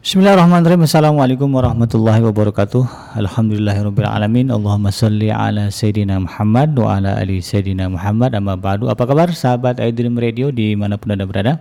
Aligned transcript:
Bismillahirrahmanirrahim. 0.00 0.88
Assalamualaikum 0.88 1.52
warahmatullahi 1.52 2.24
wabarakatuh. 2.24 3.20
Alhamdulillahirrahmanirrahim. 3.20 4.48
Allahumma 4.48 4.88
salli 4.88 5.28
ala 5.28 5.68
Sayyidina 5.68 6.24
Muhammad 6.24 6.72
wa 6.72 6.96
ala 6.96 7.20
ali 7.20 7.44
Sayyidina 7.44 7.84
Muhammad. 7.92 8.32
Amma 8.32 8.56
ba'du. 8.56 8.88
Apa 8.88 9.04
kabar 9.04 9.28
sahabat 9.36 9.76
iDream 9.76 10.16
Radio 10.16 10.48
di 10.48 10.72
mana 10.72 10.96
pun 10.96 11.12
anda 11.12 11.28
berada? 11.28 11.60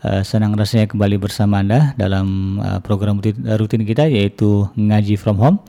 Uh, 0.00 0.24
senang 0.24 0.56
rasanya 0.56 0.88
kembali 0.88 1.20
bersama 1.20 1.60
anda 1.60 1.92
dalam 2.00 2.56
uh, 2.64 2.80
program 2.80 3.20
rutin, 3.20 3.36
rutin 3.44 3.84
kita 3.84 4.08
yaitu 4.08 4.64
Ngaji 4.80 5.20
From 5.20 5.36
Home. 5.36 5.60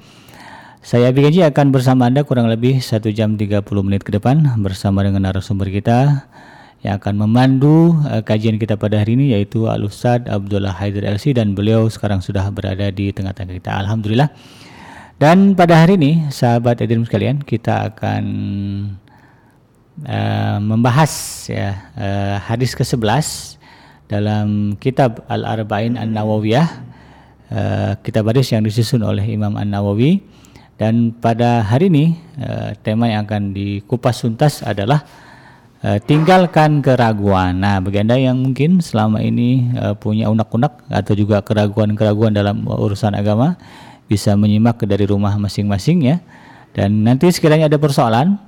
Saya 0.80 1.12
Abi 1.12 1.28
Gaji 1.28 1.44
akan 1.44 1.76
bersama 1.76 2.08
Anda 2.08 2.24
kurang 2.24 2.48
lebih 2.48 2.80
1 2.80 3.04
jam 3.12 3.36
30 3.36 3.68
menit 3.84 4.08
ke 4.08 4.16
depan 4.16 4.40
bersama 4.64 5.04
dengan 5.04 5.28
narasumber 5.28 5.68
kita 5.68 6.26
yang 6.82 6.98
akan 6.98 7.14
memandu 7.26 7.94
uh, 8.10 8.26
kajian 8.26 8.58
kita 8.58 8.74
pada 8.78 9.02
hari 9.02 9.14
ini 9.14 9.38
yaitu 9.38 9.70
Al 9.70 9.86
Ustaz 9.86 10.26
Abdullah 10.26 10.74
Haidar 10.74 11.06
LC 11.06 11.38
dan 11.38 11.54
beliau 11.54 11.86
sekarang 11.90 12.26
sudah 12.26 12.50
berada 12.50 12.90
di 12.90 13.14
tengah-tengah 13.14 13.58
kita. 13.62 13.72
Alhamdulillah. 13.86 14.30
Dan 15.22 15.54
pada 15.54 15.86
hari 15.86 16.02
ini 16.02 16.34
sahabat 16.34 16.82
Edrim 16.82 17.06
sekalian 17.06 17.46
kita 17.46 17.94
akan 17.94 18.24
uh, 20.10 20.58
membahas 20.58 21.14
ya 21.46 21.94
uh, 21.94 22.36
hadis 22.42 22.74
ke-11 22.74 23.62
dalam 24.10 24.74
kitab 24.82 25.22
Al-Arba'in 25.30 26.02
An-Nawawiyah 26.02 26.92
uh, 27.52 27.92
kitab 28.02 28.32
hadis 28.32 28.50
yang 28.50 28.64
disusun 28.64 29.04
oleh 29.04 29.24
Imam 29.28 29.54
An-Nawawi 29.60 30.24
dan 30.82 31.14
pada 31.14 31.62
hari 31.62 31.94
ini 31.94 32.18
uh, 32.42 32.74
tema 32.82 33.06
yang 33.06 33.28
akan 33.30 33.54
dikupas 33.54 34.26
tuntas 34.26 34.66
adalah 34.66 35.06
uh, 35.86 36.00
tinggalkan 36.02 36.82
keraguan. 36.82 37.62
Nah, 37.62 37.82
bagi 37.82 38.02
Anda 38.02 38.18
yang 38.18 38.42
mungkin 38.42 38.82
selama 38.82 39.22
ini 39.22 39.74
uh, 39.78 39.94
punya 39.98 40.30
unak-unak 40.30 40.90
atau 40.90 41.14
juga 41.14 41.42
keraguan-keraguan 41.42 42.34
dalam 42.34 42.66
urusan 42.66 43.14
agama 43.18 43.58
bisa 44.10 44.34
menyimak 44.36 44.82
dari 44.86 45.06
rumah 45.06 45.34
masing-masing 45.38 46.06
ya. 46.06 46.18
Dan 46.72 47.04
nanti 47.04 47.28
sekiranya 47.30 47.68
ada 47.68 47.76
persoalan 47.76 48.40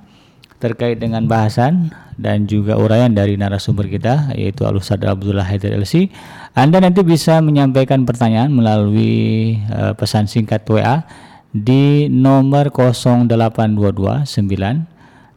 terkait 0.62 0.96
dengan 0.96 1.28
bahasan 1.28 1.92
dan 2.16 2.48
juga 2.48 2.78
uraian 2.78 3.12
dari 3.12 3.36
narasumber 3.36 3.90
kita 3.90 4.32
yaitu 4.32 4.64
Al 4.64 4.80
Ustaz 4.80 5.02
Abdullah 5.04 5.44
Haidar 5.44 5.76
LC. 5.76 6.08
Anda 6.56 6.80
nanti 6.80 7.04
bisa 7.04 7.42
menyampaikan 7.44 8.06
pertanyaan 8.08 8.48
melalui 8.54 9.58
uh, 9.68 9.92
pesan 9.92 10.24
singkat 10.24 10.64
WA 10.64 11.04
di 11.52 12.08
nomor 12.08 12.72
0822 12.72 14.24
9 14.24 14.93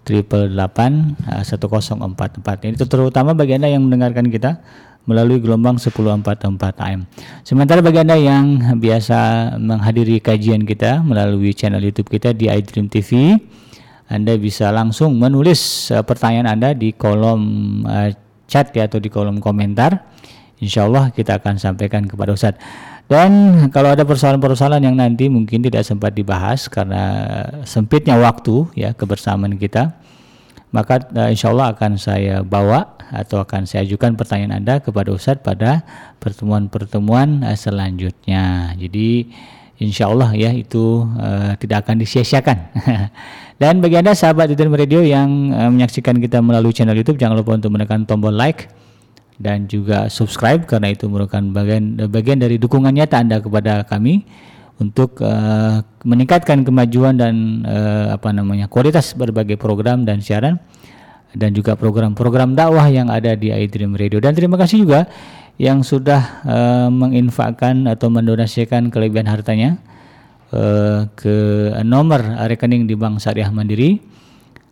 triple 0.08 0.56
8 0.56 1.44
1044 1.44 2.64
ini 2.64 2.76
terutama 2.80 3.36
bagi 3.36 3.60
anda 3.60 3.68
yang 3.68 3.84
mendengarkan 3.84 4.32
kita 4.32 4.64
melalui 5.08 5.40
gelombang 5.40 5.80
1044 5.80 6.84
AM. 6.84 7.08
Sementara 7.48 7.80
bagi 7.80 8.04
Anda 8.04 8.20
yang 8.20 8.76
biasa 8.76 9.56
menghadiri 9.56 10.20
kajian 10.20 10.68
kita 10.68 11.00
melalui 11.00 11.56
channel 11.56 11.80
YouTube 11.80 12.12
kita 12.12 12.36
di 12.36 12.52
iDream 12.52 12.92
TV, 12.92 13.40
Anda 14.12 14.36
bisa 14.36 14.70
langsung 14.76 15.16
menulis 15.16 15.90
uh, 15.96 16.04
pertanyaan 16.04 16.60
Anda 16.60 16.76
di 16.76 16.92
kolom 16.92 17.42
uh, 17.88 18.12
chat 18.52 18.76
ya 18.76 18.92
atau 18.92 19.00
di 19.00 19.08
kolom 19.08 19.40
komentar. 19.40 20.12
Insya 20.60 20.92
Allah 20.92 21.16
kita 21.16 21.40
akan 21.40 21.56
sampaikan 21.56 22.04
kepada 22.04 22.36
Ustadz. 22.36 22.60
Dan 23.08 23.32
kalau 23.72 23.96
ada 23.96 24.04
persoalan-persoalan 24.04 24.84
yang 24.84 25.00
nanti 25.00 25.32
mungkin 25.32 25.64
tidak 25.64 25.88
sempat 25.88 26.12
dibahas 26.12 26.68
karena 26.68 27.04
sempitnya 27.64 28.20
waktu 28.20 28.68
ya 28.76 28.92
kebersamaan 28.92 29.56
kita, 29.56 29.96
maka 30.76 31.00
uh, 31.16 31.32
insya 31.32 31.56
Allah 31.56 31.72
akan 31.72 31.96
saya 31.96 32.44
bawa 32.44 33.00
atau 33.08 33.40
akan 33.40 33.64
saya 33.64 33.88
ajukan 33.88 34.20
pertanyaan 34.20 34.60
Anda 34.60 34.84
kepada 34.84 35.16
Ustadz 35.16 35.40
pada 35.40 35.88
pertemuan-pertemuan 36.20 37.48
uh, 37.48 37.56
selanjutnya. 37.56 38.76
Jadi 38.76 39.32
insya 39.80 40.12
Allah 40.12 40.36
ya 40.36 40.52
itu 40.52 41.08
uh, 41.08 41.56
tidak 41.56 41.88
akan 41.88 42.04
disia-siakan. 42.04 42.58
Dan 43.62 43.80
bagi 43.80 44.04
Anda 44.04 44.20
sahabat 44.20 44.52
di 44.52 44.60
Radio 44.60 45.00
yang 45.00 45.56
uh, 45.56 45.72
menyaksikan 45.72 46.20
kita 46.20 46.44
melalui 46.44 46.76
channel 46.76 46.94
YouTube, 46.94 47.16
jangan 47.16 47.40
lupa 47.40 47.56
untuk 47.56 47.72
menekan 47.72 48.04
tombol 48.04 48.36
like 48.36 48.68
dan 49.38 49.70
juga 49.70 50.10
subscribe 50.10 50.66
karena 50.66 50.94
itu 50.94 51.06
merupakan 51.06 51.42
bagian 51.54 52.10
bagian 52.10 52.42
dari 52.42 52.58
dukungan 52.58 52.90
nyata 52.90 53.22
Anda 53.22 53.38
kepada 53.38 53.86
kami 53.86 54.26
untuk 54.78 55.22
uh, 55.26 55.82
meningkatkan 56.06 56.62
kemajuan 56.62 57.18
dan 57.18 57.66
uh, 57.66 58.14
apa 58.18 58.30
namanya 58.34 58.70
kualitas 58.70 59.14
berbagai 59.18 59.58
program 59.58 60.06
dan 60.06 60.22
siaran 60.22 60.62
dan 61.38 61.54
juga 61.54 61.78
program-program 61.78 62.58
dakwah 62.58 62.90
yang 62.90 63.14
ada 63.14 63.38
di 63.38 63.54
iDream 63.54 63.94
Radio. 63.94 64.18
Dan 64.18 64.34
terima 64.34 64.58
kasih 64.58 64.86
juga 64.86 65.06
yang 65.58 65.82
sudah 65.82 66.46
uh, 66.46 66.90
menginfakkan 66.90 67.90
atau 67.90 68.10
mendonasikan 68.10 68.90
kelebihan 68.94 69.30
hartanya 69.30 69.82
uh, 70.54 71.10
ke 71.18 71.38
nomor 71.86 72.22
rekening 72.46 72.86
di 72.86 72.94
Bank 72.94 73.22
Syariah 73.22 73.50
Mandiri 73.50 74.02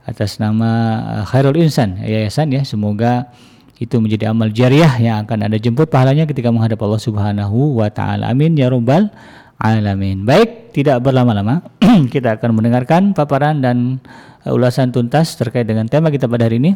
atas 0.05 0.37
nama 0.37 1.01
Khairul 1.25 1.57
Insan 1.65 1.97
Yayasan 2.01 2.53
ya. 2.53 2.61
Semoga 2.61 3.33
itu 3.75 3.99
menjadi 3.99 4.31
amal 4.31 4.47
jariah 4.55 4.91
yang 4.99 5.27
akan 5.27 5.51
Anda 5.51 5.59
jemput 5.59 5.91
pahalanya 5.91 6.23
ketika 6.23 6.47
menghadap 6.47 6.79
Allah 6.79 7.01
Subhanahu 7.01 7.75
wa 7.75 7.91
taala. 7.91 8.31
Amin 8.31 8.55
ya 8.55 8.71
rabbal 8.71 9.11
alamin. 9.59 10.23
Baik, 10.23 10.71
tidak 10.71 11.03
berlama-lama 11.03 11.63
kita 12.13 12.39
akan 12.39 12.55
mendengarkan 12.55 13.11
paparan 13.11 13.59
dan 13.59 13.99
uh, 14.47 14.55
ulasan 14.55 14.95
tuntas 14.95 15.35
terkait 15.35 15.67
dengan 15.67 15.87
tema 15.91 16.07
kita 16.07 16.27
pada 16.27 16.47
hari 16.47 16.59
ini 16.59 16.73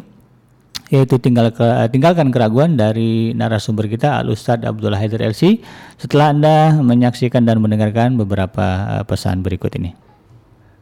yaitu 0.90 1.22
tinggal 1.22 1.54
ke, 1.54 1.62
tinggalkan 1.94 2.34
keraguan 2.34 2.74
dari 2.74 3.30
narasumber 3.30 3.86
kita 3.86 4.18
Al 4.18 4.26
Ustadz 4.26 4.66
Abdullah 4.66 4.98
Haidar 4.98 5.22
LC 5.22 5.62
setelah 5.94 6.34
Anda 6.34 6.56
menyaksikan 6.82 7.46
dan 7.46 7.62
mendengarkan 7.62 8.18
beberapa 8.18 9.00
uh, 9.00 9.04
pesan 9.06 9.40
berikut 9.46 9.70
ini. 9.78 10.09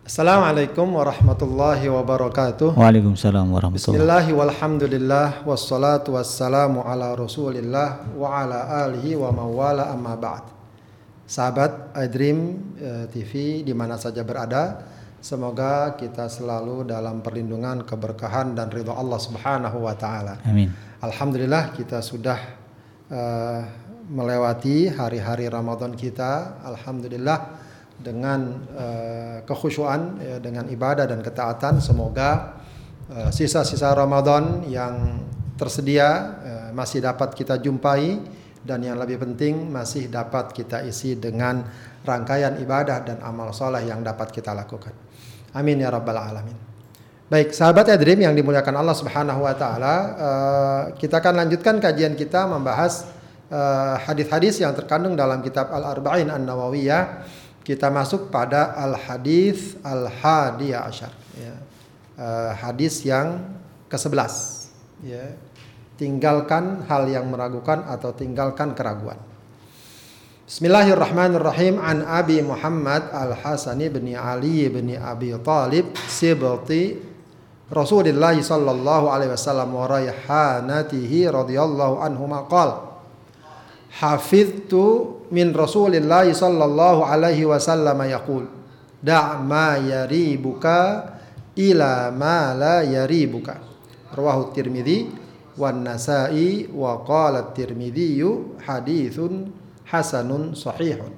Assalamualaikum 0.09 0.97
warahmatullahi 0.97 1.85
wabarakatuh. 1.85 2.81
Waalaikumsalam 2.81 3.45
warahmatullahi 3.53 3.77
Bismillahi 3.77 4.31
walhamdulillah 4.33 5.45
wassalatu 5.45 6.17
wassalamu 6.17 6.81
ala 6.81 7.13
rasulillah 7.13 8.09
wa 8.17 8.41
ala 8.41 8.89
alihi 8.89 9.21
wa 9.21 9.29
mawala 9.37 9.93
amma 9.93 10.17
ba'd. 10.17 10.49
Sahabat 11.29 11.93
iDream 11.93 12.57
eh, 12.81 13.05
TV 13.13 13.61
di 13.61 13.77
mana 13.77 14.01
saja 14.01 14.25
berada, 14.25 14.81
semoga 15.21 15.93
kita 16.01 16.33
selalu 16.33 16.89
dalam 16.89 17.21
perlindungan, 17.21 17.85
keberkahan 17.85 18.57
dan 18.57 18.73
ridho 18.73 18.97
Allah 18.97 19.21
Subhanahu 19.21 19.85
wa 19.85 19.93
taala. 19.93 20.41
Amin. 20.49 20.73
Alhamdulillah 21.05 21.77
kita 21.77 22.01
sudah 22.01 22.57
uh, 23.13 23.61
melewati 24.09 24.89
hari-hari 24.89 25.53
Ramadan 25.53 25.93
kita. 25.93 26.65
Alhamdulillah 26.65 27.68
dengan 27.99 28.41
uh, 28.79 29.37
kekhusyuan 29.43 30.23
ya, 30.23 30.37
dengan 30.39 30.71
ibadah 30.71 31.11
dan 31.11 31.19
ketaatan 31.19 31.83
semoga 31.83 32.63
uh, 33.11 33.31
sisa-sisa 33.35 33.91
Ramadan 33.91 34.63
yang 34.71 35.27
tersedia 35.59 36.09
uh, 36.09 36.71
masih 36.71 37.03
dapat 37.03 37.35
kita 37.35 37.59
jumpai 37.59 38.23
dan 38.63 38.87
yang 38.87 38.95
lebih 39.03 39.19
penting 39.19 39.67
masih 39.67 40.07
dapat 40.07 40.55
kita 40.55 40.87
isi 40.87 41.19
dengan 41.19 41.67
rangkaian 42.07 42.63
ibadah 42.63 43.03
dan 43.03 43.19
amal 43.27 43.51
soleh 43.51 43.83
yang 43.83 43.99
dapat 44.07 44.31
kita 44.31 44.55
lakukan. 44.55 44.95
Amin 45.59 45.83
ya 45.83 45.91
rabbal 45.91 46.23
alamin. 46.23 46.55
Baik, 47.29 47.53
sahabat 47.53 47.93
Edrim 47.93 48.25
yang 48.25 48.33
dimuliakan 48.33 48.73
Allah 48.79 48.97
Subhanahu 48.97 49.45
wa 49.45 49.53
taala, 49.53 49.95
uh, 50.17 50.83
kita 50.97 51.21
akan 51.21 51.45
lanjutkan 51.45 51.77
kajian 51.83 52.15
kita 52.15 52.47
membahas 52.47 53.19
hadis-hadis 54.05 54.61
yang 54.61 54.77
terkandung 54.77 55.17
dalam 55.17 55.41
kitab 55.41 55.73
Al-Arba'in 55.73 56.29
An-Nawawiyah 56.29 57.25
kita 57.69 57.93
masuk 57.93 58.33
pada 58.33 58.73
al 58.73 58.97
hadis 58.97 59.77
al 59.85 60.09
hadiyah 60.09 60.89
ashar 60.89 61.13
ya. 61.37 61.53
uh, 62.17 62.57
hadis 62.57 63.05
yang 63.05 63.45
ke-11 63.93 64.33
ya. 65.05 65.37
tinggalkan 66.01 66.89
hal 66.89 67.05
yang 67.13 67.29
meragukan 67.29 67.85
atau 67.85 68.17
tinggalkan 68.17 68.73
keraguan 68.73 69.21
Bismillahirrahmanirrahim 70.49 71.77
an 71.77 72.09
Abi 72.09 72.41
Muhammad 72.41 73.13
Al 73.13 73.37
Hasani 73.37 73.93
bin 73.93 74.17
Ali 74.17 74.65
bin 74.73 74.89
Abi 74.97 75.37
Talib 75.45 75.93
sibati 76.09 76.97
Rasulullah 77.69 78.33
sallallahu 78.33 79.13
alaihi 79.13 79.37
wasallam 79.37 79.77
wa 79.77 79.85
raihanatihi 79.85 81.29
radhiyallahu 81.29 82.01
anhu 82.01 82.25
maqal 82.25 82.88
hafidtu 83.99 85.19
min 85.35 85.51
Rasulillah 85.51 86.25
sallallahu 86.31 87.03
alaihi 87.03 87.45
wasallam 87.45 87.99
yaqul 88.07 88.47
da' 89.03 89.43
ma 89.43 89.75
yaribuka 89.79 91.15
ila 91.59 92.15
ma 92.15 92.55
la 92.55 92.87
yaribuka. 92.87 93.59
Rawahu 94.15 94.55
Tirmidzi 94.57 95.11
wan 95.59 95.85
Nasa'i 95.85 96.71
wa 96.71 97.03
qala 97.05 97.53
Tirmidzi 97.53 98.23
hadithun 98.65 99.53
hasanun 99.85 100.55
sahihun. 100.55 101.13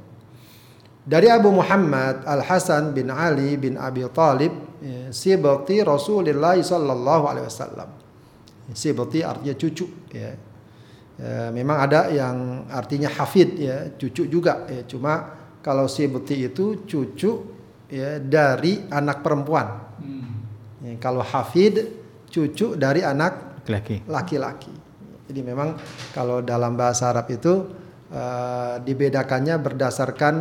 Dari 1.01 1.29
Abu 1.33 1.55
Muhammad 1.55 2.25
Al 2.29 2.45
Hasan 2.45 2.93
bin 2.93 3.09
Ali 3.09 3.57
bin 3.57 3.77
Abi 3.81 4.05
Talib 4.13 4.53
ya, 4.85 5.09
sibati 5.13 5.81
Rasulullah 5.81 6.57
sallallahu 6.57 7.25
alaihi 7.29 7.47
wasallam. 7.47 7.89
Sibati 8.73 9.25
artinya 9.25 9.55
cucu 9.57 9.87
ya 10.13 10.35
Ya, 11.21 11.53
memang 11.53 11.77
ada 11.85 12.09
yang 12.09 12.65
artinya 12.73 13.13
hafid 13.13 13.61
ya, 13.61 13.93
cucu 13.93 14.25
juga 14.25 14.65
ya. 14.73 14.89
Cuma 14.89 15.37
kalau 15.61 15.85
sibti 15.85 16.49
itu 16.49 16.89
cucu 16.89 17.31
ya 17.93 18.17
dari 18.17 18.81
anak 18.89 19.21
perempuan. 19.21 19.69
Ya, 20.81 20.97
kalau 20.97 21.21
hafid 21.21 21.93
cucu 22.33 22.73
dari 22.73 23.05
anak 23.05 23.61
Laki. 23.69 24.09
laki-laki. 24.09 24.73
Jadi 25.29 25.41
memang 25.45 25.77
kalau 26.17 26.41
dalam 26.41 26.73
bahasa 26.75 27.13
Arab 27.13 27.29
itu 27.29 27.69
eh, 28.09 28.81
dibedakannya 28.81 29.61
berdasarkan 29.61 30.35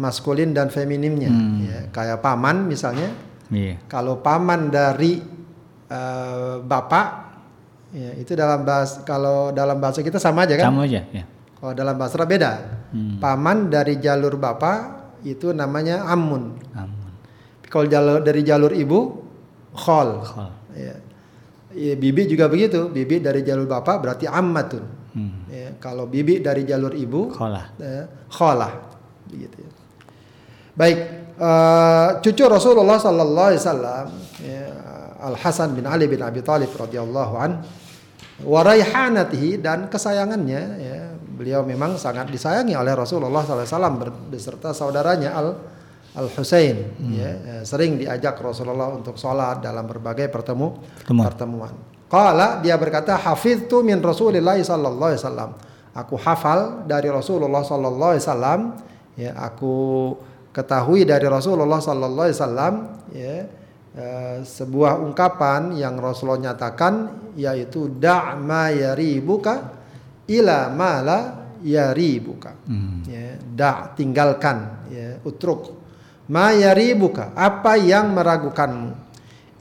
maskulin 0.00 0.56
dan 0.56 0.72
feminimnya. 0.72 1.28
Ya, 1.60 1.78
kayak 1.92 2.24
paman 2.24 2.64
misalnya, 2.64 3.12
Iya. 3.52 3.84
kalau 3.86 4.24
paman 4.24 4.72
dari 4.72 5.20
eh, 5.86 6.54
bapak, 6.64 7.06
ya, 7.96 8.10
itu 8.20 8.36
dalam 8.36 8.60
bahasa 8.68 9.00
kalau 9.08 9.48
dalam 9.56 9.80
bahasa 9.80 10.04
kita 10.04 10.20
sama 10.20 10.44
aja 10.44 10.60
kan? 10.60 10.68
Sama 10.68 10.84
aja 10.84 11.00
ya. 11.08 11.24
Kalau 11.56 11.72
dalam 11.72 11.96
bahasa 11.96 12.20
beda. 12.20 12.52
Paman 13.16 13.72
dari 13.72 13.96
jalur 13.96 14.36
bapak 14.36 15.08
itu 15.24 15.56
namanya 15.56 16.04
amun. 16.04 16.52
Amun. 16.76 17.10
Kalau 17.66 17.88
jalur 17.88 18.20
dari 18.20 18.44
jalur 18.44 18.70
ibu, 18.76 19.24
khol. 19.72 20.20
Khol. 20.22 20.52
Ya. 20.76 20.94
Ya, 21.76 21.92
bibi 21.96 22.24
juga 22.28 22.48
begitu. 22.48 22.88
Bibi 22.88 23.20
dari 23.20 23.40
jalur 23.44 23.64
bapak 23.68 24.00
berarti 24.04 24.24
ammatun. 24.28 24.84
Hmm. 25.16 25.48
Ya, 25.48 25.72
kalau 25.80 26.04
bibi 26.04 26.44
dari 26.44 26.68
jalur 26.68 26.92
ibu, 26.92 27.32
Kholah. 27.32 27.72
eh, 27.80 28.04
kholah. 28.32 28.72
Begitu. 29.28 29.64
ya. 29.64 29.70
Baik, 30.76 30.98
eh, 31.40 32.08
cucu 32.20 32.44
Rasulullah 32.48 33.00
Sallallahu 33.00 33.48
Alaihi 33.48 33.60
Wasallam, 33.64 34.06
ya, 34.44 34.64
Al 35.20 35.36
Hasan 35.40 35.72
bin 35.72 35.88
Ali 35.88 36.04
bin 36.04 36.20
Abi 36.20 36.44
Thalib 36.44 36.68
radhiyallahu 36.76 37.34
an, 37.40 37.64
waraihanatihi 38.44 39.60
dan 39.62 39.88
kesayangannya, 39.88 40.62
ya, 40.76 40.98
beliau 41.36 41.64
memang 41.64 41.96
sangat 41.96 42.28
disayangi 42.28 42.76
oleh 42.76 42.92
Rasulullah 42.92 43.44
ber- 43.44 44.32
beserta 44.32 44.72
saudaranya 44.76 45.32
Al 45.32 45.48
Al 46.16 46.32
Husain, 46.32 46.96
ya, 47.12 47.60
eh, 47.60 47.62
sering 47.68 48.00
diajak 48.00 48.40
Rasulullah 48.40 48.88
untuk 48.88 49.20
sholat 49.20 49.60
dalam 49.60 49.84
berbagai 49.84 50.32
pertemu 50.32 50.80
Pertemuan. 51.04 51.26
pertemuan. 51.28 51.72
Qala 52.08 52.64
dia 52.64 52.78
berkata 52.80 53.18
hafiztu 53.20 53.84
min 53.84 54.00
Rasulillah 54.00 54.56
sallallahu 54.56 55.10
alaihi 55.12 55.20
wasallam. 55.20 55.50
Aku 55.92 56.16
hafal 56.16 56.84
dari 56.88 57.08
Rasulullah 57.12 57.60
sallallahu 57.60 58.12
alaihi 58.16 58.24
wasallam 58.24 58.60
ya 59.16 59.32
aku 59.36 60.12
ketahui 60.52 61.04
dari 61.08 61.24
Rasulullah 61.28 61.80
sallallahu 61.80 62.28
alaihi 62.28 62.36
wasallam 62.40 62.74
ya 63.12 63.36
eh, 63.96 64.38
sebuah 64.44 65.00
ungkapan 65.00 65.74
yang 65.74 65.96
Rasulullah 65.96 66.52
nyatakan 66.52 66.94
yaitu 67.34 67.88
da' 67.96 68.36
ma 68.36 68.68
yaribuka 68.68 69.74
ila 70.28 70.68
ma 70.70 70.92
la 71.00 71.18
yaribuka. 71.64 72.52
Hmm. 72.68 73.02
Ya, 73.08 73.40
da' 73.40 73.96
tinggalkan 73.96 74.88
ya 74.92 75.18
utruk 75.24 75.72
ma 76.30 76.52
yaribuka 76.52 77.32
apa 77.34 77.80
yang 77.80 78.12
meragukanmu 78.12 79.06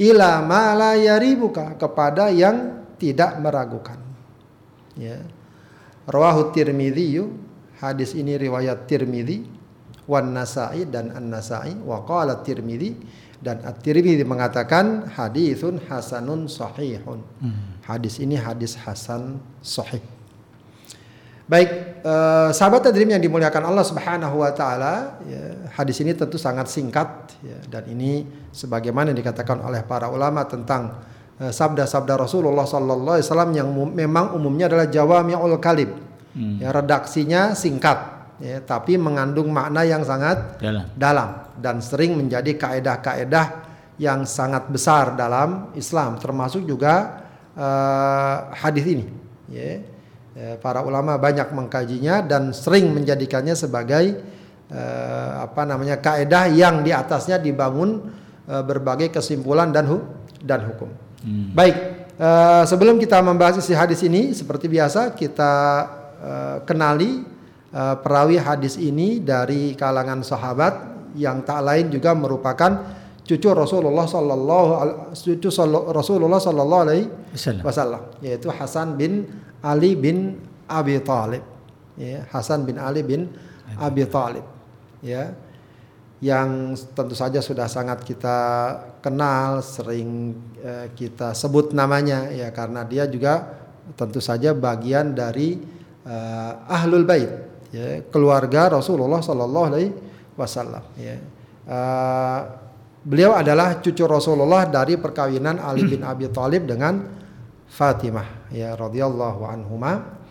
ila 0.02 0.44
ma 0.44 0.76
la 0.76 0.92
yaribuka 1.00 1.80
kepada 1.80 2.28
yang 2.30 2.84
tidak 3.00 3.40
meragukan. 3.40 4.00
Ya. 4.96 5.20
Rawahu 6.06 6.54
Tirmidzi 6.54 7.18
hadis 7.82 8.14
ini 8.16 8.38
riwayat 8.38 8.88
Tirmidzi 8.88 9.44
wan 10.06 10.32
Nasa'i 10.32 10.86
dan 10.86 11.12
An-Nasa'i 11.12 11.82
wa 11.82 12.06
qala 12.06 12.46
Tirmidzi 12.46 12.94
dan 13.44 13.60
At-Tirmidzi 13.64 14.24
mengatakan 14.24 15.12
hadisun 15.12 15.82
hasanun 15.88 16.48
sahihun. 16.48 17.20
Hadis 17.84 18.18
ini 18.24 18.40
hadis 18.40 18.80
hasan 18.80 19.40
sahih. 19.60 20.02
Baik, 21.46 22.02
eh, 22.02 22.50
sahabat 22.58 22.90
tadrim 22.90 23.06
yang 23.06 23.22
dimuliakan 23.22 23.70
Allah 23.70 23.86
Subhanahu 23.86 24.42
wa 24.42 24.50
taala, 24.50 25.22
ya, 25.30 25.70
hadis 25.78 26.02
ini 26.02 26.18
tentu 26.18 26.42
sangat 26.42 26.66
singkat 26.66 27.38
ya, 27.46 27.62
dan 27.70 27.86
ini 27.86 28.26
sebagaimana 28.50 29.14
yang 29.14 29.22
dikatakan 29.22 29.62
oleh 29.62 29.86
para 29.86 30.10
ulama 30.10 30.42
tentang 30.50 31.06
eh, 31.38 31.54
sabda-sabda 31.54 32.18
Rasulullah 32.18 32.66
sallallahu 32.66 33.22
alaihi 33.22 33.28
wasallam 33.30 33.52
yang 33.54 33.70
memang 33.94 34.34
umumnya 34.34 34.74
adalah 34.74 34.90
jawami'ul 34.90 35.62
kalim. 35.62 35.94
Ya, 36.36 36.76
redaksinya 36.76 37.56
singkat 37.56 38.15
ya, 38.38 38.60
tapi 38.60 38.96
mengandung 38.96 39.52
makna 39.52 39.84
yang 39.84 40.02
sangat 40.02 40.60
Dalam. 40.60 40.86
dalam 40.96 41.30
dan 41.60 41.80
sering 41.80 42.16
menjadi 42.16 42.56
kaedah-kaedah 42.56 43.48
yang 43.96 44.28
sangat 44.28 44.68
besar 44.68 45.16
dalam 45.16 45.72
Islam 45.74 46.20
termasuk 46.20 46.64
juga 46.64 47.24
eh, 47.56 48.36
hadis 48.60 48.86
ini 48.86 49.06
ya. 49.48 49.80
Ya, 50.36 50.60
para 50.60 50.84
ulama 50.84 51.16
banyak 51.16 51.48
mengkajinya 51.56 52.20
dan 52.20 52.52
sering 52.52 52.92
menjadikannya 52.92 53.56
sebagai 53.56 54.20
eh, 54.68 55.32
apa 55.40 55.64
namanya 55.64 55.96
kaedah 55.96 56.52
yang 56.52 56.84
di 56.84 56.92
atasnya 56.92 57.40
dibangun 57.40 58.12
eh, 58.44 58.60
berbagai 58.60 59.16
kesimpulan 59.16 59.72
dan 59.72 59.88
hu- 59.88 60.04
dan 60.44 60.60
hukum. 60.68 60.92
Baik, 61.56 61.76
eh, 62.20 62.64
sebelum 62.68 63.00
kita 63.00 63.24
membahas 63.24 63.64
isi 63.64 63.72
hadis 63.72 64.04
ini 64.04 64.36
seperti 64.36 64.68
biasa 64.68 65.16
kita 65.16 65.54
eh, 66.20 66.58
kenali 66.68 67.24
eh, 67.76 67.96
perawi 68.00 68.40
hadis 68.40 68.80
ini 68.80 69.20
dari 69.20 69.76
kalangan 69.76 70.24
sahabat 70.24 70.96
yang 71.20 71.44
tak 71.44 71.60
lain 71.64 71.92
juga 71.92 72.16
merupakan 72.16 72.72
cucu 73.26 73.50
Rasulullah 73.52 74.06
sallallahu 74.08 74.70
al- 74.80 74.98
cucu 75.12 75.50
Rasulullah 75.92 76.40
sallallahu 76.40 76.82
alaihi 76.88 77.06
Wasallam. 77.34 77.64
wasallam 77.66 78.02
yaitu 78.24 78.48
Hasan 78.52 78.96
bin 78.96 79.28
Ali 79.60 79.96
bin 79.98 80.40
Abi 80.68 81.00
Thalib 81.02 81.44
ya 81.98 82.24
Hasan 82.32 82.64
bin 82.64 82.78
Ali 82.78 83.02
bin 83.02 83.32
Abi 83.82 84.06
Thalib 84.06 84.46
ya 85.02 85.34
yang 86.24 86.74
tentu 86.96 87.12
saja 87.14 87.44
sudah 87.44 87.68
sangat 87.68 88.02
kita 88.02 88.38
kenal 89.04 89.60
sering 89.60 90.34
eh, 90.64 90.88
kita 90.96 91.36
sebut 91.36 91.76
namanya. 91.76 92.32
Ya 92.32 92.50
karena 92.56 92.88
dia 92.88 93.04
juga 93.06 93.46
tentu 94.00 94.24
saja 94.24 94.56
bagian 94.56 95.12
dari 95.12 95.60
eh, 96.08 96.52
ahlul 96.72 97.04
bait 97.04 97.30
ya 97.76 98.00
keluarga 98.08 98.80
Rasulullah 98.80 99.20
sallallahu 99.20 99.66
alaihi 99.68 99.92
wasallam 100.40 100.84
ya 100.96 101.20
Eh, 101.66 102.40
beliau 103.02 103.34
adalah 103.34 103.82
cucu 103.82 104.06
Rasulullah 104.06 104.70
dari 104.70 105.02
perkawinan 105.02 105.58
Ali 105.58 105.82
bin 105.90 106.06
Abi 106.10 106.30
Thalib 106.30 106.70
dengan 106.70 107.10
Fatimah 107.66 108.54
ya 108.54 108.78
radhiyallahu 108.78 109.42
anhuma 109.50 110.22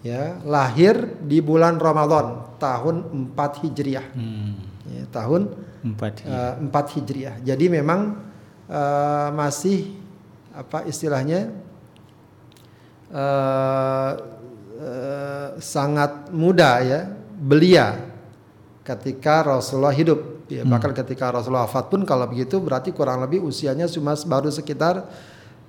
ya 0.00 0.40
lahir 0.48 1.20
di 1.20 1.44
bulan 1.44 1.76
Ramadan 1.76 2.56
tahun 2.56 2.96
4 3.36 3.60
Hijriah 3.68 4.06
Hmm. 4.16 4.56
ya, 4.88 5.04
tahun 5.12 5.52
Empat. 5.84 6.24
eh, 6.24 6.54
4 6.56 6.94
Hijriah 6.96 7.36
jadi 7.44 7.64
memang 7.68 8.16
eh, 8.64 9.28
masih 9.36 9.92
apa 10.56 10.88
istilahnya 10.88 11.52
eh, 13.12 14.10
sangat 15.58 16.30
muda 16.30 16.78
ya 16.80 17.00
belia 17.34 17.98
ketika 18.82 19.44
Rasulullah 19.44 19.92
hidup 19.92 20.48
ya 20.48 20.64
bahkan 20.64 20.96
ketika 20.96 21.28
Rasulullah 21.28 21.68
wafat 21.68 21.92
pun 21.92 22.02
kalau 22.02 22.24
begitu 22.24 22.56
berarti 22.56 22.90
kurang 22.90 23.20
lebih 23.20 23.44
usianya 23.44 23.84
cuma 23.86 24.16
baru 24.16 24.48
sekitar 24.48 25.04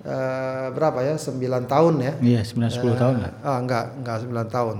eh, 0.01 0.67
berapa 0.71 1.03
ya 1.03 1.15
9 1.19 1.35
tahun 1.65 1.93
ya 1.99 2.13
Iya, 2.17 2.41
9 2.47 2.71
10 2.71 2.95
tahun 2.95 3.15
lah. 3.19 3.31
Ah, 3.43 3.57
enggak, 3.59 3.85
enggak 3.99 4.17
9 4.23 4.47
tahun. 4.47 4.77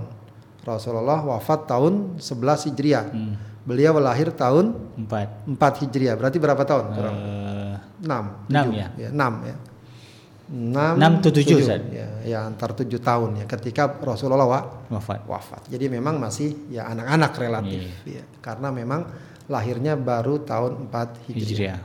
Rasulullah 0.64 1.20
wafat 1.20 1.68
tahun 1.68 1.94
11 2.22 2.68
Hijriah. 2.72 3.06
Hmm. 3.12 3.34
Beliau 3.68 4.00
lahir 4.00 4.32
tahun 4.32 4.72
Empat. 4.96 5.28
4 5.46 5.82
Hijriah. 5.84 6.16
Berarti 6.16 6.38
berapa 6.40 6.64
tahun? 6.64 6.86
Kurang 6.96 7.16
Eh, 7.20 7.76
6. 8.08 8.48
enam 8.48 8.68
ya? 8.72 8.88
ya 8.96 9.10
6 9.12 9.34
ya. 9.44 9.56
6 10.50 10.98
Enam 10.98 11.22
atau 11.22 11.30
tujuh, 11.30 11.62
Ustaz? 11.62 11.78
ya, 11.94 12.08
ya 12.26 12.38
antar 12.42 12.74
7 12.74 12.90
tahun 12.98 13.38
ya 13.38 13.46
ketika 13.46 13.86
Rasulullah 14.02 14.50
wa- 14.50 14.68
wafat. 14.90 15.22
wafat. 15.30 15.62
Jadi 15.70 15.86
memang 15.94 16.18
masih 16.18 16.74
ya 16.74 16.90
anak-anak 16.90 17.32
relatif 17.38 17.86
Iya. 18.04 18.22
ya. 18.22 18.24
Karena 18.42 18.74
memang 18.74 19.06
lahirnya 19.46 19.94
baru 19.94 20.42
tahun 20.42 20.90
4 20.90 21.22
Hijriah. 21.30 21.46
Hijriah. 21.46 21.80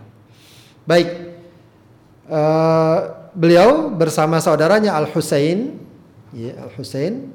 Baik. 0.85 1.09
Eh, 2.25 2.99
beliau 3.37 3.93
bersama 3.93 4.41
saudaranya 4.41 4.97
Al 4.97 5.13
Husain, 5.13 5.77
ya, 6.33 6.57
Al 6.65 6.73
Husain 6.73 7.29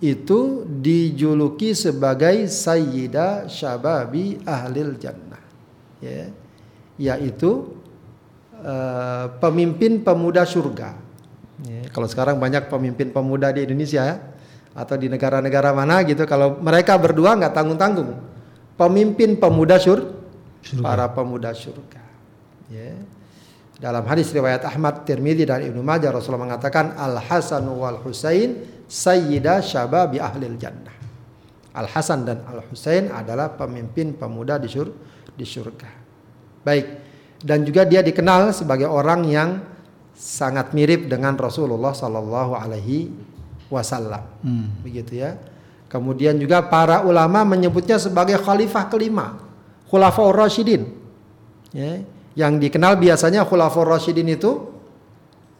itu 0.00 0.64
dijuluki 0.64 1.76
sebagai 1.76 2.48
Sayyida 2.48 3.44
Syababi 3.52 4.40
Ahlil 4.48 4.96
Jannah. 4.96 5.44
Ya. 6.00 6.32
Yaitu 6.96 7.79
eh, 8.60 9.26
pemimpin 9.40 10.04
pemuda 10.04 10.44
surga. 10.44 10.96
Ya, 11.60 11.82
kalau 11.92 12.08
sekarang 12.08 12.40
banyak 12.40 12.72
pemimpin 12.72 13.12
pemuda 13.12 13.52
di 13.52 13.68
Indonesia 13.68 14.00
ya, 14.00 14.16
atau 14.72 14.96
di 14.96 15.10
negara-negara 15.10 15.74
mana 15.74 16.00
gitu 16.06 16.24
kalau 16.24 16.56
mereka 16.62 16.96
berdua 16.96 17.36
nggak 17.36 17.52
tanggung-tanggung. 17.52 18.16
Pemimpin 18.78 19.36
pemuda 19.36 19.76
sur 19.76 20.00
para 20.80 21.04
pemuda 21.12 21.52
surga. 21.52 22.00
Ya. 22.72 22.96
Dalam 23.80 24.04
hadis 24.04 24.28
riwayat 24.32 24.60
Ahmad, 24.68 25.08
Tirmidzi 25.08 25.48
dan 25.48 25.64
Ibnu 25.64 25.80
Majah 25.80 26.12
Rasulullah 26.12 26.52
mengatakan 26.52 26.92
Al 27.00 27.16
Hasan 27.16 27.64
wal 27.64 27.96
Husain 28.04 28.60
sayyida 28.84 29.64
syababi 29.64 30.20
ahlil 30.20 30.60
jannah. 30.60 30.92
Al 31.72 31.88
Hasan 31.88 32.28
dan 32.28 32.44
Al 32.44 32.60
Husain 32.68 33.08
adalah 33.08 33.56
pemimpin 33.56 34.12
pemuda 34.12 34.60
di 34.60 34.68
syur 34.68 34.92
di 35.32 35.48
surga. 35.48 35.88
Baik. 36.60 36.99
Dan 37.40 37.64
juga 37.64 37.88
dia 37.88 38.04
dikenal 38.04 38.52
sebagai 38.52 38.86
orang 38.86 39.24
yang 39.24 39.64
sangat 40.12 40.76
mirip 40.76 41.08
dengan 41.08 41.32
Rasulullah 41.40 41.96
Sallallahu 41.96 42.52
Alaihi 42.52 43.08
Wasallam. 43.72 44.20
Hmm. 44.44 44.68
Begitu 44.84 45.24
ya. 45.24 45.40
Kemudian 45.90 46.38
juga 46.38 46.62
para 46.62 47.02
ulama 47.02 47.42
menyebutnya 47.42 47.98
sebagai 47.98 48.38
khalifah 48.38 48.86
kelima, 48.86 49.42
Khulafaur 49.90 50.38
Rasyidin. 50.38 50.86
Ya, 51.74 52.06
yang 52.38 52.62
dikenal 52.62 52.94
biasanya 52.94 53.42
Khulafaur 53.42 53.90
Rasyidin 53.90 54.30
itu 54.30 54.70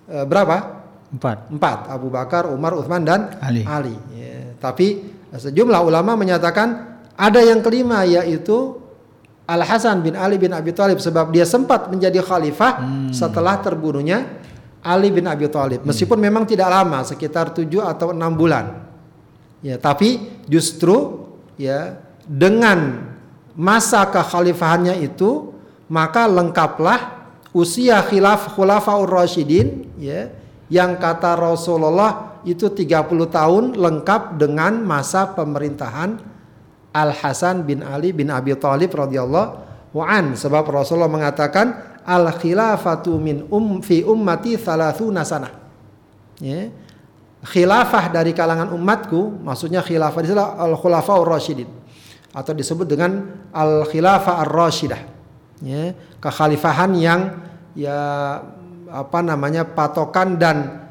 e, 0.07 0.23
berapa? 0.23 0.87
Empat. 1.11 1.51
Empat. 1.51 1.79
Abu 1.91 2.15
Bakar, 2.15 2.47
Umar, 2.47 2.79
Uthman 2.79 3.03
dan 3.03 3.43
Ali. 3.43 3.67
Ali. 3.67 3.99
Ya, 4.15 4.55
tapi 4.63 5.03
sejumlah 5.35 5.83
ulama 5.83 6.15
menyatakan 6.15 7.03
ada 7.19 7.43
yang 7.43 7.59
kelima 7.59 8.07
yaitu 8.07 8.79
Al 9.51 9.67
Hasan 9.67 10.07
bin 10.07 10.15
Ali 10.15 10.39
bin 10.39 10.55
Abi 10.55 10.71
Thalib 10.71 11.03
sebab 11.03 11.35
dia 11.35 11.43
sempat 11.43 11.91
menjadi 11.91 12.23
khalifah 12.23 12.79
hmm. 12.79 13.11
setelah 13.11 13.59
terbunuhnya 13.59 14.39
Ali 14.79 15.11
bin 15.11 15.27
Abi 15.27 15.51
Thalib. 15.51 15.83
Meskipun 15.83 16.23
hmm. 16.23 16.27
memang 16.31 16.45
tidak 16.47 16.71
lama, 16.71 17.03
sekitar 17.03 17.51
tujuh 17.51 17.83
atau 17.83 18.15
enam 18.15 18.31
bulan. 18.39 18.87
Ya, 19.61 19.75
tapi 19.77 20.41
justru 20.47 21.27
ya 21.59 21.99
dengan 22.25 23.11
masa 23.59 24.07
kekhalifahannya 24.07 25.03
itu 25.03 25.53
maka 25.91 26.31
lengkaplah 26.31 27.27
usia 27.51 27.99
khilaf 28.07 28.55
khulafaur 28.55 29.11
rasyidin 29.11 29.91
ya 29.99 30.31
yang 30.71 30.97
kata 30.97 31.35
Rasulullah 31.35 32.41
itu 32.47 32.71
30 32.71 33.11
tahun 33.29 33.65
lengkap 33.75 34.39
dengan 34.39 34.81
masa 34.81 35.29
pemerintahan 35.35 36.30
Al 36.91 37.15
Hasan 37.15 37.63
bin 37.63 37.87
Ali 37.87 38.11
bin 38.11 38.31
Abi 38.31 38.55
Thalib 38.59 38.91
radhiyallahu 38.91 39.99
an. 40.03 40.35
Sebab 40.35 40.67
Rasulullah 40.71 41.11
mengatakan 41.11 42.01
al 42.03 42.35
khilafatu 42.35 43.15
min 43.19 43.47
um 43.51 43.79
fi 43.85 44.03
ummati 44.03 44.59
30 44.59 44.99
sanah. 45.23 45.53
Ya. 46.43 46.73
Khilafah 47.41 48.13
dari 48.13 48.37
kalangan 48.37 48.69
umatku, 48.77 49.41
maksudnya 49.41 49.81
khilafah 49.81 50.21
adalah 50.21 50.61
al 50.61 50.77
khulafa 50.77 51.17
rasyidin. 51.25 51.69
Atau 52.31 52.53
disebut 52.53 52.85
dengan 52.85 53.27
al 53.51 53.89
khilafah 53.89 54.45
ar 54.45 54.51
rasyidah. 54.51 55.01
Ya, 55.61 55.93
kekhalifahan 56.25 56.97
yang 56.97 57.21
ya 57.77 58.01
apa 58.91 59.21
namanya 59.23 59.69
patokan 59.69 60.41
dan 60.41 60.89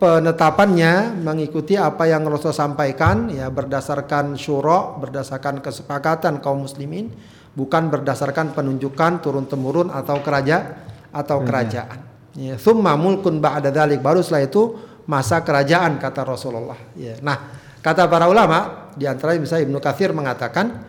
penetapannya 0.00 1.20
mengikuti 1.20 1.76
apa 1.76 2.08
yang 2.08 2.24
Rasul 2.24 2.56
sampaikan 2.56 3.28
ya 3.28 3.52
berdasarkan 3.52 4.32
syuro, 4.40 4.96
berdasarkan 4.96 5.60
kesepakatan 5.60 6.40
kaum 6.40 6.64
muslimin, 6.64 7.12
bukan 7.52 7.92
berdasarkan 7.92 8.56
penunjukan 8.56 9.20
turun 9.20 9.44
temurun 9.44 9.92
atau 9.92 10.24
keraja 10.24 10.80
atau 11.12 11.44
kerajaan. 11.44 12.00
Ya, 12.38 12.54
thumma 12.56 12.94
mulkun 12.94 13.42
ba'da 13.42 13.68
dzalik 13.68 14.00
baru 14.00 14.22
setelah 14.22 14.46
itu 14.46 14.62
masa 15.08 15.44
kerajaan 15.44 15.98
kata 15.98 16.22
Rasulullah. 16.22 16.78
Ya. 16.94 17.18
Nah, 17.20 17.50
kata 17.84 18.06
para 18.06 18.28
ulama 18.28 18.92
di 18.94 19.04
antara 19.08 19.34
misalnya 19.36 19.66
Ibnu 19.66 19.78
Katsir 19.80 20.14
mengatakan 20.14 20.84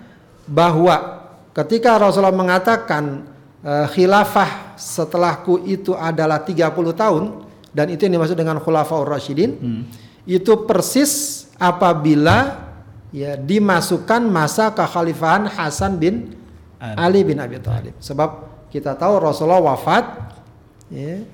bahwa 0.46 1.25
ketika 1.55 1.98
Rasulullah 1.98 2.36
mengatakan 2.36 3.25
e, 3.63 3.74
khilafah 3.96 4.75
setelahku 4.77 5.65
itu 5.65 5.96
adalah 5.98 6.43
30 6.43 6.69
tahun 6.93 7.49
dan 7.70 7.90
itu 7.94 8.06
yang 8.10 8.20
dimaksud 8.20 8.38
dengan 8.38 8.58
khulafaur 8.58 9.06
rasyidin 9.06 9.52
hmm. 9.58 9.82
itu 10.26 10.66
persis 10.66 11.46
apabila 11.60 12.70
ya 13.10 13.38
dimasukkan 13.38 14.22
masa 14.26 14.74
kekhalifahan 14.74 15.50
Hasan 15.50 15.98
bin 15.98 16.40
Ali 16.80 17.28
bin 17.28 17.38
Abi 17.44 17.60
Thalib. 17.60 18.00
Sebab 18.00 18.30
kita 18.72 18.96
tahu 18.96 19.20
Rasulullah 19.20 19.76
wafat 19.76 20.06
ya, 20.88 21.28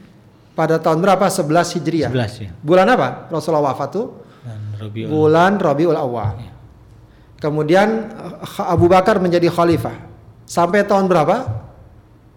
pada 0.57 0.81
tahun 0.81 1.03
berapa? 1.05 1.29
11 1.29 1.77
Hijriah. 1.77 2.09
11 2.09 2.43
ya. 2.47 2.51
Bulan 2.65 2.89
apa? 2.89 3.29
Rasulullah 3.29 3.69
wafat 3.71 3.89
tuh? 3.93 4.05
Rabiul. 4.81 5.07
Bulan 5.07 5.61
Rabiul 5.61 5.95
Awal. 5.95 6.35
Ya. 6.41 6.53
Kemudian 7.39 8.09
Abu 8.57 8.89
Bakar 8.89 9.21
menjadi 9.21 9.51
khalifah. 9.53 9.93
Sampai 10.49 10.81
tahun 10.81 11.05
berapa? 11.05 11.64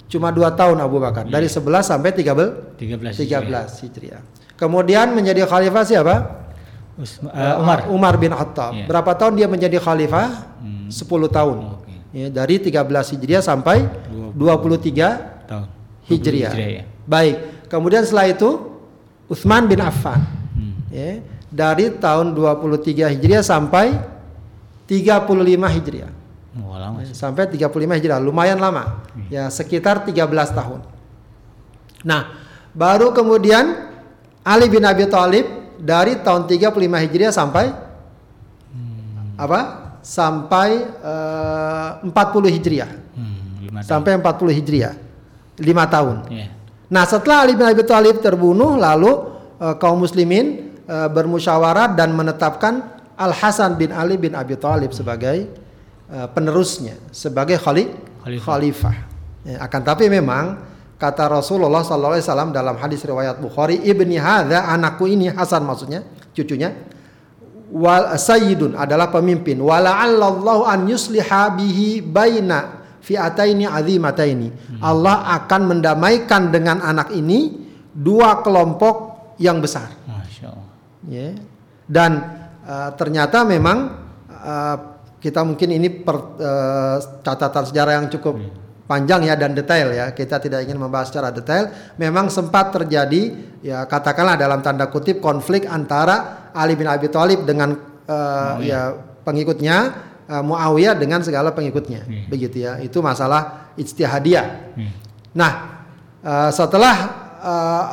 Cuma 0.09 0.33
dua 0.33 0.49
tahun 0.57 0.81
Abu 0.81 0.97
Bakar. 0.97 1.29
Ya. 1.29 1.37
Dari 1.37 1.49
11 1.53 1.85
sampai 1.85 2.11
13 2.17 2.81
13 2.81 3.13
Hijriah. 3.21 3.69
Hijriah. 3.69 4.23
Kemudian 4.57 5.13
menjadi 5.13 5.45
khalifah 5.45 5.85
siapa? 5.85 6.17
Uh, 6.99 7.63
Umar. 7.63 7.79
Umar 7.93 8.15
bin 8.17 8.33
Khattab. 8.33 8.73
Ya. 8.75 8.85
Berapa 8.89 9.13
tahun 9.15 9.37
dia 9.39 9.47
menjadi 9.47 9.77
khalifah? 9.79 10.49
Hmm. 10.59 10.89
10 10.89 11.29
tahun. 11.29 11.57
Oh, 11.61 11.79
okay. 11.85 12.25
ya, 12.25 12.27
dari 12.33 12.57
13 12.57 12.73
Hijriah 13.15 13.45
sampai 13.45 13.85
23 14.35 15.47
tahun. 15.47 15.69
Hijriah. 16.09 16.53
Hijriah 16.57 16.71
ya. 16.83 16.85
Baik. 17.05 17.69
Kemudian 17.69 18.03
setelah 18.03 18.33
itu 18.33 18.81
Utsman 19.29 19.69
bin 19.69 19.85
Affan. 19.85 20.25
Hmm. 20.57 20.73
Ya, 20.89 21.21
dari 21.53 21.93
tahun 21.93 22.33
23 22.33 23.13
Hijriah 23.13 23.45
sampai 23.45 23.93
35 24.89 25.77
Hijriah. 25.77 26.18
Oh, 26.59 26.75
lama 26.75 27.07
ya, 27.07 27.15
sampai 27.15 27.47
35 27.47 27.99
Hijriah, 27.99 28.19
lumayan 28.19 28.59
lama. 28.59 29.05
Hmm. 29.15 29.31
Ya, 29.31 29.47
sekitar 29.53 30.03
13 30.03 30.19
tahun. 30.51 30.81
Nah, 32.03 32.35
baru 32.75 33.15
kemudian 33.15 33.89
Ali 34.43 34.67
bin 34.67 34.83
Abi 34.83 35.07
Thalib 35.07 35.47
dari 35.79 36.19
tahun 36.19 36.51
35 36.51 36.75
Hijriah 36.79 37.33
sampai 37.35 37.71
hmm. 38.75 39.39
apa? 39.39 39.61
Sampai 40.03 40.89
uh, 41.05 42.03
40 42.03 42.55
Hijriah. 42.59 42.91
Hmm, 43.15 43.83
sampai 43.85 44.19
40 44.19 44.59
Hijriah. 44.59 44.95
5 45.59 45.95
tahun. 45.95 46.17
Yeah. 46.31 46.51
Nah, 46.89 47.05
setelah 47.05 47.45
Ali 47.45 47.59
bin 47.59 47.67
Abi 47.69 47.85
Thalib 47.85 48.23
terbunuh, 48.25 48.81
lalu 48.81 49.11
uh, 49.61 49.77
kaum 49.77 50.01
muslimin 50.01 50.73
uh, 50.89 51.11
bermusyawarah 51.13 51.93
dan 51.93 52.17
menetapkan 52.17 52.97
Al 53.19 53.35
Hasan 53.35 53.77
bin 53.77 53.91
Ali 53.91 54.17
bin 54.17 54.33
Abi 54.33 54.57
Thalib 54.57 54.95
sebagai 54.95 55.68
uh, 56.13 56.29
penerusnya, 56.33 56.97
sebagai 57.13 57.57
khali 57.61 57.93
khalifah. 58.25 58.45
khalifah. 58.45 58.97
Ya, 59.47 59.57
akan 59.65 59.81
tapi 59.87 60.11
memang 60.11 60.61
kata 60.99 61.31
Rasulullah 61.31 61.81
SAW 61.81 62.51
dalam 62.51 62.77
hadis 62.77 63.01
riwayat 63.07 63.39
Bukhari, 63.39 63.81
ibni 63.87 64.19
hadza 64.19 64.67
anakku 64.67 65.07
ini 65.07 65.31
Hasan 65.31 65.63
maksudnya, 65.65 66.03
cucunya 66.35 66.75
wal 67.69 68.17
sayyidun 68.17 68.73
adalah 68.75 69.13
pemimpin 69.13 69.61
wala 69.61 70.01
Allah 70.01 70.73
an 70.73 70.89
yusliha 70.89 71.53
bihi 71.53 72.01
baina 72.01 72.85
fi'ataini 73.05 73.65
azimataini. 73.69 74.49
Hmm. 74.49 74.81
Allah 74.85 75.25
akan 75.41 75.77
mendamaikan 75.77 76.53
dengan 76.53 76.81
anak 76.85 77.13
ini 77.13 77.57
dua 77.93 78.41
kelompok 78.45 79.37
yang 79.41 79.63
besar. 79.63 79.89
Masya 80.05 80.47
Allah. 80.51 80.75
Ya. 81.09 81.29
Dan 81.89 82.13
uh, 82.69 82.91
ternyata 82.99 83.49
memang 83.49 83.97
uh, 84.29 84.77
kita 85.19 85.43
mungkin 85.43 85.75
ini 85.75 85.91
per, 85.91 86.17
uh, 86.39 86.97
catatan 87.27 87.65
sejarah 87.67 87.99
yang 87.99 88.07
cukup 88.07 88.39
hmm. 88.39 88.87
panjang 88.87 89.27
ya 89.27 89.35
dan 89.35 89.53
detail 89.53 89.91
ya. 89.91 90.15
Kita 90.15 90.39
tidak 90.39 90.63
ingin 90.63 90.79
membahas 90.79 91.11
secara 91.11 91.35
detail. 91.35 91.71
Memang 91.99 92.31
sempat 92.31 92.71
terjadi 92.71 93.35
ya 93.61 93.83
katakanlah 93.91 94.39
dalam 94.39 94.63
tanda 94.63 94.87
kutip 94.87 95.19
konflik 95.19 95.67
antara 95.67 96.51
Ali 96.55 96.79
bin 96.79 96.87
Abi 96.87 97.11
Thalib 97.11 97.43
dengan 97.43 97.75
uh, 98.07 98.63
ya 98.63 98.95
pengikutnya 99.27 99.77
uh, 100.31 100.43
Muawiyah 100.47 100.95
dengan 100.95 101.21
segala 101.27 101.51
pengikutnya. 101.51 102.07
Hmm. 102.07 102.25
Begitu 102.31 102.63
ya. 102.63 102.79
Itu 102.79 103.03
masalah 103.03 103.75
ijtihadiyah. 103.75 104.47
Hmm. 104.79 104.91
Nah, 105.35 105.53
uh, 106.23 106.51
setelah 106.55 106.97
uh, 107.43 107.85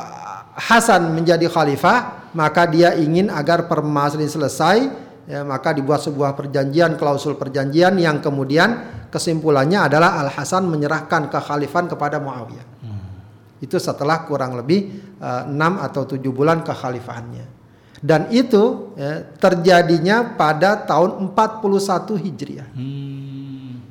Hasan 0.56 1.12
menjadi 1.12 1.52
khalifah, 1.52 2.32
maka 2.32 2.64
dia 2.64 2.96
ingin 2.96 3.28
agar 3.28 3.68
permasalahan 3.68 4.24
selesai, 4.24 4.88
ya, 5.26 5.42
maka 5.42 5.74
dibuat 5.74 6.00
sebuah 6.00 6.32
perjanjian, 6.38 6.94
klausul 6.94 7.36
perjanjian 7.36 7.98
yang 7.98 8.22
kemudian 8.22 9.04
kesimpulannya 9.10 9.90
adalah 9.90 10.22
Al 10.22 10.30
Hasan 10.32 10.70
menyerahkan 10.70 11.28
kekhalifahan 11.28 11.90
kepada 11.90 12.22
Muawiyah. 12.22 12.66
Hmm. 12.82 13.02
Itu 13.60 13.76
setelah 13.76 14.24
kurang 14.24 14.54
lebih 14.56 15.14
uh, 15.20 15.44
6 15.50 15.86
atau 15.92 16.02
7 16.06 16.22
bulan 16.30 16.62
kekhalifahannya. 16.62 17.58
Dan 18.00 18.30
itu 18.30 18.94
ya, 18.94 19.24
terjadinya 19.36 20.36
pada 20.38 20.86
tahun 20.86 21.32
41 21.34 22.24
Hijriah. 22.24 22.68
Hmm. 22.72 23.82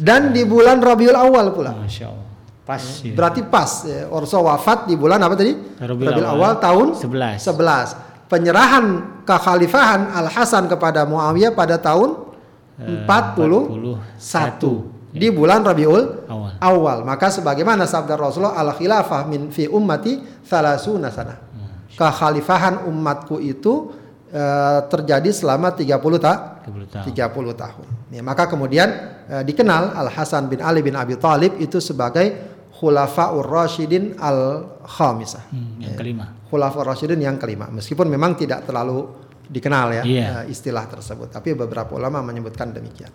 Dan 0.00 0.32
di 0.32 0.42
bulan 0.48 0.80
Rabiul 0.80 1.14
Awal 1.14 1.52
pula. 1.52 1.76
Masya 1.76 2.06
Allah. 2.08 2.28
Pas. 2.64 2.82
Ya. 3.04 3.12
Berarti 3.12 3.40
pas. 3.44 3.70
Ya. 3.84 4.08
Orso 4.08 4.40
wafat 4.40 4.88
di 4.88 4.96
bulan 4.96 5.20
apa 5.20 5.36
tadi? 5.36 5.52
Rabiul, 5.76 6.08
Rabiul 6.08 6.26
Awal, 6.26 6.38
Awal 6.40 6.52
tahun 6.56 6.86
11. 6.96 7.36
11. 7.36 8.09
Penyerahan 8.30 8.84
kekhalifahan 9.26 10.14
Al 10.14 10.30
Hasan 10.30 10.70
kepada 10.70 11.02
Muawiyah 11.02 11.50
pada 11.50 11.82
tahun 11.82 12.30
uh, 12.78 13.04
41. 13.10 13.98
41 14.14 15.00
di 15.10 15.26
bulan 15.34 15.66
Rabiul 15.66 16.30
awal. 16.30 16.52
awal. 16.62 16.98
Maka 17.02 17.34
sebagaimana 17.34 17.82
sabda 17.90 18.14
Rasulullah 18.14 18.54
al 18.54 18.70
khilafah 18.78 19.26
min 19.26 19.50
fi 19.50 19.66
ummati 19.66 20.22
salasuna 20.46 21.10
sana 21.10 21.50
kekhalifahan 21.98 22.86
umatku 22.86 23.42
itu 23.42 23.90
eh, 24.30 24.80
terjadi 24.86 25.30
selama 25.34 25.74
30 25.74 25.90
ta 26.22 26.62
30 26.64 27.04
tahun. 27.04 27.52
30 27.52 27.62
tahun. 27.62 27.86
Ya, 28.14 28.22
maka 28.22 28.46
kemudian 28.46 28.88
eh, 29.26 29.42
dikenal 29.42 29.92
Al 29.98 30.08
Hasan 30.08 30.46
bin 30.46 30.62
Ali 30.62 30.80
bin 30.80 30.94
Abi 30.94 31.18
Thalib 31.18 31.58
itu 31.58 31.82
sebagai 31.82 32.56
Khulafaur 32.80 33.44
Rasyidin 33.44 34.16
Al 34.16 34.64
Khamisah. 34.86 35.44
Hmm, 35.52 35.76
yang 35.82 35.92
kelima. 35.98 36.39
Khulafaur 36.50 36.82
Rasyidin 36.84 37.22
yang 37.22 37.38
kelima. 37.38 37.70
Meskipun 37.70 38.10
memang 38.10 38.34
tidak 38.34 38.66
terlalu 38.66 39.06
dikenal 39.46 39.86
ya 39.90 40.02
Iya. 40.02 40.26
eh, 40.46 40.52
istilah 40.52 40.86
tersebut, 40.86 41.30
tapi 41.30 41.54
beberapa 41.54 41.94
ulama 41.94 42.22
menyebutkan 42.22 42.70
demikian. 42.70 43.10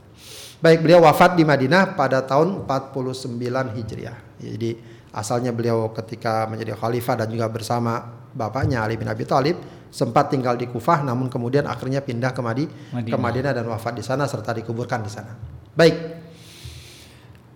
Baik, 0.60 0.82
beliau 0.82 1.04
wafat 1.04 1.36
di 1.36 1.44
Madinah 1.44 2.00
pada 2.00 2.24
tahun 2.24 2.64
49 2.64 3.76
Hijriah. 3.76 4.18
Jadi 4.40 4.72
asalnya 5.12 5.52
beliau 5.52 5.92
ketika 5.92 6.48
menjadi 6.48 6.76
khalifah 6.76 7.24
dan 7.24 7.28
juga 7.32 7.48
bersama 7.48 8.00
bapaknya 8.36 8.84
Ali 8.84 9.00
bin 9.00 9.08
Abi 9.08 9.24
Thalib 9.24 9.56
sempat 9.88 10.28
tinggal 10.28 10.60
di 10.60 10.68
Kufah 10.68 11.08
namun 11.08 11.32
kemudian 11.32 11.64
akhirnya 11.64 12.04
pindah 12.04 12.36
ke 12.36 12.42
Madi 12.44 12.66
Madinah. 12.68 13.12
ke 13.12 13.16
Madinah 13.16 13.52
dan 13.56 13.66
wafat 13.72 13.96
di 13.96 14.04
sana 14.04 14.28
serta 14.28 14.52
dikuburkan 14.52 15.00
di 15.00 15.12
sana. 15.12 15.32
Baik. 15.72 16.25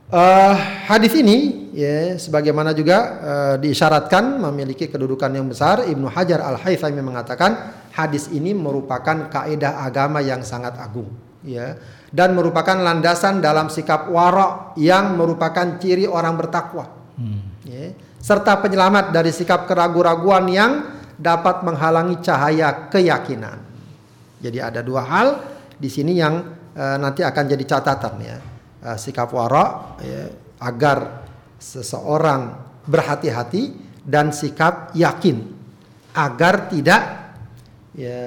Eh, 0.10 0.56
hadis 0.90 1.14
ini 1.14 1.70
ya 1.70 2.18
sebagaimana 2.18 2.74
juga 2.74 2.98
eh, 3.22 3.56
diisyaratkan 3.62 4.42
memiliki 4.42 4.90
kedudukan 4.90 5.30
yang 5.30 5.46
besar 5.46 5.86
Ibnu 5.86 6.10
Hajar 6.10 6.42
Al 6.42 6.58
Haythami 6.58 6.98
mengatakan 7.06 7.78
hadis 7.94 8.26
ini 8.34 8.58
merupakan 8.58 9.30
kaidah 9.30 9.86
agama 9.86 10.18
yang 10.18 10.42
sangat 10.42 10.82
agung 10.82 11.14
ya 11.46 11.78
dan 12.10 12.34
merupakan 12.34 12.74
landasan 12.74 13.38
dalam 13.38 13.70
sikap 13.70 14.10
wara 14.10 14.74
yang 14.82 15.14
merupakan 15.14 15.78
ciri 15.78 16.10
orang 16.10 16.34
bertakwa 16.42 16.98
Hmm. 17.20 17.44
ya, 17.68 17.92
serta 18.24 18.64
penyelamat 18.64 19.12
dari 19.12 19.36
sikap 19.36 19.68
keraguan-raguan 19.68 20.48
yang 20.48 20.72
dapat 21.20 21.68
menghalangi 21.68 22.24
cahaya 22.24 22.88
keyakinan. 22.88 23.60
Jadi 24.40 24.58
ada 24.64 24.80
dua 24.80 25.04
hal 25.04 25.28
di 25.76 25.92
sini 25.92 26.16
yang 26.16 26.40
eh, 26.74 26.98
nanti 26.98 27.20
akan 27.22 27.44
jadi 27.44 27.64
catatan 27.68 28.16
ya. 28.24 28.40
Eh, 28.80 28.96
sikap 28.96 29.36
wara 29.36 30.00
ya, 30.00 30.32
agar 30.64 31.28
seseorang 31.60 32.56
berhati-hati 32.88 33.76
dan 34.08 34.32
sikap 34.32 34.96
yakin 34.96 35.44
agar 36.16 36.72
tidak 36.72 37.36
ya, 37.92 38.24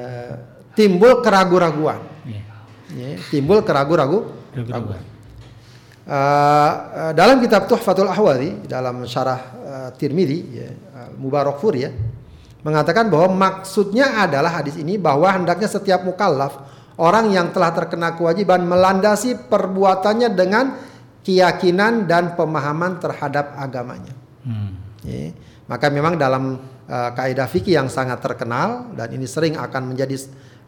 timbul 0.76 1.24
keraguan-raguan. 1.24 2.04
Iya. 2.28 2.42
Ya, 2.92 3.08
timbul 3.32 3.64
keraguan-raguan. 3.64 4.28
Uh, 6.02 6.12
uh, 6.12 7.12
dalam 7.16 7.40
kitab 7.40 7.64
Tuhfatul 7.64 8.12
Ahwadi 8.12 8.68
dalam 8.68 9.08
syarah 9.08 9.40
uh, 9.56 9.88
Tirmidzi 9.96 10.40
ya, 10.52 10.68
Mubarakfur 11.16 11.78
ya 11.78 11.94
mengatakan 12.60 13.08
bahwa 13.08 13.32
maksudnya 13.32 14.20
adalah 14.20 14.60
hadis 14.60 14.76
ini 14.76 15.00
bahwa 15.00 15.30
hendaknya 15.32 15.70
setiap 15.70 16.04
mukallaf 16.04 16.58
orang 17.00 17.32
yang 17.32 17.54
telah 17.54 17.72
terkena 17.72 18.16
kewajiban 18.18 18.64
melandasi 18.66 19.48
perbuatannya 19.48 20.28
dengan 20.32 20.76
keyakinan 21.22 22.10
dan 22.10 22.34
pemahaman 22.34 22.98
terhadap 22.98 23.54
agamanya. 23.56 24.12
Hmm. 24.42 24.74
Ya. 25.06 25.30
Maka 25.70 25.88
memang 25.88 26.18
dalam 26.18 26.58
uh, 26.90 27.10
kaidah 27.14 27.46
fikih 27.46 27.78
yang 27.78 27.88
sangat 27.88 28.18
terkenal 28.18 28.90
dan 28.98 29.08
ini 29.14 29.24
sering 29.24 29.54
akan 29.54 29.94
menjadi 29.94 30.18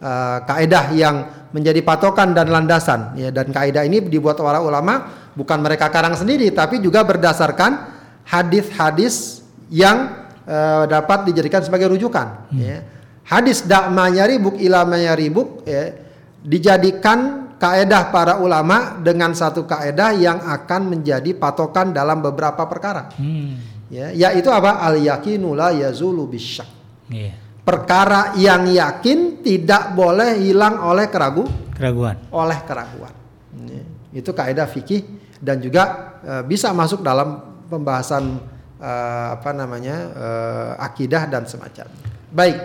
uh, 0.00 0.38
kaidah 0.46 0.94
yang 0.94 1.16
menjadi 1.50 1.82
patokan 1.82 2.32
dan 2.32 2.48
landasan 2.50 3.18
ya 3.18 3.34
dan 3.34 3.50
kaidah 3.50 3.82
ini 3.82 4.00
dibuat 4.06 4.38
para 4.38 4.62
ulama 4.62 5.10
bukan 5.34 5.58
mereka 5.60 5.90
karang 5.90 6.14
sendiri 6.14 6.48
tapi 6.54 6.78
juga 6.78 7.02
berdasarkan 7.02 7.90
hadis-hadis 8.24 9.44
yang 9.68 10.24
uh, 10.46 10.86
dapat 10.86 11.28
dijadikan 11.28 11.60
sebagai 11.60 11.90
rujukan 11.90 12.48
ya. 12.54 12.86
Hadis 13.24 13.64
dak 13.64 13.88
manyaribuk 13.88 14.60
ila 14.60 14.84
manyaribuk 14.84 15.64
ya, 15.64 16.03
dijadikan 16.44 17.18
kaedah 17.56 18.12
para 18.12 18.36
ulama 18.36 19.00
dengan 19.00 19.32
satu 19.32 19.64
kaedah 19.64 20.12
yang 20.12 20.38
akan 20.38 20.92
menjadi 20.92 21.32
patokan 21.32 21.90
dalam 21.90 22.20
beberapa 22.20 22.60
perkara 22.64 23.08
Hmm. 23.16 23.56
ya 23.88 24.12
yaitu 24.12 24.48
apa 24.48 24.78
al 24.78 24.96
yakinu 24.96 25.52
la 25.52 25.72
yazulu 25.72 26.28
bisyak 26.28 26.68
Iya. 27.04 27.32
perkara 27.60 28.32
yang 28.34 28.64
yakin 28.66 29.40
tidak 29.40 29.92
boleh 29.92 30.36
hilang 30.36 30.80
oleh 30.82 31.08
keragu 31.08 31.48
Keraguan. 31.72 32.20
oleh 32.30 32.60
keraguan 32.62 33.14
Ya, 33.54 33.80
itu 34.12 34.30
kaidah 34.30 34.66
fikih 34.66 35.02
dan 35.40 35.58
juga 35.58 35.82
eh, 36.20 36.42
bisa 36.42 36.68
masuk 36.70 37.00
dalam 37.00 37.40
pembahasan 37.66 38.36
eh, 38.76 39.26
apa 39.32 39.50
namanya 39.50 39.96
eh, 40.12 40.70
akidah 40.78 41.24
dan 41.24 41.48
semacamnya 41.48 42.04
baik 42.28 42.58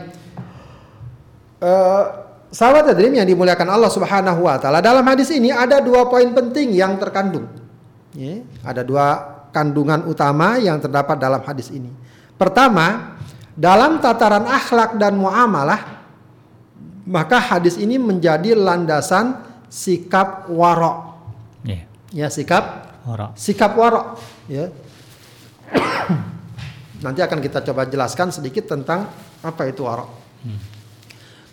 Eh, 1.60 2.04
sahabat 2.50 2.94
hadirin 2.94 3.18
yang 3.22 3.28
dimuliakan 3.30 3.70
Allah 3.70 3.92
Subhanahu 3.94 4.46
wa 4.46 4.58
taala 4.58 4.82
dalam 4.82 5.06
hadis 5.06 5.30
ini 5.34 5.54
ada 5.54 5.82
dua 5.82 6.10
poin 6.10 6.30
penting 6.34 6.74
yang 6.74 6.98
terkandung 6.98 7.60
Ya, 8.18 8.42
ada 8.66 8.82
dua 8.82 9.22
kandungan 9.54 10.10
utama 10.10 10.58
yang 10.58 10.82
terdapat 10.82 11.22
dalam 11.22 11.46
hadis 11.46 11.70
ini. 11.70 11.94
Pertama, 12.42 13.18
dalam 13.54 14.02
tataran 14.02 14.50
akhlak 14.50 14.98
dan 14.98 15.14
muamalah, 15.14 16.02
maka 17.06 17.38
hadis 17.38 17.78
ini 17.78 18.02
menjadi 18.02 18.58
landasan 18.58 19.38
sikap 19.70 20.50
warok. 20.50 21.22
Iya. 21.62 21.86
Ya, 22.10 22.28
sikap 22.34 22.90
Orang. 23.06 23.38
sikap 23.38 23.78
warok. 23.78 24.18
Ya. 24.50 24.74
Nanti 27.06 27.22
akan 27.22 27.40
kita 27.46 27.62
coba 27.62 27.86
jelaskan 27.86 28.34
sedikit 28.34 28.66
tentang 28.66 29.06
apa 29.46 29.62
itu 29.70 29.86
warok. 29.86 30.10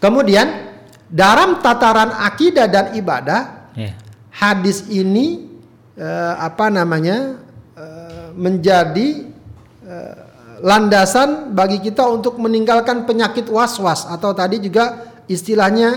Kemudian 0.01 0.76
dalam 1.07 1.63
tataran 1.63 2.11
akidah 2.13 2.67
dan 2.67 2.95
ibadah, 2.99 3.71
Iya. 3.77 3.93
hadis 4.33 4.89
ini 4.89 5.47
eh, 5.95 6.35
apa 6.37 6.67
namanya 6.73 7.39
eh, 7.77 8.29
menjadi 8.35 9.09
eh, 9.87 10.17
landasan 10.65 11.53
bagi 11.53 11.79
kita 11.85 12.09
untuk 12.09 12.41
meninggalkan 12.41 13.05
penyakit 13.05 13.47
was-was 13.53 14.09
atau 14.09 14.33
tadi 14.33 14.59
juga 14.59 15.15
istilahnya 15.29 15.91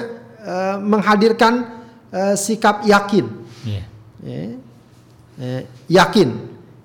eh, 0.43 0.75
menghadirkan 0.77 1.83
eh, 2.11 2.35
sikap 2.35 2.83
yakin. 2.85 3.25
Iya. 3.65 3.83
Ya. 4.23 4.39
Eh, 5.39 5.61
yakin. 5.87 6.29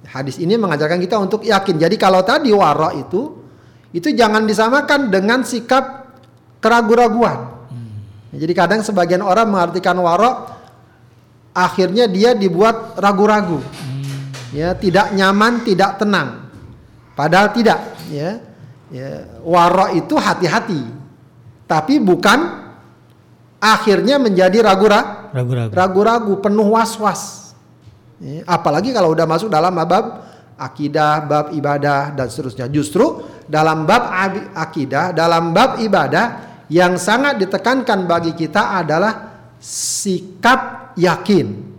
Hadis 0.07 0.39
ini 0.39 0.55
mengajarkan 0.55 1.03
kita 1.03 1.19
untuk 1.19 1.43
yakin. 1.43 1.75
Jadi 1.75 1.99
kalau 1.99 2.23
tadi 2.23 2.55
waro 2.55 2.95
itu 2.95 3.43
itu 3.91 4.15
jangan 4.15 4.47
disamakan 4.47 5.11
dengan 5.11 5.43
sikap 5.43 6.15
keraguan-raguan. 6.63 7.54
Jadi 8.35 8.53
kadang 8.53 8.81
sebagian 8.83 9.23
orang 9.23 9.47
mengartikan 9.47 9.94
waro 10.03 10.51
akhirnya 11.55 12.11
dia 12.11 12.35
dibuat 12.35 12.99
ragu-ragu. 12.99 13.62
Ya, 14.55 14.75
tidak 14.75 15.14
nyaman, 15.14 15.66
tidak 15.66 15.99
tenang. 15.99 16.51
Padahal 17.14 17.51
tidak, 17.55 17.79
ya. 18.11 18.38
Ya, 18.94 19.27
waro 19.42 19.90
itu 19.94 20.14
hati-hati. 20.14 20.83
Tapi 21.66 21.99
bukan 21.99 22.62
akhirnya 23.59 24.20
menjadi 24.23 24.62
ragu-ragu 24.62 25.35
Ragu-ragu. 25.75 26.38
penuh 26.38 26.68
was-was. 26.70 27.55
Ya, 28.23 28.47
apalagi 28.47 28.94
kalau 28.94 29.11
udah 29.11 29.27
masuk 29.27 29.51
dalam 29.51 29.75
bab 29.75 30.23
akidah, 30.55 31.27
bab 31.27 31.51
ibadah 31.51 32.14
dan 32.14 32.31
seterusnya. 32.31 32.70
Justru 32.70 33.27
dalam 33.51 33.83
bab 33.83 34.07
akidah, 34.55 35.11
dalam 35.11 35.51
bab 35.51 35.83
ibadah 35.83 36.54
yang 36.75 36.99
sangat 36.99 37.39
ditekankan 37.39 38.11
bagi 38.11 38.35
kita 38.35 38.83
adalah 38.83 39.31
sikap 39.63 40.91
yakin. 40.99 41.71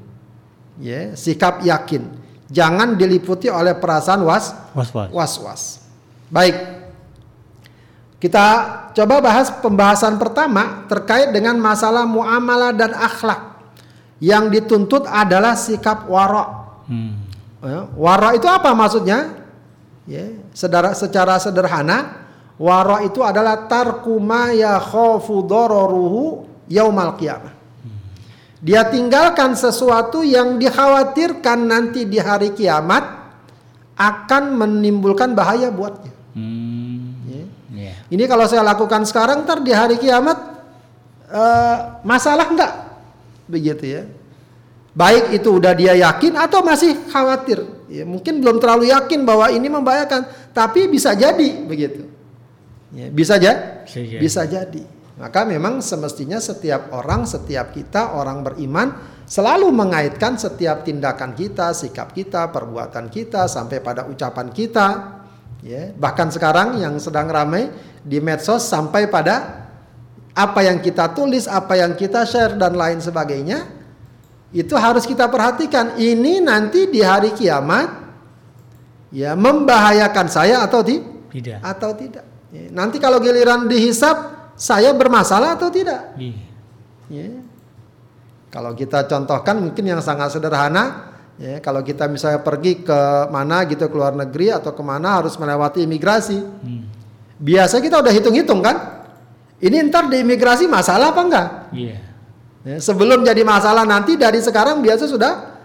Ya, 0.79 1.11
sikap 1.19 1.59
yakin. 1.67 2.07
Jangan 2.47 2.95
diliputi 2.95 3.51
oleh 3.51 3.75
perasaan 3.75 4.23
was 4.23 4.55
Was-was. 4.71 5.11
was-was. 5.11 5.61
Baik. 6.31 6.55
Kita 8.23 8.45
coba 8.95 9.19
bahas 9.19 9.51
pembahasan 9.59 10.15
pertama 10.15 10.87
terkait 10.87 11.35
dengan 11.35 11.59
masalah 11.59 12.07
muamalah 12.07 12.71
dan 12.71 12.95
akhlak. 12.95 13.59
Yang 14.23 14.63
dituntut 14.63 15.03
adalah 15.11 15.59
sikap 15.59 16.07
wara. 16.07 16.71
Hmm. 16.87 17.19
Ya, 17.59 17.89
Wara 17.97 18.31
itu 18.37 18.47
apa 18.47 18.71
maksudnya? 18.71 19.43
Ya, 20.07 20.37
secara 20.53 21.35
sederhana, 21.41 22.24
wara 22.59 23.03
itu 23.03 23.19
adalah 23.21 23.67
tarku 23.67 24.19
ma 24.19 24.51
yakhafu 24.51 25.43
dararuhu 25.43 26.47
yaumal 26.71 27.15
qiyamah. 27.19 27.53
Dia 28.65 28.81
tinggalkan 28.89 29.53
sesuatu 29.53 30.25
yang 30.25 30.57
dikhawatirkan 30.57 31.59
nanti 31.69 32.09
di 32.09 32.17
hari 32.17 32.49
kiamat 32.57 33.03
akan 33.93 34.43
menimbulkan 34.57 35.37
bahaya 35.37 35.69
buatnya. 35.69 36.09
Hmm. 36.33 37.13
Ya. 37.29 37.45
Iya. 37.75 37.93
Ini 38.09 38.23
kalau 38.25 38.49
saya 38.49 38.65
lakukan 38.65 39.05
sekarang, 39.05 39.45
ntar 39.45 39.61
di 39.61 39.69
hari 39.69 40.01
kiamat 40.01 40.37
eh, 41.29 41.77
masalah 42.01 42.49
enggak? 42.49 42.73
Begitu 43.45 43.85
ya. 43.85 44.03
Baik 44.95 45.35
itu 45.35 45.49
udah 45.51 45.75
dia 45.75 45.93
yakin 45.93 46.39
atau 46.39 46.63
masih 46.63 46.95
khawatir. 47.11 47.61
Ya, 47.91 48.07
mungkin 48.07 48.41
belum 48.41 48.57
terlalu 48.57 48.89
yakin 48.89 49.27
bahwa 49.27 49.51
ini 49.51 49.67
membahayakan, 49.67 50.25
tapi 50.55 50.87
bisa 50.89 51.13
jadi 51.13 51.61
begitu. 51.67 52.14
Ya, 52.95 53.11
bisa 53.11 53.35
aja, 53.35 53.83
Bisa 53.83 53.99
jadi. 53.99 54.21
bisa 54.23 54.41
jadi. 54.47 54.83
Maka 55.19 55.43
memang 55.43 55.83
semestinya 55.83 56.39
setiap 56.39 56.91
orang, 56.95 57.27
setiap 57.27 57.75
kita 57.75 58.15
orang 58.15 58.43
beriman 58.43 58.95
selalu 59.27 59.67
mengaitkan 59.71 60.39
setiap 60.39 60.87
tindakan 60.87 61.35
kita, 61.35 61.75
sikap 61.75 62.15
kita, 62.15 62.51
perbuatan 62.51 63.11
kita 63.11 63.51
sampai 63.51 63.83
pada 63.83 64.07
ucapan 64.07 64.47
kita. 64.51 64.87
Ya, 65.65 65.91
bahkan 65.97 66.29
sekarang 66.31 66.79
yang 66.79 66.95
sedang 67.01 67.27
ramai 67.27 67.67
di 67.99 68.21
medsos 68.23 68.63
sampai 68.63 69.09
pada 69.11 69.65
apa 70.35 70.61
yang 70.63 70.83
kita 70.83 71.15
tulis, 71.15 71.47
apa 71.47 71.79
yang 71.79 71.95
kita 71.95 72.27
share 72.27 72.59
dan 72.59 72.75
lain 72.75 72.99
sebagainya 72.99 73.65
itu 74.51 74.75
harus 74.75 75.07
kita 75.07 75.31
perhatikan. 75.31 75.95
Ini 75.95 76.43
nanti 76.43 76.91
di 76.91 76.99
hari 77.01 77.31
kiamat 77.33 77.87
ya 79.15 79.33
membahayakan 79.33 80.27
saya 80.27 80.63
atau 80.63 80.83
ti? 80.83 81.01
tidak? 81.31 81.59
Atau 81.63 81.91
tidak. 81.95 82.34
Ya, 82.55 82.63
nanti 82.71 83.03
kalau 83.03 83.19
giliran 83.19 83.67
dihisap 83.67 84.15
saya 84.55 84.95
bermasalah 84.95 85.59
atau 85.59 85.67
tidak? 85.67 86.15
Iya. 86.15 86.39
Ya. 87.11 87.27
Kalau 88.47 88.71
kita 88.71 89.03
contohkan 89.03 89.59
mungkin 89.59 89.83
yang 89.83 89.99
sangat 89.99 90.31
sederhana, 90.31 91.11
ya, 91.35 91.59
kalau 91.59 91.83
kita 91.83 92.07
misalnya 92.07 92.39
pergi 92.39 92.87
ke 92.87 92.99
mana 93.27 93.67
gitu 93.67 93.91
ke 93.91 93.95
luar 93.99 94.15
negeri 94.15 94.55
atau 94.55 94.71
ke 94.71 94.79
mana 94.79 95.19
harus 95.19 95.35
melewati 95.35 95.83
imigrasi, 95.83 96.39
hmm. 96.39 96.83
biasa 97.35 97.83
kita 97.83 97.99
udah 97.99 98.13
hitung-hitung 98.15 98.63
kan? 98.63 99.03
Ini 99.59 99.91
ntar 99.91 100.07
di 100.07 100.23
imigrasi 100.23 100.71
masalah 100.71 101.11
apa 101.11 101.21
enggak? 101.27 101.47
Iya. 101.75 101.97
Ya, 102.65 102.77
sebelum 102.79 103.27
jadi 103.27 103.43
masalah 103.43 103.83
nanti 103.83 104.15
dari 104.15 104.39
sekarang 104.39 104.79
biasa 104.79 105.05
sudah 105.05 105.59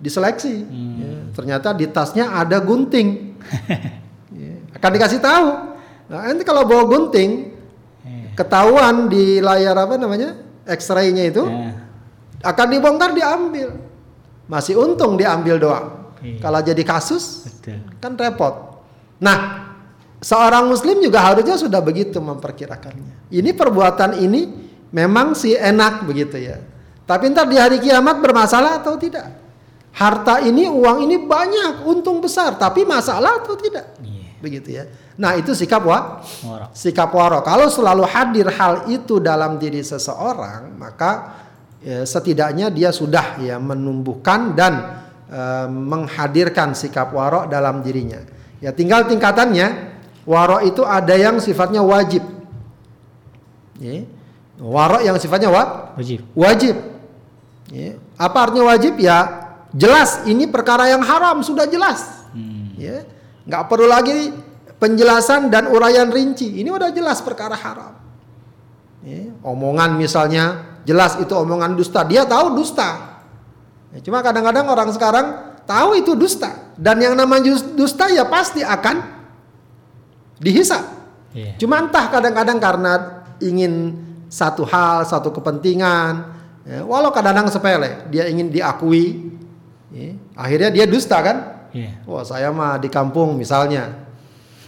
diseleksi. 0.00 0.64
Hmm. 0.64 0.96
Ya, 0.96 1.12
ternyata 1.36 1.76
di 1.76 1.86
tasnya 1.92 2.32
ada 2.32 2.56
gunting. 2.56 3.36
ya, 4.40 4.52
akan 4.80 4.90
dikasih 4.96 5.20
tahu. 5.20 5.69
Nah, 6.10 6.26
nanti 6.26 6.42
kalau 6.42 6.66
bawa 6.66 6.90
gunting, 6.90 7.54
ketahuan 8.40 9.12
di 9.12 9.38
layar 9.38 9.76
apa 9.76 10.00
namanya 10.00 10.32
X-ray-nya 10.64 11.28
itu 11.28 11.44
yeah. 11.44 11.76
akan 12.46 12.66
dibongkar 12.72 13.12
diambil. 13.12 13.76
Masih 14.50 14.74
untung 14.80 15.14
diambil 15.14 15.60
doang. 15.60 15.86
Yeah. 16.20 16.36
kalau 16.36 16.60
jadi 16.60 16.84
kasus 16.84 17.48
Betul. 17.48 17.80
kan 17.96 18.12
repot. 18.12 18.84
Nah 19.24 19.72
seorang 20.20 20.68
muslim 20.68 21.00
juga 21.00 21.32
harusnya 21.32 21.56
sudah 21.56 21.80
begitu 21.80 22.20
memperkirakannya. 22.20 23.32
Ini 23.32 23.56
perbuatan 23.56 24.20
ini 24.20 24.52
memang 24.92 25.32
si 25.32 25.56
enak 25.56 26.04
begitu 26.04 26.36
ya. 26.36 26.60
Tapi 27.08 27.32
ntar 27.32 27.48
di 27.48 27.56
hari 27.56 27.80
kiamat 27.80 28.20
bermasalah 28.20 28.84
atau 28.84 29.00
tidak? 29.00 29.32
Harta 29.96 30.44
ini 30.44 30.68
uang 30.68 31.08
ini 31.08 31.16
banyak 31.24 31.88
untung 31.88 32.20
besar. 32.20 32.54
Tapi 32.60 32.84
masalah 32.84 33.40
atau 33.40 33.56
tidak? 33.56 33.96
Yeah. 34.04 34.19
Begitu 34.40 34.72
ya 34.80 34.84
Nah 35.20 35.36
itu 35.36 35.52
sikap 35.52 35.84
wa, 35.84 36.24
waro. 36.48 36.66
sikap 36.72 37.12
waro. 37.12 37.44
Kalau 37.44 37.68
selalu 37.68 38.08
hadir 38.08 38.48
hal 38.48 38.88
itu 38.88 39.20
dalam 39.20 39.60
diri 39.60 39.84
seseorang, 39.84 40.80
maka 40.80 41.36
ya, 41.84 42.08
setidaknya 42.08 42.72
dia 42.72 42.88
sudah 42.88 43.36
ya 43.36 43.60
menumbuhkan 43.60 44.56
dan 44.56 45.04
e, 45.28 45.40
menghadirkan 45.68 46.72
sikap 46.72 47.12
waro 47.12 47.44
dalam 47.52 47.84
dirinya. 47.84 48.24
Ya 48.64 48.72
tinggal 48.72 49.04
tingkatannya. 49.04 49.92
Waro 50.24 50.64
itu 50.64 50.84
ada 50.88 51.12
yang 51.16 51.36
sifatnya 51.36 51.84
wajib. 51.84 52.24
Ya. 53.76 54.08
Waro 54.56 55.04
yang 55.04 55.20
sifatnya 55.20 55.52
wa? 55.52 55.92
wajib. 56.00 56.24
Wajib. 56.32 56.76
Ya. 57.68 58.00
Apa 58.16 58.48
artinya 58.48 58.72
wajib? 58.72 58.96
Ya 58.96 59.48
jelas 59.76 60.24
ini 60.24 60.48
perkara 60.48 60.88
yang 60.88 61.04
haram 61.04 61.44
sudah 61.44 61.68
jelas. 61.68 62.24
Hmm. 62.32 62.72
Ya. 62.80 63.04
Nggak 63.46 63.62
perlu 63.68 63.86
lagi 63.88 64.32
penjelasan 64.80 65.52
dan 65.52 65.68
uraian 65.68 66.08
rinci. 66.08 66.60
Ini 66.60 66.68
udah 66.72 66.90
jelas 66.90 67.20
perkara 67.20 67.54
haram. 67.54 67.94
Ya, 69.00 69.32
omongan 69.44 69.96
misalnya 69.96 70.76
jelas 70.84 71.16
itu 71.20 71.32
omongan 71.32 71.76
dusta. 71.76 72.04
Dia 72.04 72.28
tahu 72.28 72.56
dusta. 72.56 73.20
Ya, 73.92 73.98
cuma 74.04 74.20
kadang-kadang 74.20 74.68
orang 74.68 74.90
sekarang 74.92 75.26
tahu 75.64 76.00
itu 76.00 76.12
dusta 76.16 76.74
dan 76.80 77.00
yang 77.00 77.14
namanya 77.14 77.54
dusta 77.76 78.08
ya 78.08 78.24
pasti 78.28 78.64
akan 78.64 79.02
dihisap. 80.40 80.84
Yeah. 81.36 81.54
Cuma 81.60 81.84
entah 81.84 82.10
kadang-kadang 82.10 82.58
karena 82.58 82.92
ingin 83.38 83.94
satu 84.30 84.64
hal, 84.66 85.04
satu 85.06 85.30
kepentingan, 85.34 86.12
ya, 86.64 86.80
walau 86.86 87.10
kadang-kadang 87.10 87.50
sepele, 87.50 88.08
dia 88.14 88.30
ingin 88.30 88.50
diakui, 88.50 89.36
ya, 89.90 90.14
akhirnya 90.38 90.70
dia 90.70 90.86
dusta 90.86 91.18
kan? 91.20 91.59
Yeah. 91.70 92.02
Wah 92.06 92.26
saya 92.26 92.50
mah 92.50 92.78
di 92.82 92.90
kampung 92.90 93.38
misalnya, 93.38 94.06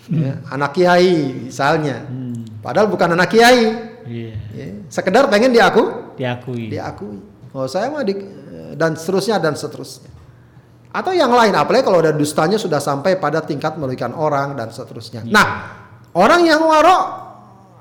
ya, 0.07 0.39
anak 0.51 0.75
kiai 0.75 1.49
misalnya. 1.51 2.07
Hmm. 2.07 2.63
Padahal 2.63 2.87
bukan 2.87 3.15
anak 3.15 3.29
kiai. 3.31 3.63
Yeah. 4.07 4.35
Ya, 4.55 4.67
sekedar 4.91 5.27
pengen 5.31 5.55
diaku, 5.55 6.15
diakui. 6.19 6.71
Diakui. 6.71 7.19
Oh 7.53 7.69
saya 7.69 7.93
mah 7.93 8.03
di, 8.03 8.17
dan 8.79 8.97
seterusnya 8.97 9.39
dan 9.39 9.55
seterusnya. 9.55 10.11
Atau 10.93 11.17
yang 11.17 11.33
lain, 11.33 11.57
apalagi 11.57 11.89
kalau 11.89 12.05
ada 12.05 12.13
dustanya 12.13 12.61
sudah 12.61 12.77
sampai 12.77 13.17
pada 13.17 13.41
tingkat 13.41 13.81
merugikan 13.81 14.13
orang 14.13 14.53
dan 14.55 14.69
seterusnya. 14.69 15.25
Yeah. 15.25 15.33
Nah, 15.33 15.47
orang 16.13 16.45
yang 16.45 16.61
warok 16.61 17.05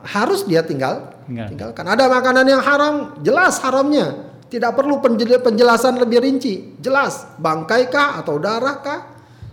harus 0.07 0.47
dia 0.47 0.63
tinggal, 0.63 1.13
tinggal. 1.27 1.47
tinggalkan. 1.51 1.85
Ada 1.85 2.07
makanan 2.07 2.45
yang 2.47 2.63
haram, 2.63 2.93
jelas 3.21 3.59
haramnya. 3.61 4.31
Tidak 4.51 4.75
perlu 4.75 4.99
penjelasan 5.43 5.95
lebih 5.95 6.19
rinci. 6.19 6.75
Jelas, 6.83 7.23
bangkai 7.39 7.87
kah 7.87 8.19
atau 8.19 8.35
darah 8.35 8.83
kah 8.83 8.99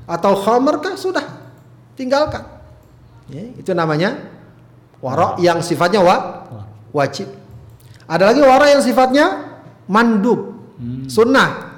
atau 0.09 0.33
khamer 0.41 0.81
kah 0.81 0.97
sudah 0.97 1.23
tinggalkan. 1.93 2.43
Ya, 3.29 3.45
itu 3.61 3.77
namanya 3.77 4.17
warok 5.05 5.37
yang 5.45 5.61
sifatnya 5.61 6.01
wa, 6.01 6.49
wajib. 6.97 7.29
Ada 8.09 8.33
lagi 8.33 8.41
warok 8.41 8.69
yang 8.73 8.81
sifatnya 8.81 9.27
mandub, 9.85 10.57
hmm. 10.81 11.13
sunnah. 11.13 11.69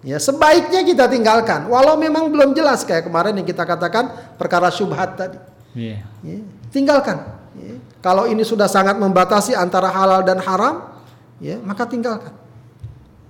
Ya, 0.00 0.16
sebaiknya 0.16 0.86
kita 0.86 1.10
tinggalkan, 1.10 1.68
walau 1.68 1.98
memang 2.00 2.32
belum 2.32 2.56
jelas 2.56 2.86
kayak 2.86 3.10
kemarin 3.10 3.36
yang 3.36 3.44
kita 3.44 3.66
katakan 3.66 4.08
perkara 4.40 4.72
syubhat 4.72 5.18
tadi. 5.18 5.36
Yeah. 5.76 6.00
Ya, 6.24 6.40
tinggalkan. 6.72 7.26
Ya. 7.58 7.76
Kalau 8.00 8.24
ini 8.24 8.46
sudah 8.46 8.70
sangat 8.70 8.96
membatasi 8.96 9.52
antara 9.52 9.90
halal 9.90 10.22
dan 10.22 10.38
haram, 10.40 10.96
ya 11.42 11.60
maka 11.60 11.84
tinggalkan. 11.84 12.32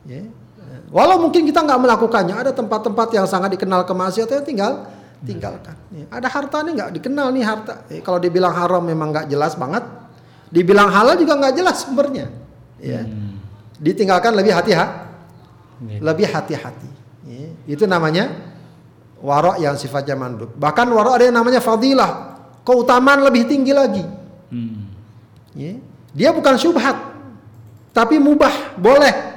Ya. 0.06 0.28
Walau 0.90 1.18
mungkin 1.18 1.42
kita 1.42 1.66
nggak 1.66 1.80
melakukannya, 1.82 2.34
ada 2.46 2.52
tempat-tempat 2.54 3.08
yang 3.10 3.26
sangat 3.26 3.58
dikenal 3.58 3.82
kemaksiatan, 3.86 4.46
tinggal 4.46 4.86
tinggalkan. 5.24 5.76
Ya, 5.90 6.04
ada 6.12 6.28
harta 6.28 6.60
nih 6.62 6.72
nggak 6.76 6.90
dikenal 7.00 7.32
nih 7.32 7.44
harta. 7.46 7.74
Ya, 7.88 8.00
kalau 8.04 8.20
dibilang 8.20 8.52
haram 8.52 8.82
memang 8.84 9.14
nggak 9.14 9.26
jelas 9.30 9.56
banget. 9.56 9.82
Dibilang 10.52 10.92
halal 10.92 11.16
juga 11.18 11.34
nggak 11.40 11.54
jelas 11.56 11.76
sumbernya. 11.82 12.30
Ya. 12.78 13.02
Hmm. 13.02 13.40
Ditinggalkan 13.80 14.36
lebih 14.36 14.52
hati-hati. 14.54 15.02
Ya. 15.88 15.98
Lebih 16.00 16.26
hati-hati. 16.30 16.90
Ya, 17.26 17.50
itu 17.66 17.84
namanya 17.88 18.30
warok 19.18 19.58
yang 19.58 19.74
sifatnya 19.74 20.14
mandub. 20.14 20.52
Bahkan 20.54 20.86
warok 20.92 21.18
ada 21.18 21.24
yang 21.26 21.36
namanya 21.36 21.58
fadilah. 21.58 22.38
Keutamaan 22.62 23.22
lebih 23.26 23.46
tinggi 23.46 23.72
lagi. 23.74 24.04
Hmm. 24.52 24.90
Ya. 25.56 25.80
Dia 26.16 26.30
bukan 26.32 26.54
syubhat. 26.56 26.96
Tapi 27.92 28.20
mubah, 28.20 28.76
boleh. 28.76 29.35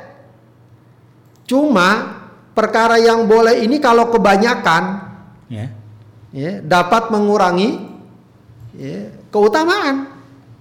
Cuma 1.50 2.22
perkara 2.54 3.02
yang 3.02 3.26
boleh 3.26 3.66
ini 3.66 3.82
kalau 3.82 4.14
kebanyakan 4.14 4.84
ya, 5.50 5.66
ya 6.30 6.62
dapat 6.62 7.10
mengurangi 7.10 7.90
ya, 8.78 9.10
keutamaan 9.34 10.14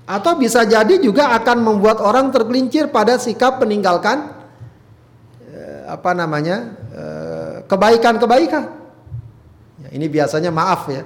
atau 0.08 0.40
bisa 0.40 0.64
jadi 0.64 0.96
juga 0.96 1.36
akan 1.36 1.60
membuat 1.60 2.00
orang 2.00 2.32
tergelincir 2.32 2.88
pada 2.88 3.20
sikap 3.20 3.60
meninggalkan 3.60 4.32
eh, 5.52 5.84
apa 5.84 6.16
namanya 6.16 6.72
eh, 6.88 7.54
kebaikan-kebaikan. 7.68 8.64
Ya, 9.84 9.88
ini 9.92 10.08
biasanya 10.08 10.48
maaf 10.48 10.88
ya, 10.88 11.04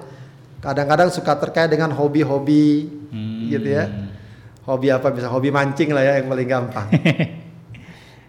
kadang-kadang 0.63 1.11
suka 1.11 1.35
terkait 1.43 1.67
dengan 1.75 1.91
hobi-hobi 1.91 2.87
hmm. 3.11 3.51
gitu 3.51 3.67
ya. 3.67 3.91
Hobi 4.63 4.95
apa 4.95 5.11
bisa 5.11 5.27
hobi 5.27 5.51
mancing 5.51 5.91
lah 5.91 6.07
ya 6.07 6.13
yang 6.23 6.31
paling 6.31 6.47
gampang. 6.47 6.87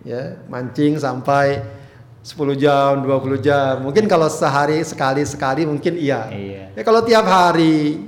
ya 0.04 0.38
mancing 0.52 1.00
sampai 1.00 1.64
10 2.24 2.56
jam, 2.56 3.04
20 3.04 3.44
jam. 3.44 3.84
Mungkin 3.84 4.08
kalau 4.08 4.32
sehari 4.32 4.80
sekali-sekali 4.80 5.68
mungkin 5.68 6.00
iya. 6.00 6.32
iya. 6.32 6.64
Ya 6.72 6.82
kalau 6.88 7.04
tiap 7.04 7.28
hari. 7.28 8.00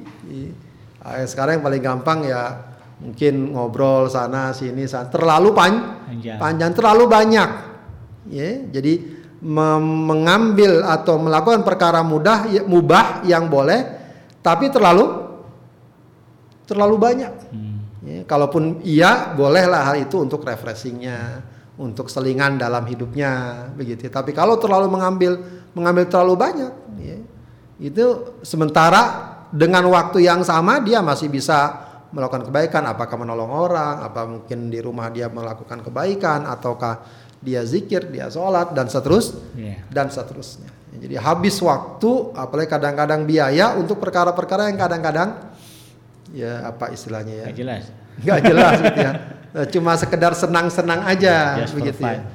Ya, 1.05 1.21
sekarang 1.27 1.59
yang 1.59 1.65
paling 1.67 1.83
gampang 1.83 2.19
ya 2.25 2.73
mungkin 2.97 3.51
ngobrol 3.53 4.07
sana 4.07 4.55
sini 4.55 4.87
sana 4.87 5.05
terlalu 5.11 5.53
pan 5.53 6.01
panjang, 6.07 6.39
panjang 6.39 6.71
terlalu 6.73 7.03
banyak. 7.05 7.49
Ya, 8.31 8.49
jadi 8.71 9.03
mengambil 9.45 10.81
atau 10.81 11.21
melakukan 11.21 11.61
perkara 11.61 12.01
mudah 12.01 12.49
ya, 12.49 12.65
mubah 12.65 13.21
yang 13.27 13.45
boleh 13.45 13.85
tapi 14.41 14.73
terlalu 14.73 15.27
terlalu 16.65 16.95
banyak. 16.97 17.33
Hmm. 17.53 17.77
Ya, 18.01 18.19
kalaupun 18.25 18.81
iya 18.81 19.35
bolehlah 19.37 19.93
hal 19.93 20.01
itu 20.01 20.17
untuk 20.23 20.41
refreshingnya 20.41 21.45
untuk 21.75 22.07
selingan 22.07 22.55
dalam 22.55 22.83
hidupnya 22.85 23.65
begitu. 23.75 24.07
Tapi 24.07 24.31
kalau 24.31 24.55
terlalu 24.55 24.87
mengambil 24.87 25.39
mengambil 25.75 26.07
terlalu 26.07 26.33
banyak, 26.39 26.73
ya, 26.97 27.17
itu 27.77 28.05
sementara 28.41 29.33
dengan 29.51 29.83
waktu 29.91 30.23
yang 30.23 30.39
sama 30.41 30.79
dia 30.79 31.03
masih 31.03 31.27
bisa 31.27 31.83
melakukan 32.15 32.47
kebaikan, 32.47 32.87
apakah 32.87 33.19
menolong 33.19 33.51
orang, 33.51 33.99
apa 33.99 34.23
mungkin 34.23 34.71
di 34.71 34.79
rumah 34.79 35.11
dia 35.11 35.27
melakukan 35.27 35.83
kebaikan, 35.83 36.47
ataukah 36.47 37.03
dia 37.43 37.59
zikir, 37.67 38.07
dia 38.07 38.31
sholat 38.31 38.71
dan 38.71 38.87
seterus 38.87 39.35
Iya. 39.51 39.83
dan 39.91 40.07
seterusnya. 40.07 40.71
Jadi 40.95 41.19
habis 41.19 41.59
waktu, 41.59 42.31
apalagi 42.31 42.71
kadang-kadang 42.71 43.27
biaya 43.27 43.75
untuk 43.75 43.99
perkara-perkara 43.99 44.71
yang 44.71 44.79
kadang-kadang 44.79 45.51
ya 46.31 46.71
apa 46.71 46.95
istilahnya 46.95 47.43
ya 47.43 47.45
Nggak 47.51 47.57
jelas. 47.59 47.83
nggak 48.23 48.39
jelas 48.47 48.75
gitu 48.79 48.99
ya. 49.03 49.11
Eh, 49.55 49.67
Cuma 49.71 49.95
sekedar 49.95 50.35
senang-senang 50.35 51.07
aja 51.07 51.63
for 51.65 51.79
begitu 51.79 52.03
ya. 52.03 52.27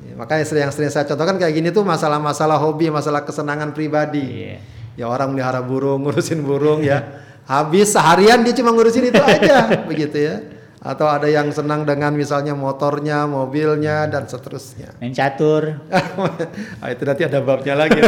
Ya, 0.00 0.12
Makanya 0.16 0.44
sering- 0.44 0.64
yang 0.64 0.72
sering 0.72 0.88
saya 0.88 1.04
contohkan 1.04 1.36
kayak 1.36 1.52
gini 1.52 1.68
tuh 1.68 1.84
masalah-masalah 1.84 2.56
hobi, 2.56 2.88
masalah 2.88 3.20
kesenangan 3.20 3.72
pribadi. 3.72 4.48
Iya. 4.48 4.56
Ya 4.94 5.06
orang 5.06 5.32
melihara 5.32 5.60
burung, 5.60 6.00
ngurusin 6.04 6.40
burung 6.40 6.80
ya. 6.80 7.20
Habis 7.44 7.92
seharian 7.92 8.40
dia 8.40 8.56
cuma 8.56 8.72
ngurusin 8.72 9.12
itu 9.12 9.20
aja 9.20 9.68
begitu 9.90 10.16
ya. 10.16 10.36
Atau 10.80 11.08
ada 11.08 11.24
yang 11.24 11.48
senang 11.48 11.84
dengan 11.84 12.12
misalnya 12.12 12.52
motornya, 12.52 13.24
mobilnya 13.24 14.04
dan 14.04 14.28
seterusnya. 14.28 14.92
Main 15.00 15.12
catur. 15.12 15.80
ah, 16.84 16.88
itu 16.92 17.02
nanti 17.04 17.24
ada 17.24 17.40
babnya 17.40 17.72
lagi. 17.72 18.00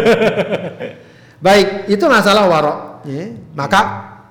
Baik, 1.37 1.88
itu 1.88 2.05
masalah 2.05 2.49
warok. 2.49 2.79
ya. 3.05 3.33
Maka 3.53 3.81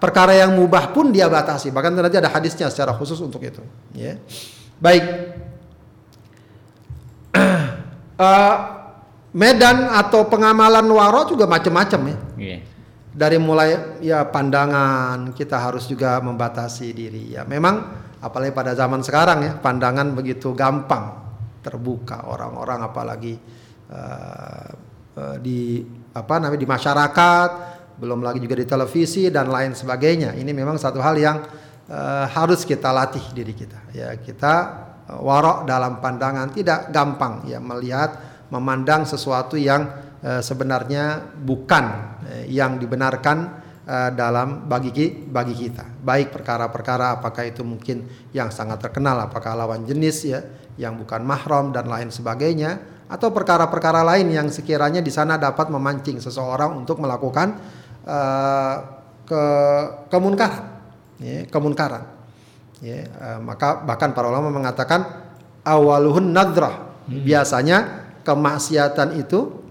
perkara 0.06 0.38
yang 0.38 0.54
mubah 0.54 0.94
pun 0.94 1.10
dia 1.10 1.26
batasi. 1.26 1.74
Bahkan 1.74 1.98
nanti 1.98 2.22
ada 2.22 2.30
hadisnya 2.30 2.70
secara 2.70 2.94
khusus 2.94 3.18
untuk 3.18 3.42
itu. 3.42 3.66
Ya. 3.98 4.22
Baik. 4.78 5.04
Eh, 8.16 8.58
medan 9.36 9.92
atau 9.92 10.32
pengamalan 10.32 10.88
warok 10.88 11.36
juga 11.36 11.44
macam-macam 11.44 12.16
ya. 12.16 12.18
Iya. 12.40 12.58
Dari 13.12 13.36
mulai 13.36 14.00
ya 14.00 14.24
pandangan 14.24 15.36
kita 15.36 15.60
harus 15.60 15.84
juga 15.84 16.24
membatasi 16.24 16.96
diri 16.96 17.36
ya. 17.36 17.44
Memang 17.44 17.76
apalagi 18.24 18.56
pada 18.56 18.72
zaman 18.72 19.04
sekarang 19.04 19.44
ya 19.44 19.54
pandangan 19.60 20.16
begitu 20.16 20.56
gampang 20.56 21.12
terbuka 21.60 22.24
orang-orang 22.24 22.88
apalagi 22.88 23.36
eh, 23.92 24.72
di 25.44 25.84
apa 26.16 26.40
namanya 26.40 26.62
di 26.64 26.70
masyarakat 26.72 27.75
belum 27.96 28.20
lagi 28.24 28.44
juga 28.44 28.60
di 28.60 28.68
televisi 28.68 29.32
dan 29.32 29.48
lain 29.48 29.72
sebagainya. 29.72 30.36
Ini 30.36 30.52
memang 30.52 30.76
satu 30.76 31.00
hal 31.00 31.16
yang 31.16 31.38
eh, 31.90 32.26
harus 32.30 32.66
kita 32.66 32.90
latih 32.90 33.24
diri 33.34 33.54
kita 33.54 33.94
ya 33.94 34.18
kita 34.18 34.54
eh, 35.10 35.20
warok 35.22 35.66
dalam 35.70 36.02
pandangan 36.02 36.50
tidak 36.54 36.90
gampang 36.90 37.46
ya 37.50 37.62
melihat 37.62 38.18
memandang 38.50 39.06
sesuatu 39.06 39.58
yang 39.58 39.86
eh, 40.22 40.42
sebenarnya 40.42 41.34
bukan 41.38 41.86
eh, 42.30 42.46
yang 42.50 42.78
dibenarkan 42.82 43.38
eh, 43.86 44.10
dalam 44.14 44.66
bagi 44.66 45.14
bagi 45.26 45.56
kita. 45.56 46.02
Baik 46.02 46.34
perkara-perkara 46.34 47.22
apakah 47.22 47.44
itu 47.46 47.62
mungkin 47.62 48.06
yang 48.34 48.50
sangat 48.50 48.82
terkenal 48.82 49.18
apakah 49.22 49.54
lawan 49.54 49.86
jenis 49.86 50.18
ya 50.26 50.42
yang 50.76 51.00
bukan 51.00 51.24
mahram 51.24 51.72
dan 51.72 51.88
lain 51.88 52.12
sebagainya 52.12 52.96
atau 53.06 53.30
perkara-perkara 53.30 54.02
lain 54.02 54.34
yang 54.34 54.50
sekiranya 54.50 55.00
di 55.00 55.14
sana 55.14 55.38
dapat 55.38 55.70
memancing 55.70 56.18
seseorang 56.18 56.74
untuk 56.74 56.98
melakukan 56.98 57.54
eh, 58.06 58.76
ke 59.26 59.44
kemunkaran 60.08 60.64
ya, 61.18 61.50
kemunkaran. 61.50 62.04
Ya, 62.80 63.10
eh, 63.10 63.40
maka 63.42 63.82
bahkan 63.82 64.14
para 64.14 64.30
ulama 64.30 64.54
mengatakan 64.54 65.02
awaluhun 65.66 66.30
nadrah. 66.30 66.94
Biasanya 67.06 68.06
kemaksiatan 68.26 69.22
itu 69.22 69.62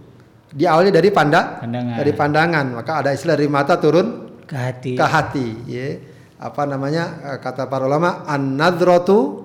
diawali 0.55 0.95
dari 0.95 1.11
panda, 1.11 1.59
Pandangan. 1.59 1.95
dari 1.99 2.13
pandangan. 2.15 2.67
Maka 2.79 2.93
ada 3.03 3.11
istilah 3.11 3.35
dari 3.35 3.51
mata 3.51 3.75
turun 3.75 4.31
Ke 4.47 4.55
hati. 4.55 4.93
ke 4.95 5.03
hati. 5.03 5.47
Ya. 5.67 5.99
Apa 6.39 6.63
namanya 6.67 7.35
eh, 7.35 7.39
kata 7.43 7.67
para 7.67 7.87
ulama 7.87 8.23
an 8.27 8.55
nadratu 8.59 9.43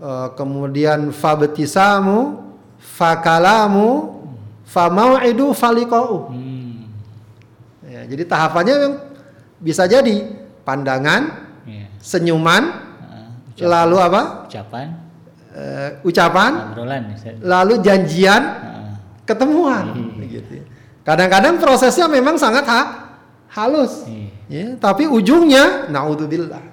eh, 0.00 0.28
kemudian 0.36 1.12
fabtisamu 1.12 2.44
fakalamu 2.78 4.20
famau'idu 4.68 5.56
faliqau. 5.56 6.28
Hmm. 6.28 6.47
Ya, 8.08 8.16
jadi 8.16 8.24
tahapannya 8.24 8.74
memang 8.80 8.94
bisa 9.60 9.84
jadi 9.84 10.32
pandangan, 10.64 11.44
Iya. 11.68 11.92
senyuman, 12.00 12.62
Heeh. 13.52 13.68
lalu 13.68 13.96
apa? 14.00 14.48
ucapan, 14.48 14.88
Eh, 15.52 15.90
ucapan, 16.06 16.72
obrolan. 16.72 17.02
Ustaz. 17.12 17.36
lalu 17.44 17.74
janjian, 17.84 18.42
Heeh. 18.48 18.90
ketemuan. 19.26 19.92
Gitu 20.24 20.52
ya. 20.56 20.64
Kadang-kadang 21.04 21.60
prosesnya 21.60 22.08
memang 22.08 22.40
sangat 22.40 22.64
ha- 22.64 22.88
halus, 23.52 24.08
Iya. 24.08 24.28
ya, 24.48 24.66
tapi 24.80 25.04
ujungnya, 25.04 25.92
naudzubillah, 25.92 26.64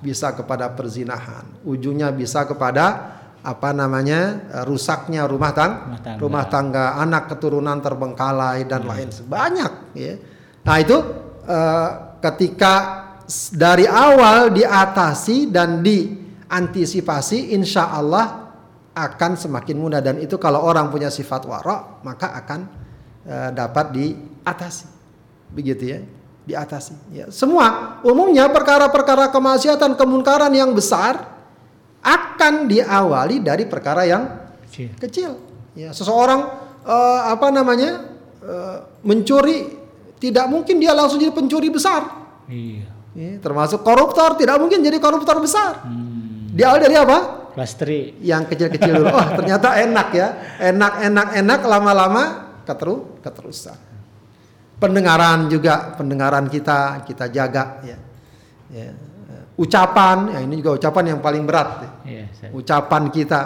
bisa 0.00 0.30
kepada 0.32 0.70
perzinahan. 0.70 1.44
Ujungnya 1.60 2.08
bisa 2.08 2.46
kepada 2.46 3.18
apa 3.40 3.72
namanya 3.72 4.20
eh, 4.52 4.64
rusaknya 4.64 5.24
rumah 5.24 5.56
tang 5.56 5.72
Rumah 5.88 6.00
tangga. 6.04 6.20
rumah 6.20 6.44
tangga 6.46 6.84
anak 6.96 7.24
keturunan 7.26 7.80
terbengkalai 7.80 8.68
dan 8.68 8.84
lain 8.84 9.08
sebanyak 9.08 9.72
ya 9.96 10.20
nah 10.64 10.76
itu 10.78 10.96
eh, 11.48 11.88
ketika 12.20 12.74
dari 13.54 13.86
awal 13.86 14.50
diatasi 14.50 15.48
dan 15.48 15.80
diantisipasi 15.80 17.54
insya 17.54 17.90
Allah 17.94 18.52
akan 18.90 19.38
semakin 19.38 19.76
mudah 19.78 20.02
dan 20.02 20.18
itu 20.18 20.34
kalau 20.36 20.66
orang 20.66 20.90
punya 20.90 21.08
sifat 21.08 21.46
warok 21.46 22.04
maka 22.04 22.34
akan 22.36 22.60
eh, 23.24 23.50
dapat 23.54 23.86
diatasi 23.94 24.86
begitu 25.50 25.84
ya 25.96 25.98
diatasi 26.44 26.94
ya 27.14 27.26
semua 27.30 27.98
umumnya 28.02 28.50
perkara-perkara 28.50 29.30
kemaksiatan 29.30 29.94
kemunkaran 29.94 30.50
yang 30.52 30.74
besar 30.74 31.40
akan 32.00 32.68
diawali 32.68 33.44
dari 33.44 33.68
perkara 33.68 34.08
yang 34.08 34.24
Kecil. 34.70 34.88
kecil. 34.96 35.30
Ya, 35.74 35.90
seseorang 35.90 36.46
eh, 36.86 37.20
apa 37.26 37.50
namanya 37.50 38.06
eh, 38.40 38.78
mencuri 39.02 39.79
tidak 40.20 40.46
mungkin 40.52 40.76
dia 40.76 40.92
langsung 40.92 41.16
jadi 41.16 41.32
pencuri 41.32 41.72
besar. 41.72 42.06
Iya. 42.46 42.86
Ya, 43.10 43.42
termasuk 43.42 43.82
koruptor 43.82 44.38
tidak 44.38 44.60
mungkin 44.62 44.84
jadi 44.86 45.02
koruptor 45.02 45.42
besar. 45.42 45.82
Hmm. 45.82 46.54
Diawali 46.54 46.86
dari 46.86 46.94
apa? 46.94 47.18
3. 47.58 48.22
Yang 48.22 48.42
kecil-kecil 48.54 48.92
dulu. 49.02 49.10
Oh 49.10 49.26
ternyata 49.34 49.74
enak 49.82 50.08
ya, 50.14 50.28
enak 50.62 50.92
enak 51.10 51.28
enak 51.42 51.60
lama-lama 51.66 52.22
keteru 52.62 53.18
keterusan. 53.18 53.74
Pendengaran 54.78 55.50
juga 55.50 55.98
pendengaran 55.98 56.46
kita 56.46 57.02
kita 57.02 57.26
jaga 57.26 57.82
ya. 57.82 57.98
Ya, 58.70 58.94
Ucapan, 59.58 60.30
ya 60.32 60.40
ini 60.46 60.62
juga 60.62 60.78
ucapan 60.78 61.16
yang 61.16 61.20
paling 61.20 61.42
berat. 61.42 61.84
ya 62.06 62.24
Iya. 62.30 62.54
Ucapan 62.54 63.10
kita 63.10 63.40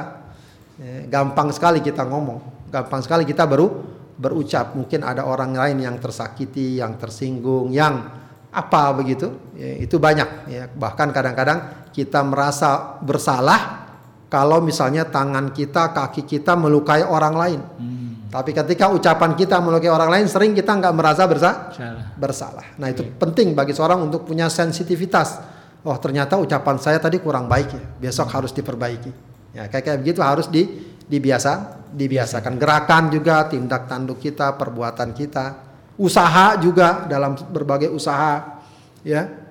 ya, 0.76 1.08
gampang 1.08 1.48
sekali 1.50 1.80
kita 1.80 2.04
ngomong 2.04 2.68
gampang 2.74 3.00
sekali 3.06 3.22
kita 3.22 3.46
baru 3.46 3.93
berucap 4.14 4.78
mungkin 4.78 5.02
ada 5.02 5.26
orang 5.26 5.52
lain 5.52 5.82
yang 5.82 5.96
tersakiti 5.98 6.78
yang 6.78 6.94
tersinggung 6.96 7.74
yang 7.74 8.06
apa 8.54 8.94
begitu 8.94 9.34
ya, 9.58 9.82
itu 9.82 9.98
banyak 9.98 10.28
ya 10.46 10.70
bahkan 10.70 11.10
kadang-kadang 11.10 11.90
kita 11.90 12.22
merasa 12.22 12.98
bersalah 13.02 13.82
kalau 14.30 14.62
misalnya 14.62 15.06
tangan 15.06 15.50
kita 15.50 15.90
kaki 15.90 16.22
kita 16.22 16.54
melukai 16.54 17.02
orang 17.02 17.34
lain 17.34 17.60
Hmm. 17.74 18.30
tapi 18.30 18.54
ketika 18.54 18.90
ucapan 18.94 19.34
kita 19.34 19.58
melukai 19.58 19.90
orang 19.90 20.10
lain 20.10 20.26
sering 20.30 20.54
kita 20.54 20.70
nggak 20.70 20.94
merasa 20.94 21.22
bersalah 21.26 21.70
Salah. 21.74 22.06
bersalah. 22.14 22.66
Nah 22.78 22.90
itu 22.90 23.02
penting 23.18 23.54
bagi 23.54 23.74
seorang 23.74 24.02
untuk 24.02 24.26
punya 24.26 24.50
sensitivitas. 24.50 25.38
Oh 25.86 25.94
ternyata 26.02 26.34
ucapan 26.38 26.78
saya 26.82 26.98
tadi 26.98 27.22
kurang 27.22 27.46
baik 27.46 27.68
ya, 27.70 27.82
besok 28.00 28.30
harus 28.34 28.50
diperbaiki. 28.50 29.10
Ya 29.54 29.70
kayak 29.70 29.84
kayak 29.86 29.98
begitu 30.02 30.18
harus 30.18 30.50
di 30.50 30.66
dibiasa 31.04 31.84
dibiasakan 31.94 32.58
gerakan 32.58 33.12
juga, 33.14 33.46
tindak 33.46 33.86
tanduk 33.86 34.18
kita, 34.18 34.58
perbuatan 34.58 35.14
kita, 35.14 35.62
usaha 35.94 36.58
juga 36.58 37.06
dalam 37.06 37.38
berbagai 37.54 37.86
usaha, 37.86 38.58
ya, 39.06 39.44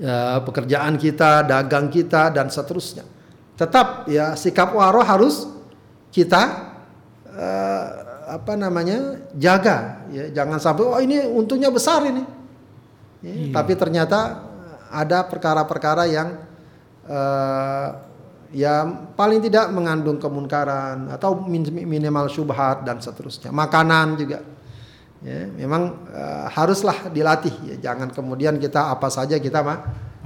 Ya, 0.00 0.40
pekerjaan 0.40 0.96
kita, 0.96 1.44
dagang 1.44 1.92
kita 1.92 2.32
dan 2.32 2.48
seterusnya. 2.48 3.04
Tetap 3.60 4.08
ya 4.08 4.32
sikap 4.32 4.72
waro 4.72 5.04
harus 5.04 5.44
kita 6.08 6.72
eh, 7.28 7.86
apa 8.24 8.56
namanya 8.56 9.20
jaga 9.36 10.08
ya. 10.08 10.32
Jangan 10.32 10.56
sampai 10.56 10.84
oh 10.88 11.00
ini 11.04 11.20
untungnya 11.28 11.68
besar 11.68 12.08
ini. 12.08 12.24
Ya, 13.20 13.52
tapi 13.52 13.76
ternyata 13.76 14.48
ada 14.88 15.28
perkara-perkara 15.28 16.08
yang 16.08 16.40
eh, 17.04 17.88
ya 18.52 18.84
paling 19.16 19.40
tidak 19.40 19.72
mengandung 19.72 20.20
kemunkaran 20.20 21.08
atau 21.10 21.42
min- 21.42 21.84
minimal 21.88 22.28
syubhat 22.28 22.84
dan 22.84 23.00
seterusnya. 23.00 23.50
Makanan 23.50 24.16
juga. 24.16 24.38
Ya 25.22 25.46
memang 25.48 26.06
eh, 26.12 26.46
haruslah 26.52 27.08
dilatih. 27.08 27.54
Ya 27.66 27.92
jangan 27.92 28.12
kemudian 28.12 28.60
kita 28.60 28.92
apa 28.92 29.08
saja 29.08 29.38
kita 29.38 29.64
mah 29.64 29.78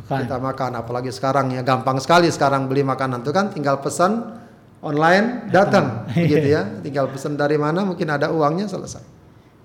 Makan. 0.02 0.18
kita 0.26 0.36
makan. 0.38 0.70
Apalagi 0.76 1.10
sekarang 1.14 1.54
ya 1.54 1.62
gampang 1.62 1.96
sekali 2.02 2.26
sekarang 2.28 2.66
beli 2.66 2.82
makanan. 2.82 3.22
Itu 3.24 3.32
kan 3.32 3.48
tinggal 3.54 3.78
pesan 3.80 4.36
online 4.82 5.48
datang. 5.52 6.04
gitu 6.30 6.48
ya. 6.50 6.66
Tinggal 6.82 7.08
pesan 7.12 7.36
dari 7.38 7.56
mana 7.56 7.84
mungkin 7.84 8.08
ada 8.08 8.32
uangnya 8.32 8.66
selesai. 8.66 9.04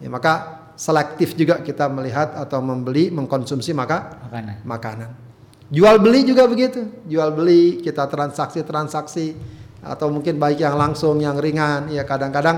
Ya 0.02 0.10
maka 0.10 0.62
selektif 0.76 1.38
juga 1.38 1.62
kita 1.62 1.86
melihat 1.88 2.34
atau 2.36 2.58
membeli 2.60 3.13
mengkonsumsi 3.13 3.69
maka 3.71 4.17
Makanan. 4.28 4.56
makanan 4.65 5.10
Jual 5.72 6.04
beli 6.04 6.28
juga 6.28 6.46
begitu. 6.52 6.84
Jual 7.08 7.32
beli 7.32 7.80
kita 7.80 8.06
transaksi-transaksi 8.12 9.34
atau 9.82 10.12
mungkin 10.12 10.38
baik 10.38 10.62
yang 10.62 10.76
langsung 10.78 11.18
yang 11.24 11.40
ringan 11.40 11.90
ya 11.90 12.04
kadang-kadang 12.06 12.58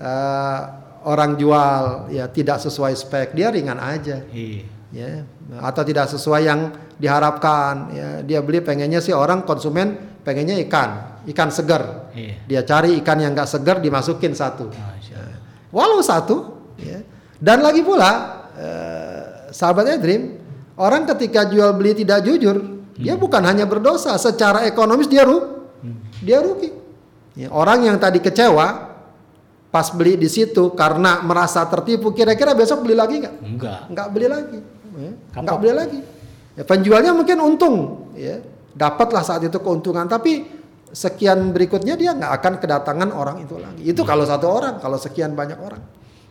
uh, 0.00 0.60
orang 1.04 1.36
jual 1.36 2.08
ya 2.10 2.26
tidak 2.32 2.58
sesuai 2.58 2.96
spek 2.96 3.36
dia 3.36 3.52
ringan 3.52 3.76
aja. 3.76 4.24
Iya. 4.32 4.72
Ya, 4.94 5.26
atau 5.58 5.82
tidak 5.82 6.06
sesuai 6.06 6.46
yang 6.46 6.70
diharapkan 7.02 7.90
ya 7.90 8.08
dia 8.22 8.38
beli 8.38 8.62
pengennya 8.62 9.02
sih 9.02 9.10
orang 9.10 9.42
konsumen 9.42 9.98
pengennya 10.22 10.54
ikan 10.70 11.18
ikan 11.34 11.50
segar 11.50 12.14
Iya. 12.14 12.34
dia 12.46 12.60
cari 12.62 13.02
ikan 13.02 13.18
yang 13.18 13.34
nggak 13.34 13.50
segar 13.50 13.82
dimasukin 13.82 14.38
satu 14.38 14.70
walau 15.74 15.98
satu 15.98 16.70
ya. 16.78 17.02
dan 17.42 17.66
lagi 17.66 17.82
pula 17.82 18.10
eh, 18.54 19.50
sahabat 19.50 19.98
Edrim 19.98 20.38
orang 20.78 21.06
ketika 21.14 21.46
jual 21.48 21.74
beli 21.76 21.94
tidak 21.94 22.24
jujur 22.26 22.86
dia 22.94 23.18
bukan 23.18 23.42
hanya 23.42 23.66
berdosa 23.66 24.14
secara 24.18 24.66
ekonomis 24.70 25.10
dia 25.10 25.26
ru 25.26 25.54
dia 26.24 26.40
rugi. 26.40 26.70
Ya, 27.34 27.50
orang 27.50 27.84
yang 27.84 27.96
tadi 27.98 28.22
kecewa 28.22 28.94
pas 29.74 29.90
beli 29.90 30.14
di 30.14 30.30
situ 30.30 30.70
karena 30.78 31.18
merasa 31.26 31.66
tertipu 31.66 32.14
kira-kira 32.14 32.54
besok 32.54 32.86
beli 32.86 32.94
lagi 32.94 33.20
nggak? 33.20 33.34
Enggak. 33.42 33.80
nggak 33.90 34.08
beli 34.14 34.26
lagi. 34.30 34.58
Ya. 34.94 35.10
Kapok. 35.34 35.42
nggak 35.42 35.58
beli 35.58 35.72
lagi. 35.74 35.98
Ya, 36.54 36.62
penjualnya 36.62 37.12
mungkin 37.12 37.38
untung 37.42 37.74
ya. 38.14 38.38
Dapatlah 38.74 39.22
saat 39.22 39.42
itu 39.42 39.58
keuntungan 39.58 40.06
tapi 40.06 40.46
sekian 40.94 41.50
berikutnya 41.50 41.98
dia 41.98 42.14
nggak 42.14 42.32
akan 42.38 42.52
kedatangan 42.62 43.10
orang 43.10 43.42
itu 43.42 43.58
lagi. 43.58 43.82
Itu 43.82 44.06
kalau 44.06 44.22
satu 44.22 44.46
orang 44.46 44.78
kalau 44.78 44.96
sekian 44.96 45.34
banyak 45.34 45.58
orang. 45.58 45.82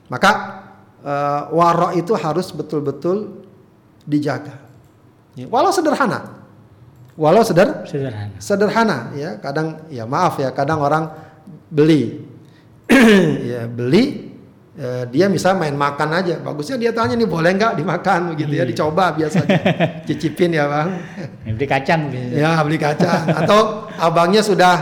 Maka 0.07 0.31
eh, 1.03 1.41
warok 1.51 1.99
itu 1.99 2.15
harus 2.15 2.47
betul-betul 2.55 3.42
dijaga. 4.03 4.55
Ya, 5.33 5.45
walau 5.47 5.71
sederhana. 5.71 6.43
Walau 7.13 7.45
seder 7.45 7.85
Sederhana. 7.85 8.33
sederhana 8.41 8.97
ya. 9.13 9.37
Kadang 9.37 9.85
ya 9.87 10.05
maaf 10.05 10.37
ya 10.37 10.49
kadang 10.49 10.81
orang 10.81 11.09
beli. 11.69 12.25
Ya 13.43 13.65
beli 13.65 14.33
eh, 14.73 15.05
dia 15.09 15.29
bisa 15.29 15.53
main 15.53 15.73
makan 15.73 16.09
aja. 16.13 16.37
Bagusnya 16.37 16.77
dia 16.77 16.89
tanya 16.89 17.13
nih 17.13 17.29
boleh 17.29 17.53
nggak 17.53 17.77
dimakan? 17.77 18.33
Begitu 18.33 18.53
ya 18.57 18.65
dicoba 18.65 19.13
biasanya. 19.13 19.59
Cicipin 20.09 20.53
ya 20.53 20.65
bang. 20.65 20.89
Ini 21.45 21.51
beli 21.53 21.67
kacang 21.69 22.01
biasanya. 22.09 22.37
ya 22.37 22.51
beli 22.61 22.77
kacang. 22.77 23.21
Atau 23.29 23.59
abangnya 23.97 24.41
sudah 24.41 24.75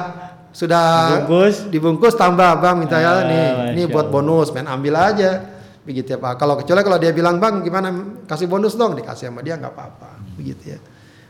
sudah 0.52 0.84
Dibungkus. 1.24 1.56
dibungkus 1.72 2.14
tambah 2.16 2.60
bang 2.60 2.76
minta 2.76 3.00
ya 3.00 3.12
Ah, 3.12 3.18
nih 3.24 3.48
ini 3.76 3.84
buat 3.88 4.08
bonus. 4.08 4.52
Main 4.52 4.68
ambil 4.68 4.96
aja 5.00 5.44
begitu 5.82 6.14
ya 6.14 6.18
pak. 6.18 6.38
Kalau 6.38 6.56
kecuali 6.58 6.82
kalau 6.86 6.98
dia 7.02 7.12
bilang 7.12 7.38
bang 7.38 7.62
gimana? 7.62 7.90
Kasih 8.26 8.46
bonus 8.46 8.78
dong. 8.78 8.94
Dikasih 8.94 9.30
sama 9.30 9.42
dia 9.42 9.58
nggak 9.58 9.74
apa-apa. 9.74 10.10
Begitu 10.38 10.76
ya. 10.76 10.80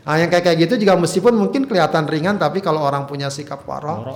Nah 0.02 0.18
yang 0.18 0.28
kayak 0.28 0.44
kayak 0.50 0.58
gitu 0.66 0.74
juga 0.82 0.98
meskipun 0.98 1.30
mungkin 1.32 1.62
kelihatan 1.70 2.10
ringan 2.10 2.34
tapi 2.34 2.58
kalau 2.58 2.82
orang 2.82 3.06
punya 3.06 3.30
sikap 3.30 3.62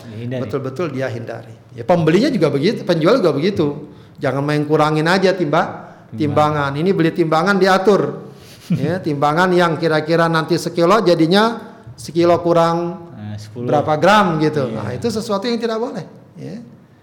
dihindari. 0.03 0.43
betul-betul 0.43 0.87
dia 0.91 1.07
hindari. 1.07 1.55
Ya 1.79 1.87
pembelinya 1.87 2.27
juga 2.29 2.51
begitu 2.51 2.83
penjual 2.83 3.23
juga 3.23 3.31
begitu. 3.31 3.87
Jangan 4.19 4.43
main 4.43 4.67
kurangin 4.67 5.07
aja 5.07 5.31
timba 5.37 5.95
timbangan. 6.11 6.75
Ini 6.75 6.91
beli 6.95 7.11
timbangan 7.15 7.57
diatur. 7.57 8.03
Ya 8.67 8.99
timbangan 8.99 9.55
yang 9.55 9.79
kira-kira 9.79 10.27
nanti 10.27 10.59
sekilo 10.59 10.99
jadinya 10.99 11.55
sekilo 11.95 12.35
kurang 12.43 13.07
Nah, 13.17 13.39
10 13.39 13.63
berapa 13.63 13.95
gram 13.95 14.27
gitu. 14.43 14.67
Nah, 14.75 14.91
itu 14.91 15.07
sesuatu 15.07 15.45
yang 15.45 15.61
tidak 15.61 15.77
boleh, 15.77 16.03
ya. 16.35 16.57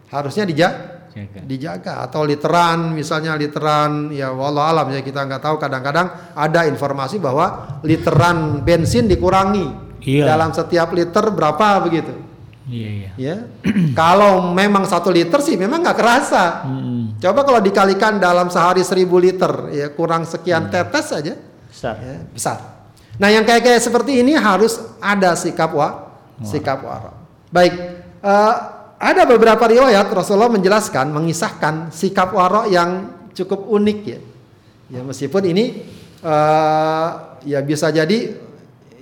Harusnya 0.10 0.44
dija- 0.44 1.03
Jaga. 1.14 1.40
dijaga 1.46 1.94
atau 2.02 2.26
literan 2.26 2.90
misalnya 2.90 3.38
literan 3.38 4.10
ya 4.10 4.34
wallah 4.34 4.74
alam 4.74 4.90
ya 4.90 5.00
kita 5.00 5.22
nggak 5.24 5.40
tahu 5.40 5.56
kadang-kadang 5.56 6.10
ada 6.34 6.66
informasi 6.66 7.22
bahwa 7.22 7.78
literan 7.86 8.62
bensin 8.62 9.06
dikurangi 9.06 9.86
Iya. 10.04 10.28
dalam 10.28 10.52
setiap 10.52 10.92
liter 10.92 11.30
berapa 11.30 11.80
begitu 11.80 12.12
Iya, 12.66 12.90
iya. 12.90 13.10
ya 13.16 13.36
kalau 13.96 14.52
memang 14.52 14.84
satu 14.84 15.08
liter 15.08 15.40
sih 15.40 15.54
memang 15.54 15.80
nggak 15.80 15.96
kerasa 15.96 16.66
Hmm. 16.66 17.16
coba 17.16 17.44
kalau 17.44 17.60
dikalikan 17.60 18.18
dalam 18.18 18.50
sehari 18.50 18.82
seribu 18.82 19.16
liter 19.16 19.70
ya 19.70 19.92
kurang 19.92 20.24
sekian 20.24 20.68
tetes 20.68 21.08
saja 21.08 21.38
Besar. 21.70 21.96
ya, 22.00 22.18
besar. 22.28 22.58
Nah 23.14 23.30
yang 23.30 23.44
kayak 23.44 23.62
kayak 23.62 23.80
seperti 23.80 24.20
ini 24.20 24.34
harus 24.34 24.78
ada 24.98 25.34
sikap 25.34 25.70
wa, 25.70 26.10
sikap 26.42 26.82
wara. 26.82 27.14
Baik, 27.48 27.74
eh, 28.20 28.56
ada 29.04 29.28
beberapa 29.28 29.68
riwayat 29.68 30.08
Rasulullah 30.16 30.48
menjelaskan, 30.48 31.12
mengisahkan 31.12 31.92
sikap 31.92 32.32
wara 32.32 32.64
yang 32.72 33.12
cukup 33.36 33.68
unik 33.68 34.00
ya. 34.08 34.20
Ya 34.88 35.02
meskipun 35.04 35.44
ini 35.52 35.84
eh, 36.24 37.10
ya 37.44 37.60
bisa 37.60 37.92
jadi 37.92 38.32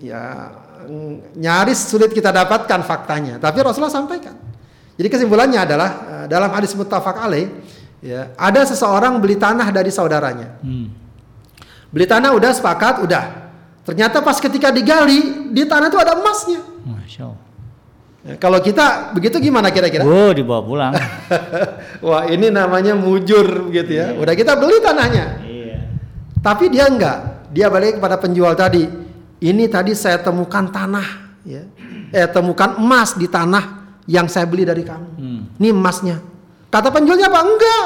ya 0.02 0.50
nyaris 1.38 1.86
sulit 1.86 2.10
kita 2.10 2.34
dapatkan 2.34 2.82
faktanya, 2.82 3.38
tapi 3.38 3.62
Rasulullah 3.62 3.94
sampaikan. 3.94 4.34
Jadi 4.98 5.08
kesimpulannya 5.08 5.62
adalah 5.62 5.90
eh, 6.10 6.26
dalam 6.26 6.50
hadis 6.50 6.74
muttafaq 6.74 7.22
alaih 7.22 7.54
ya 8.02 8.34
ada 8.34 8.66
seseorang 8.66 9.22
beli 9.22 9.38
tanah 9.38 9.70
dari 9.70 9.94
saudaranya. 9.94 10.58
Hmm. 10.66 10.90
Beli 11.94 12.10
tanah 12.10 12.34
udah 12.34 12.52
sepakat, 12.56 13.04
udah. 13.06 13.24
Ternyata 13.84 14.24
pas 14.24 14.40
ketika 14.40 14.72
digali, 14.72 15.52
di 15.52 15.68
tanah 15.68 15.92
itu 15.92 16.00
ada 16.00 16.16
emasnya. 16.16 16.62
Masya 16.88 17.28
Allah. 17.28 17.51
Ya, 18.22 18.38
kalau 18.38 18.62
kita 18.62 19.18
begitu 19.18 19.42
gimana 19.42 19.74
kira-kira? 19.74 20.06
Oh, 20.06 20.30
dibawa 20.30 20.62
pulang. 20.62 20.94
Wah 22.06 22.30
ini 22.30 22.54
namanya 22.54 22.94
mujur 22.94 23.66
begitu 23.66 23.98
ya. 23.98 24.14
Udah 24.14 24.38
kita 24.38 24.54
beli 24.62 24.78
tanahnya. 24.78 25.42
iya. 25.42 25.78
Tapi 26.38 26.70
dia 26.70 26.86
enggak. 26.86 27.50
Dia 27.50 27.68
balik 27.74 27.98
kepada 27.98 28.22
penjual 28.22 28.54
tadi. 28.54 28.86
Ini 29.42 29.66
tadi 29.74 29.98
saya 29.98 30.22
temukan 30.22 30.70
tanah. 30.70 31.08
Ya. 31.42 31.66
Eh 32.14 32.28
temukan 32.30 32.78
emas 32.78 33.18
di 33.18 33.26
tanah 33.26 33.98
yang 34.06 34.30
saya 34.30 34.46
beli 34.46 34.70
dari 34.70 34.86
kamu. 34.86 35.10
Hmm. 35.18 35.42
Ini 35.58 35.74
emasnya. 35.74 36.22
Kata 36.70 36.94
penjualnya 36.94 37.26
apa? 37.26 37.42
Enggak. 37.42 37.86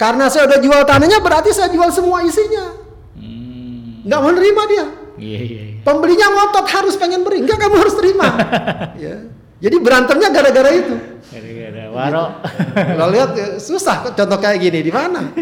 Karena 0.00 0.32
saya 0.32 0.48
udah 0.48 0.58
jual 0.64 0.80
tanahnya 0.88 1.20
berarti 1.20 1.52
saya 1.52 1.68
jual 1.68 1.92
semua 1.92 2.24
isinya. 2.24 2.72
Hmm. 3.20 4.00
Enggak 4.08 4.20
mau 4.24 4.32
nerima 4.32 4.62
dia. 4.64 4.86
Iya, 5.20 5.40
iya, 5.44 5.62
iya. 5.68 5.69
Pembelinya 5.80 6.28
ngotot 6.28 6.66
harus 6.68 6.94
pengen 7.00 7.24
beri, 7.24 7.40
enggak 7.44 7.56
kamu 7.56 7.76
harus 7.80 7.94
terima. 7.96 8.28
ya. 9.04 9.16
Jadi 9.60 9.76
berantemnya 9.76 10.28
gara-gara 10.32 10.70
itu. 10.72 10.94
Gara-gara 11.28 11.84
warok. 11.92 12.30
Lo 12.96 13.06
lihat 13.12 13.30
ya, 13.36 13.46
susah 13.60 14.08
contoh 14.12 14.38
kayak 14.40 14.60
gini 14.60 14.80
di 14.80 14.92
mana? 14.92 15.32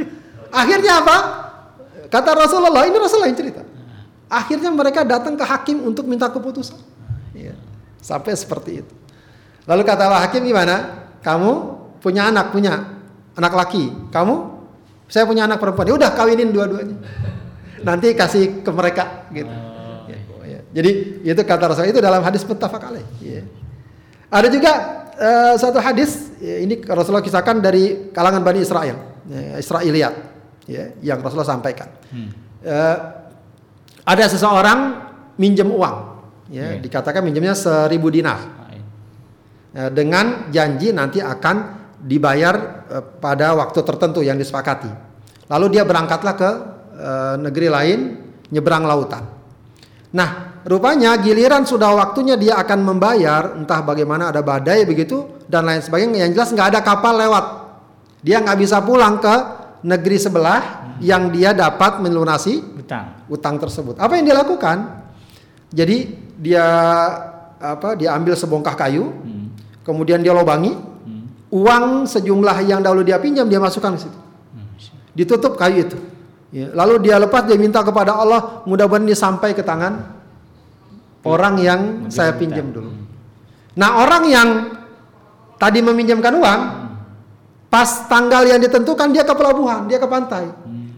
Akhirnya 0.51 1.03
apa? 1.03 1.17
Kata 2.09 2.31
Rasulullah, 2.35 2.83
ini 2.89 2.97
Rasulullah 2.99 3.31
yang 3.31 3.39
cerita. 3.39 3.63
Akhirnya 4.29 4.71
mereka 4.75 5.07
datang 5.07 5.39
ke 5.39 5.45
hakim 5.45 5.87
untuk 5.87 6.05
minta 6.05 6.29
keputusan. 6.29 6.77
Ya. 7.33 7.55
Sampai 8.03 8.35
seperti 8.35 8.85
itu. 8.85 8.95
Lalu 9.69 9.83
kata 9.85 10.09
hakim 10.25 10.45
gimana? 10.45 11.07
Kamu 11.21 11.53
punya 12.01 12.33
anak, 12.33 12.51
punya 12.51 12.99
anak 13.37 13.53
laki. 13.53 13.93
Kamu? 14.11 14.59
Saya 15.09 15.25
punya 15.25 15.49
anak 15.49 15.61
perempuan. 15.61 15.89
Ya 15.89 15.95
udah 15.97 16.11
kawinin 16.13 16.53
dua-duanya. 16.53 16.97
Nanti 17.85 18.13
kasih 18.13 18.65
ke 18.65 18.71
mereka 18.75 19.29
gitu. 19.33 19.49
Ya, 20.69 20.81
ya. 20.81 20.83
Jadi 20.83 20.91
itu 21.25 21.41
kata 21.45 21.65
Rasul 21.73 21.89
itu 21.89 22.01
dalam 22.01 22.21
hadis 22.21 22.45
muttafaq 22.45 22.83
alaih. 22.85 23.07
Ya. 23.21 23.43
Ada 24.29 24.49
juga 24.53 24.73
eh, 25.17 25.55
satu 25.57 25.81
hadis 25.81 26.29
ya, 26.37 26.61
ini 26.61 26.81
Rasulullah 26.85 27.25
kisahkan 27.25 27.59
dari 27.65 28.13
kalangan 28.13 28.45
Bani 28.45 28.61
Israel, 28.61 28.97
ya, 29.25 29.57
Israiliyat, 29.57 30.15
ya, 30.69 30.85
yang 31.01 31.19
Rasulullah 31.25 31.49
sampaikan. 31.49 31.89
Hmm. 32.13 32.31
Eh, 32.61 32.97
ada 34.05 34.25
seseorang 34.29 34.79
minjem 35.41 35.69
uang, 35.69 35.97
ya, 36.53 36.77
Iya. 36.77 36.85
dikatakan 36.85 37.25
minjemnya 37.25 37.57
seribu 37.57 38.09
dinar 38.13 38.41
eh, 39.73 39.91
dengan 39.93 40.49
janji 40.53 40.93
nanti 40.93 41.21
akan 41.25 41.57
dibayar 42.05 42.85
eh, 42.89 43.05
pada 43.21 43.57
waktu 43.57 43.81
tertentu 43.85 44.21
yang 44.21 44.37
disepakati. 44.37 44.89
Lalu 45.49 45.81
dia 45.81 45.89
berangkatlah 45.89 46.35
ke 46.37 46.51
eh, 47.01 47.35
negeri 47.41 47.69
lain, 47.73 47.99
nyebrang 48.53 48.85
lautan. 48.85 49.25
Nah, 50.09 50.48
rupanya 50.69 51.17
giliran 51.17 51.65
sudah 51.65 51.97
waktunya 51.97 52.37
dia 52.37 52.61
akan 52.61 52.85
membayar, 52.85 53.57
entah 53.57 53.81
bagaimana 53.81 54.29
ada 54.29 54.45
badai 54.45 54.85
begitu 54.85 55.25
dan 55.49 55.65
lain 55.65 55.81
sebagainya. 55.81 56.29
Yang 56.29 56.33
jelas 56.37 56.49
nggak 56.53 56.69
ada 56.77 56.81
kapal 56.85 57.17
lewat. 57.17 57.45
Dia 58.21 58.45
nggak 58.45 58.59
bisa 58.61 58.85
pulang 58.85 59.17
ke 59.17 59.35
negeri 59.83 60.21
sebelah 60.21 60.93
yang 61.01 61.33
dia 61.33 61.57
dapat 61.57 62.03
melunasi 62.05 62.61
Utang. 62.85 63.25
utang 63.33 63.57
tersebut. 63.57 63.97
Apa 63.97 64.19
yang 64.21 64.29
dia 64.29 64.37
lakukan? 64.37 65.07
Jadi 65.73 66.13
dia 66.37 66.65
apa? 67.59 67.95
Dia 67.97 68.15
ambil 68.19 68.35
sebongkah 68.37 68.75
kayu, 68.77 69.09
Hmm. 69.09 69.55
kemudian 69.87 70.21
dia 70.21 70.35
lobangi, 70.35 70.75
Hmm. 70.75 71.31
uang 71.55 72.05
sejumlah 72.11 72.67
yang 72.67 72.83
dahulu 72.83 73.07
dia 73.07 73.17
pinjam 73.23 73.47
dia 73.49 73.63
masukkan 73.63 73.95
ke 73.97 74.05
situ. 74.05 74.19
Masya 74.53 74.93
Ditutup 75.15 75.55
kayu 75.57 75.87
itu. 75.87 75.99
Ya, 76.49 76.73
lalu 76.73 77.09
dia 77.09 77.21
lepas 77.21 77.45
dia 77.45 77.61
minta 77.61 77.85
kepada 77.85 78.17
Allah 78.17 78.65
mudah-mudahan 78.65 79.05
dia 79.05 79.19
sampai 79.19 79.53
ke 79.53 79.61
tangan 79.61 80.18
orang 81.29 81.55
yang 81.61 81.81
Memberi 82.09 82.13
saya 82.13 82.33
pinjam 82.35 82.73
dulu. 82.73 82.91
Nah, 83.77 84.03
orang 84.03 84.23
yang 84.27 84.49
tadi 85.61 85.85
meminjamkan 85.85 86.33
uang 86.35 86.61
pas 87.69 88.09
tanggal 88.09 88.49
yang 88.49 88.59
ditentukan 88.59 89.13
dia 89.13 89.23
ke 89.23 89.35
pelabuhan, 89.37 89.85
dia 89.87 90.01
ke 90.01 90.09
pantai. 90.09 90.49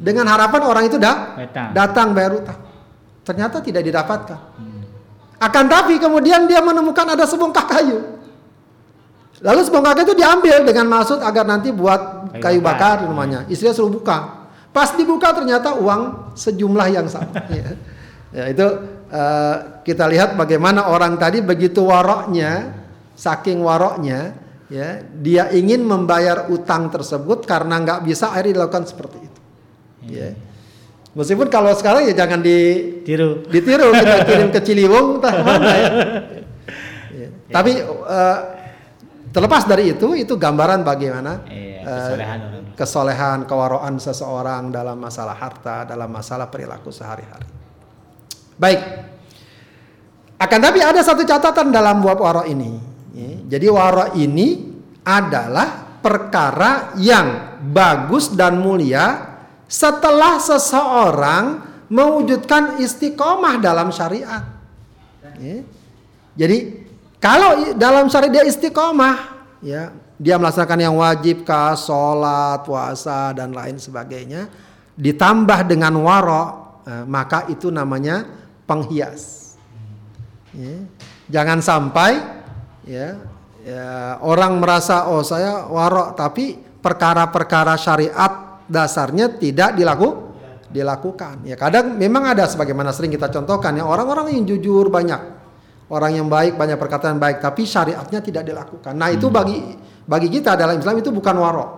Dengan 0.01 0.24
harapan 0.31 0.62
orang 0.64 0.85
itu 0.89 0.97
dah 0.97 1.37
Datang. 1.37 1.68
datang 1.76 2.09
bayar 2.16 2.33
utang. 2.41 2.59
Ternyata 3.20 3.61
tidak 3.61 3.85
didapatkan. 3.85 4.41
Akan 5.41 5.64
tapi 5.68 6.01
kemudian 6.01 6.49
dia 6.49 6.64
menemukan 6.64 7.05
ada 7.05 7.28
sebongkah 7.28 7.68
kayu. 7.68 8.01
Lalu 9.41 9.61
sebongkah 9.64 9.93
kayu 9.97 10.09
itu 10.12 10.16
diambil 10.16 10.64
dengan 10.64 10.89
maksud 10.89 11.20
agar 11.20 11.45
nanti 11.45 11.68
buat 11.72 12.33
kayu, 12.37 12.41
Kayu 12.41 12.61
bakar. 12.64 13.01
bakar 13.01 13.09
rumahnya. 13.09 13.45
Istrinya 13.49 13.72
suruh 13.72 13.93
buka. 13.93 14.49
Pas 14.70 14.93
dibuka 14.97 15.33
ternyata 15.33 15.74
uang 15.76 16.33
sejumlah 16.37 16.87
yang 16.93 17.07
sama. 17.09 17.28
ya. 18.31 18.47
Ya, 18.47 18.55
itu 18.55 18.66
eh, 19.11 19.57
kita 19.83 20.07
lihat 20.07 20.39
bagaimana 20.39 20.87
orang 20.91 21.18
tadi 21.18 21.43
begitu 21.43 21.83
waroknya, 21.87 22.72
saking 23.18 23.59
waroknya, 23.62 24.39
ya 24.70 25.03
dia 25.18 25.51
ingin 25.51 25.83
membayar 25.83 26.47
utang 26.49 26.89
tersebut 26.89 27.43
karena 27.45 27.83
nggak 27.83 28.07
bisa 28.07 28.31
akhirnya 28.31 28.62
dilakukan 28.62 28.87
seperti 28.87 29.18
itu. 29.18 29.41
Ya. 30.14 30.31
Meskipun 31.11 31.51
kalau 31.51 31.74
sekarang 31.74 32.07
ya 32.07 32.14
jangan 32.14 32.39
di 32.39 32.87
Tiru. 33.03 33.43
ditiru 33.51 33.91
kita 33.91 34.16
kirim 34.31 34.49
ke 34.55 34.61
Ciliwung 34.62 35.18
entah 35.18 35.35
ke 35.35 35.43
mana 35.43 35.70
ya. 35.74 35.91
Ya. 37.11 37.26
Tapi 37.51 37.83
eh, 37.85 38.39
terlepas 39.35 39.66
dari 39.66 39.93
itu 39.93 40.14
itu 40.14 40.39
gambaran 40.39 40.87
bagaimana 40.87 41.43
kesolehan 41.83 42.39
orang. 42.41 42.64
kesolehan 42.78 43.39
kewaroan 43.45 43.95
seseorang 43.99 44.70
dalam 44.70 44.97
masalah 44.97 45.35
harta 45.35 45.85
dalam 45.85 46.09
masalah 46.09 46.47
perilaku 46.47 46.95
sehari-hari. 46.95 47.59
Baik. 48.61 48.80
Akan 50.36 50.61
tapi 50.61 50.84
ada 50.84 51.00
satu 51.00 51.24
catatan 51.24 51.72
dalam 51.72 52.04
buah 52.04 52.16
waro 52.20 52.44
ini. 52.44 52.76
Ya, 53.16 53.56
Jadi 53.56 53.66
waro 53.72 54.12
ini 54.16 54.76
adalah 55.00 56.00
perkara 56.04 56.92
yang 57.00 57.61
bagus 57.72 58.32
dan 58.36 58.61
mulia 58.61 59.36
setelah 59.64 60.36
seseorang 60.36 61.44
mewujudkan 61.88 62.80
istiqomah 62.80 63.61
dalam 63.61 63.88
syariat. 63.92 64.44
Ya. 65.40 65.64
Jadi 66.36 66.88
kalau 67.20 67.76
dalam 67.76 68.08
syariat 68.12 68.40
dia 68.40 68.44
istiqomah, 68.48 69.16
ya 69.61 69.92
dia 70.20 70.36
melaksanakan 70.36 70.80
yang 70.80 70.96
wajib 71.00 71.48
kah, 71.48 71.76
sholat, 71.76 72.64
puasa 72.64 73.32
dan 73.32 73.52
lain 73.56 73.76
sebagainya, 73.80 74.52
ditambah 74.96 75.68
dengan 75.68 75.96
waro, 76.00 76.44
eh, 76.84 77.04
maka 77.08 77.48
itu 77.48 77.68
namanya 77.68 78.39
penghias. 78.71 79.59
Ya. 80.55 80.87
Jangan 81.31 81.59
sampai 81.59 82.23
ya, 82.87 83.18
ya 83.66 84.18
orang 84.23 84.62
merasa 84.62 85.11
oh 85.11 85.27
saya 85.27 85.66
warok 85.66 86.14
tapi 86.14 86.55
perkara-perkara 86.79 87.75
syariat 87.75 88.62
dasarnya 88.71 89.35
tidak 89.35 89.75
dilaku 89.75 90.31
dilakukan. 90.71 91.43
Ya 91.43 91.59
kadang 91.59 91.99
memang 91.99 92.31
ada 92.31 92.47
sebagaimana 92.47 92.95
sering 92.95 93.11
kita 93.11 93.27
contohkan 93.27 93.75
ya 93.75 93.83
orang-orang 93.83 94.39
yang 94.39 94.47
jujur 94.47 94.87
banyak. 94.87 95.43
Orang 95.91 96.14
yang 96.14 96.31
baik 96.31 96.55
banyak 96.55 96.79
perkataan 96.79 97.18
baik 97.18 97.43
tapi 97.43 97.66
syariatnya 97.66 98.23
tidak 98.23 98.47
dilakukan. 98.47 98.95
Nah, 98.95 99.11
itu 99.11 99.27
bagi 99.27 99.59
bagi 100.07 100.31
kita 100.31 100.55
dalam 100.55 100.79
Islam 100.79 101.03
itu 101.03 101.11
bukan 101.11 101.35
warok. 101.35 101.71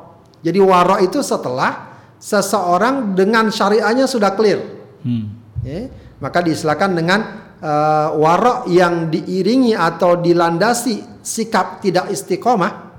Jadi 0.44 0.60
warok 0.60 1.00
itu 1.00 1.24
setelah 1.24 1.96
seseorang 2.20 3.16
dengan 3.16 3.48
syariahnya 3.48 4.04
sudah 4.04 4.36
clear. 4.36 4.60
Hmm. 5.00 5.32
Ya, 5.64 5.88
maka 6.22 6.38
diistilahkan 6.38 6.90
dengan 6.94 7.20
eh, 7.58 8.08
warok 8.14 8.70
yang 8.70 9.10
diiringi 9.10 9.74
atau 9.74 10.14
dilandasi 10.22 11.20
sikap 11.20 11.82
tidak 11.82 12.08
istiqomah 12.14 12.94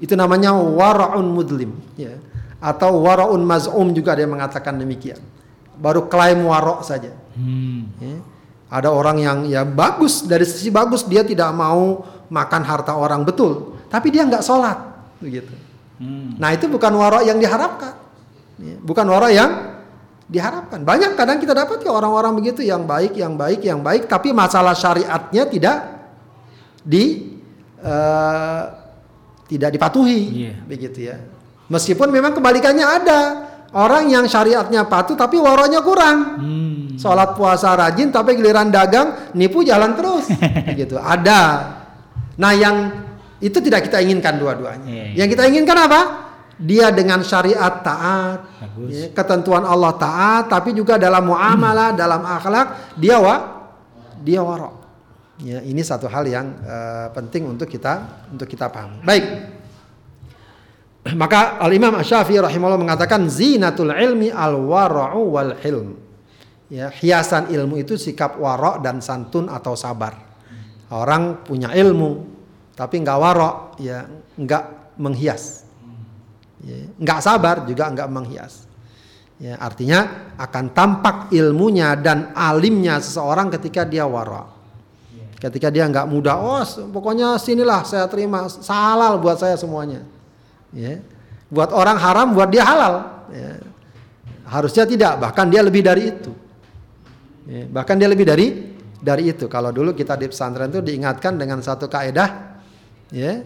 itu 0.00 0.16
namanya 0.16 0.56
waraun 0.56 1.28
mudlim 1.30 1.76
ya. 1.94 2.16
atau 2.58 2.98
waraun 3.04 3.44
maz'um 3.44 3.92
juga 3.92 4.16
dia 4.16 4.24
mengatakan 4.24 4.80
demikian 4.80 5.20
baru 5.76 6.08
klaim 6.08 6.48
warok 6.48 6.80
saja 6.82 7.12
Hmm. 7.34 7.90
ya. 7.98 8.22
ada 8.70 8.94
orang 8.94 9.18
yang 9.18 9.38
ya 9.50 9.66
bagus 9.66 10.22
dari 10.22 10.46
sisi 10.46 10.70
bagus 10.70 11.02
dia 11.02 11.26
tidak 11.26 11.50
mau 11.50 12.06
makan 12.30 12.62
harta 12.62 12.94
orang 12.94 13.26
betul 13.26 13.74
tapi 13.90 14.14
dia 14.14 14.22
nggak 14.24 14.42
sholat 14.42 14.78
begitu 15.20 15.52
Hmm. 15.94 16.34
Nah 16.42 16.50
itu 16.50 16.66
bukan 16.66 16.90
warok 16.90 17.22
yang 17.22 17.38
diharapkan, 17.38 17.94
Ya, 18.58 18.74
bukan 18.82 19.06
warok 19.06 19.30
yang 19.30 19.73
diharapkan. 20.26 20.80
Banyak 20.80 21.14
kadang 21.14 21.36
kita 21.36 21.52
dapat 21.52 21.80
ya 21.80 21.90
orang-orang 21.90 22.32
begitu 22.34 22.60
yang 22.60 22.84
baik, 22.84 23.12
yang 23.14 23.34
baik, 23.34 23.60
yang 23.60 23.80
baik, 23.80 24.06
tapi 24.06 24.32
masalah 24.32 24.72
syariatnya 24.72 25.44
tidak 25.46 25.76
di 26.80 27.36
eh, 27.78 28.62
tidak 29.44 29.70
dipatuhi, 29.70 30.20
Iya. 30.48 30.52
begitu 30.64 30.98
ya. 31.04 31.16
Meskipun 31.68 32.08
memang 32.08 32.32
kebalikannya 32.32 32.84
ada 32.84 33.20
orang 33.72 34.08
yang 34.08 34.24
syariatnya 34.24 34.84
patuh 34.84 35.12
tapi 35.14 35.36
waroknya 35.36 35.84
kurang. 35.84 36.18
Hmm. 36.40 36.74
Sholat 36.94 37.34
puasa 37.34 37.74
rajin 37.74 38.08
tapi 38.08 38.38
giliran 38.38 38.70
dagang 38.70 39.34
nipu 39.34 39.60
jalan 39.60 39.98
terus 39.98 40.30
gitu 40.78 40.94
ada 40.94 41.74
nah 42.34 42.54
yang 42.54 43.02
itu 43.38 43.58
tidak 43.58 43.90
kita 43.90 43.98
inginkan 43.98 44.38
dua-duanya 44.38 44.86
Iya, 44.86 45.04
iya. 45.10 45.14
yang 45.18 45.28
kita 45.28 45.42
inginkan 45.46 45.74
apa 45.74 46.00
dia 46.58 46.94
dengan 46.94 47.20
syariat 47.26 47.82
taat 47.82 48.38
ya, 48.86 49.10
ketentuan 49.10 49.66
Allah 49.66 49.94
taat 49.98 50.50
tapi 50.50 50.70
juga 50.70 50.98
dalam 51.00 51.26
muamalah 51.30 51.94
dalam 52.02 52.22
akhlak 52.22 52.96
dia 52.98 53.18
wa 53.18 53.66
dia 54.22 54.40
warok 54.42 54.74
ya 55.42 55.60
ini 55.66 55.82
satu 55.82 56.06
hal 56.06 56.24
yang 56.26 56.46
eh, 56.62 57.06
penting 57.10 57.50
untuk 57.50 57.66
kita 57.66 58.26
untuk 58.30 58.46
kita 58.46 58.70
paham 58.70 59.02
baik 59.02 59.54
maka 61.20 61.60
Al 61.60 61.72
Imam 61.76 61.92
Asy-Syafi'i 62.00 62.40
rahimahullah 62.40 62.80
mengatakan 62.80 63.28
zinatul 63.28 63.92
ilmi 63.92 64.32
al 64.32 64.56
wara'u 64.56 65.20
wal 65.28 65.52
hilm. 65.60 66.00
Ya, 66.72 66.88
hiasan 66.88 67.52
ilmu 67.52 67.76
itu 67.76 68.00
sikap 68.00 68.40
warok 68.40 68.80
dan 68.80 69.04
santun 69.04 69.52
atau 69.52 69.76
sabar. 69.76 70.16
Orang 70.88 71.44
punya 71.44 71.70
ilmu 71.76 72.32
tapi 72.72 73.04
nggak 73.04 73.18
warok, 73.20 73.56
ya 73.78 74.08
nggak 74.40 74.96
menghias. 74.96 75.63
Ya, 76.64 76.88
nggak 76.96 77.20
sabar 77.20 77.56
juga 77.68 77.92
nggak 77.92 78.08
menghias. 78.08 78.64
Ya, 79.36 79.60
artinya 79.60 80.32
akan 80.40 80.72
tampak 80.72 81.16
ilmunya 81.34 81.92
dan 81.98 82.32
alimnya 82.32 83.02
seseorang 83.02 83.52
ketika 83.52 83.84
dia 83.84 84.08
warok. 84.08 84.54
Ketika 85.36 85.68
dia 85.68 85.84
nggak 85.84 86.08
mudah, 86.08 86.40
oh 86.40 86.64
pokoknya 86.88 87.36
sinilah 87.36 87.84
saya 87.84 88.08
terima, 88.08 88.48
halal 88.64 89.20
buat 89.20 89.36
saya 89.36 89.60
semuanya. 89.60 90.00
Ya. 90.72 91.04
Buat 91.52 91.76
orang 91.76 92.00
haram, 92.00 92.32
buat 92.32 92.48
dia 92.48 92.64
halal. 92.64 93.28
Ya. 93.28 93.60
Harusnya 94.48 94.88
tidak, 94.88 95.20
bahkan 95.20 95.52
dia 95.52 95.60
lebih 95.60 95.84
dari 95.84 96.16
itu. 96.16 96.32
Ya, 97.44 97.68
bahkan 97.68 98.00
dia 98.00 98.08
lebih 98.08 98.24
dari 98.24 98.72
dari 99.04 99.36
itu. 99.36 99.44
Kalau 99.52 99.68
dulu 99.68 99.92
kita 99.92 100.16
di 100.16 100.32
pesantren 100.32 100.72
itu 100.72 100.80
diingatkan 100.80 101.36
dengan 101.36 101.60
satu 101.60 101.92
kaedah, 101.92 102.56
ya, 103.12 103.44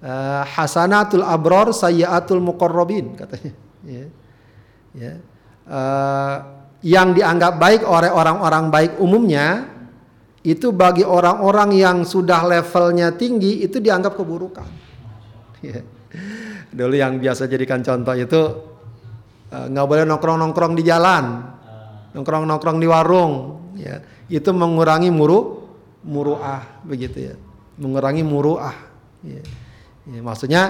eh, 0.00 0.42
hasanatul 0.44 1.24
abror 1.24 1.72
sayyatul 1.72 2.40
muqarrabin 2.42 3.16
katanya. 3.16 3.52
Ya. 3.84 4.06
Ya. 4.96 5.12
Eh, 5.70 6.36
yang 6.80 7.12
dianggap 7.12 7.60
baik 7.60 7.84
oleh 7.84 8.08
orang-orang 8.08 8.72
baik 8.72 8.92
umumnya 8.98 9.68
itu 10.40 10.72
bagi 10.72 11.04
orang-orang 11.04 11.76
yang 11.76 11.96
sudah 12.08 12.40
levelnya 12.48 13.12
tinggi 13.12 13.60
itu 13.60 13.76
dianggap 13.76 14.16
keburukan. 14.16 14.68
Ya. 15.60 15.84
Dulu 16.72 16.94
yang 16.96 17.20
biasa 17.20 17.44
jadikan 17.44 17.84
contoh 17.84 18.16
itu 18.16 18.40
eh, 19.52 19.66
nggak 19.68 19.86
boleh 19.86 20.04
nongkrong-nongkrong 20.08 20.74
di 20.74 20.82
jalan, 20.88 21.44
nongkrong-nongkrong 22.16 22.78
di 22.80 22.86
warung, 22.88 23.32
ya 23.76 24.00
itu 24.30 24.50
mengurangi 24.54 25.10
muru 25.12 25.68
muruah 26.00 26.80
begitu 26.86 27.30
ya, 27.30 27.34
mengurangi 27.76 28.24
muruah. 28.24 28.72
Ya. 29.20 29.44
Ya, 30.08 30.20
maksudnya 30.24 30.62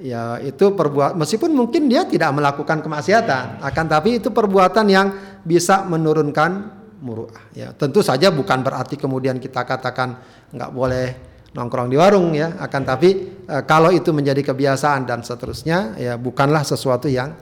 ya 0.00 0.40
itu 0.40 0.72
perbuat 0.72 1.12
meskipun 1.20 1.52
mungkin 1.52 1.92
dia 1.92 2.08
tidak 2.08 2.32
melakukan 2.32 2.80
kemaksiatan, 2.80 3.60
akan 3.60 3.84
tapi 3.84 4.22
itu 4.22 4.32
perbuatan 4.32 4.86
yang 4.88 5.06
bisa 5.44 5.84
menurunkan 5.84 6.80
muruah. 7.04 7.52
Ya 7.52 7.76
tentu 7.76 8.00
saja 8.00 8.32
bukan 8.32 8.64
berarti 8.64 8.96
kemudian 8.96 9.36
kita 9.36 9.68
katakan 9.68 10.20
nggak 10.52 10.70
boleh 10.72 11.06
nongkrong 11.50 11.90
di 11.90 11.96
warung 11.98 12.30
ya 12.30 12.54
akan 12.62 12.82
tapi 12.86 13.10
eh, 13.42 13.62
kalau 13.66 13.90
itu 13.90 14.14
menjadi 14.14 14.54
kebiasaan 14.54 15.02
dan 15.02 15.26
seterusnya 15.26 15.98
ya 15.98 16.14
bukanlah 16.14 16.62
sesuatu 16.62 17.10
yang 17.10 17.34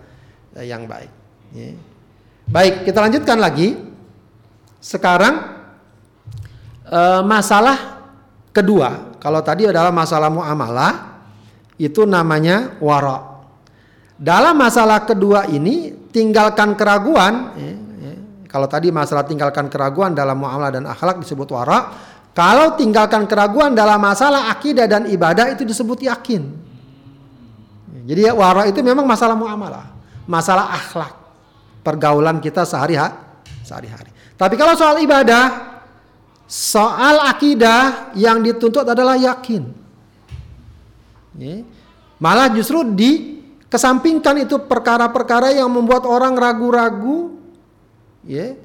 eh, 0.57 0.65
yang 0.65 0.89
baik 0.89 1.13
ya. 1.53 1.77
baik 2.49 2.75
kita 2.89 2.99
lanjutkan 3.05 3.37
lagi 3.37 3.77
sekarang 4.81 5.35
eh, 6.89 7.21
masalah 7.21 8.01
kedua 8.49 9.21
kalau 9.21 9.45
tadi 9.45 9.69
adalah 9.69 9.93
masalah 9.93 10.33
muamalah 10.33 11.08
itu 11.79 12.03
namanya 12.05 12.77
wara 12.83 13.41
dalam 14.19 14.59
masalah 14.59 15.07
kedua 15.07 15.47
ini 15.47 15.95
tinggalkan 16.11 16.75
keraguan 16.75 17.55
ya, 17.55 17.73
ya. 18.03 18.13
kalau 18.51 18.67
tadi 18.67 18.91
masalah 18.91 19.23
tinggalkan 19.23 19.71
keraguan 19.71 20.13
dalam 20.13 20.37
muamalah 20.43 20.75
dan 20.75 20.85
akhlak 20.91 21.23
disebut 21.23 21.49
wara 21.55 21.95
kalau 22.39 22.79
tinggalkan 22.79 23.27
keraguan 23.27 23.75
dalam 23.75 23.99
masalah 23.99 24.47
akidah 24.55 24.87
dan 24.87 25.11
ibadah 25.11 25.51
itu 25.51 25.67
disebut 25.67 26.07
yakin. 26.07 26.47
Jadi 28.07 28.31
wara 28.31 28.71
itu 28.71 28.79
memang 28.79 29.03
masalah 29.03 29.35
muamalah, 29.35 29.91
masalah 30.23 30.71
akhlak, 30.71 31.19
pergaulan 31.83 32.39
kita 32.39 32.63
sehari-hari. 32.63 33.27
sehari-hari. 33.67 34.15
Tapi 34.39 34.55
kalau 34.55 34.79
soal 34.79 35.03
ibadah, 35.03 35.77
soal 36.47 37.27
akidah 37.27 38.15
yang 38.15 38.39
dituntut 38.39 38.87
adalah 38.87 39.19
yakin. 39.19 39.75
Ya. 41.39 41.63
Malah 42.19 42.51
justru 42.51 42.83
dikesampingkan 42.83 44.43
itu 44.43 44.59
perkara-perkara 44.59 45.55
yang 45.55 45.71
membuat 45.71 46.03
orang 46.03 46.35
ragu-ragu, 46.35 47.39
ya, 48.27 48.59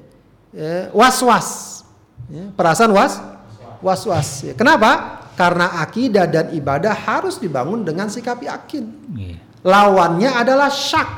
ya, 0.50 0.90
was-was, 0.90 1.80
ya, 2.26 2.50
perasaan 2.58 2.90
was, 2.90 3.22
was-was. 3.78 4.42
Ya. 4.42 4.52
Kenapa? 4.58 5.22
Karena 5.38 5.78
akidah 5.86 6.26
dan 6.26 6.50
ibadah 6.50 6.94
harus 6.94 7.38
dibangun 7.38 7.86
dengan 7.86 8.10
sikap 8.10 8.42
yakin. 8.42 8.84
Iya. 9.14 9.38
Lawannya 9.62 10.34
adalah 10.34 10.68
syak, 10.68 11.08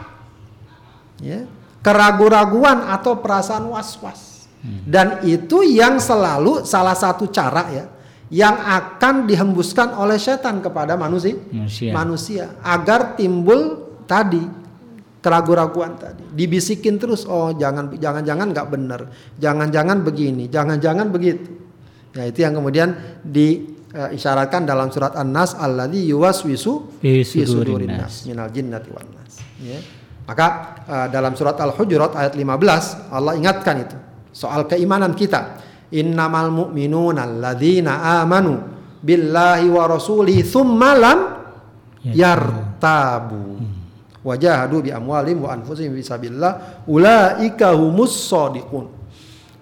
ya, 1.24 1.48
keraguan-raguan 1.80 2.84
atau 2.92 3.16
perasaan 3.16 3.64
was-was. 3.72 4.36
Dan 4.66 5.22
itu 5.22 5.62
yang 5.62 6.02
selalu 6.02 6.66
salah 6.66 6.98
satu 6.98 7.30
cara 7.30 7.70
ya 7.70 7.86
yang 8.32 8.58
akan 8.58 9.30
dihembuskan 9.30 9.94
oleh 9.94 10.18
setan 10.18 10.58
kepada 10.58 10.98
manusia. 10.98 11.38
Manusia. 11.54 11.90
manusia. 11.94 12.44
Agar 12.66 13.14
timbul 13.14 13.86
tadi 14.10 14.42
keraguan-raguan 15.22 15.94
tadi. 15.98 16.22
Dibisikin 16.34 16.98
terus 16.98 17.22
oh 17.26 17.54
jangan 17.54 17.94
jangan-jangan 17.94 18.46
nggak 18.50 18.68
benar. 18.70 19.00
Jangan-jangan 19.38 20.02
begini 20.02 20.50
jangan-jangan 20.50 21.06
begitu. 21.14 21.50
Ya 22.16 22.24
itu 22.26 22.38
yang 22.42 22.58
kemudian 22.58 22.96
diisyaratkan 23.22 24.64
dalam 24.66 24.88
surat 24.90 25.14
An-Nas 25.14 25.54
alladzi 25.54 26.10
yuwaswisu 26.10 27.02
Fi 27.02 27.22
sudurin 27.22 27.92
nas. 27.92 28.24
minal 28.26 28.50
jinnati 28.50 28.88
wan 28.90 29.06
nas. 29.14 29.38
Ya. 29.62 29.78
Maka 30.26 30.46
eh, 30.82 31.06
dalam 31.14 31.38
surat 31.38 31.54
Al-Hujurat 31.62 32.10
ayat 32.18 32.34
15 32.34 33.14
Allah 33.14 33.38
ingatkan 33.38 33.76
itu. 33.78 33.96
Soal 34.34 34.66
keimanan 34.66 35.14
kita 35.14 35.62
innamal 35.92 36.50
mu'minuna 36.50 37.26
alladzina 37.26 38.22
amanu 38.22 38.58
billahi 39.02 39.66
wa 39.70 39.84
rasulihi 39.86 40.42
thumma 40.42 40.90
lam 40.96 41.18
yartabu. 42.02 43.62
Wajahadu 44.26 44.82
bi 44.82 44.90
amwalim 44.90 45.46
wa 45.46 45.54
anfusihim 45.54 45.94
fisabilillah 45.94 46.82
ulaika 46.90 47.70
humus 47.78 48.26
shadiqun 48.26 48.96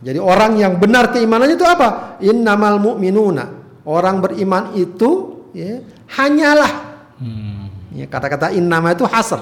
jadi 0.04 0.20
orang 0.20 0.60
yang 0.60 0.76
benar 0.76 1.08
keimanannya 1.08 1.56
itu 1.56 1.64
apa? 1.64 2.20
Innamal 2.20 2.76
mu'minuna. 2.76 3.64
Orang 3.88 4.20
beriman 4.20 4.76
itu 4.76 5.40
ya, 5.56 5.80
hanyalah. 6.20 6.72
Hmm. 7.16 7.72
ya, 7.96 8.04
kata-kata 8.04 8.52
innama 8.52 8.92
itu 8.92 9.08
hasr. 9.08 9.40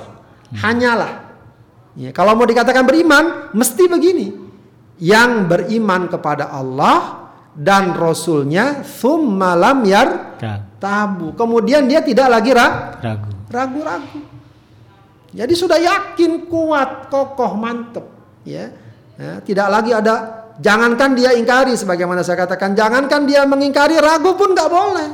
Hanyalah. 0.54 1.34
Ya, 1.98 2.14
kalau 2.14 2.38
mau 2.38 2.46
dikatakan 2.46 2.86
beriman 2.86 3.50
mesti 3.52 3.90
begini 3.90 4.32
yang 5.00 5.48
beriman 5.48 6.08
kepada 6.08 6.52
Allah 6.52 7.28
dan 7.52 7.92
Rasulnya 7.92 8.80
thumma 8.80 9.52
lam 9.52 9.84
yar 9.84 10.40
tabu 10.80 11.36
kemudian 11.36 11.84
dia 11.86 12.00
tidak 12.00 12.28
lagi 12.32 12.50
ra- 12.56 12.96
Ragu. 12.98 13.30
ragu-ragu. 13.52 14.20
Jadi 15.32 15.54
sudah 15.56 15.80
yakin, 15.80 16.44
kuat, 16.44 17.08
kokoh, 17.08 17.56
mantep. 17.56 18.04
Ya. 18.44 18.68
Ya, 19.16 19.40
tidak 19.40 19.68
lagi 19.72 19.96
ada, 19.96 20.14
jangankan 20.60 21.16
dia 21.16 21.32
ingkari, 21.32 21.72
sebagaimana 21.72 22.20
saya 22.20 22.44
katakan, 22.44 22.76
jangankan 22.76 23.24
dia 23.24 23.48
mengingkari, 23.48 23.96
ragu 23.96 24.36
pun 24.36 24.52
nggak 24.52 24.68
boleh. 24.68 25.08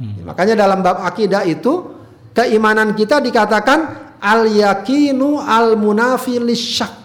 Ya, 0.00 0.22
makanya 0.24 0.54
dalam 0.56 0.80
bab 0.80 1.04
akidah 1.04 1.44
itu, 1.44 1.92
keimanan 2.32 2.96
kita 2.96 3.20
dikatakan 3.20 3.78
al 4.16 4.48
yakinu 4.48 5.36
al 5.44 5.76
munafi 5.76 6.40
lisyak. 6.40 7.01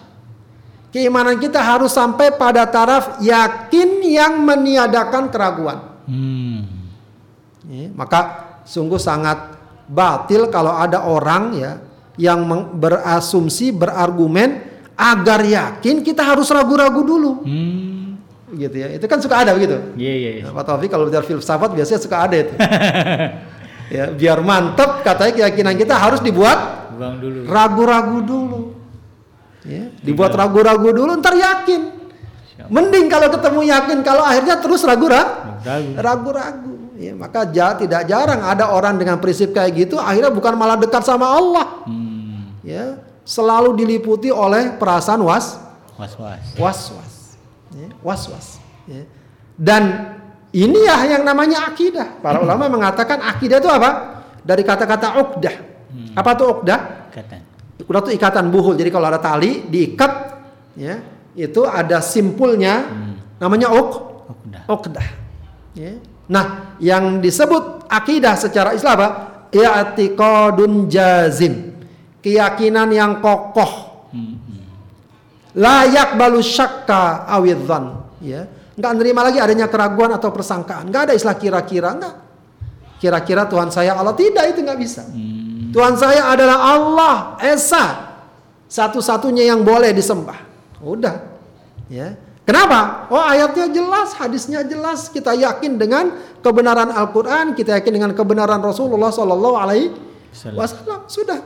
Keimanan 0.97 1.37
kita 1.37 1.61
harus 1.61 1.93
sampai 1.93 2.33
pada 2.33 2.65
taraf 2.65 3.21
yakin 3.21 4.01
yang 4.01 4.41
meniadakan 4.41 5.29
keraguan. 5.29 5.77
Hmm. 6.09 6.65
Ya, 7.69 7.93
maka 7.93 8.21
sungguh 8.65 8.97
sangat 8.97 9.53
batil 9.85 10.49
kalau 10.49 10.73
ada 10.73 11.05
orang 11.05 11.53
ya 11.53 11.77
yang 12.17 12.41
berasumsi 12.73 13.69
berargumen 13.69 14.57
agar 14.97 15.45
yakin 15.45 16.01
kita 16.01 16.25
harus 16.25 16.49
ragu-ragu 16.49 17.05
dulu 17.05 17.45
Hmm. 17.45 18.17
gitu 18.57 18.73
ya 18.73 18.89
itu 18.89 19.05
kan 19.05 19.21
suka 19.21 19.45
ada 19.45 19.53
begitu 19.53 19.77
Iya 19.93 20.13
iya. 20.17 20.31
iya. 20.41 20.43
Pak 20.49 20.65
Taufik 20.65 20.89
kalau 20.89 21.05
bicara 21.05 21.21
filsafat 21.21 21.77
biasanya 21.77 22.01
suka 22.01 22.17
ada 22.25 22.35
itu 22.41 22.53
ya 24.01 24.09
biar 24.09 24.41
mantep 24.41 25.05
katanya 25.05 25.45
keyakinan 25.45 25.77
kita 25.77 25.93
harus 25.93 26.25
dibuat 26.25 26.89
ragu-ragu 27.45 28.17
dulu 28.25 28.61
ya 29.67 29.91
dibuat 29.99 30.31
ragu-ragu 30.31 30.89
dulu 30.89 31.11
ntar 31.19 31.35
yakin 31.35 31.81
mending 32.67 33.05
kalau 33.05 33.27
ketemu 33.29 33.59
yakin 33.67 33.97
kalau 34.01 34.23
akhirnya 34.23 34.57
terus 34.57 34.81
ragu-ragu 34.81 35.61
Ragu. 35.61 35.91
ragu-ragu. 35.95 36.73
Ya, 36.97 37.13
maka 37.13 37.45
ja- 37.45 37.77
tidak 37.77 38.09
jarang 38.09 38.41
ada 38.41 38.73
orang 38.73 38.97
dengan 38.97 39.21
prinsip 39.21 39.53
kayak 39.53 39.69
gitu 39.77 40.01
akhirnya 40.01 40.33
bukan 40.33 40.57
malah 40.57 40.73
dekat 40.73 41.05
sama 41.05 41.29
Allah. 41.29 41.85
Hmm. 41.85 42.57
Ya, 42.65 42.97
selalu 43.21 43.77
diliputi 43.77 44.33
oleh 44.33 44.73
perasaan 44.73 45.21
was 45.21 45.61
Was-was. 45.93 46.41
was-was. 46.57 47.13
Ya, 47.69 47.89
was-was. 48.01 48.47
Ya. 48.89 49.05
Dan 49.53 49.83
ini 50.49 50.81
ya 50.81 50.97
yang 51.07 51.21
namanya 51.21 51.69
akidah. 51.69 52.17
Para 52.17 52.41
ulama 52.41 52.65
mengatakan 52.65 53.21
akidah 53.21 53.61
itu 53.61 53.69
apa? 53.69 53.89
Dari 54.41 54.65
kata-kata 54.65 55.21
uqdah. 55.21 55.55
Apa 56.13 56.31
tuh 56.33 56.47
uqdah? 56.57 56.79
Ikatan. 57.13 57.41
Uqdah 57.87 58.03
itu 58.03 58.19
ikatan 58.19 58.51
buhul. 58.51 58.75
Jadi 58.75 58.91
kalau 58.91 59.07
ada 59.07 59.19
tali 59.19 59.63
diikat 59.65 60.11
ya, 60.75 60.99
itu 61.33 61.63
ada 61.63 62.03
simpulnya 62.03 62.83
namanya 63.39 63.71
uq 63.71 64.07
Uqdah. 64.27 64.63
Uqdah. 64.67 65.07
Ya. 65.77 65.91
Nah, 66.27 66.75
yang 66.83 67.23
disebut 67.23 67.87
akidah 67.87 68.35
secara 68.35 68.75
Islam 68.75 68.99
apa? 68.99 69.09
I'tiqadun 69.55 70.91
jazim. 70.91 71.79
Keyakinan 72.19 72.91
yang 72.91 73.23
kokoh. 73.23 74.03
Layak 75.55 76.19
balu 76.19 76.43
syakka 76.43 77.23
awidhan. 77.31 78.03
Ya. 78.19 78.51
Enggak 78.77 78.93
nerima 78.99 79.25
lagi 79.25 79.39
adanya 79.41 79.71
keraguan 79.71 80.11
atau 80.13 80.29
persangkaan. 80.29 80.91
Enggak 80.91 81.09
ada 81.09 81.13
istilah 81.15 81.37
kira-kira, 81.39 81.95
enggak. 81.95 82.15
Kira-kira 82.97 83.47
Tuhan 83.47 83.71
saya 83.71 83.95
Allah 83.95 84.13
tidak 84.13 84.53
itu 84.53 84.59
enggak 84.61 84.79
bisa. 84.83 85.07
Tuhan 85.77 85.93
saya 85.93 86.33
adalah 86.33 86.57
Allah 86.73 87.15
Esa. 87.37 88.17
Satu-satunya 88.65 89.45
yang 89.45 89.61
boleh 89.61 89.93
disembah. 89.93 90.41
Udah. 90.81 91.21
Ya. 91.85 92.17
Kenapa? 92.49 93.05
Oh 93.13 93.21
ayatnya 93.21 93.69
jelas, 93.69 94.17
hadisnya 94.17 94.65
jelas. 94.65 95.05
Kita 95.13 95.37
yakin 95.37 95.77
dengan 95.77 96.17
kebenaran 96.41 96.89
Al-Quran, 96.89 97.53
kita 97.53 97.77
yakin 97.77 97.93
dengan 97.93 98.11
kebenaran 98.17 98.57
Rasulullah 98.57 99.13
Sallallahu 99.13 99.53
Alaihi 99.53 99.93
Wasallam. 100.33 101.05
Sudah. 101.05 101.45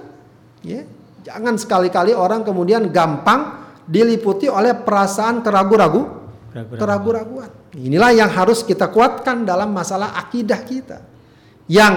Ya. 0.64 0.88
Jangan 1.28 1.60
sekali-kali 1.60 2.16
orang 2.16 2.48
kemudian 2.48 2.88
gampang 2.88 3.68
diliputi 3.84 4.48
oleh 4.48 4.72
perasaan 4.80 5.44
keragu-ragu, 5.44 6.08
Ragu-ragu. 6.56 6.80
keragu-raguan. 6.80 7.52
Inilah 7.76 8.16
yang 8.16 8.32
harus 8.32 8.64
kita 8.64 8.88
kuatkan 8.88 9.44
dalam 9.44 9.76
masalah 9.76 10.16
akidah 10.16 10.64
kita. 10.64 11.04
Yang 11.68 11.94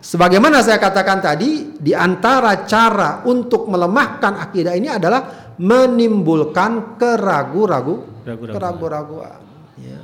sebagaimana 0.00 0.64
saya 0.64 0.80
katakan 0.80 1.20
tadi, 1.20 1.76
di 1.76 1.92
antara 1.94 2.64
cara 2.64 3.22
untuk 3.24 3.68
melemahkan 3.68 4.40
akidah 4.48 4.74
ini 4.74 4.88
adalah 4.88 5.52
menimbulkan 5.60 6.96
keragu-ragu, 6.96 8.24
Ragu-raguan. 8.24 8.54
keragu-raguan. 8.56 9.40
Ya, 9.80 10.00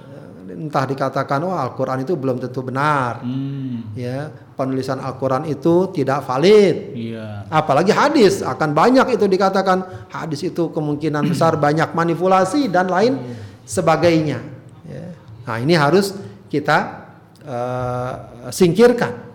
entah 0.52 0.84
dikatakan 0.88 1.40
oh 1.44 1.52
Al-Qur'an 1.52 2.00
itu 2.04 2.16
belum 2.16 2.40
tentu 2.40 2.60
benar. 2.64 3.24
Hmm. 3.24 3.92
Ya, 3.96 4.28
penulisan 4.56 5.00
Al-Qur'an 5.00 5.44
itu 5.48 5.92
tidak 5.92 6.24
valid. 6.24 6.96
Iya. 6.96 7.48
Apalagi 7.52 7.92
hadis 7.92 8.40
akan 8.40 8.72
banyak 8.72 9.16
itu 9.16 9.24
dikatakan 9.28 10.08
hadis 10.12 10.44
itu 10.44 10.72
kemungkinan 10.72 11.24
besar 11.32 11.56
banyak 11.60 11.92
manipulasi 11.92 12.68
dan 12.72 12.88
lain 12.88 13.16
sebagainya. 13.64 14.40
Ya. 14.86 15.12
Nah 15.44 15.56
ini 15.60 15.74
harus 15.76 16.14
kita 16.46 17.08
eh, 17.42 18.12
singkirkan 18.54 19.25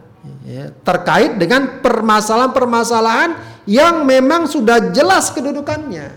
ya, 0.45 0.73
terkait 0.85 1.37
dengan 1.37 1.81
permasalahan-permasalahan 1.81 3.37
yang 3.69 4.05
memang 4.05 4.49
sudah 4.49 4.91
jelas 4.93 5.29
kedudukannya. 5.33 6.07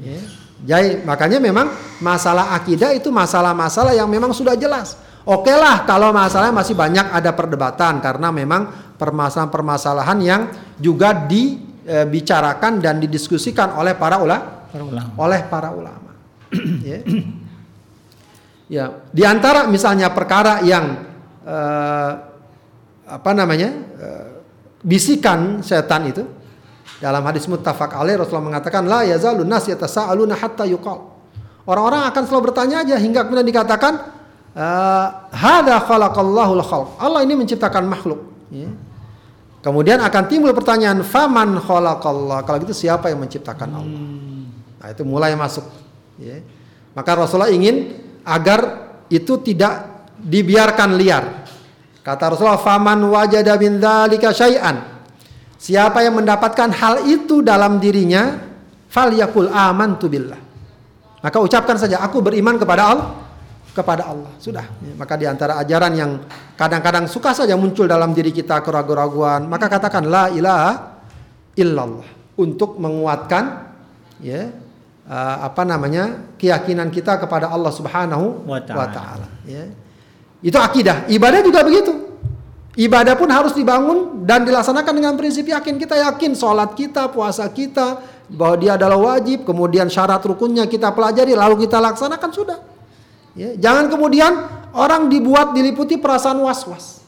Ya. 0.00 0.20
Jadi 0.62 1.02
makanya 1.02 1.42
memang 1.42 1.74
masalah 1.98 2.54
akidah 2.54 2.94
itu 2.94 3.10
masalah-masalah 3.10 3.98
yang 3.98 4.06
memang 4.06 4.30
sudah 4.30 4.54
jelas. 4.54 4.94
Oke 5.26 5.50
lah 5.54 5.86
kalau 5.86 6.10
masalahnya 6.14 6.54
masih 6.54 6.74
banyak 6.74 7.06
ada 7.10 7.30
perdebatan 7.34 7.98
karena 8.02 8.30
memang 8.30 8.94
permasalahan-permasalahan 8.98 10.18
yang 10.22 10.42
juga 10.78 11.14
dibicarakan 11.14 12.78
dan 12.78 13.02
didiskusikan 13.02 13.74
oleh 13.74 13.94
para 13.98 14.22
ulama, 14.22 14.66
Para 14.70 14.82
ulama. 14.86 15.10
oleh 15.18 15.40
para 15.50 15.68
ulama. 15.74 16.10
ya. 16.86 16.98
Ya, 18.72 18.84
di 19.12 19.20
antara 19.26 19.68
misalnya 19.68 20.08
perkara 20.14 20.64
yang 20.64 20.96
eh, 21.44 22.12
apa 23.06 23.30
namanya 23.34 23.68
eh, 23.98 24.26
bisikan 24.82 25.62
setan 25.62 26.10
itu 26.10 26.22
dalam 27.02 27.22
hadis 27.26 27.50
muttafaq 27.50 27.98
alaih 27.98 28.22
Rasulullah 28.22 28.58
mengatakan 28.58 28.86
la 28.86 29.02
yazalun 29.02 29.46
nas 29.46 29.66
yatasaaluna 29.66 30.38
hatta 30.38 30.66
yuqal 30.66 31.12
Orang-orang 31.62 32.10
akan 32.10 32.22
selalu 32.26 32.50
bertanya 32.50 32.82
aja 32.82 32.98
hingga 32.98 33.22
kemudian 33.22 33.46
dikatakan 33.46 33.92
eh, 34.54 35.06
hada 35.30 35.78
khalaqallahu 35.86 36.58
khalq. 36.58 36.88
Allah 36.98 37.22
ini 37.22 37.38
menciptakan 37.38 37.86
makhluk. 37.86 38.18
Ya. 38.50 38.70
Kemudian 39.62 40.02
akan 40.02 40.22
timbul 40.26 40.50
pertanyaan 40.58 41.06
faman 41.06 41.62
khalaqallah. 41.62 42.42
Kalau 42.42 42.58
gitu 42.66 42.74
siapa 42.74 43.14
yang 43.14 43.22
menciptakan 43.22 43.68
Allah? 43.78 44.02
Nah, 44.82 44.88
itu 44.90 45.06
mulai 45.06 45.38
masuk. 45.38 45.62
Ya. 46.18 46.42
Maka 46.98 47.14
Rasulullah 47.14 47.54
ingin 47.54 47.94
agar 48.26 48.90
itu 49.06 49.38
tidak 49.38 49.86
dibiarkan 50.18 50.98
liar. 50.98 51.41
Kata 52.02 52.34
Rasulullah, 52.34 52.58
"Faman 52.58 53.06
wajada 53.06 53.54
min 53.56 53.78
dzalika 53.78 54.34
syai'an." 54.34 54.76
Siapa 55.62 56.02
yang 56.02 56.18
mendapatkan 56.18 56.74
hal 56.74 57.06
itu 57.06 57.38
dalam 57.38 57.78
dirinya, 57.78 58.42
falyakul 58.90 59.46
amantu 59.46 60.10
billah. 60.10 60.40
Maka 61.22 61.38
ucapkan 61.38 61.78
saja, 61.78 62.02
aku 62.02 62.18
beriman 62.18 62.58
kepada 62.58 62.82
Allah, 62.90 63.08
kepada 63.70 64.10
Allah. 64.10 64.34
Sudah. 64.42 64.66
Maka 64.98 65.14
di 65.14 65.30
antara 65.30 65.62
ajaran 65.62 65.92
yang 65.94 66.10
kadang-kadang 66.58 67.06
suka 67.06 67.30
saja 67.30 67.54
muncul 67.54 67.86
dalam 67.86 68.10
diri 68.10 68.34
kita 68.34 68.58
keraguan-raguan, 68.58 69.46
maka 69.46 69.70
katakan 69.70 70.10
la 70.10 70.26
ilaha 70.34 70.98
illallah 71.54 72.08
untuk 72.36 72.80
menguatkan 72.82 73.70
ya 74.18 74.50
uh, 75.06 75.36
apa 75.46 75.62
namanya 75.62 76.34
keyakinan 76.40 76.88
kita 76.90 77.20
kepada 77.22 77.48
Allah 77.48 77.70
Subhanahu 77.70 78.44
wa 78.50 78.60
taala. 78.90 79.26
Ya. 79.46 79.70
Itu 80.42 80.58
akidah. 80.58 81.06
Ibadah 81.06 81.40
juga 81.40 81.62
begitu. 81.62 81.94
Ibadah 82.74 83.14
pun 83.14 83.30
harus 83.30 83.54
dibangun 83.54 84.26
dan 84.26 84.42
dilaksanakan 84.42 84.92
dengan 84.92 85.14
prinsip 85.14 85.46
yakin. 85.46 85.78
Kita 85.78 85.94
yakin 86.10 86.34
sholat 86.34 86.74
kita, 86.74 87.08
puasa 87.14 87.46
kita, 87.46 88.02
bahwa 88.26 88.56
dia 88.58 88.74
adalah 88.74 88.98
wajib. 88.98 89.46
Kemudian 89.46 89.86
syarat 89.86 90.20
rukunnya 90.26 90.66
kita 90.66 90.90
pelajari, 90.90 91.38
lalu 91.38 91.68
kita 91.68 91.78
laksanakan 91.78 92.30
sudah. 92.34 92.58
Ya, 93.32 93.56
jangan 93.56 93.88
kemudian 93.88 94.32
orang 94.76 95.08
dibuat 95.08 95.56
diliputi 95.56 95.96
perasaan 95.96 96.36
was-was. 96.42 97.00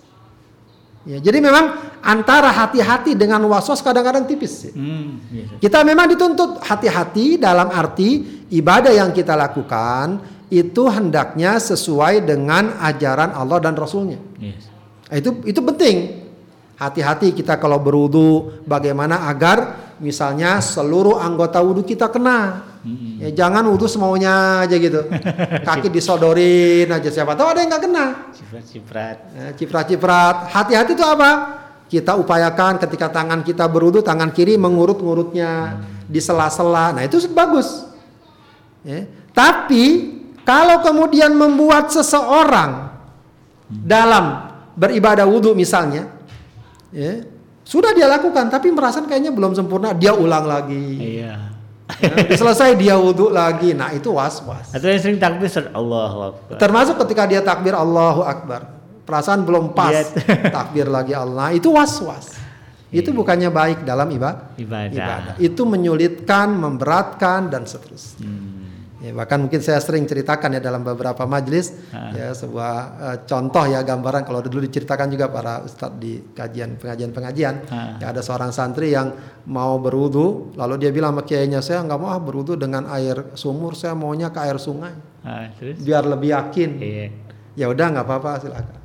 Ya, 1.04 1.20
jadi 1.20 1.36
memang 1.36 1.76
antara 2.00 2.48
hati-hati 2.48 3.12
dengan 3.12 3.44
was-was 3.44 3.84
kadang-kadang 3.84 4.24
tipis. 4.24 4.68
Ya. 4.68 4.72
Hmm, 4.72 5.20
iya. 5.28 5.44
Kita 5.60 5.84
memang 5.84 6.08
dituntut 6.08 6.64
hati-hati 6.64 7.36
dalam 7.36 7.68
arti 7.68 8.24
ibadah 8.48 8.88
yang 8.88 9.12
kita 9.12 9.36
lakukan 9.36 10.33
itu 10.60 10.86
hendaknya 10.86 11.58
sesuai 11.58 12.22
dengan 12.22 12.78
ajaran 12.78 13.34
Allah 13.34 13.58
dan 13.58 13.74
Rasulnya. 13.74 14.20
Yes. 14.38 14.70
Nah, 15.10 15.16
itu 15.18 15.30
itu 15.46 15.60
penting. 15.62 15.96
Hati-hati 16.74 17.30
kita 17.30 17.54
kalau 17.62 17.78
berwudu 17.78 18.60
bagaimana 18.66 19.30
agar 19.30 19.78
misalnya 20.02 20.58
seluruh 20.58 21.22
anggota 21.22 21.62
wudhu 21.62 21.86
kita 21.86 22.10
kena. 22.10 22.66
Hmm. 22.82 23.22
Ya, 23.22 23.30
jangan 23.30 23.62
wudhu 23.70 23.86
semaunya 23.86 24.66
aja 24.66 24.74
gitu. 24.74 25.06
Kaki 25.66 25.88
disodorin 25.88 26.90
aja 26.90 27.08
siapa 27.14 27.38
tahu 27.38 27.46
ada 27.46 27.62
yang 27.62 27.70
nggak 27.70 27.84
kena. 27.86 28.06
Ciprat-ciprat. 28.34 29.16
Ya, 29.32 29.46
ciprat-ciprat. 29.54 30.50
Hati-hati 30.50 30.98
itu 30.98 31.06
apa? 31.06 31.30
Kita 31.86 32.18
upayakan 32.18 32.82
ketika 32.82 33.06
tangan 33.06 33.46
kita 33.46 33.70
berwudhu 33.70 34.02
tangan 34.02 34.34
kiri 34.34 34.58
mengurut-ngurutnya 34.58 35.78
hmm. 35.78 36.10
di 36.10 36.18
sela-sela. 36.18 36.90
Nah 36.90 37.06
itu 37.06 37.22
bagus. 37.30 37.86
Ya. 38.82 39.06
Tapi 39.34 40.13
kalau 40.44 40.84
kemudian 40.84 41.32
membuat 41.32 41.88
seseorang 41.88 42.92
dalam 43.68 44.54
beribadah 44.76 45.24
wudhu 45.24 45.56
misalnya, 45.56 46.12
ya, 46.92 47.24
sudah 47.64 47.96
dia 47.96 48.04
lakukan 48.04 48.52
tapi 48.52 48.68
merasa 48.68 49.00
kayaknya 49.00 49.32
belum 49.32 49.56
sempurna, 49.56 49.96
dia 49.96 50.12
ulang 50.12 50.44
lagi. 50.44 50.84
Iya. 51.00 51.56
Ya, 52.00 52.36
selesai 52.40 52.76
dia 52.80 52.96
wudhu 52.96 53.28
lagi, 53.32 53.72
nah 53.72 53.92
itu 53.92 54.12
was 54.12 54.40
was. 54.44 54.72
Atau 54.72 54.88
yang 54.88 55.00
sering 55.00 55.20
takbir 55.20 55.48
Allahu 55.72 56.18
Akbar. 56.32 56.56
Termasuk 56.60 56.94
ketika 57.04 57.24
dia 57.28 57.40
takbir 57.44 57.76
Allahu 57.76 58.24
Akbar, 58.24 58.68
perasaan 59.04 59.44
belum 59.44 59.72
pas, 59.72 59.92
iya. 59.92 60.48
takbir 60.56 60.88
lagi 60.88 61.12
Allah, 61.12 61.52
itu 61.52 61.72
was 61.72 61.96
was. 62.04 62.36
Itu 62.88 63.10
iya. 63.12 63.16
bukannya 63.16 63.50
baik 63.52 63.78
dalam 63.84 64.08
ibadah. 64.12 64.56
ibadah. 64.56 64.92
ibadah. 64.92 65.34
Itu 65.40 65.68
menyulitkan, 65.68 66.52
memberatkan 66.56 67.52
dan 67.52 67.68
seterusnya. 67.68 68.28
Hmm. 68.28 68.63
Ya, 69.04 69.12
bahkan 69.12 69.36
mungkin 69.36 69.60
saya 69.60 69.84
sering 69.84 70.08
ceritakan 70.08 70.56
ya 70.56 70.60
dalam 70.64 70.80
beberapa 70.80 71.28
majelis 71.28 71.76
ya 72.16 72.32
sebuah 72.32 72.72
uh, 72.96 73.16
contoh 73.28 73.68
ya 73.68 73.84
gambaran. 73.84 74.24
Kalau 74.24 74.40
dulu 74.40 74.64
diceritakan 74.64 75.12
juga 75.12 75.28
para 75.28 75.60
ustadz 75.60 76.00
di 76.00 76.24
kajian 76.32 76.80
pengajian-pengajian 76.80 77.54
ya 78.00 78.06
ada 78.08 78.24
seorang 78.24 78.48
santri 78.48 78.96
yang 78.96 79.12
mau 79.44 79.76
berwudu 79.76 80.56
lalu 80.56 80.80
dia 80.80 80.88
bilang 80.88 81.12
sama 81.12 81.22
kiainya 81.28 81.60
saya 81.60 81.84
nggak 81.84 82.00
mau 82.00 82.16
ah 82.16 82.20
berwudu 82.22 82.56
dengan 82.56 82.88
air 82.96 83.36
sumur 83.36 83.76
saya 83.76 83.92
maunya 83.92 84.32
ke 84.32 84.40
air 84.40 84.56
sungai. 84.56 84.96
Ha, 85.20 85.52
biar 85.60 86.08
lebih 86.08 86.32
yakin. 86.32 86.70
Iya. 86.80 87.06
ya 87.60 87.66
udah 87.68 87.86
nggak 87.92 88.06
apa-apa 88.08 88.30
silakan. 88.40 88.78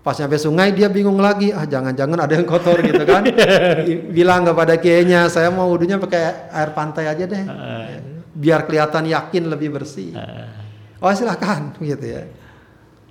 Pas 0.00 0.16
nyampe 0.16 0.40
sungai 0.40 0.72
dia 0.72 0.88
bingung 0.88 1.20
lagi 1.20 1.52
ah 1.52 1.68
jangan-jangan 1.68 2.16
ada 2.16 2.32
yang 2.32 2.48
kotor 2.48 2.80
gitu 2.80 3.04
kan. 3.04 3.28
Bilang 4.16 4.48
kepada 4.48 4.80
kiainya 4.80 5.28
saya 5.28 5.52
mau 5.52 5.68
wudunya 5.68 6.00
pakai 6.00 6.48
air 6.48 6.72
pantai 6.72 7.12
aja 7.12 7.28
deh 7.28 7.44
biar 8.40 8.64
kelihatan 8.64 9.04
yakin 9.04 9.52
lebih 9.52 9.76
bersih. 9.76 10.16
Uh. 10.16 10.48
Oh 11.04 11.12
silahkan 11.12 11.76
gitu 11.80 12.06
ya. 12.08 12.24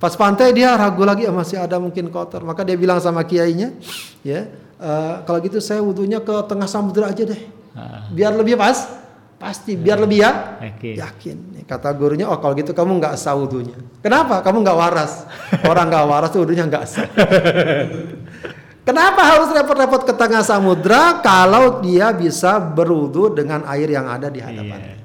Pas 0.02 0.16
pantai 0.18 0.56
dia 0.56 0.74
ragu 0.74 1.06
lagi 1.06 1.28
oh, 1.28 1.36
masih 1.36 1.60
ada 1.62 1.76
mungkin 1.78 2.08
kotor, 2.10 2.42
maka 2.48 2.64
dia 2.64 2.80
bilang 2.80 3.04
sama 3.04 3.28
kiainya, 3.28 3.76
ya 4.24 4.48
uh, 4.80 5.28
kalau 5.28 5.44
gitu 5.44 5.60
saya 5.60 5.84
wudhunya 5.84 6.24
ke 6.24 6.32
tengah 6.48 6.72
samudera 6.72 7.12
aja 7.12 7.28
deh, 7.28 7.42
uh. 7.76 8.08
biar 8.08 8.32
lebih 8.32 8.56
pas, 8.56 8.88
pasti 9.36 9.76
biar 9.76 10.00
lebih 10.00 10.24
ya 10.24 10.56
yakin. 10.64 10.96
yakin. 11.04 11.38
Kata 11.68 11.92
gurunya, 11.92 12.32
oh 12.32 12.40
kalau 12.40 12.56
gitu 12.56 12.72
kamu 12.72 12.96
nggak 12.96 13.20
sah 13.20 13.36
wudhunya. 13.36 13.76
Kenapa? 14.00 14.40
Kamu 14.40 14.64
nggak 14.64 14.78
waras. 14.80 15.28
Orang 15.70 15.92
nggak 15.92 16.06
waras 16.08 16.30
tuh 16.32 16.48
wudhunya 16.48 16.72
nggak 16.72 16.86
sah. 16.88 17.08
Kenapa 18.88 19.22
harus 19.22 19.52
repot-repot 19.52 20.08
ke 20.08 20.14
tengah 20.16 20.48
samudra 20.48 21.20
kalau 21.20 21.84
dia 21.84 22.10
bisa 22.16 22.58
berwudhu 22.58 23.36
dengan 23.36 23.68
air 23.68 23.92
yang 23.92 24.08
ada 24.08 24.32
di 24.32 24.40
hadapannya? 24.40 24.99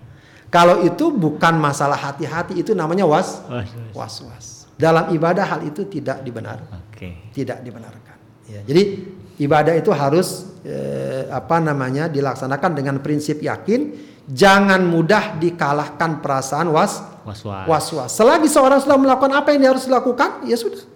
Kalau 0.55 0.86
itu 0.86 1.11
bukan 1.11 1.59
masalah 1.59 1.98
hati-hati, 1.98 2.62
itu 2.62 2.78
namanya 2.78 3.02
was 3.02 3.42
was 3.90 4.22
was. 4.22 4.46
Dalam 4.78 5.11
ibadah 5.11 5.42
hal 5.42 5.66
itu 5.66 5.82
tidak 5.90 6.22
dibenarkan. 6.22 6.94
Okay. 6.94 7.34
Tidak 7.34 7.59
dibenarkan. 7.59 8.16
Ya, 8.46 8.62
jadi 8.62 9.02
ibadah 9.42 9.74
itu 9.74 9.90
harus 9.90 10.55
eh, 10.62 11.26
apa 11.26 11.59
namanya 11.59 12.07
dilaksanakan 12.07 12.70
dengan 12.70 13.02
prinsip 13.02 13.42
yakin, 13.42 13.98
jangan 14.30 14.78
mudah 14.86 15.42
dikalahkan 15.42 16.22
perasaan 16.22 16.70
was 16.70 17.02
was 17.26 17.42
was. 17.42 17.66
was, 17.66 17.86
was. 17.90 18.11
Selagi 18.14 18.46
seorang 18.46 18.78
sudah 18.78 18.94
melakukan 18.94 19.34
apa 19.34 19.50
yang 19.50 19.66
dia 19.66 19.70
harus 19.74 19.90
lakukan, 19.90 20.46
ya 20.46 20.55
sudah. 20.55 20.86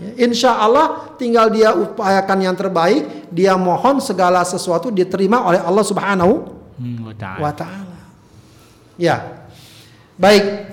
Ya, 0.00 0.24
insya 0.24 0.56
Allah 0.56 1.12
tinggal 1.20 1.52
dia 1.52 1.76
upayakan 1.76 2.38
yang 2.48 2.56
terbaik, 2.56 3.28
dia 3.28 3.60
mohon 3.60 4.00
segala 4.00 4.40
sesuatu 4.40 4.88
diterima 4.88 5.44
oleh 5.44 5.60
Allah 5.60 5.84
Subhanahu 5.84 6.34
hmm, 6.80 7.12
wa 7.36 7.52
taala. 7.52 7.89
Ya. 9.00 9.48
Baik. 10.20 10.68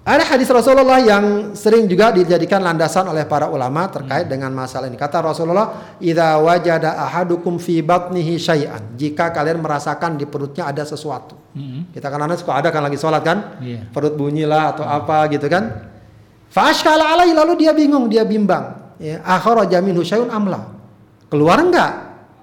Ada 0.00 0.24
hadis 0.26 0.48
Rasulullah 0.48 0.96
yang 0.96 1.52
sering 1.52 1.84
juga 1.84 2.08
dijadikan 2.10 2.64
landasan 2.64 3.04
oleh 3.12 3.28
para 3.28 3.52
ulama 3.52 3.84
terkait 3.92 4.26
hmm. 4.26 4.32
dengan 4.32 4.50
masalah 4.50 4.88
ini. 4.88 4.96
Kata 4.96 5.20
Rasulullah, 5.20 5.96
"Idza 6.00 6.40
wajada 6.40 6.96
ahadukum 7.04 7.60
fi 7.60 7.84
batnihi 7.84 8.40
syai'an." 8.40 8.96
Jika 8.96 9.28
kalian 9.28 9.60
merasakan 9.60 10.16
di 10.16 10.24
perutnya 10.24 10.72
ada 10.72 10.88
sesuatu. 10.88 11.36
Hmm. 11.52 11.92
Kita 11.92 12.08
kan 12.08 12.16
anak 12.16 12.40
suka 12.40 12.58
ada 12.58 12.72
kan 12.72 12.80
lagi 12.80 12.96
sholat 12.96 13.22
kan? 13.22 13.60
Yeah. 13.60 13.92
Perut 13.92 14.16
bunyilah 14.16 14.72
atau 14.72 14.84
hmm. 14.88 14.98
apa 15.04 15.16
gitu 15.36 15.46
kan? 15.52 15.92
Fashkala 16.50 17.14
alai 17.14 17.30
lalu 17.30 17.68
dia 17.68 17.76
bingung, 17.76 18.08
dia 18.10 18.24
bimbang. 18.26 18.96
Ya, 18.96 19.20
akhraja 19.22 19.78
minhu 19.84 20.00
syai'un 20.00 20.32
amla. 20.32 20.74
Keluar 21.28 21.60
enggak? 21.60 21.92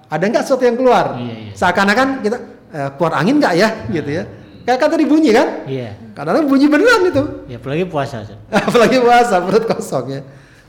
Ada 0.08 0.24
enggak 0.24 0.42
sesuatu 0.46 0.64
yang 0.64 0.78
keluar? 0.78 1.20
Yeah, 1.20 1.52
yeah. 1.52 1.54
Seakan-akan 1.58 2.08
kita 2.24 2.38
eh, 2.70 2.88
keluar 2.96 3.12
angin 3.18 3.42
enggak 3.42 3.54
ya 3.58 3.68
gitu 3.92 4.10
ya. 4.14 4.24
Kayak 4.68 4.84
kan 4.84 4.90
tadi 4.92 5.08
bunyi 5.08 5.32
kan? 5.32 5.64
Iya. 5.64 5.96
Kadang-kadang 6.12 6.44
bunyi 6.44 6.68
beneran 6.68 7.08
itu. 7.08 7.22
Ya, 7.48 7.56
apalagi 7.56 7.88
puasa. 7.88 8.20
apalagi 8.68 9.00
puasa, 9.00 9.40
perut 9.40 9.64
kosong 9.64 10.06
ya. 10.12 10.20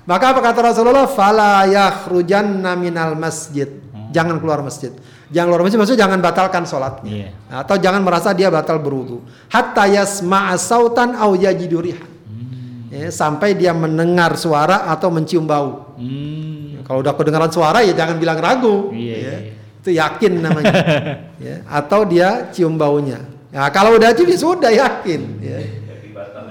Maka 0.07 0.31
apa 0.31 0.39
kata 0.39 0.71
Rasulullah? 0.71 1.03
Fala 1.03 1.67
yakhrujanna 1.67 2.79
minal 2.79 3.19
masjid. 3.19 3.67
Hmm. 3.67 4.07
Jangan 4.15 4.39
keluar 4.39 4.63
masjid. 4.63 4.95
Jangan 5.27 5.51
keluar 5.51 5.67
masjid 5.67 5.79
maksudnya 5.83 6.01
jangan 6.07 6.19
batalkan 6.23 6.63
sholatnya. 6.63 7.11
Iya. 7.11 7.29
Atau 7.51 7.75
jangan 7.75 7.99
merasa 7.99 8.31
dia 8.31 8.47
batal 8.47 8.79
berwudu. 8.79 9.19
Hatta 9.51 9.83
yasma'a 9.91 10.55
sautan 10.55 11.19
au 11.19 11.35
yajidu 11.35 11.83
hmm. 11.83 12.95
ya, 12.95 13.11
sampai 13.11 13.51
dia 13.51 13.75
mendengar 13.75 14.39
suara 14.39 14.87
atau 14.87 15.11
mencium 15.11 15.43
bau. 15.43 15.91
Hmm. 15.99 16.87
Kalau 16.87 17.03
udah 17.03 17.19
kedengaran 17.19 17.51
suara 17.51 17.83
ya 17.83 17.91
jangan 17.91 18.15
bilang 18.15 18.39
ragu. 18.39 18.95
Iya, 18.95 19.15
ya. 19.19 19.35
iya. 19.43 19.53
Itu 19.83 19.91
yakin 19.91 20.33
namanya. 20.39 20.75
ya. 21.51 21.67
Atau 21.67 22.07
dia 22.07 22.47
cium 22.55 22.79
baunya. 22.79 23.38
Nah, 23.49 23.69
kalau 23.73 23.97
udah 23.97 24.13
jadi 24.13 24.35
sudah 24.37 24.69
yakin. 24.69 25.21
Ya. 25.41 25.59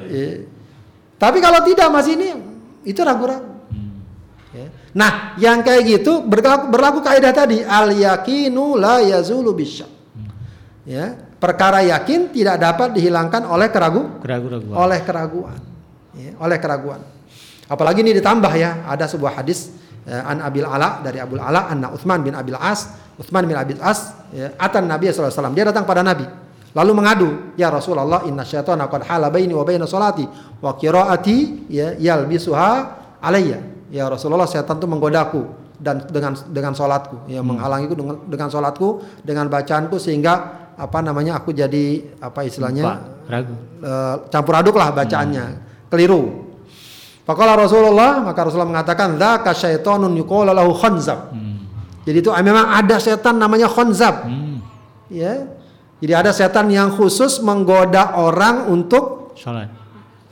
Ya. 0.09 0.29
Tapi 1.19 1.39
kalau 1.43 1.61
tidak 1.67 1.89
masih 1.91 2.15
ini 2.19 2.29
itu 2.87 3.01
ragu-ragu. 3.03 3.59
Ya. 4.55 4.67
Nah, 4.97 5.37
yang 5.37 5.61
kayak 5.63 5.85
gitu 5.85 6.25
berlaku, 6.25 6.73
berlaku 6.73 6.99
kaidah 7.05 7.31
tadi 7.35 7.61
al 7.63 7.93
yakinu 7.93 8.75
la 8.81 9.05
yazulu 9.05 9.53
bisyak. 9.55 9.91
Ya, 10.89 11.21
perkara 11.37 11.85
yakin 11.85 12.33
tidak 12.33 12.57
dapat 12.59 12.97
dihilangkan 12.97 13.45
oleh 13.45 13.69
keragu 13.69 14.19
Keraguan-keraguan. 14.25 14.73
oleh 14.73 14.99
keraguan 15.05 15.59
ya, 16.17 16.33
oleh 16.41 16.57
keraguan 16.57 17.01
apalagi 17.69 18.01
ini 18.01 18.17
ditambah 18.17 18.49
ya 18.57 18.89
ada 18.89 19.05
sebuah 19.05 19.37
hadis 19.37 19.69
eh, 20.09 20.17
an 20.17 20.41
Abil 20.41 20.65
Ala 20.65 21.05
dari 21.05 21.21
Abul 21.21 21.45
Ala 21.45 21.69
anna 21.69 21.93
Utsman 21.93 22.25
bin 22.25 22.33
Abil 22.33 22.57
As 22.57 22.89
Utsman 23.21 23.45
bin 23.45 23.53
Abil 23.53 23.77
As 23.85 24.17
ya, 24.33 24.57
atan 24.57 24.89
Nabi 24.89 25.13
SAW 25.13 25.53
dia 25.53 25.69
datang 25.69 25.85
pada 25.85 26.01
Nabi 26.01 26.25
lalu 26.77 26.93
mengadu 26.93 27.29
ya 27.57 27.73
Rasulullah 27.73 28.25
inna 28.29 28.45
syaitana 28.45 28.89
qad 28.93 29.09
hala 29.09 29.33
baini 29.33 29.57
wa 29.57 29.65
baina 29.65 29.89
salati 29.89 30.25
wa 30.61 30.77
qiraati 30.77 31.69
ya 31.71 31.97
yalbisuha 31.97 32.71
alayya. 33.23 33.59
Ya 33.89 34.05
Rasulullah 34.09 34.45
setan 34.45 34.77
itu 34.77 34.85
menggodaku 34.85 35.49
dan 35.81 36.05
dengan 36.11 36.37
dengan 36.53 36.73
salatku. 36.77 37.25
Ya 37.31 37.41
menghalangiku 37.41 37.95
dengan 37.97 38.17
dengan 38.29 38.49
salatku 38.53 39.01
dengan 39.25 39.49
bacaanku 39.49 39.97
sehingga 39.97 40.35
apa 40.79 40.99
namanya 41.01 41.41
aku 41.41 41.51
jadi 41.51 42.05
apa 42.21 42.45
istilahnya 42.45 42.85
ragu. 43.27 43.55
eh, 43.81 44.15
campur 44.29 44.55
aduk 44.61 44.77
lah 44.77 44.93
bacaannya. 44.93 45.45
Keliru. 45.89 46.53
Faqala 47.25 47.57
Rasulullah 47.57 48.25
maka 48.25 48.41
Rasulullah 48.45 48.69
mengatakan 48.69 49.17
dzaka 49.17 49.53
syaitonun 49.53 50.13
yuqala 50.17 50.53
lahu 50.53 50.73
khanzab. 50.77 51.33
Hmm. 51.33 51.65
jadi 52.09 52.25
itu 52.25 52.31
memang 52.33 52.73
ada 52.73 52.97
setan 53.01 53.37
namanya 53.37 53.69
khanzab. 53.69 54.25
Hmm. 54.25 54.65
ya 55.13 55.58
jadi 55.99 56.13
ada 56.15 56.31
setan 56.31 56.71
yang 56.71 56.95
khusus 56.95 57.43
menggoda 57.43 58.15
orang 58.15 58.71
untuk 58.71 59.35
Salat. 59.35 59.67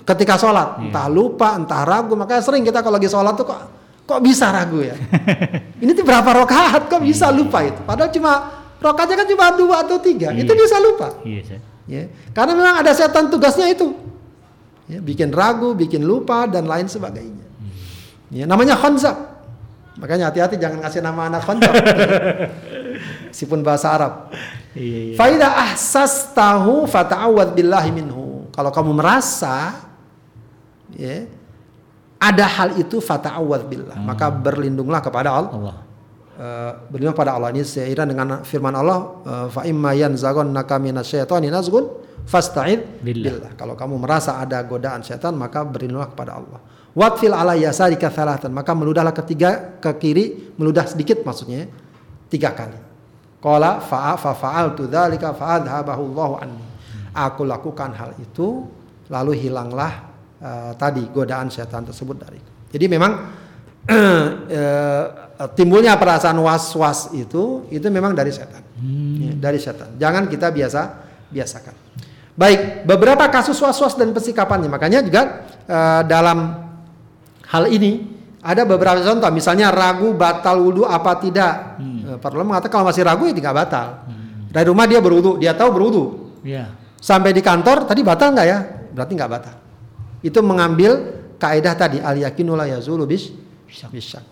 ketika 0.07 0.39
sholat. 0.39 0.79
Iya. 0.79 0.83
entah 0.91 1.07
lupa 1.11 1.59
entah 1.59 1.83
ragu. 1.83 2.15
Makanya 2.15 2.43
sering 2.43 2.63
kita 2.63 2.87
kalau 2.87 3.03
lagi 3.03 3.11
sholat 3.11 3.35
tuh 3.35 3.47
kok 3.51 3.61
kok 4.07 4.21
bisa 4.23 4.55
ragu 4.55 4.79
ya? 4.87 4.95
Ini 5.83 5.91
tuh 5.91 6.07
berapa 6.07 6.31
rokaat? 6.31 6.87
Kok 6.87 7.03
bisa 7.03 7.35
lupa 7.35 7.67
itu? 7.67 7.83
Padahal 7.83 8.15
cuma 8.15 8.33
rokaatnya 8.79 9.17
kan 9.19 9.27
cuma 9.27 9.47
dua 9.59 9.77
atau 9.83 9.99
tiga. 9.99 10.31
Iya. 10.31 10.47
itu 10.47 10.53
bisa 10.55 10.79
lupa. 10.79 11.09
Iya, 11.27 11.41
Ustaz. 11.43 11.61
ya. 11.91 12.03
Karena 12.31 12.53
memang 12.55 12.77
ada 12.87 12.93
setan 12.95 13.27
tugasnya 13.27 13.67
itu. 13.67 13.91
Ya, 14.87 15.03
bikin 15.03 15.35
ragu 15.35 15.75
bikin 15.75 16.07
lupa 16.07 16.47
dan 16.47 16.71
lain 16.71 16.87
sebagainya. 16.87 17.43
Ya 18.31 18.47
namanya 18.47 18.79
khanzab 18.79 19.15
makanya 19.97 20.29
hati-hati 20.29 20.61
jangan 20.61 20.85
ngasih 20.85 21.01
nama 21.01 21.31
anak 21.33 21.43
khanzab 21.47 21.73
meskipun 23.33 23.65
bahasa 23.65 23.97
Arab 23.97 24.13
Iya, 24.77 24.99
iya. 25.11 25.15
Faida 25.17 25.49
ahsas 25.57 26.37
tahu 26.37 26.85
fata'awad 26.85 27.57
billahi 27.57 27.91
minhu. 27.91 28.53
Kalau 28.53 28.69
kamu 28.69 28.93
merasa 28.93 29.81
ya, 30.93 31.25
ada 32.21 32.45
hal 32.45 32.77
itu 32.77 33.01
fata'awad 33.01 33.65
billah, 33.69 33.97
maka 33.97 34.29
berlindunglah 34.29 35.01
kepada 35.01 35.33
Allah. 35.33 35.53
Allah. 35.53 35.77
Eh, 36.37 36.73
berlindung 36.93 37.17
pada 37.17 37.33
Allah 37.33 37.49
ini 37.49 37.65
seiring 37.65 38.13
dengan 38.13 38.45
firman 38.45 38.77
Allah 38.77 39.25
eh, 39.25 39.47
fa 39.49 39.65
imma 39.65 39.97
yanzaghannaka 39.97 40.77
minasyaitani 40.77 41.49
nazghun 41.49 41.89
fasta'id 42.29 43.01
Billah. 43.01 43.25
billah. 43.41 43.53
Kalau 43.57 43.73
kamu 43.73 43.97
merasa 43.97 44.37
ada 44.37 44.61
godaan 44.61 45.01
setan 45.01 45.33
maka 45.33 45.65
berlindunglah 45.65 46.13
kepada 46.13 46.37
Allah. 46.37 46.61
Watfil 46.93 47.33
ala 47.33 47.57
yasarika 47.57 48.13
maka 48.53 48.73
meludahlah 48.77 49.17
ketiga 49.17 49.81
ke 49.81 49.89
kiri 49.97 50.53
meludah 50.61 50.85
sedikit 50.85 51.25
maksudnya 51.25 51.73
tiga 52.29 52.53
kali. 52.53 52.86
Qala 53.47 53.79
fa'a 53.79 54.19
fa 54.19 54.35
fa'altu 54.35 54.91
dzalika 54.91 55.31
fa'adhabahu 55.31 56.03
Allahu 56.11 56.35
anni. 56.43 56.67
Aku 57.15 57.47
lakukan 57.47 57.95
hal 57.95 58.19
itu 58.19 58.67
lalu 59.07 59.39
hilanglah 59.39 60.03
eh, 60.43 60.75
tadi 60.75 61.07
godaan 61.15 61.47
setan 61.47 61.87
tersebut 61.87 62.19
dariku. 62.19 62.51
Jadi 62.75 62.91
memang 62.91 63.13
eh, 64.51 65.05
timbulnya 65.55 65.95
perasaan 65.95 66.43
was-was 66.43 67.15
itu 67.15 67.71
itu 67.71 67.87
memang 67.87 68.19
dari 68.19 68.35
setan. 68.35 68.67
Ya, 69.23 69.33
dari 69.39 69.63
setan. 69.63 69.95
Jangan 69.95 70.27
kita 70.27 70.51
biasa 70.51 70.81
biasakan. 71.31 71.75
Baik, 72.35 72.83
beberapa 72.83 73.31
kasus 73.31 73.63
was-was 73.63 73.95
dan 73.95 74.11
persikapannya. 74.11 74.67
Makanya 74.67 75.07
juga 75.07 75.47
eh, 75.71 76.03
dalam 76.03 76.67
hal 77.47 77.71
ini 77.71 78.16
ada 78.47 78.63
beberapa 78.63 79.03
contoh. 79.03 79.27
Misalnya 79.35 79.75
ragu 79.75 80.15
batal 80.15 80.63
wudhu 80.63 80.87
apa 80.87 81.19
tidak. 81.19 81.83
Eh, 81.83 82.17
Para 82.23 82.39
ulama 82.39 82.55
mengatakan 82.55 82.79
kalau 82.79 82.87
masih 82.87 83.03
ragu 83.03 83.27
ya 83.27 83.35
tidak 83.35 83.53
batal. 83.53 84.07
Dari 84.55 84.67
rumah 84.71 84.87
dia 84.87 85.03
berwudhu, 85.03 85.43
dia 85.43 85.53
tahu 85.53 85.75
berwudhu. 85.75 86.05
Iya. 86.47 86.71
Sampai 87.03 87.35
di 87.35 87.43
kantor 87.43 87.85
tadi 87.85 88.01
batal 88.07 88.33
nggak 88.33 88.47
ya? 88.47 88.59
Berarti 88.95 89.13
nggak 89.19 89.31
batal. 89.31 89.57
Itu 90.23 90.41
mengambil 90.41 91.19
kaidah 91.37 91.75
tadi 91.77 91.99
al 92.01 92.17
yakinu 92.17 92.57
la 92.57 92.65
yazulu 92.71 93.05
bis 93.05 93.35
bisyak. 93.91 94.25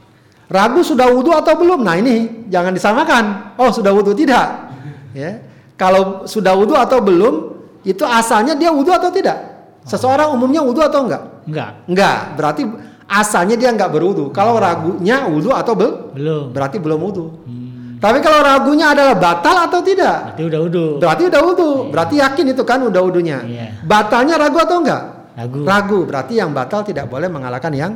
Ragu 0.49 0.81
sudah 0.81 1.11
wudhu 1.11 1.35
atau 1.35 1.59
belum? 1.59 1.83
Nah 1.83 1.99
ini 1.99 2.47
jangan 2.49 2.73
disamakan. 2.73 3.57
Oh 3.59 3.75
sudah 3.75 3.91
wudhu 3.91 4.15
tidak. 4.15 4.73
Ya. 5.12 5.43
Kalau 5.75 6.25
sudah 6.31 6.55
wudhu 6.55 6.79
atau 6.79 7.03
belum, 7.03 7.35
itu 7.83 8.07
asalnya 8.07 8.55
dia 8.55 8.71
wudhu 8.71 8.95
atau 8.95 9.11
tidak? 9.11 9.37
Seseorang 9.85 10.33
umumnya 10.33 10.62
wudhu 10.65 10.81
atau 10.81 11.05
enggak? 11.05 11.23
Enggak. 11.45 11.71
Enggak. 11.91 12.19
Berarti 12.39 12.62
asalnya 13.09 13.55
dia 13.55 13.71
enggak 13.73 13.91
berwudhu. 13.93 14.33
Kalau 14.33 14.57
ragunya 14.57 15.29
wudhu 15.29 15.51
atau 15.53 15.73
bel, 15.77 16.13
Belum. 16.17 16.51
berarti 16.53 16.77
belum 16.81 17.01
wudhu. 17.01 17.27
Hmm. 17.45 17.97
Tapi 18.01 18.21
kalau 18.21 18.45
ragunya 18.45 18.93
adalah 18.93 19.17
batal 19.17 19.65
atau 19.65 19.81
tidak? 19.81 20.37
Berarti 20.37 20.43
udah 20.45 20.61
udah. 20.61 20.89
Berarti 21.01 21.23
udah 21.33 21.41
wudhu, 21.41 21.71
berarti 21.89 22.15
yakin 22.21 22.47
itu 22.53 22.63
kan 22.69 22.79
udah 22.85 23.01
wudhunya. 23.01 23.39
Iya. 23.49 23.67
Batalnya 23.85 24.37
ragu 24.37 24.59
atau 24.61 24.77
enggak? 24.85 25.03
Ragu. 25.35 25.61
Ragu, 25.65 25.99
berarti 26.05 26.33
yang 26.37 26.53
batal 26.53 26.85
tidak 26.85 27.09
boleh 27.09 27.27
mengalahkan 27.33 27.73
yang 27.73 27.93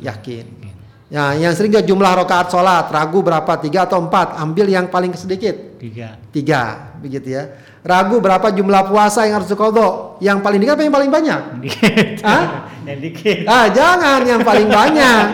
yakin. 0.00 0.69
Ya, 1.10 1.34
yang 1.34 1.50
sering 1.58 1.74
juga 1.74 1.82
jumlah 1.82 2.22
rakaat 2.22 2.54
sholat, 2.54 2.86
ragu 2.86 3.18
berapa 3.18 3.58
tiga 3.58 3.82
atau 3.82 3.98
empat, 3.98 4.38
ambil 4.38 4.70
yang 4.70 4.86
paling 4.86 5.10
sedikit 5.18 5.74
Tiga. 5.82 6.14
tiga, 6.30 6.94
begitu 7.02 7.34
ya. 7.34 7.50
Ragu 7.82 8.22
berapa 8.22 8.46
jumlah 8.54 8.86
puasa 8.86 9.26
yang 9.26 9.42
harus 9.42 9.50
dikodok, 9.50 10.22
yang 10.22 10.38
paling 10.38 10.62
dikit 10.62 10.78
apa 10.78 10.86
yang 10.86 10.94
paling 10.94 11.10
banyak? 11.10 11.40
Dikit. 11.66 12.22
Hah? 12.22 12.44
Yang 12.86 12.98
dikit. 13.10 13.38
Ah, 13.44 13.66
jangan 13.70 14.24
yang 14.24 14.40
paling 14.40 14.66
banyak, 14.66 15.24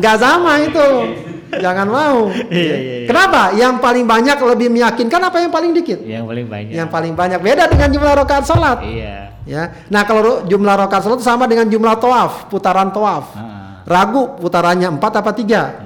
nggak 0.00 0.16
sama 0.20 0.52
itu, 0.58 0.88
jangan 1.64 1.86
mau. 1.86 2.32
Iya, 2.48 2.76
iya, 2.76 2.76
iya. 3.04 3.06
Kenapa? 3.08 3.42
Yang 3.52 3.74
paling 3.78 4.04
banyak 4.08 4.36
lebih 4.40 4.68
meyakinkan 4.72 5.20
apa 5.20 5.36
yang 5.40 5.52
paling 5.52 5.70
dikit? 5.76 6.00
Yang 6.02 6.24
paling 6.26 6.46
banyak. 6.48 6.72
Yang 6.74 6.88
paling 6.88 7.12
banyak 7.12 7.40
beda 7.40 7.64
dengan 7.68 7.88
jumlah 7.92 8.12
rakaat 8.24 8.44
sholat. 8.48 8.78
Iya. 8.84 9.16
Ya. 9.48 9.62
Nah 9.92 10.02
kalau 10.04 10.44
jumlah 10.48 10.74
rakaat 10.76 11.02
sholat 11.04 11.20
sama 11.20 11.44
dengan 11.44 11.68
jumlah 11.68 11.94
tawaf, 12.00 12.48
putaran 12.52 12.88
tawaf. 12.88 13.32
Ah, 13.34 13.59
Ragu 13.90 14.38
putarannya 14.38 14.86
empat 14.86 15.18
apa 15.18 15.34
tiga? 15.34 15.82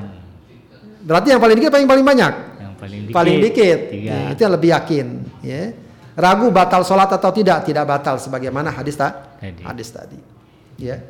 Berarti 1.04 1.32
yang 1.32 1.40
paling 1.40 1.56
dikit 1.56 1.72
apa 1.72 1.80
yang 1.80 1.88
paling 1.88 2.04
banyak? 2.04 2.32
yang 2.60 2.74
paling 2.76 3.00
dikit. 3.08 3.14
Paling 3.16 3.36
dikit. 3.40 3.78
Ya, 3.92 4.18
itu 4.32 4.40
yang 4.44 4.54
lebih 4.56 4.70
yakin. 4.76 5.06
Ya. 5.40 5.62
Ragu 6.14 6.46
batal 6.52 6.84
sholat 6.84 7.10
atau 7.10 7.30
tidak? 7.32 7.66
Tidak 7.66 7.82
batal 7.82 8.20
sebagaimana 8.20 8.70
hadis 8.70 8.94
ta? 8.94 9.34
Tadi. 9.40 9.62
Hadis 9.64 9.88
tadi. 9.90 10.18
Ya. 10.78 11.00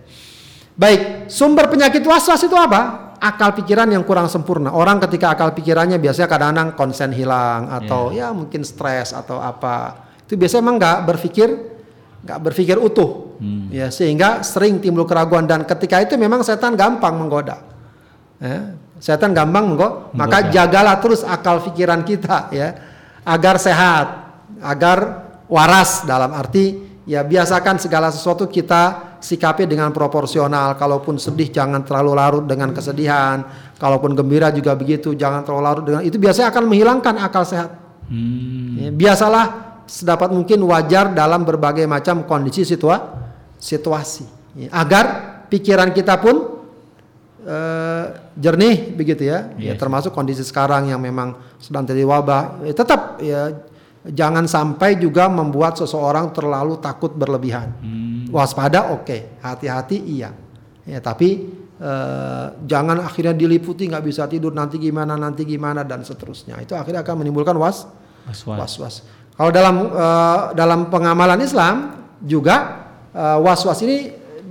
Baik, 0.75 1.31
sumber 1.31 1.71
penyakit 1.71 2.03
was-was 2.03 2.43
itu 2.43 2.57
apa? 2.57 3.15
Akal 3.23 3.55
pikiran 3.55 3.87
yang 3.87 4.03
kurang 4.03 4.27
sempurna. 4.27 4.75
Orang 4.75 4.99
ketika 4.99 5.33
akal 5.33 5.55
pikirannya 5.55 6.03
biasanya 6.03 6.29
kadang-kadang 6.29 6.69
konsen 6.75 7.11
hilang 7.15 7.71
atau 7.71 8.11
ya 8.11 8.35
mungkin 8.35 8.67
stres 8.67 9.15
atau 9.15 9.39
apa. 9.39 10.09
Itu 10.27 10.35
biasanya 10.35 10.63
emang 10.67 10.77
nggak 10.83 10.99
berpikir 11.07 11.49
nggak 12.27 12.39
berpikir 12.41 12.77
utuh. 12.81 13.24
Hmm. 13.45 13.69
Ya, 13.69 13.93
sehingga 13.93 14.41
sering 14.41 14.81
timbul 14.81 15.05
keraguan 15.05 15.45
dan 15.45 15.69
ketika 15.69 16.01
itu 16.01 16.17
memang 16.17 16.41
setan 16.41 16.81
gampang 16.81 17.13
menggoda. 17.13 17.61
Ya, 18.41 18.73
setan 18.97 19.37
gampang 19.37 19.69
menggoda. 19.69 20.09
Maka 20.17 20.49
jagalah 20.49 20.97
terus 21.05 21.21
akal 21.21 21.61
pikiran 21.61 22.01
kita 22.09 22.49
ya 22.57 22.73
agar 23.21 23.61
sehat, 23.61 24.07
agar 24.65 25.29
waras 25.45 26.09
dalam 26.09 26.33
arti 26.33 26.81
ya 27.05 27.21
biasakan 27.21 27.77
segala 27.77 28.09
sesuatu 28.09 28.49
kita 28.49 29.17
sikapi 29.21 29.69
dengan 29.69 29.93
proporsional. 29.93 30.81
Kalaupun 30.81 31.21
sedih 31.21 31.53
jangan 31.53 31.85
terlalu 31.85 32.17
larut 32.17 32.45
dengan 32.49 32.73
kesedihan. 32.73 33.45
Kalaupun 33.77 34.17
gembira 34.17 34.49
juga 34.57 34.73
begitu, 34.73 35.13
jangan 35.13 35.45
terlalu 35.45 35.63
larut 35.69 35.85
dengan 35.85 36.01
itu 36.01 36.17
biasanya 36.17 36.49
akan 36.49 36.65
menghilangkan 36.65 37.15
akal 37.21 37.45
sehat. 37.45 37.77
Hmm. 38.09 38.81
Ya, 38.81 38.89
biasalah 38.89 39.45
sedapat 39.85 40.33
mungkin 40.33 40.65
wajar 40.65 41.13
dalam 41.13 41.45
berbagai 41.45 41.85
macam 41.85 42.25
kondisi 42.25 42.65
situa 42.65 43.24
situasi 43.65 44.29
Ya, 44.55 44.69
agar 44.71 45.05
pikiran 45.49 45.91
kita 45.91 46.15
pun 46.17 46.63
eh, 47.43 48.05
jernih 48.35 48.93
begitu 48.93 49.27
ya. 49.27 49.51
Ya, 49.57 49.75
Yes. 49.75 49.79
termasuk 49.79 50.13
kondisi 50.13 50.41
sekarang 50.41 50.87
yang 50.87 50.97
memang 50.99 51.35
sedang 51.59 51.83
terjadi 51.83 52.07
wabah 52.07 52.63
Ya, 52.63 52.73
tetap 52.73 53.01
ya 53.19 53.51
jangan 54.05 54.45
sampai 54.45 54.95
juga 54.95 55.27
membuat 55.27 55.75
seseorang 55.75 56.29
terlalu 56.31 56.77
takut 56.79 57.11
berlebihan 57.11 57.73
Hmm. 57.81 58.29
waspada 58.29 58.93
oke 58.93 59.41
hati-hati 59.41 59.97
iya 60.15 60.31
ya 60.85 61.01
tapi 61.01 61.51
eh, 61.75 62.47
jangan 62.63 63.01
akhirnya 63.01 63.33
diliputi 63.33 63.89
nggak 63.89 64.05
bisa 64.05 64.25
tidur 64.25 64.53
nanti 64.53 64.77
gimana 64.77 65.17
nanti 65.17 65.43
gimana 65.43 65.83
dan 65.83 66.01
seterusnya 66.01 66.61
itu 66.61 66.73
akhirnya 66.73 67.01
akan 67.01 67.17
menimbulkan 67.19 67.57
was 67.57 67.89
Was-was. 68.25 68.57
was-was. 68.79 68.95
Kalau 69.35 69.51
dalam 69.51 69.77
eh, 69.91 70.41
dalam 70.55 70.81
pengamalan 70.89 71.41
Islam 71.41 71.77
juga 72.21 72.84
eh, 73.15 73.39
was-was 73.39 73.79
ini 73.81 74.11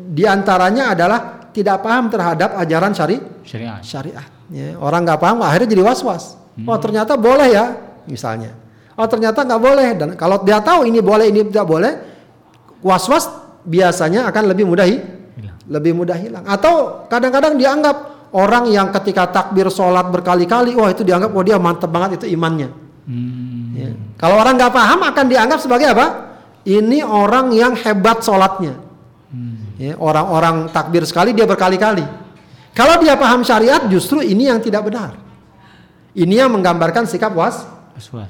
di 0.09 0.24
antaranya 0.24 0.95
adalah 0.95 1.20
tidak 1.51 1.80
paham 1.80 2.09
terhadap 2.09 2.57
ajaran 2.57 2.91
syari 2.91 3.22
Syariat. 3.43 3.84
syariat. 3.84 4.28
Ya, 4.49 4.74
orang 4.76 5.03
nggak 5.03 5.20
paham 5.20 5.43
akhirnya 5.43 5.70
jadi 5.70 5.84
was-was. 5.84 6.39
Oh 6.64 6.78
ternyata 6.78 7.14
boleh 7.14 7.49
ya 7.49 7.66
misalnya. 8.05 8.53
Oh 8.93 9.05
ternyata 9.05 9.41
nggak 9.41 9.61
boleh 9.61 9.88
dan 9.93 10.09
kalau 10.14 10.41
dia 10.41 10.61
tahu 10.61 10.86
ini 10.86 11.01
boleh 11.01 11.30
ini 11.30 11.45
tidak 11.49 11.66
boleh, 11.66 11.91
was-was 12.82 13.30
biasanya 13.64 14.28
akan 14.30 14.43
lebih 14.53 14.66
mudah 14.68 14.86
hi- 14.86 15.01
Hilang. 15.34 15.57
lebih 15.66 15.91
mudah 15.95 16.18
hilang. 16.18 16.43
Atau 16.45 17.05
kadang-kadang 17.07 17.57
dianggap 17.57 17.95
orang 18.34 18.70
yang 18.70 18.89
ketika 18.91 19.30
takbir 19.30 19.70
sholat 19.70 20.09
berkali-kali, 20.09 20.78
wah 20.78 20.89
itu 20.89 21.01
dianggap 21.01 21.32
wah 21.32 21.41
dia 21.41 21.57
mantep 21.57 21.89
banget 21.89 22.22
itu 22.22 22.34
imannya. 22.34 22.70
Hmm. 23.09 23.74
Ya. 23.74 23.89
Kalau 24.18 24.38
orang 24.38 24.57
nggak 24.57 24.74
paham 24.74 24.99
akan 25.03 25.26
dianggap 25.26 25.59
sebagai 25.59 25.89
apa? 25.89 26.32
Ini 26.64 27.03
orang 27.03 27.51
yang 27.51 27.76
hebat 27.76 28.24
sholatnya. 28.24 28.80
Ya, 29.76 29.97
orang-orang 29.99 30.70
takbir 30.72 31.03
sekali 31.03 31.36
dia 31.36 31.43
berkali-kali. 31.43 32.05
Kalau 32.72 33.01
dia 33.03 33.18
paham 33.20 33.43
syariat 33.43 33.84
justru 33.89 34.24
ini 34.24 34.47
yang 34.47 34.61
tidak 34.64 34.88
benar. 34.88 35.18
Ini 36.14 36.45
yang 36.45 36.49
menggambarkan 36.53 37.09
sikap 37.09 37.34
was 37.34 37.66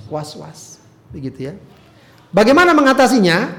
Was-was. 0.09 0.79
begitu 1.13 1.51
ya. 1.51 1.53
Bagaimana 2.33 2.73
mengatasinya? 2.73 3.53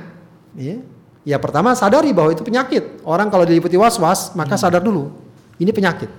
Ya, 0.58 0.82
ya 1.22 1.36
pertama 1.38 1.76
sadari 1.76 2.10
bahwa 2.10 2.34
itu 2.34 2.42
penyakit. 2.42 3.04
Orang 3.06 3.30
kalau 3.30 3.46
diliputi 3.46 3.78
was-was 3.78 4.34
maka 4.34 4.58
sadar 4.58 4.82
dulu 4.82 5.12
ini 5.60 5.70
penyakit. 5.70 6.10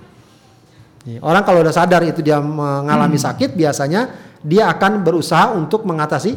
Ya, 1.06 1.18
Orang 1.22 1.46
kalau 1.46 1.62
udah 1.62 1.74
sadar 1.74 2.02
itu 2.02 2.24
dia 2.24 2.42
mengalami 2.42 3.14
sakit 3.20 3.54
biasanya 3.54 4.10
dia 4.42 4.66
akan 4.70 5.06
berusaha 5.06 5.54
untuk 5.54 5.86
mengatasi 5.86 6.34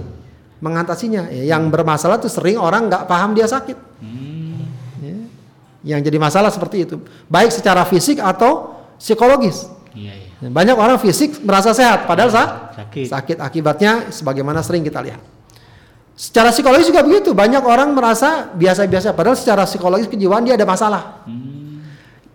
mengatasinya. 0.60 1.28
Ya, 1.32 1.56
yang 1.56 1.68
bermasalah 1.68 2.20
tuh 2.20 2.32
sering 2.32 2.60
orang 2.60 2.88
nggak 2.88 3.04
paham 3.08 3.34
dia 3.34 3.48
sakit. 3.48 3.78
Ya, 5.00 5.16
yang 5.96 6.04
jadi 6.04 6.20
masalah 6.20 6.52
seperti 6.52 6.84
itu, 6.84 7.00
baik 7.32 7.56
secara 7.56 7.88
fisik 7.88 8.20
atau 8.20 8.76
psikologis. 9.00 9.64
Iya, 9.96 10.12
iya. 10.12 10.28
Banyak 10.52 10.76
orang 10.76 11.00
fisik 11.00 11.40
merasa 11.44 11.72
sehat, 11.72 12.04
padahal 12.04 12.32
sa- 12.32 12.72
Sakit. 12.76 13.08
sakit 13.12 13.38
akibatnya 13.40 14.12
sebagaimana 14.12 14.60
sering 14.60 14.84
kita 14.84 15.00
lihat. 15.00 15.20
Secara 16.20 16.52
psikologis 16.52 16.92
juga 16.92 17.00
begitu, 17.00 17.32
banyak 17.32 17.64
orang 17.64 17.96
merasa 17.96 18.52
biasa-biasa, 18.52 19.16
padahal 19.16 19.40
secara 19.40 19.64
psikologis 19.64 20.12
kejiwaan 20.12 20.44
dia 20.44 20.60
ada 20.60 20.68
masalah. 20.68 21.24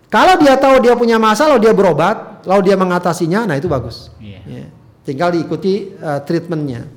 Kalau 0.09 0.35
dia 0.41 0.57
tahu 0.57 0.81
dia 0.81 0.97
punya 0.97 1.21
masalah, 1.21 1.57
lalu 1.57 1.69
dia 1.69 1.73
berobat, 1.77 2.45
lalu 2.49 2.71
dia 2.71 2.77
mengatasinya, 2.77 3.45
nah 3.45 3.55
itu 3.57 3.69
bagus. 3.69 4.09
Iya. 4.17 4.41
Ya. 4.45 4.65
Tinggal 5.05 5.37
diikuti 5.37 5.93
uh, 6.01 6.17
treatmentnya. 6.25 6.89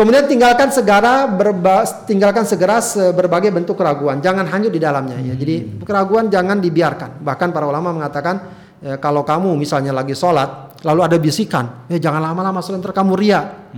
Kemudian 0.00 0.24
tinggalkan 0.24 0.72
segera 0.72 1.28
berba, 1.28 1.84
tinggalkan 2.08 2.48
segera 2.48 2.80
se- 2.80 3.12
berbagai 3.12 3.52
bentuk 3.52 3.76
keraguan, 3.76 4.16
jangan 4.24 4.48
hanyut 4.48 4.72
di 4.72 4.80
dalamnya. 4.80 5.20
Ya. 5.20 5.36
Jadi 5.36 5.84
keraguan 5.84 6.32
jangan 6.32 6.56
dibiarkan. 6.56 7.20
Bahkan 7.20 7.52
para 7.52 7.68
ulama 7.68 7.92
mengatakan 7.92 8.48
ya, 8.80 8.96
kalau 8.96 9.28
kamu 9.28 9.60
misalnya 9.60 9.92
lagi 9.92 10.16
sholat, 10.16 10.80
lalu 10.88 11.04
ada 11.04 11.20
bisikan, 11.20 11.84
ya 11.92 12.00
jangan 12.00 12.32
lama-lama 12.32 12.64
sholat, 12.64 12.80
ntar 12.80 12.96
kamu 12.96 13.12
ria. 13.12 13.68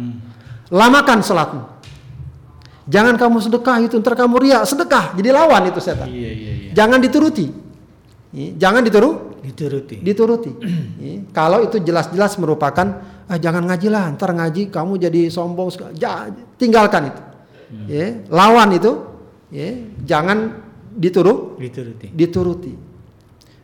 Lamakan 0.71 1.27
sholatmu. 1.27 1.63
Jangan 2.87 3.19
kamu 3.19 3.37
sedekah 3.43 3.77
itu, 3.83 3.99
ntar 3.99 4.15
kamu 4.15 4.39
ria. 4.39 4.63
Sedekah, 4.63 5.19
jadi 5.19 5.35
lawan 5.35 5.75
itu 5.75 5.83
setan. 5.83 6.07
Iya, 6.07 6.31
iya, 6.31 6.53
iya. 6.55 6.71
Jangan 6.71 7.03
dituruti. 7.03 7.51
Jangan 8.63 8.87
dituruti 8.87 9.32
Dituruti. 9.43 9.99
dituruti. 9.99 10.51
Ya, 10.97 11.19
Kalau 11.33 11.61
itu 11.61 11.77
jelas-jelas 11.79 12.39
merupakan 12.39 12.87
ah, 13.25 13.37
jangan 13.37 13.67
ngaji 13.67 13.89
lah, 13.89 14.15
ntar 14.15 14.31
ngaji 14.31 14.71
kamu 14.71 14.93
jadi 14.99 15.27
sombong, 15.29 15.69
segala." 15.69 15.91
Ja- 15.93 16.31
tinggalkan 16.55 17.11
itu. 17.11 17.23
Ya, 17.89 18.07
lawan 18.29 18.69
itu, 18.71 18.93
ya, 19.49 19.73
jangan 20.05 20.61
diturut, 20.93 21.57
Dituruti. 21.57 22.07
dituruti. 22.09 22.73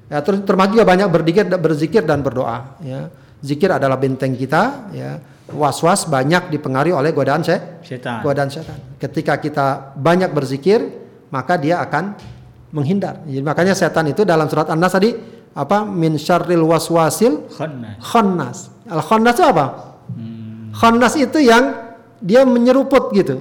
Ya, 0.08 0.24
terus 0.24 0.40
termasuk 0.42 0.72
juga 0.74 0.88
banyak 0.88 1.08
berzikir, 1.08 1.44
berzikir 1.52 2.02
dan 2.02 2.24
berdoa. 2.24 2.80
Ya. 2.80 3.12
Zikir 3.38 3.68
adalah 3.68 3.94
benteng 3.94 4.32
kita. 4.32 4.88
Ya. 4.90 5.20
Was-was 5.48 6.04
banyak 6.04 6.48
dipengaruhi 6.48 6.90
oleh 6.90 7.12
godaan 7.12 7.40
se 7.40 7.56
Setan. 7.84 8.20
godaan 8.20 8.48
setan. 8.48 8.76
Ketika 8.96 9.36
kita 9.36 9.92
banyak 9.94 10.32
berzikir, 10.32 10.80
maka 11.28 11.56
dia 11.56 11.78
akan 11.78 12.16
menghindar. 12.68 13.20
Jadi 13.24 13.40
makanya 13.40 13.72
setan 13.72 14.08
itu 14.08 14.24
dalam 14.24 14.44
surat 14.44 14.68
An-Nas 14.68 14.92
tadi 14.92 15.12
apa 15.54 15.84
min 15.84 16.16
syarril 16.16 16.64
waswasil 16.64 17.48
Khannas. 17.52 17.96
khannas. 18.00 18.58
Al 18.88 19.00
khannas 19.04 19.34
itu 19.36 19.44
apa? 19.46 19.66
Hmm. 20.14 20.70
Khannas 20.72 21.14
itu 21.16 21.38
yang 21.40 21.94
dia 22.18 22.42
menyeruput 22.42 23.12
gitu. 23.14 23.38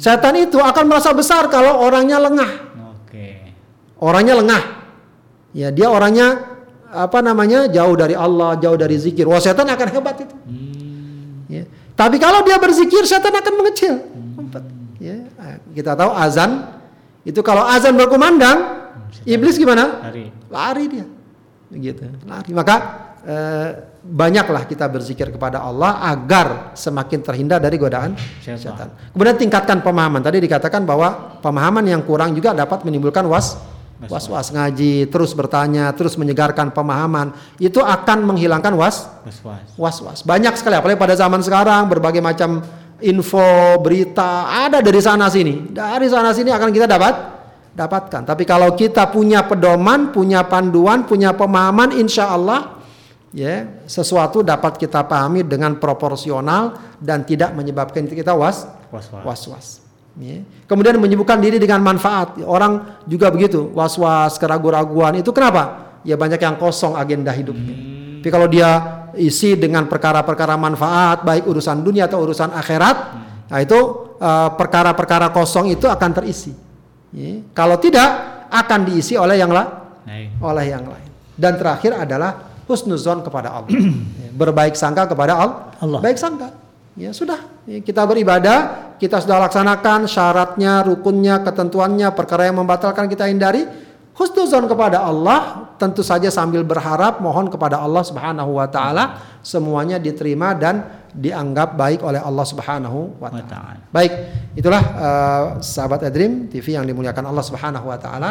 Setan 0.00 0.32
itu 0.40 0.56
akan 0.56 0.84
merasa 0.88 1.12
besar 1.12 1.44
kalau 1.52 1.84
orangnya 1.84 2.16
lengah. 2.16 2.50
Oke. 2.96 3.52
Orangnya 4.00 4.32
lengah. 4.40 4.62
Ya, 5.52 5.68
dia 5.68 5.92
orangnya 5.92 6.40
apa 6.88 7.20
namanya? 7.20 7.68
jauh 7.68 7.92
dari 8.00 8.16
Allah, 8.16 8.56
jauh 8.56 8.80
dari 8.80 8.96
zikir. 8.96 9.28
Wah, 9.28 9.36
setan 9.36 9.68
akan 9.68 9.88
hebat 9.92 10.16
itu. 10.24 10.34
Ya. 11.52 11.68
Tapi 11.92 12.16
kalau 12.16 12.40
dia 12.48 12.56
berzikir, 12.56 13.04
setan 13.04 13.34
akan 13.34 13.52
mengecil. 13.60 13.94
Empat. 14.40 14.64
Ya. 14.96 15.20
eh, 15.20 15.56
Kita 15.76 15.92
tahu 15.92 16.16
azan 16.16 16.80
itu 17.28 17.44
kalau 17.44 17.68
azan 17.68 17.92
berkumandang, 17.92 18.88
iblis 19.28 19.60
gimana? 19.60 20.00
Hari. 20.00 20.32
Lari 20.48 20.84
dia. 20.88 21.06
Begitu, 21.70 22.02
lari. 22.26 22.50
Maka 22.50 22.76
eh, 23.22 23.68
banyaklah 24.02 24.66
kita 24.66 24.90
berzikir 24.90 25.30
kepada 25.30 25.62
Allah 25.62 26.02
agar 26.10 26.74
semakin 26.74 27.22
terhindar 27.22 27.62
dari 27.62 27.78
godaan 27.78 28.18
Setan. 28.42 28.90
Kemudian 29.14 29.38
tingkatkan 29.38 29.78
pemahaman. 29.78 30.18
Tadi 30.18 30.42
dikatakan 30.42 30.82
bahwa 30.82 31.38
pemahaman 31.38 31.86
yang 31.86 32.02
kurang 32.02 32.34
juga 32.34 32.50
dapat 32.50 32.82
menimbulkan 32.82 33.22
was 33.30 33.54
was-was 34.08 34.48
ngaji, 34.48 35.12
terus 35.12 35.36
bertanya, 35.36 35.92
terus 35.92 36.16
menyegarkan 36.16 36.72
pemahaman. 36.72 37.36
Itu 37.60 37.84
akan 37.84 38.24
menghilangkan 38.32 38.72
was 38.72 39.04
Was-was. 39.28 39.76
was-was. 39.76 40.18
Banyak 40.24 40.56
sekali 40.56 40.80
apalagi 40.80 40.96
pada 40.96 41.12
zaman 41.12 41.44
sekarang 41.44 41.84
berbagai 41.92 42.24
macam 42.24 42.64
info, 43.04 43.76
berita 43.84 44.48
ada 44.48 44.80
dari 44.80 45.00
sana 45.04 45.28
sini. 45.28 45.68
Dari 45.68 46.08
sana 46.08 46.32
sini 46.32 46.48
akan 46.48 46.68
kita 46.72 46.88
dapat 46.88 47.39
dapatkan. 47.74 48.26
Tapi 48.26 48.42
kalau 48.44 48.74
kita 48.74 49.08
punya 49.08 49.46
pedoman, 49.46 50.10
punya 50.10 50.42
panduan, 50.46 51.06
punya 51.06 51.32
pemahaman 51.34 51.94
insya 51.94 52.34
Allah 52.34 52.80
ya 53.30 53.66
sesuatu 53.86 54.42
dapat 54.42 54.74
kita 54.74 55.06
pahami 55.06 55.46
dengan 55.46 55.78
proporsional 55.78 56.98
dan 56.98 57.22
tidak 57.22 57.54
menyebabkan 57.54 58.10
kita 58.10 58.34
was 58.34 58.66
Was-was. 58.90 59.22
was-was. 59.22 59.66
Ya. 60.18 60.42
Kemudian 60.66 60.98
menyibukkan 60.98 61.38
diri 61.38 61.62
dengan 61.62 61.78
manfaat. 61.78 62.42
Orang 62.42 62.98
juga 63.06 63.30
begitu, 63.30 63.70
was-was, 63.70 64.34
keraguan-raguan. 64.42 65.22
Itu 65.22 65.30
kenapa? 65.30 65.94
Ya 66.02 66.18
banyak 66.18 66.42
yang 66.42 66.58
kosong 66.58 66.98
agenda 66.98 67.30
hidupnya. 67.30 67.76
Tapi 68.20 68.28
kalau 68.28 68.50
dia 68.50 68.70
isi 69.14 69.54
dengan 69.54 69.86
perkara-perkara 69.86 70.58
manfaat, 70.58 71.22
baik 71.22 71.46
urusan 71.46 71.86
dunia 71.86 72.10
atau 72.10 72.20
urusan 72.20 72.50
akhirat, 72.52 72.96
nah 73.48 73.58
itu 73.62 73.78
eh, 74.18 74.48
perkara-perkara 74.58 75.30
kosong 75.30 75.72
itu 75.72 75.86
akan 75.86 76.10
terisi. 76.12 76.52
Ya. 77.10 77.42
Kalau 77.54 77.76
tidak, 77.82 78.08
akan 78.50 78.80
diisi 78.82 79.14
oleh 79.14 79.38
yang 79.38 79.50
lain 79.54 79.80
oleh 80.42 80.64
yang 80.66 80.84
lain. 80.84 81.08
Dan 81.38 81.56
terakhir 81.56 81.94
adalah 81.96 82.60
husnuzon 82.66 83.22
kepada 83.22 83.54
Allah. 83.62 83.70
Ya, 84.20 84.28
Berbaik 84.34 84.74
sangka 84.74 85.06
kepada 85.08 85.38
Al- 85.38 85.56
Allah. 85.78 86.00
Baik 86.02 86.18
sangka. 86.18 86.50
Ya 86.98 87.14
sudah, 87.14 87.38
Ya, 87.64 87.78
kita 87.80 88.02
beribadah, 88.02 88.92
kita 88.98 89.22
sudah 89.22 89.38
laksanakan 89.46 90.10
syaratnya, 90.10 90.82
rukunnya, 90.82 91.40
ketentuannya, 91.46 92.10
perkara 92.12 92.50
yang 92.50 92.58
membatalkan 92.58 93.06
kita 93.06 93.30
hindari. 93.30 93.64
Husnuzon 94.20 94.68
kepada 94.68 95.00
Allah, 95.00 95.72
tentu 95.80 96.04
saja 96.04 96.28
sambil 96.28 96.60
berharap 96.60 97.24
mohon 97.24 97.48
kepada 97.48 97.80
Allah 97.80 98.04
Subhanahu 98.04 98.60
wa 98.60 98.68
taala 98.68 99.16
semuanya 99.40 99.96
diterima 99.96 100.52
dan 100.52 100.84
dianggap 101.16 101.72
baik 101.72 102.04
oleh 102.04 102.20
Allah 102.20 102.44
Subhanahu 102.44 103.16
wa 103.16 103.32
taala. 103.32 103.80
Baik, 103.88 104.12
itulah 104.60 104.82
eh, 104.84 105.44
sahabat 105.64 106.04
Edream 106.04 106.52
TV 106.52 106.76
yang 106.76 106.84
dimuliakan 106.84 107.32
Allah 107.32 107.44
Subhanahu 107.48 107.88
wa 107.88 107.96
taala. 107.96 108.30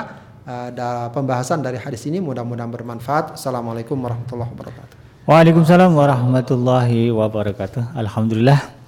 Da- 0.50 1.14
pembahasan 1.14 1.62
dari 1.62 1.78
hadis 1.78 2.10
ini 2.10 2.18
mudah-mudahan 2.18 2.74
bermanfaat. 2.74 3.38
Assalamualaikum 3.38 3.94
warahmatullahi 4.02 4.50
wabarakatuh. 4.50 4.96
Waalaikumsalam 5.30 5.94
warahmatullahi 5.94 7.14
wabarakatuh. 7.14 7.94
Alhamdulillah. 7.94 8.79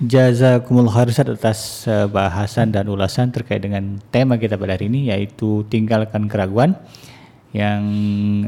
Jazakumul 0.00 0.88
khair 0.88 1.12
Ustaz 1.12 1.28
atas 1.28 1.60
eh, 1.84 2.08
bahasan 2.08 2.72
dan 2.72 2.88
ulasan 2.88 3.28
terkait 3.28 3.60
dengan 3.60 4.00
tema 4.08 4.40
kita 4.40 4.56
pada 4.56 4.72
hari 4.72 4.88
ini 4.88 5.12
yaitu 5.12 5.60
tinggalkan 5.68 6.24
keraguan 6.24 6.72
yang 7.52 7.84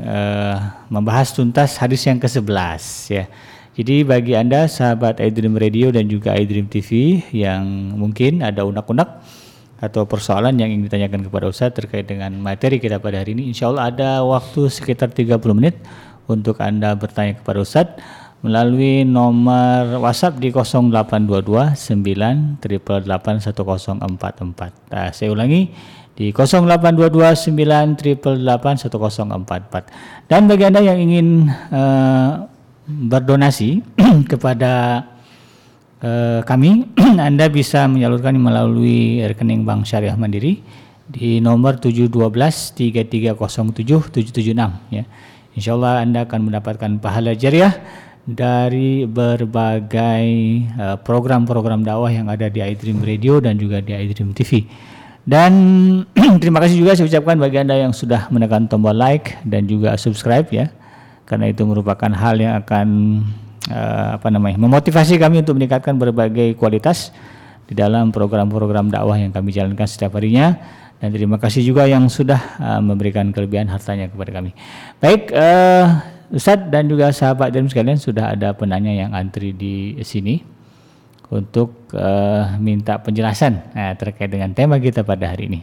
eh, 0.01 0.57
membahas 0.89 1.29
tuntas 1.37 1.77
hadis 1.77 2.09
yang 2.09 2.17
ke-11 2.17 2.81
ya. 3.13 3.29
Jadi 3.77 4.01
bagi 4.01 4.33
Anda 4.33 4.65
sahabat 4.65 5.21
iDream 5.21 5.61
Radio 5.61 5.93
dan 5.93 6.09
juga 6.09 6.33
iDream 6.33 6.73
TV 6.73 7.21
yang 7.37 7.69
mungkin 8.01 8.41
ada 8.41 8.65
unak-unak 8.65 9.21
atau 9.77 10.09
persoalan 10.09 10.57
yang 10.57 10.73
ingin 10.73 10.89
ditanyakan 10.89 11.29
kepada 11.29 11.53
Ustaz 11.53 11.77
terkait 11.77 12.09
dengan 12.09 12.33
materi 12.41 12.81
kita 12.81 12.97
pada 12.97 13.21
hari 13.21 13.37
ini 13.37 13.53
insya 13.53 13.69
Allah 13.69 13.93
ada 13.93 14.11
waktu 14.25 14.73
sekitar 14.73 15.13
30 15.13 15.37
menit 15.53 15.77
untuk 16.33 16.65
Anda 16.65 16.97
bertanya 16.97 17.37
kepada 17.37 17.61
Ustaz 17.61 17.93
melalui 18.43 19.07
nomor 19.07 20.03
WhatsApp 20.03 20.43
di 20.43 20.51
0822 20.51 21.79
9 21.79 22.59
1044. 22.59 24.03
Nah, 24.91 25.15
saya 25.15 25.31
ulangi 25.31 25.71
di 26.19 26.35
0822 26.35 27.39
9 27.39 27.95
1044. 27.97 30.27
Dan 30.27 30.51
bagi 30.51 30.65
Anda 30.67 30.83
yang 30.83 30.99
ingin 30.99 31.47
eh, 31.71 32.31
berdonasi 32.91 33.79
kepada 34.35 35.07
eh, 36.03 36.43
kami, 36.43 36.91
Anda 37.31 37.47
bisa 37.47 37.87
menyalurkan 37.87 38.35
melalui 38.35 39.23
rekening 39.23 39.63
Bank 39.63 39.87
Syariah 39.87 40.19
Mandiri 40.19 40.59
di 41.07 41.39
nomor 41.39 41.79
712 41.79 42.75
3307 42.75 44.11
776 44.11 44.91
ya. 44.91 45.07
Insya 45.53 45.77
Allah 45.77 46.01
Anda 46.01 46.25
akan 46.25 46.49
mendapatkan 46.49 46.91
pahala 46.99 47.37
jariah 47.37 47.77
dari 48.23 49.03
berbagai 49.03 50.27
eh, 50.63 50.97
program-program 51.03 51.83
dakwah 51.83 52.11
yang 52.11 52.31
ada 52.31 52.47
di 52.47 52.63
iDream 52.63 53.03
Radio 53.03 53.43
dan 53.43 53.59
juga 53.59 53.83
di 53.83 53.91
iDream 53.91 54.31
TV. 54.31 54.67
Dan 55.23 55.53
terima 56.43 56.63
kasih 56.63 56.83
juga 56.83 56.95
saya 56.99 57.07
ucapkan 57.07 57.39
bagi 57.39 57.63
Anda 57.63 57.79
yang 57.79 57.95
sudah 57.95 58.31
menekan 58.31 58.67
tombol 58.67 58.95
like 58.95 59.39
dan 59.47 59.67
juga 59.67 59.95
subscribe 59.99 60.47
ya. 60.51 60.71
Karena 61.27 61.51
itu 61.51 61.63
merupakan 61.63 62.11
hal 62.11 62.39
yang 62.43 62.59
akan 62.63 62.87
uh, 63.71 64.19
apa 64.19 64.29
namanya? 64.31 64.59
memotivasi 64.59 65.17
kami 65.23 65.47
untuk 65.47 65.55
meningkatkan 65.55 65.95
berbagai 65.95 66.59
kualitas 66.59 67.15
di 67.71 67.79
dalam 67.79 68.11
program-program 68.11 68.91
dakwah 68.91 69.15
yang 69.15 69.31
kami 69.31 69.55
jalankan 69.55 69.87
setiap 69.87 70.19
harinya. 70.19 70.59
Dan 71.03 71.11
terima 71.11 71.35
kasih 71.35 71.67
juga 71.67 71.87
yang 71.87 72.07
sudah 72.07 72.39
uh, 72.63 72.79
memberikan 72.83 73.31
kelebihan 73.35 73.67
hartanya 73.67 74.07
kepada 74.07 74.31
kami. 74.39 74.55
Baik, 75.03 75.35
uh, 75.35 76.12
Ustadz 76.33 76.73
dan 76.73 76.89
juga 76.89 77.13
sahabat 77.13 77.53
dan 77.53 77.69
sekalian 77.69 78.01
sudah 78.01 78.33
ada 78.33 78.57
penanya 78.57 78.89
yang 78.89 79.13
antri 79.13 79.53
di 79.53 80.01
sini 80.01 80.41
untuk 81.29 81.93
uh, 81.93 82.57
minta 82.57 82.97
penjelasan 82.97 83.61
uh, 83.77 83.93
terkait 84.01 84.33
dengan 84.33 84.49
tema 84.57 84.81
kita 84.81 85.05
pada 85.05 85.29
hari 85.29 85.53
ini. 85.53 85.61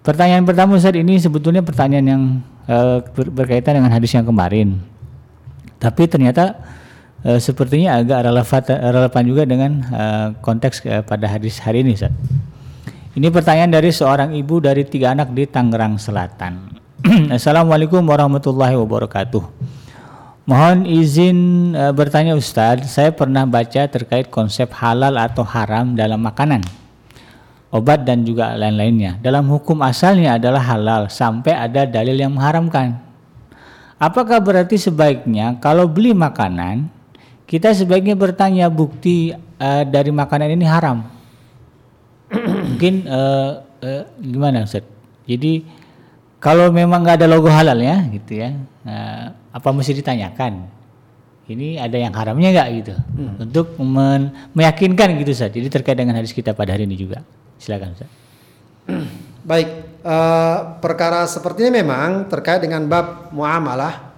Pertanyaan 0.00 0.44
pertama 0.48 0.80
saat 0.80 0.96
ini 0.96 1.20
sebetulnya 1.20 1.60
pertanyaan 1.60 2.06
yang 2.08 2.22
uh, 2.64 3.04
ber 3.12 3.28
berkaitan 3.28 3.76
dengan 3.76 3.92
hadis 3.92 4.12
yang 4.16 4.24
kemarin, 4.24 4.80
tapi 5.80 6.08
ternyata 6.08 6.60
uh, 7.24 7.40
sepertinya 7.40 8.00
agak 8.00 8.24
relevan, 8.24 8.62
relevan 8.88 9.24
juga 9.28 9.42
dengan 9.44 9.72
uh, 9.92 10.28
konteks 10.40 10.84
uh, 10.88 11.04
pada 11.04 11.28
hadis 11.28 11.60
hari 11.60 11.84
ini, 11.84 11.96
Ustaz. 11.96 12.12
Ini 13.16 13.28
pertanyaan 13.32 13.72
dari 13.72 13.92
seorang 13.92 14.32
ibu 14.32 14.64
dari 14.64 14.84
tiga 14.84 15.12
anak 15.12 15.32
di 15.32 15.44
Tangerang 15.48 15.96
Selatan. 16.00 16.83
Assalamualaikum 17.36 18.00
warahmatullahi 18.00 18.80
wabarakatuh. 18.80 19.44
Mohon 20.48 20.88
izin 20.88 21.38
e, 21.76 21.92
bertanya 21.92 22.32
Ustadz, 22.32 22.88
saya 22.88 23.12
pernah 23.12 23.44
baca 23.44 23.84
terkait 23.84 24.32
konsep 24.32 24.72
halal 24.72 25.20
atau 25.20 25.44
haram 25.44 25.92
dalam 25.92 26.16
makanan, 26.24 26.64
obat 27.68 28.08
dan 28.08 28.24
juga 28.24 28.56
lain-lainnya. 28.56 29.20
Dalam 29.20 29.44
hukum 29.52 29.84
asalnya 29.84 30.40
adalah 30.40 30.64
halal 30.64 31.12
sampai 31.12 31.52
ada 31.52 31.84
dalil 31.84 32.16
yang 32.16 32.32
mengharamkan. 32.32 32.96
Apakah 34.00 34.40
berarti 34.40 34.80
sebaiknya 34.80 35.60
kalau 35.60 35.84
beli 35.84 36.16
makanan 36.16 36.88
kita 37.44 37.76
sebaiknya 37.76 38.16
bertanya 38.16 38.72
bukti 38.72 39.36
e, 39.60 39.68
dari 39.84 40.08
makanan 40.08 40.56
ini 40.56 40.64
haram? 40.64 41.04
Mungkin 42.72 43.04
e, 43.04 43.20
e, 43.84 43.90
gimana 44.24 44.64
Ustadz? 44.64 44.88
Jadi 45.24 45.64
kalau 46.44 46.68
memang 46.68 47.00
nggak 47.00 47.24
ada 47.24 47.28
logo 47.32 47.48
halal 47.48 47.80
ya, 47.80 48.04
gitu 48.12 48.36
ya, 48.36 48.52
nah, 48.84 49.32
apa 49.48 49.68
mesti 49.72 49.96
ditanyakan? 49.96 50.68
Ini 51.48 51.80
ada 51.80 51.96
yang 51.96 52.12
haramnya 52.12 52.52
nggak 52.52 52.68
gitu? 52.84 52.94
Hmm. 53.16 53.48
Untuk 53.48 53.80
meyakinkan 54.52 55.16
gitu 55.24 55.32
saja. 55.32 55.56
Jadi 55.56 55.72
terkait 55.72 55.96
dengan 55.96 56.20
hadis 56.20 56.36
kita 56.36 56.52
pada 56.52 56.76
hari 56.76 56.84
ini 56.84 57.00
juga. 57.00 57.24
Silakan 57.56 57.96
Ustaz. 57.96 58.12
Baik, 59.48 59.68
uh, 60.04 60.80
perkara 60.84 61.24
seperti 61.24 61.68
ini 61.68 61.80
memang 61.80 62.28
terkait 62.28 62.60
dengan 62.60 62.84
bab 62.92 63.32
muamalah. 63.32 64.12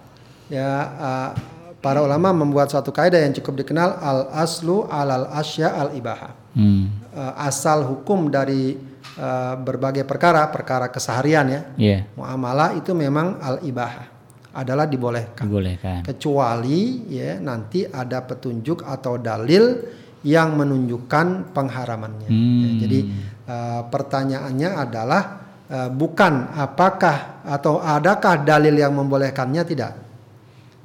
Ya, 0.50 0.70
uh, 0.98 1.30
para 1.78 2.02
ulama 2.02 2.34
membuat 2.34 2.74
suatu 2.74 2.90
kaidah 2.90 3.22
yang 3.22 3.34
cukup 3.38 3.62
dikenal 3.62 4.02
al 4.02 4.34
aslu 4.34 4.86
alal 4.90 5.30
asya 5.30 5.70
al 5.78 5.94
ibaha. 5.94 6.34
Hmm. 6.58 6.90
Uh, 7.14 7.34
asal 7.38 7.86
hukum 7.86 8.30
dari 8.34 8.78
uh, 9.18 9.54
berbagai 9.60 10.04
perkara, 10.04 10.46
perkara 10.52 10.88
keseharian 10.92 11.46
ya. 11.48 11.60
Yeah. 11.76 12.00
Muamalah 12.14 12.76
itu 12.76 12.92
memang 12.92 13.40
al 13.40 13.60
ibahah 13.64 14.16
adalah 14.56 14.88
dibolehkan. 14.88 15.44
Dibolehkan. 15.44 16.00
Kecuali 16.08 17.12
ya 17.12 17.36
nanti 17.36 17.84
ada 17.84 18.24
petunjuk 18.24 18.80
atau 18.88 19.20
dalil 19.20 19.84
yang 20.24 20.56
menunjukkan 20.56 21.52
pengharamannya. 21.52 22.28
Hmm. 22.32 22.60
Ya, 22.64 22.70
jadi 22.88 22.98
uh, 23.46 23.82
pertanyaannya 23.92 24.70
adalah 24.74 25.22
uh, 25.68 25.90
bukan 25.92 26.56
apakah 26.56 27.44
atau 27.44 27.78
adakah 27.84 28.42
dalil 28.42 28.74
yang 28.74 28.96
membolehkannya 28.96 29.62
tidak. 29.68 29.92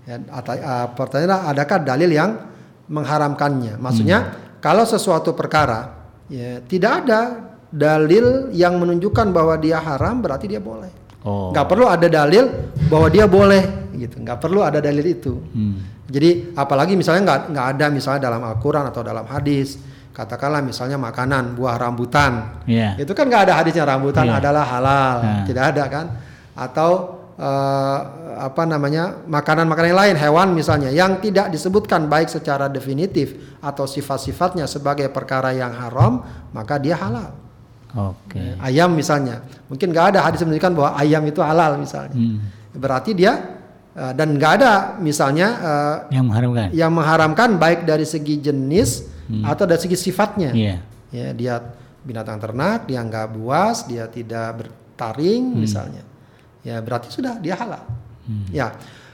Ya, 0.03 0.19
atau, 0.29 0.51
uh, 0.59 0.87
pertanyaan 0.91 1.47
adakah 1.47 1.79
dalil 1.79 2.11
yang 2.11 2.37
mengharamkannya. 2.91 3.79
Maksudnya 3.79 4.19
hmm. 4.19 4.59
kalau 4.59 4.83
sesuatu 4.83 5.31
perkara 5.31 5.95
ya 6.27 6.59
tidak 6.67 7.07
ada 7.07 7.50
dalil 7.71 8.51
yang 8.51 8.75
menunjukkan 8.77 9.31
bahwa 9.31 9.55
dia 9.55 9.79
haram 9.79 10.19
berarti 10.19 10.45
dia 10.51 10.59
boleh. 10.59 10.91
Oh. 11.23 11.55
Gak 11.55 11.71
perlu 11.71 11.87
ada 11.87 12.05
dalil 12.11 12.51
bahwa 12.91 13.07
dia 13.07 13.25
boleh 13.25 13.95
gitu. 13.95 14.19
Gak 14.21 14.37
perlu 14.43 14.59
ada 14.61 14.83
dalil 14.83 15.05
itu. 15.07 15.39
Hmm. 15.55 15.79
Jadi 16.11 16.51
apalagi 16.59 16.99
misalnya 16.99 17.23
nggak 17.23 17.39
nggak 17.55 17.67
ada 17.77 17.85
misalnya 17.87 18.21
dalam 18.27 18.43
Al-Quran 18.43 18.83
atau 18.91 18.99
dalam 18.99 19.23
hadis 19.31 19.79
katakanlah 20.11 20.59
misalnya 20.59 20.99
makanan 20.99 21.55
buah 21.55 21.79
rambutan 21.79 22.61
yeah. 22.67 22.99
itu 22.99 23.15
kan 23.15 23.31
nggak 23.31 23.47
ada 23.47 23.53
hadisnya 23.63 23.87
rambutan 23.87 24.27
yeah. 24.27 24.39
adalah 24.43 24.63
halal 24.67 25.17
yeah. 25.23 25.43
tidak 25.47 25.63
ada 25.71 25.83
kan 25.87 26.05
atau 26.51 26.89
uh, 27.39 27.99
apa 28.43 28.63
namanya 28.67 29.23
makanan-makanan 29.23 29.89
yang 29.95 30.01
lain 30.03 30.15
hewan 30.19 30.47
misalnya 30.51 30.91
yang 30.91 31.23
tidak 31.23 31.47
disebutkan 31.47 32.11
baik 32.11 32.27
secara 32.27 32.67
definitif 32.67 33.39
atau 33.63 33.87
sifat-sifatnya 33.87 34.67
sebagai 34.67 35.07
perkara 35.07 35.55
yang 35.55 35.71
haram 35.71 36.27
maka 36.51 36.75
dia 36.75 36.99
halal 36.99 37.31
Oke. 37.91 38.39
Okay. 38.39 38.49
Ayam 38.63 38.95
misalnya, 38.95 39.43
mungkin 39.67 39.91
nggak 39.91 40.15
ada 40.15 40.19
hadis 40.23 40.39
menunjukkan 40.47 40.73
bahwa 40.73 40.91
ayam 40.95 41.23
itu 41.27 41.39
halal 41.43 41.75
misalnya. 41.75 42.15
Hmm. 42.15 42.39
Berarti 42.71 43.11
dia 43.11 43.59
uh, 43.95 44.13
dan 44.15 44.39
nggak 44.39 44.51
ada 44.63 44.73
misalnya 45.03 45.47
uh, 45.59 45.97
yang 46.07 46.31
mengharamkan. 46.31 46.67
Yang 46.71 46.91
mengharamkan 46.95 47.49
baik 47.59 47.83
dari 47.83 48.07
segi 48.07 48.39
jenis 48.39 49.11
hmm. 49.27 49.43
atau 49.43 49.67
dari 49.67 49.79
segi 49.83 49.97
sifatnya. 49.99 50.55
Yeah. 50.55 50.79
Ya, 51.11 51.35
dia 51.35 51.55
binatang 52.07 52.39
ternak, 52.39 52.87
dia 52.87 53.03
nggak 53.03 53.35
buas, 53.35 53.83
dia 53.83 54.07
tidak 54.07 54.63
bertaring 54.63 55.51
hmm. 55.51 55.59
misalnya. 55.59 56.03
Ya, 56.63 56.79
berarti 56.79 57.11
sudah 57.11 57.35
dia 57.43 57.59
halal. 57.59 57.83
Hmm. 58.23 58.47
Ya. 58.55 58.71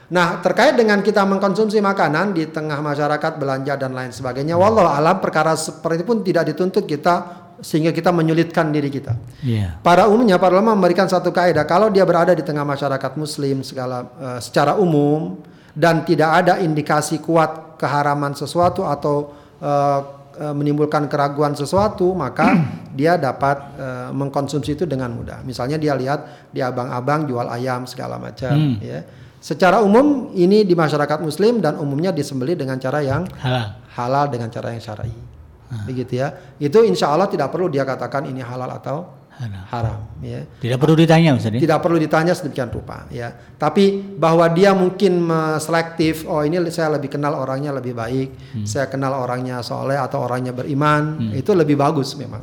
Nah, 0.08 0.40
terkait 0.40 0.72
dengan 0.72 1.04
kita 1.04 1.20
mengkonsumsi 1.28 1.84
makanan 1.84 2.32
di 2.32 2.48
tengah 2.48 2.80
masyarakat 2.80 3.36
belanja 3.36 3.76
dan 3.76 3.92
lain 3.92 4.08
sebagainya, 4.08 4.56
wallah 4.56 4.96
alam 4.96 5.20
perkara 5.20 5.52
seperti 5.52 6.00
itu 6.00 6.06
pun 6.08 6.24
tidak 6.24 6.48
dituntut 6.48 6.88
kita 6.88 7.47
sehingga 7.58 7.90
kita 7.90 8.14
menyulitkan 8.14 8.70
diri 8.70 8.90
kita. 8.90 9.18
Yeah. 9.42 9.78
Para 9.82 10.06
umumnya 10.06 10.38
para 10.38 10.58
ulama 10.58 10.78
memberikan 10.78 11.10
satu 11.10 11.34
kaidah 11.34 11.66
kalau 11.66 11.90
dia 11.90 12.06
berada 12.06 12.30
di 12.34 12.42
tengah 12.46 12.62
masyarakat 12.62 13.12
muslim 13.18 13.66
segala 13.66 14.06
uh, 14.18 14.38
secara 14.38 14.78
umum 14.78 15.42
dan 15.74 16.02
tidak 16.06 16.44
ada 16.44 16.62
indikasi 16.62 17.18
kuat 17.22 17.78
keharaman 17.78 18.34
sesuatu 18.34 18.86
atau 18.86 19.34
uh, 19.62 20.18
menimbulkan 20.38 21.10
keraguan 21.10 21.58
sesuatu 21.58 22.14
maka 22.14 22.54
dia 22.98 23.18
dapat 23.18 23.56
uh, 23.74 24.10
mengkonsumsi 24.14 24.78
itu 24.78 24.84
dengan 24.86 25.10
mudah. 25.10 25.42
Misalnya 25.42 25.76
dia 25.78 25.98
lihat 25.98 26.50
di 26.54 26.62
abang-abang 26.62 27.26
jual 27.26 27.46
ayam 27.50 27.84
segala 27.90 28.22
macam 28.22 28.54
hmm. 28.54 28.76
ya. 28.78 29.00
Secara 29.38 29.78
umum 29.86 30.34
ini 30.34 30.66
di 30.66 30.74
masyarakat 30.74 31.22
muslim 31.22 31.62
dan 31.62 31.78
umumnya 31.78 32.10
disembelih 32.10 32.58
dengan 32.58 32.74
cara 32.82 33.06
yang 33.06 33.22
halal, 33.38 33.78
halal 33.94 34.24
dengan 34.34 34.50
cara 34.50 34.74
yang 34.74 34.82
syar'i. 34.82 35.27
Nah. 35.68 35.84
begitu 35.84 36.16
ya 36.16 36.32
itu 36.56 36.80
insya 36.80 37.12
Allah 37.12 37.28
tidak 37.28 37.52
perlu 37.52 37.68
dia 37.68 37.84
katakan 37.84 38.24
ini 38.24 38.40
halal 38.40 38.72
atau 38.72 39.04
haram, 39.36 39.62
haram 39.68 40.00
ya 40.24 40.48
tidak 40.64 40.80
perlu 40.80 40.96
ditanya 40.96 41.36
Ustaz 41.36 41.52
ya? 41.52 41.60
tidak 41.60 41.78
perlu 41.84 42.00
ditanya 42.00 42.32
sedemikian 42.32 42.72
rupa 42.72 43.04
ya 43.12 43.36
tapi 43.60 44.00
bahwa 44.16 44.48
dia 44.48 44.72
mungkin 44.72 45.28
selektif 45.60 46.24
oh 46.24 46.40
ini 46.40 46.56
saya 46.72 46.96
lebih 46.96 47.12
kenal 47.12 47.36
orangnya 47.36 47.76
lebih 47.76 47.92
baik 47.92 48.28
hmm. 48.32 48.64
saya 48.64 48.88
kenal 48.88 49.12
orangnya 49.12 49.60
soleh 49.60 50.00
atau 50.00 50.24
orangnya 50.24 50.56
beriman 50.56 51.20
hmm. 51.20 51.36
itu 51.36 51.52
lebih 51.52 51.76
bagus 51.76 52.16
memang 52.16 52.40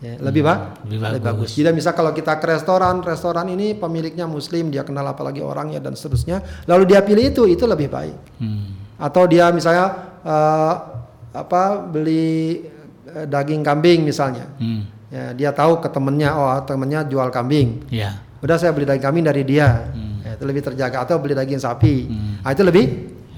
ya, 0.00 0.16
lebih, 0.18 0.40
hmm. 0.40 0.88
lebih 0.88 0.96
bagus. 0.96 1.12
lebih 1.12 1.20
bagus 1.20 1.50
jadi 1.54 1.70
misal 1.76 1.92
kalau 1.92 2.16
kita 2.16 2.40
ke 2.40 2.46
restoran 2.56 3.04
restoran 3.04 3.46
ini 3.52 3.76
pemiliknya 3.76 4.24
muslim 4.24 4.72
dia 4.72 4.80
kenal 4.80 5.04
apalagi 5.06 5.44
orangnya 5.44 5.78
dan 5.78 5.92
seterusnya 5.92 6.40
lalu 6.64 6.88
dia 6.88 7.04
pilih 7.04 7.36
itu 7.36 7.44
itu 7.44 7.68
lebih 7.68 7.92
baik 7.92 8.16
hmm. 8.40 8.96
atau 8.96 9.28
dia 9.28 9.52
misalnya 9.54 10.16
uh, 10.24 10.99
apa 11.30 11.78
beli 11.82 12.66
uh, 13.10 13.26
daging 13.26 13.62
kambing 13.62 14.06
misalnya. 14.06 14.46
Hmm. 14.58 14.86
Ya, 15.10 15.34
dia 15.34 15.50
tahu 15.50 15.82
ke 15.82 15.90
temennya, 15.90 16.30
oh 16.38 16.54
temennya 16.62 17.02
jual 17.02 17.34
kambing. 17.34 17.82
Ya. 17.90 18.22
Udah 18.38 18.56
saya 18.56 18.70
beli 18.70 18.86
daging 18.86 19.04
kambing 19.04 19.24
dari 19.26 19.42
dia. 19.42 19.90
Hmm. 19.90 20.22
Ya, 20.22 20.38
itu 20.38 20.44
lebih 20.46 20.62
terjaga 20.62 21.02
atau 21.02 21.18
beli 21.18 21.34
daging 21.34 21.58
sapi. 21.58 22.06
Hmm. 22.06 22.34
Nah, 22.42 22.50
itu 22.54 22.62
lebih 22.62 22.86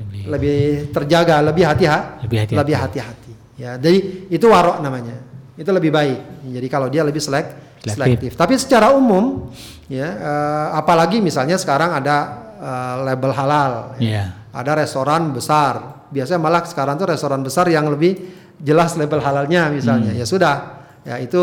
lebih, 0.03 0.23
lebih 0.29 0.61
terjaga, 0.93 1.37
lebih 1.41 1.65
hati-hati. 1.65 2.29
Lebih 2.29 2.39
hati-hati. 2.45 2.61
Lebih 2.61 2.77
hati-hati. 2.77 3.33
Ya, 3.57 3.71
jadi 3.81 3.99
itu 4.29 4.47
warok 4.49 4.85
namanya. 4.85 5.17
Itu 5.57 5.71
lebih 5.73 5.93
baik. 5.93 6.49
Jadi 6.49 6.67
kalau 6.69 6.89
dia 6.89 7.05
lebih 7.05 7.21
selek, 7.21 7.79
selektif. 7.85 8.35
Tapi 8.39 8.55
secara 8.57 8.95
umum 8.95 9.51
ya 9.91 10.09
uh, 10.09 10.69
apalagi 10.79 11.21
misalnya 11.21 11.59
sekarang 11.61 11.93
ada 11.93 12.17
uh, 12.61 12.95
label 13.05 13.33
halal. 13.35 13.73
Ya. 14.01 14.09
Yeah. 14.09 14.29
Ada 14.53 14.77
restoran 14.77 15.33
besar 15.33 16.05
biasanya 16.13 16.41
malah 16.41 16.61
sekarang 16.63 17.01
tuh 17.01 17.09
restoran 17.09 17.41
besar 17.41 17.67
yang 17.67 17.89
lebih 17.89 18.13
jelas 18.61 18.95
label 18.95 19.19
halalnya 19.19 19.73
misalnya, 19.73 20.13
ya 20.13 20.23
sudah, 20.23 20.57
ya 21.03 21.17
itu 21.19 21.41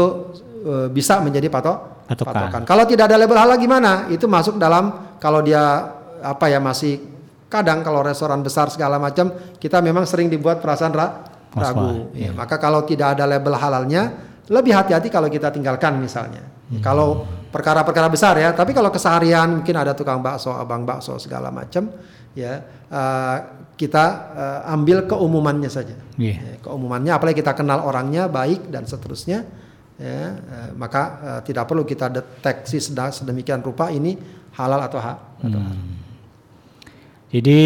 eh, 0.64 0.88
bisa 0.88 1.18
menjadi 1.20 1.50
patok 1.50 2.00
Patokan. 2.34 2.64
Kalau 2.66 2.84
tidak 2.90 3.06
ada 3.06 3.18
label 3.22 3.38
halal 3.38 3.58
gimana? 3.58 4.10
Itu 4.10 4.26
masuk 4.26 4.58
dalam 4.58 5.14
kalau 5.22 5.46
dia 5.46 5.62
apa 6.22 6.50
ya 6.50 6.58
masih 6.58 6.98
kadang 7.46 7.86
kalau 7.86 8.02
restoran 8.02 8.42
besar 8.42 8.70
segala 8.70 8.98
macam 8.98 9.30
kita 9.58 9.78
memang 9.78 10.10
sering 10.10 10.26
dibuat 10.26 10.58
perasaan 10.58 10.90
ra- 10.90 11.22
ragu. 11.54 12.10
Ya, 12.18 12.34
Maka 12.34 12.58
kalau 12.58 12.82
tidak 12.82 13.14
ada 13.14 13.30
label 13.30 13.54
halalnya 13.54 14.10
lebih 14.50 14.74
hati-hati 14.74 15.10
kalau 15.10 15.30
kita 15.30 15.54
tinggalkan 15.54 16.02
misalnya. 16.02 16.42
Ya, 16.70 16.82
Kalau 16.82 17.26
perkara-perkara 17.50 18.10
besar 18.10 18.38
ya, 18.42 18.54
tapi 18.54 18.74
kalau 18.74 18.90
keseharian 18.90 19.62
mungkin 19.62 19.74
ada 19.78 19.94
tukang 19.94 20.22
bakso, 20.22 20.50
abang 20.54 20.86
bakso 20.86 21.18
segala 21.22 21.54
macam 21.54 21.90
ya 22.38 22.62
eh, 22.90 23.38
kita 23.80 24.06
eh, 24.36 24.74
ambil 24.76 25.08
keumumannya 25.08 25.72
saja. 25.72 25.96
Iya. 26.20 26.36
Ya, 26.36 26.56
keumumannya 26.60 27.16
apalagi 27.16 27.40
kita 27.40 27.56
kenal 27.56 27.88
orangnya 27.88 28.28
baik 28.28 28.68
dan 28.68 28.84
seterusnya 28.84 29.48
ya 30.00 30.20
eh, 30.36 30.70
maka 30.76 31.02
eh, 31.24 31.42
tidak 31.48 31.68
perlu 31.68 31.88
kita 31.88 32.12
deteksi 32.12 32.80
sedemikian 32.84 33.64
rupa 33.64 33.88
ini 33.92 34.20
halal 34.60 34.84
atau 34.84 35.00
ha 35.00 35.14
atau 35.40 35.60
haram. 35.60 35.88
Jadi 37.30 37.60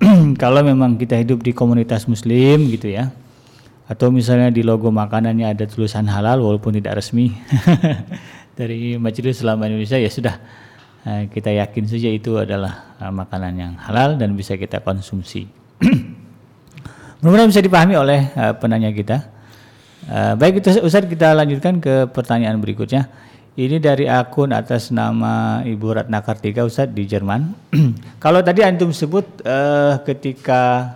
kalau 0.42 0.60
memang 0.62 1.00
kita 1.00 1.18
hidup 1.18 1.42
di 1.42 1.50
komunitas 1.50 2.06
muslim 2.06 2.70
gitu 2.70 2.92
ya. 2.92 3.10
Atau 3.90 4.14
misalnya 4.14 4.54
di 4.54 4.62
logo 4.62 4.86
makanannya 4.94 5.50
ada 5.50 5.66
tulisan 5.66 6.06
halal 6.06 6.38
walaupun 6.38 6.78
tidak 6.78 7.02
resmi 7.02 7.34
dari 8.58 8.94
Majelis 8.94 9.42
Ulama 9.42 9.66
Indonesia 9.66 9.98
ya 9.98 10.06
sudah 10.06 10.38
kita 11.04 11.48
yakin 11.48 11.84
saja 11.88 12.08
itu 12.12 12.36
adalah 12.36 12.96
eh, 13.00 13.12
makanan 13.12 13.52
yang 13.56 13.72
halal 13.80 14.20
dan 14.20 14.36
bisa 14.36 14.60
kita 14.60 14.84
konsumsi. 14.84 15.48
Mudah-mudahan 17.20 17.48
bisa 17.48 17.64
dipahami 17.64 17.94
oleh 17.96 18.20
eh, 18.32 18.52
penanya 18.56 18.92
kita. 18.92 19.16
Eh, 20.08 20.34
baik 20.36 20.64
itu 20.64 20.80
Ustaz 20.80 21.04
kita 21.08 21.32
lanjutkan 21.32 21.80
ke 21.80 22.08
pertanyaan 22.12 22.60
berikutnya. 22.60 23.08
Ini 23.60 23.76
dari 23.82 24.08
akun 24.08 24.56
atas 24.56 24.88
nama 24.88 25.60
Ibu 25.60 26.00
Ratna 26.00 26.24
Kartika 26.24 26.64
Ustaz 26.64 26.88
di 26.92 27.04
Jerman. 27.04 27.52
Kalau 28.24 28.40
tadi 28.40 28.64
antum 28.64 28.92
sebut 28.92 29.24
eh, 29.44 29.94
ketika 30.04 30.92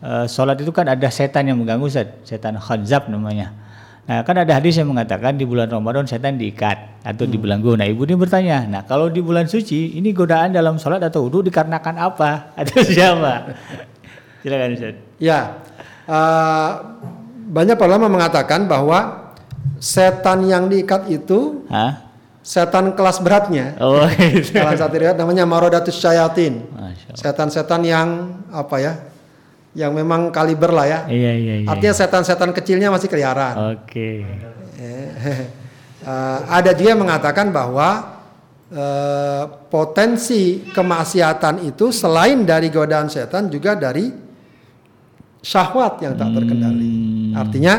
eh, 0.00 0.24
sholat 0.28 0.60
itu 0.60 0.72
kan 0.72 0.88
ada 0.88 1.08
setan 1.12 1.48
yang 1.48 1.60
mengganggu 1.60 1.88
Ustaz, 1.88 2.08
setan 2.24 2.56
khadzab 2.56 3.08
namanya. 3.12 3.65
Nah 4.06 4.22
kan 4.22 4.38
ada 4.38 4.54
hadis 4.54 4.78
yang 4.78 4.86
mengatakan 4.86 5.34
di 5.34 5.42
bulan 5.42 5.66
Ramadan 5.66 6.06
setan 6.06 6.38
diikat 6.38 7.02
atau 7.02 7.26
dibelenggu. 7.26 7.74
Nah 7.74 7.90
ibu 7.90 8.06
ini 8.06 8.14
bertanya, 8.14 8.62
nah 8.70 8.82
kalau 8.86 9.10
di 9.10 9.18
bulan 9.18 9.50
suci 9.50 9.98
ini 9.98 10.14
godaan 10.14 10.54
dalam 10.54 10.78
sholat 10.78 11.02
atau 11.02 11.26
wudhu 11.26 11.42
dikarenakan 11.50 11.98
apa 11.98 12.30
atau 12.62 12.86
siapa? 12.86 13.50
Silakan 14.46 14.68
Ustaz. 14.78 14.94
Ya, 15.18 15.58
eh, 16.06 16.70
banyak 17.50 17.74
ulama 17.82 18.06
mengatakan 18.06 18.70
bahwa 18.70 19.34
setan 19.82 20.46
yang 20.46 20.70
diikat 20.70 21.10
itu 21.10 21.66
Hah? 21.66 22.06
setan 22.46 22.94
kelas 22.94 23.18
beratnya. 23.18 23.74
Oh 23.82 24.06
itu. 24.38 24.54
Salah 24.54 24.78
satu 24.78 25.02
riwayat 25.02 25.18
namanya 25.18 25.42
marodatus 25.42 25.98
syayatin. 25.98 26.62
Setan-setan 27.10 27.82
yang 27.82 28.38
apa 28.54 28.76
ya? 28.78 28.92
Yang 29.76 29.92
memang 29.92 30.32
kaliber 30.32 30.72
lah 30.72 30.86
ya. 30.88 31.00
Iya 31.04 31.32
iya 31.36 31.54
iya. 31.60 31.68
Artinya 31.68 31.92
setan-setan 31.92 32.50
kecilnya 32.50 32.88
masih 32.88 33.06
keliaran. 33.06 33.76
Oke. 33.76 34.10
Eh, 36.06 36.38
ada 36.46 36.70
juga 36.70 36.94
yang 36.94 37.02
mengatakan 37.02 37.50
bahwa 37.50 38.22
eh, 38.68 39.42
potensi 39.66 40.62
kemaksiatan 40.64 41.66
itu 41.66 41.90
selain 41.90 42.46
dari 42.46 42.70
godaan 42.70 43.10
setan 43.10 43.50
juga 43.50 43.74
dari 43.74 44.06
syahwat 45.42 46.02
yang 46.02 46.14
tak 46.14 46.30
terkendali. 46.30 47.34
Artinya 47.34 47.74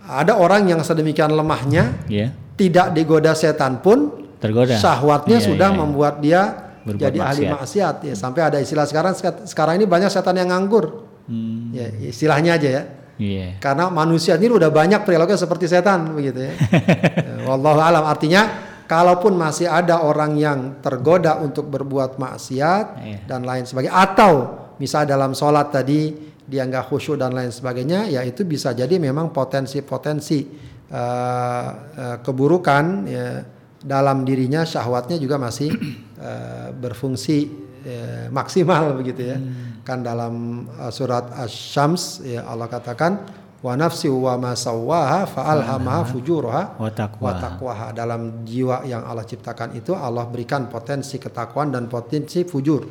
ada 0.00 0.38
orang 0.38 0.66
yang 0.66 0.80
sedemikian 0.80 1.34
lemahnya 1.34 1.98
Ya. 2.06 2.30
tidak 2.54 2.94
digoda 2.94 3.34
setan 3.34 3.82
pun 3.82 4.14
Tergoda. 4.38 4.78
syahwatnya 4.78 5.42
Iya, 5.42 5.46
sudah 5.50 5.66
iya, 5.66 5.74
iya. 5.74 5.80
membuat 5.82 6.14
dia 6.22 6.42
Berbuat 6.86 7.02
jadi 7.02 7.18
ahli 7.18 7.42
maksiat. 7.42 7.54
maksiat 7.58 7.96
ya 8.04 8.14
sampai 8.14 8.40
ada 8.46 8.58
istilah 8.62 8.86
sekarang 8.86 9.14
sekarang 9.42 9.74
ini 9.74 9.90
banyak 9.90 10.06
setan 10.06 10.38
yang 10.38 10.54
nganggur 10.54 11.02
Hmm. 11.26 11.74
ya 11.74 11.90
istilahnya 12.06 12.54
aja 12.54 12.70
ya 12.70 12.84
Iya. 13.16 13.56
karena 13.64 13.88
manusia 13.88 14.36
ini 14.36 14.52
udah 14.52 14.68
banyak 14.68 15.00
perilaku 15.08 15.32
seperti 15.34 15.64
setan 15.64 16.12
begitu 16.12 16.46
ya. 16.46 16.52
Ya, 17.26 17.48
Wallahu 17.48 17.80
alam 17.80 18.04
artinya 18.04 18.44
kalaupun 18.84 19.32
masih 19.34 19.66
ada 19.72 20.04
orang 20.04 20.36
yang 20.36 20.78
tergoda 20.84 21.40
untuk 21.40 21.66
berbuat 21.72 22.20
maksiat 22.20 22.86
Iya. 23.00 23.18
dan 23.24 23.42
lain 23.48 23.64
sebagainya 23.64 23.96
atau 23.96 24.32
misal 24.76 25.08
dalam 25.08 25.32
sholat 25.32 25.72
tadi 25.72 26.12
dia 26.44 26.62
nggak 26.68 26.92
khusyuk 26.92 27.16
dan 27.16 27.32
lain 27.34 27.50
sebagainya 27.50 28.06
ya 28.06 28.20
itu 28.22 28.44
bisa 28.44 28.76
jadi 28.76 29.00
memang 29.00 29.32
potensi-potensi 29.32 30.38
eh, 30.86 31.68
eh, 31.98 32.16
keburukan 32.22 32.84
ya, 33.08 33.42
dalam 33.80 34.22
dirinya 34.28 34.62
syahwatnya 34.62 35.16
juga 35.16 35.40
masih 35.40 35.72
eh, 36.20 36.68
berfungsi 36.70 37.65
eh, 37.86 38.26
maksimal 38.28 38.90
begitu 38.98 39.22
ya 39.22 39.38
kan 39.80 40.02
dalam 40.02 40.34
eh, 40.68 40.90
surat 40.90 41.30
asy-syams 41.38 42.26
ya 42.26 42.42
Allah 42.44 42.66
katakan 42.66 43.22
wa 43.56 43.72
nafsi 43.74 44.06
wa 44.06 44.36
ma 44.36 44.52
sawwaha 44.52 45.24
fa 45.26 45.48
alhamaha 45.48 46.04
fujuraha 46.04 46.76
Wa 46.76 46.90
taqwaha. 46.92 47.22
wa 47.24 47.32
taqwaha 47.40 47.86
dalam 47.90 48.44
jiwa 48.44 48.84
yang 48.84 49.02
Allah 49.02 49.24
ciptakan 49.24 49.74
itu 49.74 49.96
Allah 49.96 50.26
berikan 50.26 50.68
potensi 50.68 51.16
ketakwaan 51.16 51.72
dan 51.72 51.88
potensi 51.88 52.44
fujur. 52.44 52.84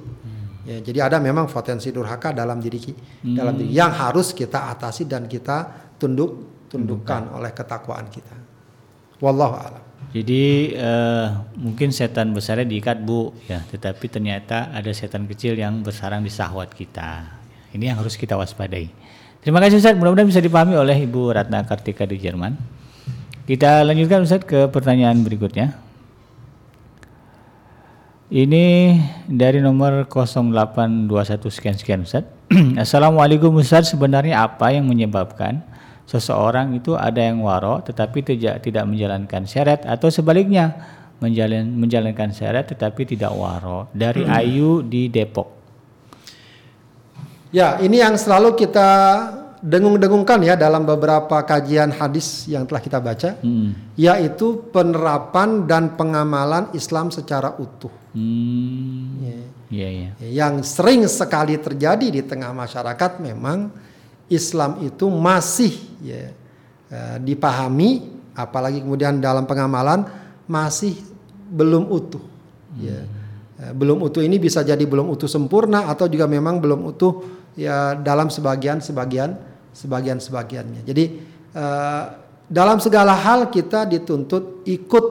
Ya, 0.66 0.82
jadi 0.82 1.06
ada 1.06 1.22
memang 1.22 1.46
potensi 1.46 1.94
durhaka 1.94 2.34
dalam 2.34 2.58
diri 2.58 2.82
ki- 2.82 2.98
dalam 3.38 3.54
diri 3.54 3.70
yang 3.70 3.94
harus 3.94 4.34
kita 4.34 4.74
atasi 4.74 5.06
dan 5.06 5.30
kita 5.30 5.70
tunduk 6.02 6.66
tundukkan 6.74 7.38
oleh 7.38 7.54
ketakwaan 7.54 8.10
kita. 8.10 8.34
Wallahu 9.22 9.56
a'lam. 9.56 9.85
Jadi 10.16 10.72
eh, 10.72 11.28
mungkin 11.60 11.92
setan 11.92 12.32
besarnya 12.32 12.64
diikat 12.64 13.04
bu, 13.04 13.36
ya, 13.52 13.60
tetapi 13.68 14.08
ternyata 14.08 14.72
ada 14.72 14.88
setan 14.96 15.28
kecil 15.28 15.60
yang 15.60 15.84
bersarang 15.84 16.24
di 16.24 16.32
sahwat 16.32 16.72
kita. 16.72 17.36
Ini 17.76 17.92
yang 17.92 18.00
harus 18.00 18.16
kita 18.16 18.40
waspadai. 18.40 18.88
Terima 19.44 19.60
kasih 19.60 19.84
Ustaz, 19.84 20.00
mudah-mudahan 20.00 20.32
bisa 20.32 20.40
dipahami 20.40 20.80
oleh 20.80 21.04
Ibu 21.04 21.36
Ratna 21.36 21.68
Kartika 21.68 22.08
di 22.08 22.16
Jerman. 22.16 22.56
Kita 23.44 23.84
lanjutkan 23.84 24.24
Ustaz 24.24 24.48
ke 24.48 24.72
pertanyaan 24.72 25.20
berikutnya. 25.20 25.76
Ini 28.32 28.66
dari 29.28 29.60
nomor 29.60 30.08
0821 30.08 31.12
sekian 31.52 31.76
sekian 31.76 32.02
Ustaz. 32.08 32.24
Assalamualaikum 32.88 33.52
Ustaz, 33.60 33.92
sebenarnya 33.92 34.48
apa 34.48 34.72
yang 34.72 34.88
menyebabkan 34.88 35.75
seseorang 36.06 36.78
itu 36.78 36.94
ada 36.94 37.18
yang 37.18 37.42
waro 37.42 37.82
tetapi 37.82 38.22
tidak 38.22 38.62
tidak 38.62 38.86
menjalankan 38.86 39.50
syariat 39.50 39.82
atau 39.86 40.14
sebaliknya 40.14 40.78
menjalan 41.18 41.66
menjalankan 41.74 42.30
syariat 42.30 42.66
tetapi 42.66 43.18
tidak 43.18 43.34
waro 43.34 43.90
dari 43.96 44.24
Ayu 44.26 44.86
di 44.86 45.10
Depok. 45.10 45.50
Ya, 47.56 47.80
ini 47.80 48.04
yang 48.04 48.20
selalu 48.20 48.52
kita 48.60 48.90
dengung-dengungkan 49.66 50.44
ya 50.44 50.54
dalam 50.54 50.84
beberapa 50.84 51.42
kajian 51.42 51.90
hadis 51.96 52.46
yang 52.52 52.68
telah 52.68 52.82
kita 52.84 53.00
baca, 53.00 53.40
Hmm. 53.40 53.74
yaitu 53.98 54.62
penerapan 54.70 55.64
dan 55.66 55.96
pengamalan 55.96 56.70
Islam 56.76 57.10
secara 57.10 57.56
utuh. 57.58 57.90
Hmm. 58.12 59.24
Ya. 59.24 59.40
Iya 59.66 59.90
iya. 59.90 60.10
Yang 60.22 60.70
sering 60.70 61.02
sekali 61.10 61.58
terjadi 61.58 62.08
di 62.12 62.22
tengah 62.22 62.54
masyarakat 62.54 63.18
memang 63.18 63.74
Islam 64.30 64.82
itu 64.82 65.06
masih 65.08 65.74
ya, 66.02 66.34
eh, 66.90 67.18
dipahami, 67.22 68.10
apalagi 68.34 68.82
kemudian 68.82 69.22
dalam 69.22 69.46
pengamalan 69.46 70.06
masih 70.50 70.98
belum 71.50 71.90
utuh. 71.90 72.22
Ya. 72.82 73.06
Eh, 73.56 73.72
belum 73.72 74.04
utuh 74.04 74.20
ini 74.26 74.36
bisa 74.42 74.66
jadi 74.66 74.82
belum 74.84 75.08
utuh 75.08 75.30
sempurna 75.30 75.88
atau 75.88 76.10
juga 76.12 76.28
memang 76.28 76.60
belum 76.60 76.84
utuh 76.92 77.24
ya 77.56 77.96
dalam 77.96 78.28
sebagian 78.28 78.84
sebagian 78.84 79.38
sebagian 79.72 80.20
sebagiannya. 80.20 80.82
Jadi 80.84 81.06
eh, 81.56 82.04
dalam 82.46 82.78
segala 82.84 83.16
hal 83.16 83.50
kita 83.50 83.88
dituntut 83.88 84.68
ikut 84.68 85.06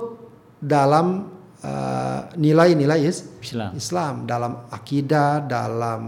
dalam 0.61 1.33
eh, 1.65 2.21
nilai-nilai 2.37 3.01
is- 3.01 3.25
Islam. 3.41 3.71
Islam 3.73 4.15
dalam 4.29 4.53
akidah, 4.69 5.41
dalam 5.41 6.03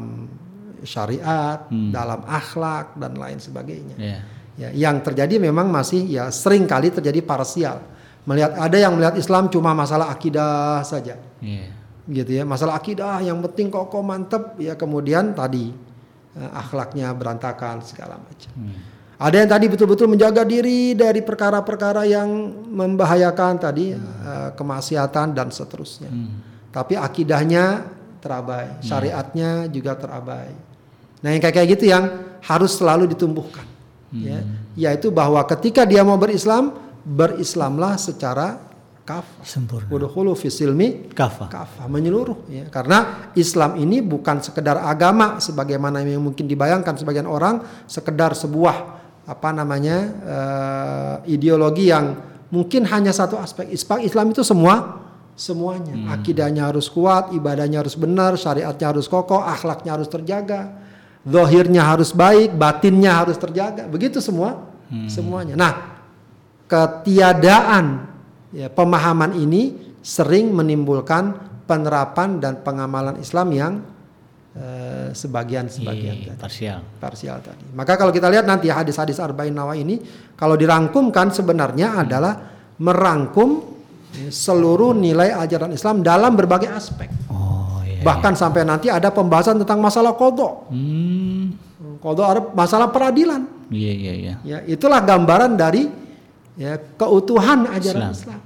syariat, 0.85 1.65
dalam 1.71 2.21
akhlak 2.27 2.99
dan 2.99 3.17
lain 3.17 3.39
sebagainya. 3.41 3.97
Iya. 3.97 4.19
Ya, 4.57 4.69
yang 4.73 5.05
terjadi 5.05 5.37
memang 5.37 5.69
masih 5.69 6.01
ya 6.09 6.33
sering 6.33 6.65
kali 6.65 6.89
terjadi 6.89 7.21
parsial. 7.21 7.85
Melihat 8.25 8.57
ada 8.57 8.77
yang 8.81 8.97
melihat 8.97 9.15
Islam 9.21 9.53
cuma 9.53 9.77
masalah 9.77 10.09
akidah 10.09 10.81
saja. 10.83 11.21
Iya. 11.39 11.69
Gitu 12.07 12.31
ya, 12.41 12.45
masalah 12.49 12.81
akidah 12.81 13.21
yang 13.21 13.39
penting 13.45 13.69
kokoh 13.69 14.01
mantep 14.01 14.57
ya 14.57 14.75
kemudian 14.75 15.37
tadi 15.37 15.71
eh, 16.35 16.51
akhlaknya 16.57 17.13
berantakan 17.13 17.85
segala 17.85 18.17
macam. 18.17 18.53
Ada 19.17 19.37
yang 19.41 19.49
tadi 19.49 19.65
betul-betul 19.73 20.13
menjaga 20.13 20.45
diri 20.45 20.93
dari 20.93 21.25
perkara-perkara 21.25 22.05
yang 22.05 22.29
membahayakan 22.73 23.53
tadi 23.61 23.93
eh, 23.97 24.51
kemaksiatan 24.57 25.37
dan 25.37 25.53
seterusnya. 25.53 26.09
Tapi 26.73 26.93
akidahnya 26.97 27.96
terabai, 28.27 28.83
syariatnya 28.83 29.71
juga 29.71 29.95
terabai. 29.95 30.51
Nah 31.23 31.31
yang 31.31 31.43
kayak 31.43 31.79
gitu 31.79 31.87
yang 31.87 32.05
harus 32.43 32.75
selalu 32.75 33.07
ditumbuhkan. 33.15 33.65
Ya. 34.17 34.39
yaitu 34.79 35.11
bahwa 35.13 35.43
ketika 35.45 35.83
dia 35.83 36.01
mau 36.07 36.17
berislam, 36.17 36.73
berislamlah 37.05 38.01
secara 38.01 38.59
kafah. 39.07 39.45
Sempurna. 39.47 39.87
Udkhulu 39.87 40.35
fi 40.35 40.51
silmi 40.51 41.11
Kafah. 41.15 41.47
kafah 41.47 41.87
menyeluruh 41.87 42.51
ya. 42.51 42.67
Karena 42.71 43.31
Islam 43.39 43.79
ini 43.79 44.03
bukan 44.03 44.43
sekedar 44.43 44.83
agama 44.83 45.39
sebagaimana 45.39 46.03
yang 46.03 46.23
mungkin 46.23 46.51
dibayangkan 46.51 46.99
sebagian 46.99 47.31
orang 47.31 47.63
sekedar 47.87 48.35
sebuah 48.35 48.77
apa 49.27 49.51
namanya 49.55 49.97
eh, 50.23 51.35
ideologi 51.35 51.91
yang 51.91 52.19
mungkin 52.51 52.87
hanya 52.91 53.15
satu 53.15 53.39
aspek. 53.39 53.71
Islam 53.75 54.27
itu 54.35 54.43
semua 54.43 55.06
semuanya. 55.37 56.17
Akidahnya 56.17 56.73
harus 56.73 56.89
kuat, 56.89 57.31
ibadahnya 57.37 57.85
harus 57.85 57.95
benar, 57.95 58.35
syariatnya 58.41 58.97
harus 58.97 59.07
kokoh, 59.07 59.45
akhlaknya 59.45 59.95
harus 59.95 60.09
terjaga, 60.09 60.73
zahirnya 61.23 61.85
harus 61.85 62.11
baik, 62.17 62.57
batinnya 62.57 63.13
harus 63.21 63.37
terjaga. 63.37 63.85
Begitu 63.87 64.19
semua 64.25 64.65
semuanya. 65.07 65.55
Nah, 65.55 65.73
ketiadaan 66.67 68.09
ya, 68.57 68.73
pemahaman 68.73 69.37
ini 69.37 69.95
sering 70.01 70.51
menimbulkan 70.57 71.37
penerapan 71.69 72.41
dan 72.41 72.63
pengamalan 72.65 73.19
Islam 73.21 73.49
yang 73.53 73.73
eh, 74.57 75.11
sebagian-sebagian 75.13 76.17
Iya, 76.17 76.33
tadi 76.33 76.41
parsial. 76.41 76.81
parsial 76.97 77.39
tadi. 77.45 77.67
Maka 77.77 77.99
kalau 78.01 78.15
kita 78.15 78.31
lihat 78.33 78.49
nanti 78.49 78.73
hadis-hadis 78.73 79.21
arba'in 79.21 79.53
nawa 79.53 79.77
ini 79.77 80.01
kalau 80.33 80.57
dirangkumkan 80.57 81.29
sebenarnya 81.35 82.01
adalah 82.07 82.33
merangkum 82.81 83.76
seluruh 84.33 84.97
nilai 84.97 85.33
ajaran 85.33 85.73
Islam 85.73 86.01
dalam 86.01 86.33
berbagai 86.35 86.71
aspek. 86.73 87.09
Oh 87.29 87.81
iya. 87.85 88.01
Bahkan 88.01 88.33
sampai 88.35 88.65
nanti 88.65 88.89
ada 88.89 89.13
pembahasan 89.13 89.61
tentang 89.61 89.81
masalah 89.81 90.17
kodok. 90.17 90.73
Hmm. 90.73 91.57
Kodok 92.01 92.27
ada 92.27 92.41
masalah 92.53 92.89
peradilan. 92.93 93.45
Iya 93.73 93.93
iya 93.93 94.13
iya. 94.15 94.35
Ya, 94.47 94.59
itulah 94.65 95.03
gambaran 95.03 95.59
dari 95.59 95.91
ya, 96.55 96.79
keutuhan 96.79 97.67
ajaran 97.71 98.11
Islam. 98.11 98.15
Islam. 98.15 98.41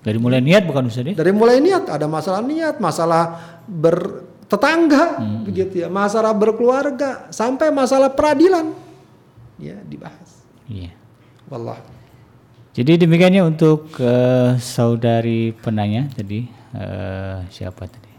Dari 0.00 0.16
mulai 0.16 0.40
niat 0.40 0.64
bukan 0.64 0.88
Ustaz 0.88 1.04
ya? 1.04 1.12
Dari 1.12 1.32
mulai 1.34 1.60
niat 1.60 1.84
ada 1.92 2.08
masalah 2.08 2.40
niat, 2.40 2.80
masalah 2.80 3.36
bertetangga, 3.68 5.20
begitu 5.44 5.84
ya, 5.84 5.92
masalah 5.92 6.32
berkeluarga, 6.32 7.28
sampai 7.28 7.68
masalah 7.68 8.08
peradilan, 8.08 8.72
ya 9.60 9.76
dibahas. 9.84 10.40
Iya. 10.72 10.96
Wallah. 11.52 11.99
Jadi 12.70 13.02
demikiannya 13.02 13.42
untuk 13.42 13.98
eh, 13.98 14.54
saudari 14.62 15.50
penanya 15.50 16.06
tadi 16.14 16.46
eh, 16.78 17.38
siapa 17.50 17.82
tadi? 17.90 18.12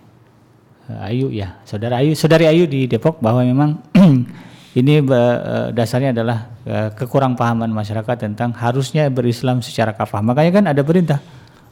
Eh, 0.91 1.07
Ayu 1.07 1.27
ya, 1.31 1.63
saudara 1.63 2.03
Ayu, 2.03 2.11
saudari 2.19 2.51
Ayu 2.51 2.67
di 2.67 2.83
Depok 2.83 3.23
bahwa 3.23 3.47
memang 3.47 3.79
ini 4.79 4.99
eh, 4.99 5.67
dasarnya 5.71 6.11
adalah 6.11 6.51
eh, 6.67 6.91
kekurang 6.91 7.39
pahaman 7.39 7.71
masyarakat 7.71 8.27
tentang 8.27 8.51
harusnya 8.51 9.07
berislam 9.07 9.63
secara 9.63 9.95
kafah. 9.95 10.19
Makanya 10.19 10.51
kan 10.51 10.65
ada 10.67 10.83
perintah 10.83 11.23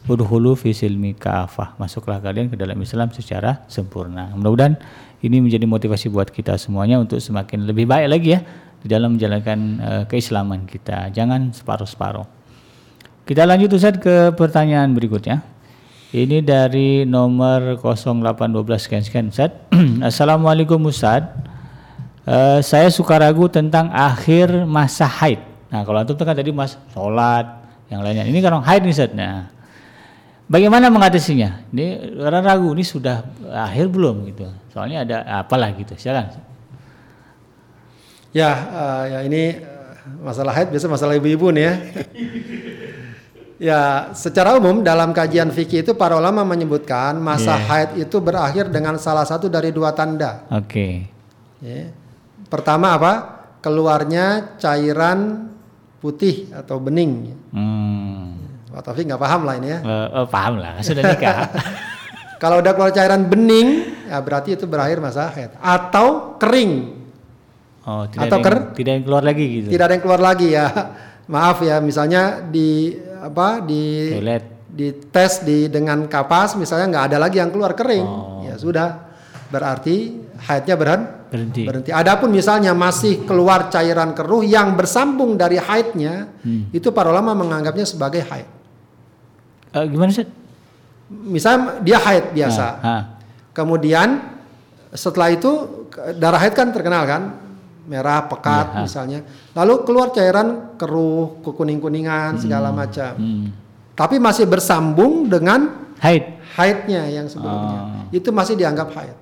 udhulu 0.08 0.56
fi 0.56 0.72
silmi 0.72 1.20
kafah. 1.20 1.76
Masuklah 1.76 2.24
kalian 2.24 2.48
ke 2.48 2.56
dalam 2.56 2.80
Islam 2.80 3.12
secara 3.12 3.68
sempurna. 3.68 4.32
Mudah-mudahan 4.40 4.80
ini 5.20 5.44
menjadi 5.44 5.68
motivasi 5.68 6.08
buat 6.08 6.32
kita 6.32 6.56
semuanya 6.56 6.96
untuk 6.96 7.20
semakin 7.20 7.68
lebih 7.68 7.92
baik 7.92 8.08
lagi 8.08 8.40
ya 8.40 8.42
di 8.80 8.88
dalam 8.88 9.20
menjalankan 9.20 9.60
eh, 9.84 10.04
keislaman 10.08 10.64
kita. 10.64 11.12
Jangan 11.12 11.52
separuh-separuh. 11.52 12.39
Kita 13.30 13.46
lanjut 13.46 13.78
Ustaz 13.78 13.94
ke 14.02 14.34
pertanyaan 14.34 14.90
berikutnya. 14.90 15.46
Ini 16.10 16.42
dari 16.42 17.06
nomor 17.06 17.78
0812 17.78 18.82
sekian 18.82 19.04
sekian 19.06 19.26
Ustaz. 19.30 19.54
Assalamualaikum 20.10 20.82
Ustaz. 20.90 21.30
Eh, 22.26 22.60
saya 22.66 22.90
suka 22.90 23.22
ragu 23.22 23.46
tentang 23.46 23.94
akhir 23.94 24.66
masa 24.66 25.06
haid. 25.06 25.46
Nah 25.70 25.86
kalau 25.86 26.02
antum 26.02 26.18
kan 26.18 26.34
tadi 26.34 26.50
mas 26.50 26.74
sholat 26.90 27.46
yang 27.94 28.02
lainnya. 28.02 28.26
Ini 28.26 28.42
kan 28.42 28.66
haid 28.66 28.82
nih 28.82 28.98
Ustaz. 28.98 29.14
Nah, 29.14 29.46
bagaimana 30.50 30.90
mengatasinya? 30.90 31.70
Ini 31.70 32.18
orang 32.26 32.42
ragu 32.42 32.74
ini 32.74 32.82
sudah 32.82 33.30
akhir 33.46 33.94
belum 33.94 34.26
gitu. 34.34 34.50
Soalnya 34.74 35.06
ada 35.06 35.46
apalah 35.46 35.70
gitu. 35.78 35.94
Silakan. 36.02 36.34
Ya, 38.34 38.50
eh, 38.58 39.04
ya 39.14 39.20
ini 39.22 39.42
eh, 39.62 40.18
masalah 40.18 40.50
haid 40.58 40.74
biasa 40.74 40.90
masalah 40.90 41.14
ibu-ibu 41.14 41.54
nih 41.54 41.64
ya. 41.70 41.74
ya, 43.60 44.10
secara 44.16 44.56
umum 44.56 44.82
dalam 44.82 45.12
kajian 45.12 45.52
fikih 45.52 45.84
itu 45.84 45.92
para 45.94 46.16
ulama 46.16 46.42
menyebutkan 46.42 47.20
masa 47.20 47.60
Iya. 47.60 47.66
haid 47.68 47.90
itu 48.08 48.18
berakhir 48.18 48.72
dengan 48.72 48.96
salah 48.98 49.28
satu 49.28 49.52
dari 49.52 49.70
dua 49.70 49.92
tanda. 49.92 50.48
Oke. 50.50 51.06
Ya. 51.60 51.92
Pertama 52.48 52.96
apa? 52.96 53.14
Keluarnya 53.60 54.56
cairan 54.58 55.52
putih 56.00 56.48
atau 56.56 56.80
bening. 56.80 57.36
Hmm. 57.52 58.40
Pak 58.72 58.82
Taufik 58.86 59.04
nggak 59.04 59.20
paham 59.20 59.42
lah 59.44 59.56
ini 59.60 59.68
ya. 59.68 59.80
Eh, 59.84 60.08
eh, 60.24 60.28
paham 60.32 60.54
lah, 60.58 60.80
sudah 60.80 61.04
nikah. 61.04 61.38
Kalau 62.42 62.64
udah 62.64 62.72
keluar 62.72 62.96
cairan 62.96 63.28
bening, 63.28 63.84
ya 64.08 64.24
berarti 64.24 64.56
itu 64.56 64.64
berakhir 64.64 65.04
masa 65.04 65.28
haid. 65.36 65.52
Atau 65.60 66.40
kering, 66.40 66.96
Oh, 67.90 68.06
tidak 68.06 68.30
Atau 68.30 68.38
ada 68.38 68.48
yang, 68.54 68.66
tidak 68.78 68.92
yang 68.94 69.04
keluar 69.08 69.24
lagi 69.26 69.46
gitu. 69.50 69.68
tidak 69.74 69.84
ada 69.90 69.94
yang 69.98 70.04
keluar 70.06 70.22
lagi 70.22 70.48
ya. 70.54 70.66
Maaf 71.26 71.58
ya, 71.62 71.82
misalnya 71.82 72.22
di 72.46 72.94
apa 73.22 73.60
di 73.60 74.16
Toilet. 74.16 74.44
di 74.70 74.88
tes 75.10 75.42
di 75.42 75.68
dengan 75.68 76.06
kapas 76.06 76.56
misalnya 76.56 76.88
nggak 76.88 77.06
ada 77.12 77.18
lagi 77.20 77.38
yang 77.38 77.50
keluar 77.50 77.74
kering, 77.74 78.06
Oh. 78.06 78.46
ya 78.46 78.56
sudah 78.56 79.12
berarti 79.50 80.16
haidnya 80.46 80.76
berhenti. 80.78 81.18
Berhenti. 81.30 81.62
Berhenti. 81.66 81.92
Adapun 81.94 82.34
misalnya 82.34 82.74
masih 82.74 83.22
keluar 83.22 83.70
cairan 83.70 84.18
keruh 84.18 84.42
yang 84.42 84.74
bersambung 84.74 85.38
dari 85.38 85.62
haidnya, 85.62 86.26
Hmm. 86.42 86.74
itu 86.74 86.90
para 86.90 87.10
ulama 87.10 87.34
menganggapnya 87.34 87.86
sebagai 87.86 88.26
haid. 88.26 88.48
Eh, 89.70 89.86
gimana 89.86 90.10
sih? 90.10 90.26
Misalnya 91.10 91.82
dia 91.82 91.98
haid 91.98 92.34
biasa, 92.34 92.66
Ah, 92.82 93.02
kemudian 93.54 94.22
setelah 94.90 95.30
itu 95.30 95.86
darah 96.18 96.38
haid 96.38 96.54
kan 96.54 96.70
terkenal 96.70 97.06
kan, 97.06 97.22
merah 97.90 98.30
pekat 98.30 98.78
ah. 98.78 98.86
misalnya, 98.86 99.26
lalu 99.58 99.82
keluar 99.82 100.14
cairan 100.14 100.78
keruh, 100.78 101.42
kekuning-kuningan 101.42 102.38
segala 102.38 102.70
macam, 102.70 103.18
hmm. 103.18 103.46
tapi 103.98 104.22
masih 104.22 104.46
bersambung 104.46 105.26
dengan 105.26 105.90
Haid. 105.98 106.38
haidnya 106.54 107.10
yang 107.10 107.26
sebelumnya, 107.26 108.06
Ah. 108.06 108.06
itu 108.14 108.30
masih 108.30 108.54
dianggap 108.54 108.94
haid. 108.94 109.18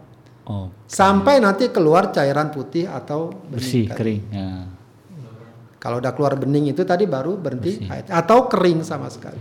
Oh, 0.47 0.67
Sampai 0.87 1.39
nanti 1.39 1.67
keluar 1.71 2.11
cairan 2.11 2.51
putih 2.51 2.87
atau 2.87 3.31
bersih, 3.47 3.83
bening. 3.83 3.87
tadi. 3.87 3.97
kering. 3.99 4.21
Ya. 4.31 4.49
Kalau 5.77 5.99
udah 5.99 6.11
keluar 6.11 6.33
bening 6.35 6.71
itu 6.71 6.83
tadi 6.83 7.03
baru 7.03 7.35
berhenti 7.35 7.83
haid 7.83 8.11
atau 8.11 8.47
kering 8.51 8.83
sama 8.83 9.07
sekali. 9.07 9.39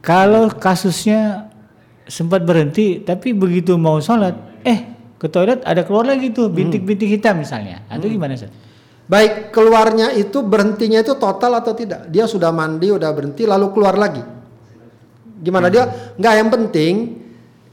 Kalau 0.00 0.48
kasusnya 0.52 1.50
sempat 2.04 2.44
berhenti, 2.44 3.00
tapi 3.00 3.32
begitu 3.36 3.76
mau 3.76 4.00
sholat, 4.00 4.32
eh 4.64 4.97
ke 5.18 5.26
toilet 5.26 5.60
ada 5.66 5.82
keluar 5.82 6.06
lagi 6.06 6.30
tuh 6.30 6.46
bintik-bintik 6.46 7.10
hitam 7.10 7.42
misalnya. 7.42 7.82
Itu 7.90 8.06
gimana 8.06 8.38
sih? 8.38 8.46
Baik 9.08 9.50
keluarnya 9.50 10.14
itu 10.14 10.44
berhentinya 10.44 11.00
itu 11.02 11.16
total 11.18 11.58
atau 11.58 11.72
tidak? 11.74 12.06
Dia 12.12 12.28
sudah 12.28 12.54
mandi, 12.54 12.92
udah 12.92 13.10
berhenti, 13.10 13.48
lalu 13.48 13.72
keluar 13.74 13.96
lagi. 13.96 14.20
Gimana 15.42 15.72
dia? 15.72 16.14
Nggak 16.14 16.34
yang 16.38 16.48
penting 16.52 16.92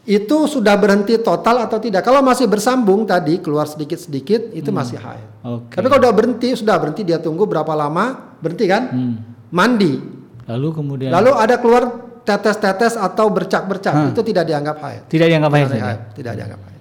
itu 0.05 0.37
sudah 0.45 0.77
berhenti 0.77 1.17
total 1.17 1.65
atau 1.65 1.81
tidak. 1.81 2.05
Kalau 2.05 2.21
masih 2.21 2.45
bersambung 2.45 3.09
tadi 3.09 3.41
keluar 3.41 3.65
sedikit-sedikit 3.65 4.53
itu 4.53 4.69
masih 4.69 5.01
haid. 5.01 5.27
Oke. 5.41 5.75
Tapi 5.75 5.85
kalau 5.89 6.01
udah 6.05 6.13
berhenti, 6.13 6.53
sudah 6.53 6.77
berhenti 6.77 7.01
dia 7.01 7.17
tunggu 7.17 7.49
berapa 7.49 7.73
lama? 7.73 8.37
Berhenti 8.37 8.65
kan? 8.69 8.83
Hmm. 8.93 9.15
Mandi. 9.49 9.97
Lalu 10.45 10.67
kemudian 10.77 11.09
Lalu 11.09 11.31
ada 11.33 11.57
keluar 11.57 11.83
tetes-tetes 12.21 12.97
atau 12.97 13.29
bercak-bercak, 13.29 14.13
itu 14.13 14.21
tidak 14.25 14.49
dianggap 14.49 14.77
haid. 14.81 15.01
tidak 15.09 15.27
dianggap 15.29 15.51
haid. 15.53 15.65
Tidak, 15.65 15.73
saja? 15.77 15.85
haid, 15.85 16.01
tidak 16.17 16.33
dianggap 16.37 16.59
haid. 16.65 16.74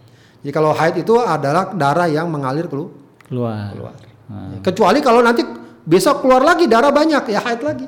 Jadi 0.45 0.53
kalau 0.53 0.71
haid 0.71 1.01
itu 1.01 1.17
adalah 1.17 1.73
darah 1.73 2.05
yang 2.05 2.29
mengalir 2.29 2.69
kelu- 2.69 2.93
Keluar. 3.25 3.73
keluar. 3.73 3.97
Ah. 4.29 4.61
Kecuali 4.61 5.01
kalau 5.01 5.25
nanti 5.25 5.41
besok 5.83 6.21
keluar 6.21 6.45
lagi 6.45 6.69
darah 6.69 6.93
banyak 6.93 7.25
ya 7.27 7.41
haid 7.41 7.61
lagi. 7.61 7.87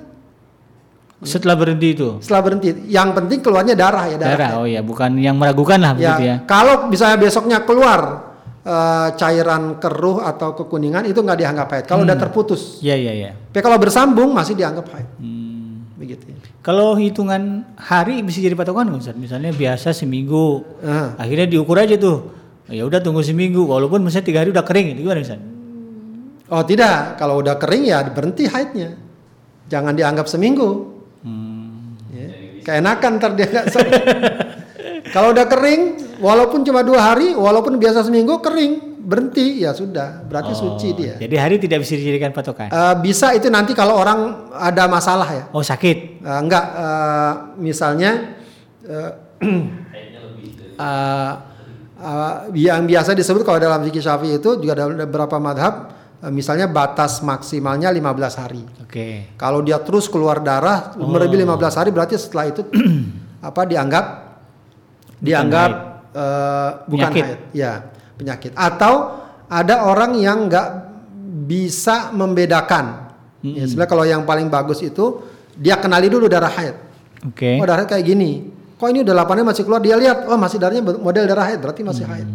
Setelah 1.16 1.56
berhenti 1.56 1.96
itu 1.96 2.20
Setelah 2.20 2.40
berhenti, 2.44 2.68
yang 2.88 3.12
penting 3.12 3.40
keluarnya 3.40 3.72
darah 3.72 4.04
ya 4.04 4.16
darah. 4.16 4.36
darah. 4.36 4.50
Oh 4.60 4.66
ya, 4.68 4.80
bukan 4.80 5.16
yang 5.16 5.36
meragukan 5.36 5.80
lah 5.80 5.92
Ya, 5.96 6.16
ya. 6.16 6.36
kalau 6.44 6.88
misalnya 6.88 7.16
besoknya 7.16 7.60
keluar 7.60 8.00
eh, 8.60 9.08
cairan 9.16 9.76
keruh 9.76 10.20
atau 10.20 10.52
kekuningan 10.54 11.04
itu 11.04 11.16
nggak 11.16 11.38
dianggap 11.38 11.68
haid. 11.70 11.84
Kalau 11.84 12.04
udah 12.04 12.16
terputus. 12.18 12.80
Iya 12.80 12.96
iya 12.96 13.12
iya. 13.14 13.30
Tapi 13.32 13.60
kalau 13.60 13.76
bersambung 13.76 14.32
masih 14.32 14.52
dianggap 14.54 14.92
haid. 14.92 15.08
Hmm. 15.16 15.88
Begitu. 15.96 16.24
ya. 16.26 16.36
Kalau 16.60 16.92
hitungan 16.92 17.64
hari 17.74 18.20
bisa 18.20 18.36
jadi 18.38 18.52
patokan 18.52 18.84
nggak 18.84 19.00
Ustaz? 19.00 19.16
Misalnya 19.16 19.56
biasa 19.56 19.96
seminggu, 19.96 20.66
Nah, 20.82 21.16
akhirnya 21.16 21.48
diukur 21.48 21.80
aja 21.80 21.96
tuh. 21.96 22.28
Ya 22.66 22.82
udah 22.82 22.98
tunggu 22.98 23.22
seminggu, 23.22 23.62
walaupun 23.62 24.02
misalnya 24.02 24.26
tiga 24.26 24.38
hari 24.42 24.50
udah 24.50 24.66
kering, 24.66 24.98
itu 24.98 25.06
gimana 25.06 25.22
Ustaz? 25.22 25.38
Oh 26.46 26.62
tidak, 26.62 27.18
kalau 27.18 27.42
udah 27.42 27.58
kering 27.58 27.86
ya 27.86 28.02
berhenti 28.06 28.46
haidnya. 28.46 28.98
Jangan 29.66 29.94
dianggap 29.98 30.26
seminggu. 30.30 30.94
Hmm. 31.26 31.98
Ya. 32.14 32.26
Keenakan 32.62 33.18
ntar 33.18 33.34
dia 33.34 33.46
nggak. 33.50 33.66
Kalau 35.14 35.30
udah 35.30 35.46
kering 35.46 35.82
walaupun 36.18 36.66
cuma 36.66 36.82
dua 36.82 37.14
hari, 37.14 37.34
walaupun 37.34 37.78
biasa 37.78 38.06
seminggu 38.06 38.42
kering, 38.42 38.98
berhenti 39.06 39.62
ya 39.62 39.70
sudah, 39.70 40.26
berarti 40.26 40.52
suci 40.54 40.88
dia. 40.98 41.14
Jadi 41.14 41.36
hari 41.38 41.56
tidak 41.62 41.86
bisa 41.86 41.94
dijadikan 41.94 42.34
patokan. 42.34 42.68
Eh, 42.74 42.94
bisa 42.98 43.30
itu 43.38 43.46
nanti 43.46 43.70
kalau 43.70 43.94
orang 43.94 44.50
ada 44.50 44.90
masalah 44.90 45.28
ya. 45.30 45.44
Oh 45.54 45.62
sakit. 45.62 46.26
Eh, 46.26 46.38
enggak, 46.42 46.64
eh, 46.74 47.32
misalnya 47.62 48.34
eh, 48.82 49.10
eh, 50.82 51.32
eh, 51.96 52.34
yang 52.68 52.84
biasa 52.84 53.16
disebut 53.16 53.42
kalau 53.42 53.58
dalam 53.58 53.82
fikih 53.84 54.04
syafi'i 54.04 54.38
itu 54.38 54.60
juga 54.60 54.72
ada 54.76 54.86
beberapa 55.04 55.36
madhab, 55.40 55.74
eh, 56.20 56.32
misalnya 56.32 56.68
batas 56.68 57.20
maksimalnya 57.24 57.88
15 57.90 58.34
hari. 58.36 58.62
Oke. 58.84 59.34
Kalau 59.36 59.60
dia 59.64 59.80
terus 59.80 60.06
keluar 60.06 60.40
darah 60.40 60.92
melebihi 60.96 61.42
15 61.44 61.74
hari 61.76 61.90
berarti 61.90 62.14
setelah 62.20 62.52
itu 62.52 62.62
apa 63.48 63.62
dianggap 63.64 64.04
dianggap 65.20 65.70
eh, 66.12 66.70
bukan 66.88 67.10
Penyakit. 67.12 67.24
haid, 67.24 67.38
ya 67.56 67.72
penyakit. 68.16 68.52
Atau 68.56 69.24
ada 69.46 69.86
orang 69.86 70.16
yang 70.18 70.48
nggak 70.48 70.68
bisa 71.46 72.10
membedakan. 72.16 73.14
Ya, 73.44 73.62
sebenarnya 73.68 73.90
kalau 73.90 74.04
yang 74.08 74.22
paling 74.26 74.50
bagus 74.50 74.82
itu 74.82 75.22
dia 75.54 75.78
kenali 75.78 76.10
dulu 76.10 76.26
darah 76.26 76.50
haid. 76.50 76.76
Oke. 77.30 77.60
Oh 77.60 77.66
darah 77.68 77.86
kayak 77.86 78.04
gini. 78.04 78.50
Kok 78.76 78.88
ini 78.92 79.00
udah 79.00 79.14
lapannya 79.16 79.44
masih 79.44 79.64
keluar? 79.64 79.80
Dia 79.80 79.96
lihat, 79.96 80.28
oh 80.28 80.36
masih 80.36 80.60
darahnya 80.60 80.84
model 80.84 81.24
darah 81.24 81.48
haid, 81.48 81.64
berarti 81.64 81.80
masih 81.80 82.04
haid. 82.04 82.28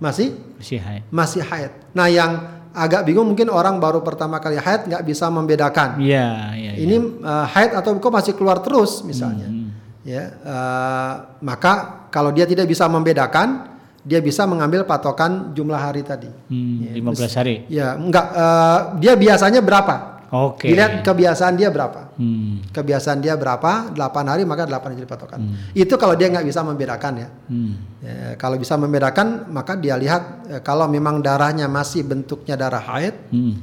Masih 0.00 0.28
Masih 0.58 0.78
haid. 0.80 1.02
masih 1.12 1.42
haid. 1.44 1.72
Nah 1.92 2.08
yang 2.08 2.30
agak 2.70 3.02
bingung 3.02 3.26
mungkin 3.26 3.50
orang 3.50 3.76
baru 3.78 4.00
pertama 4.00 4.38
kali 4.38 4.56
haid 4.56 4.88
nggak 4.88 5.02
bisa 5.04 5.28
membedakan. 5.28 6.00
Iya, 6.00 6.54
iya. 6.56 6.70
iya. 6.74 6.80
Ini 6.80 6.96
uh, 7.22 7.46
haid 7.46 7.70
atau 7.76 7.94
kok 7.96 8.10
masih 8.10 8.32
keluar 8.34 8.58
terus 8.64 9.02
misalnya. 9.02 9.46
Hmm. 9.46 9.68
Ya, 10.00 10.32
uh, 10.42 11.12
maka 11.44 12.06
kalau 12.08 12.32
dia 12.32 12.48
tidak 12.48 12.64
bisa 12.64 12.88
membedakan, 12.88 13.68
dia 14.00 14.18
bisa 14.18 14.48
mengambil 14.48 14.88
patokan 14.88 15.52
jumlah 15.52 15.76
hari 15.76 16.00
tadi. 16.00 16.32
Hmm, 16.48 16.88
Ya, 16.88 16.92
15 16.96 17.38
hari. 17.38 17.54
Ya, 17.68 17.86
enggak 17.94 18.26
uh, 18.32 18.78
dia 18.96 19.12
biasanya 19.14 19.60
berapa? 19.60 20.19
Oke. 20.30 20.70
Dilihat 20.70 21.02
kebiasaan 21.02 21.58
dia 21.58 21.74
berapa. 21.74 22.14
Hmm. 22.14 22.62
Kebiasaan 22.70 23.18
dia 23.18 23.34
berapa? 23.34 23.90
8 23.90 23.98
hari 24.30 24.46
maka 24.46 24.62
8 24.62 24.94
jadi 24.94 25.08
patokan. 25.10 25.42
Itu 25.74 25.98
kalau 25.98 26.14
dia 26.14 26.30
nggak 26.30 26.46
bisa 26.46 26.62
membedakan 26.62 27.12
ya. 27.18 27.28
Hmm. 27.50 27.74
Ya, 27.98 28.38
kalau 28.38 28.54
bisa 28.54 28.78
membedakan 28.78 29.50
maka 29.50 29.74
dia 29.74 29.98
lihat 29.98 30.22
eh, 30.46 30.62
kalau 30.62 30.86
memang 30.86 31.18
darahnya 31.18 31.66
masih 31.66 32.06
bentuknya 32.06 32.54
darah 32.54 32.78
haid 32.80 33.12
Hmm. 33.34 33.58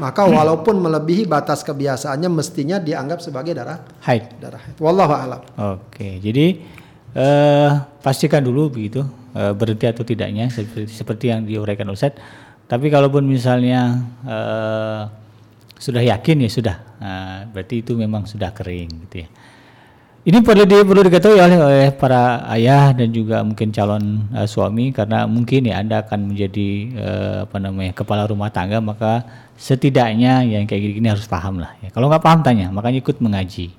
maka 0.00 0.24
walaupun 0.26 0.80
melebihi 0.82 1.28
batas 1.28 1.60
kebiasaannya 1.62 2.26
mestinya 2.32 2.80
dianggap 2.80 3.20
sebagai 3.22 3.52
darah 3.54 3.84
Haid. 4.02 4.40
darah 4.40 4.58
haid. 4.58 4.76
Wallahu 4.80 5.12
a'lam. 5.12 5.40
Oke. 5.76 6.16
Jadi 6.18 6.46
eh, 7.12 7.70
pastikan 8.00 8.40
dulu 8.40 8.72
begitu 8.72 9.04
eh, 9.36 9.52
berhenti 9.52 9.84
atau 9.84 10.00
tidaknya 10.00 10.48
seperti, 10.48 10.88
seperti 10.88 11.24
yang 11.28 11.44
diuraikan 11.44 11.86
Ustadz. 11.92 12.18
Tapi 12.66 12.88
kalaupun 12.88 13.28
misalnya 13.28 14.00
eh, 14.24 15.02
sudah 15.76 16.02
yakin 16.02 16.44
ya 16.44 16.50
sudah, 16.50 16.76
Nah, 16.96 17.44
berarti 17.52 17.84
itu 17.84 17.92
memang 17.92 18.24
sudah 18.24 18.50
kering 18.56 18.88
gitu 19.08 19.24
ya. 19.24 19.28
Ini 20.26 20.42
perlu 20.42 20.66
di, 20.66 20.74
perlu 20.82 21.06
diketahui 21.06 21.38
oleh, 21.38 21.58
oleh 21.62 21.86
para 21.94 22.42
ayah 22.50 22.90
dan 22.90 23.14
juga 23.14 23.46
mungkin 23.46 23.70
calon 23.70 24.26
eh, 24.34 24.48
suami 24.50 24.90
karena 24.90 25.22
mungkin 25.22 25.70
ya 25.70 25.78
Anda 25.78 26.02
akan 26.02 26.34
menjadi 26.34 26.68
eh, 26.98 27.36
apa 27.46 27.62
namanya 27.62 27.94
kepala 27.94 28.26
rumah 28.26 28.50
tangga 28.50 28.82
maka 28.82 29.22
setidaknya 29.54 30.42
yang 30.42 30.66
kayak 30.66 30.98
gini, 30.98 31.06
harus 31.06 31.30
paham 31.30 31.62
lah 31.62 31.78
ya. 31.78 31.94
Kalau 31.94 32.10
nggak 32.10 32.24
paham 32.26 32.42
tanya, 32.42 32.74
makanya 32.74 32.98
ikut 33.06 33.22
mengaji. 33.22 33.70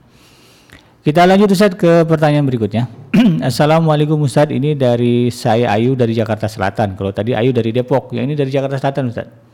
Kita 1.03 1.27
lanjut 1.27 1.51
Ustaz 1.51 1.75
ke 1.75 2.07
pertanyaan 2.07 2.47
berikutnya. 2.47 2.87
Assalamualaikum 3.51 4.19
Ustaz, 4.23 4.47
ini 4.47 4.71
dari 4.71 5.27
saya 5.27 5.75
Ayu 5.75 5.99
dari 5.99 6.15
Jakarta 6.15 6.47
Selatan. 6.47 6.95
Kalau 6.95 7.11
tadi 7.11 7.35
Ayu 7.35 7.51
dari 7.51 7.75
Depok, 7.75 8.15
yang 8.15 8.23
ini 8.23 8.39
dari 8.39 8.51
Jakarta 8.51 8.79
Selatan 8.79 9.11
Ustaz. 9.11 9.46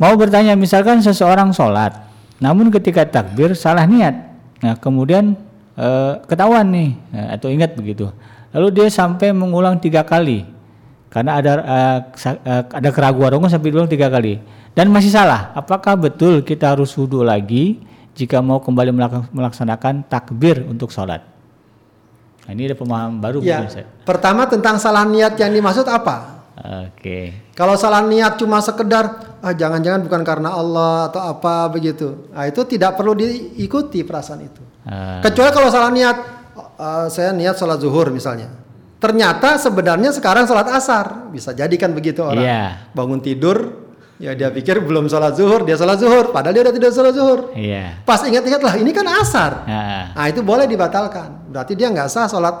Mau 0.00 0.16
bertanya, 0.16 0.56
misalkan 0.56 1.04
seseorang 1.04 1.52
sholat, 1.52 1.92
namun 2.40 2.72
ketika 2.72 3.04
takbir 3.04 3.52
salah 3.52 3.84
niat. 3.84 4.16
Nah 4.64 4.74
kemudian 4.80 5.36
eh, 5.76 6.12
ketahuan 6.24 6.64
nih, 6.72 6.96
eh, 7.12 7.28
atau 7.36 7.52
ingat 7.52 7.76
begitu. 7.76 8.08
Lalu 8.56 8.80
dia 8.80 8.88
sampai 8.88 9.36
mengulang 9.36 9.76
tiga 9.76 10.00
kali. 10.00 10.48
Karena 11.12 11.36
ada 11.36 11.52
sa- 12.16 12.40
eh, 12.40 12.64
ada 12.64 12.88
keraguan 12.88 13.36
orang 13.36 13.52
sampai 13.52 13.68
diulang 13.68 13.92
tiga 13.92 14.08
kali. 14.08 14.40
Dan 14.72 14.88
masih 14.88 15.12
salah, 15.12 15.52
apakah 15.52 16.00
betul 16.00 16.40
kita 16.40 16.72
harus 16.72 16.96
wudhu 16.96 17.20
lagi 17.20 17.82
jika 18.16 18.40
mau 18.40 18.56
kembali 18.62 18.96
melak- 18.96 19.28
melaksanakan 19.36 20.08
takbir 20.08 20.64
untuk 20.64 20.88
sholat? 20.88 21.20
Nah, 22.48 22.56
ini 22.56 22.72
ada 22.72 22.76
pemahaman 22.78 23.20
baru 23.20 23.44
Ya, 23.44 23.60
pertama 24.08 24.48
tentang 24.48 24.80
salah 24.80 25.04
niat 25.04 25.36
yang 25.36 25.52
dimaksud 25.52 25.84
apa? 25.84 26.39
Oke. 26.60 27.50
Kalau 27.56 27.72
salah 27.74 28.04
niat 28.04 28.36
cuma 28.36 28.60
sekedar 28.60 29.04
ah 29.40 29.54
jangan-jangan 29.56 30.04
bukan 30.04 30.20
karena 30.20 30.52
Allah 30.52 31.08
atau 31.08 31.20
apa 31.20 31.72
begitu. 31.72 32.28
Nah, 32.30 32.44
itu 32.44 32.60
tidak 32.68 33.00
perlu 33.00 33.16
diikuti 33.16 34.04
perasaan 34.04 34.44
itu. 34.44 34.60
Eh, 34.84 35.20
Kecuali 35.24 35.50
kalau 35.50 35.68
salah 35.72 35.88
niat 35.88 36.16
eh, 36.76 37.06
saya 37.08 37.32
niat 37.32 37.56
sholat 37.56 37.80
zuhur 37.80 38.12
misalnya. 38.12 38.52
Ternyata 39.00 39.56
sebenarnya 39.56 40.12
sekarang 40.12 40.44
sholat 40.44 40.68
asar. 40.76 41.32
Bisa 41.32 41.56
jadi 41.56 41.72
kan 41.80 41.96
begitu 41.96 42.20
orang. 42.20 42.44
Iya. 42.44 42.92
Bangun 42.92 43.24
tidur 43.24 43.88
ya 44.20 44.36
dia 44.36 44.52
pikir 44.52 44.84
belum 44.84 45.08
sholat 45.08 45.32
zuhur, 45.32 45.64
dia 45.64 45.80
sholat 45.80 45.96
zuhur 45.96 46.28
padahal 46.28 46.52
dia 46.52 46.62
udah 46.68 46.74
tidak 46.76 46.92
sholat 46.92 47.12
zuhur. 47.16 47.40
iya. 47.56 48.04
Pas 48.04 48.20
ingat-ingat 48.20 48.60
lah 48.60 48.76
ini 48.76 48.92
kan 48.92 49.08
asar. 49.08 49.64
Ah, 49.64 50.04
Nah 50.12 50.26
itu 50.28 50.44
boleh 50.44 50.68
dibatalkan. 50.68 51.48
Berarti 51.48 51.72
dia 51.72 51.88
nggak 51.88 52.12
sah 52.12 52.28
sholat 52.28 52.52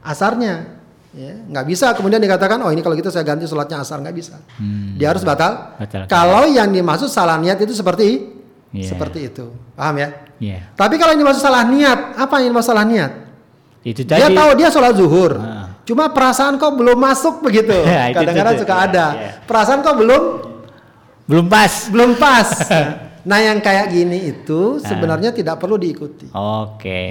asarnya. 0.00 0.80
Ya, 1.12 1.36
nggak 1.36 1.64
bisa 1.68 1.92
kemudian 1.92 2.16
dikatakan 2.18 2.56
oh 2.64 2.72
ini 2.72 2.80
kalau 2.80 2.96
gitu 2.96 3.12
saya 3.12 3.20
ganti 3.20 3.44
sholatnya 3.44 3.80
asar 3.80 4.00
nggak 4.00 4.16
bisa. 4.16 4.40
Hmm. 4.56 4.96
Dia 4.96 5.12
harus 5.12 5.20
batal. 5.20 5.76
Batalkan. 5.76 6.08
Kalau 6.08 6.48
yang 6.48 6.68
dimaksud 6.68 7.06
salah 7.06 7.36
niat 7.36 7.60
itu 7.60 7.72
seperti 7.72 8.32
Iya. 8.72 8.88
seperti 8.88 9.28
itu, 9.28 9.52
paham 9.76 10.00
ya? 10.00 10.08
Iya. 10.40 10.72
Tapi 10.72 10.96
kalau 10.96 11.12
yang 11.12 11.20
dimaksud 11.20 11.44
salah 11.44 11.60
niat, 11.62 12.16
apa 12.16 12.40
yang 12.40 12.56
dimaksud 12.56 12.72
salah 12.72 12.88
niat? 12.88 13.12
Itu 13.82 14.00
Dia 14.02 14.24
tadi. 14.24 14.32
tahu 14.32 14.50
dia 14.56 14.68
sholat 14.72 14.96
zuhur, 14.96 15.36
Ah. 15.36 15.76
cuma 15.84 16.08
perasaan 16.08 16.56
kok 16.56 16.72
belum 16.72 16.96
masuk 16.96 17.44
begitu. 17.44 17.76
Ya, 17.84 18.08
Kadang-kadang 18.10 18.56
suka 18.56 18.72
iya, 18.72 18.84
ada. 18.88 19.06
iya. 19.12 19.30
Perasaan 19.44 19.84
kok 19.84 19.92
belum 19.92 20.22
belum 21.22 21.46
pas. 21.46 21.72
belum 21.88 22.16
pas. 22.16 22.48
nah 23.28 23.38
yang 23.38 23.60
kayak 23.60 23.92
gini 23.92 24.32
itu 24.32 24.80
Ah. 24.80 24.88
sebenarnya 24.88 25.30
tidak 25.30 25.60
perlu 25.60 25.76
diikuti. 25.76 26.32
Oke. 26.32 27.04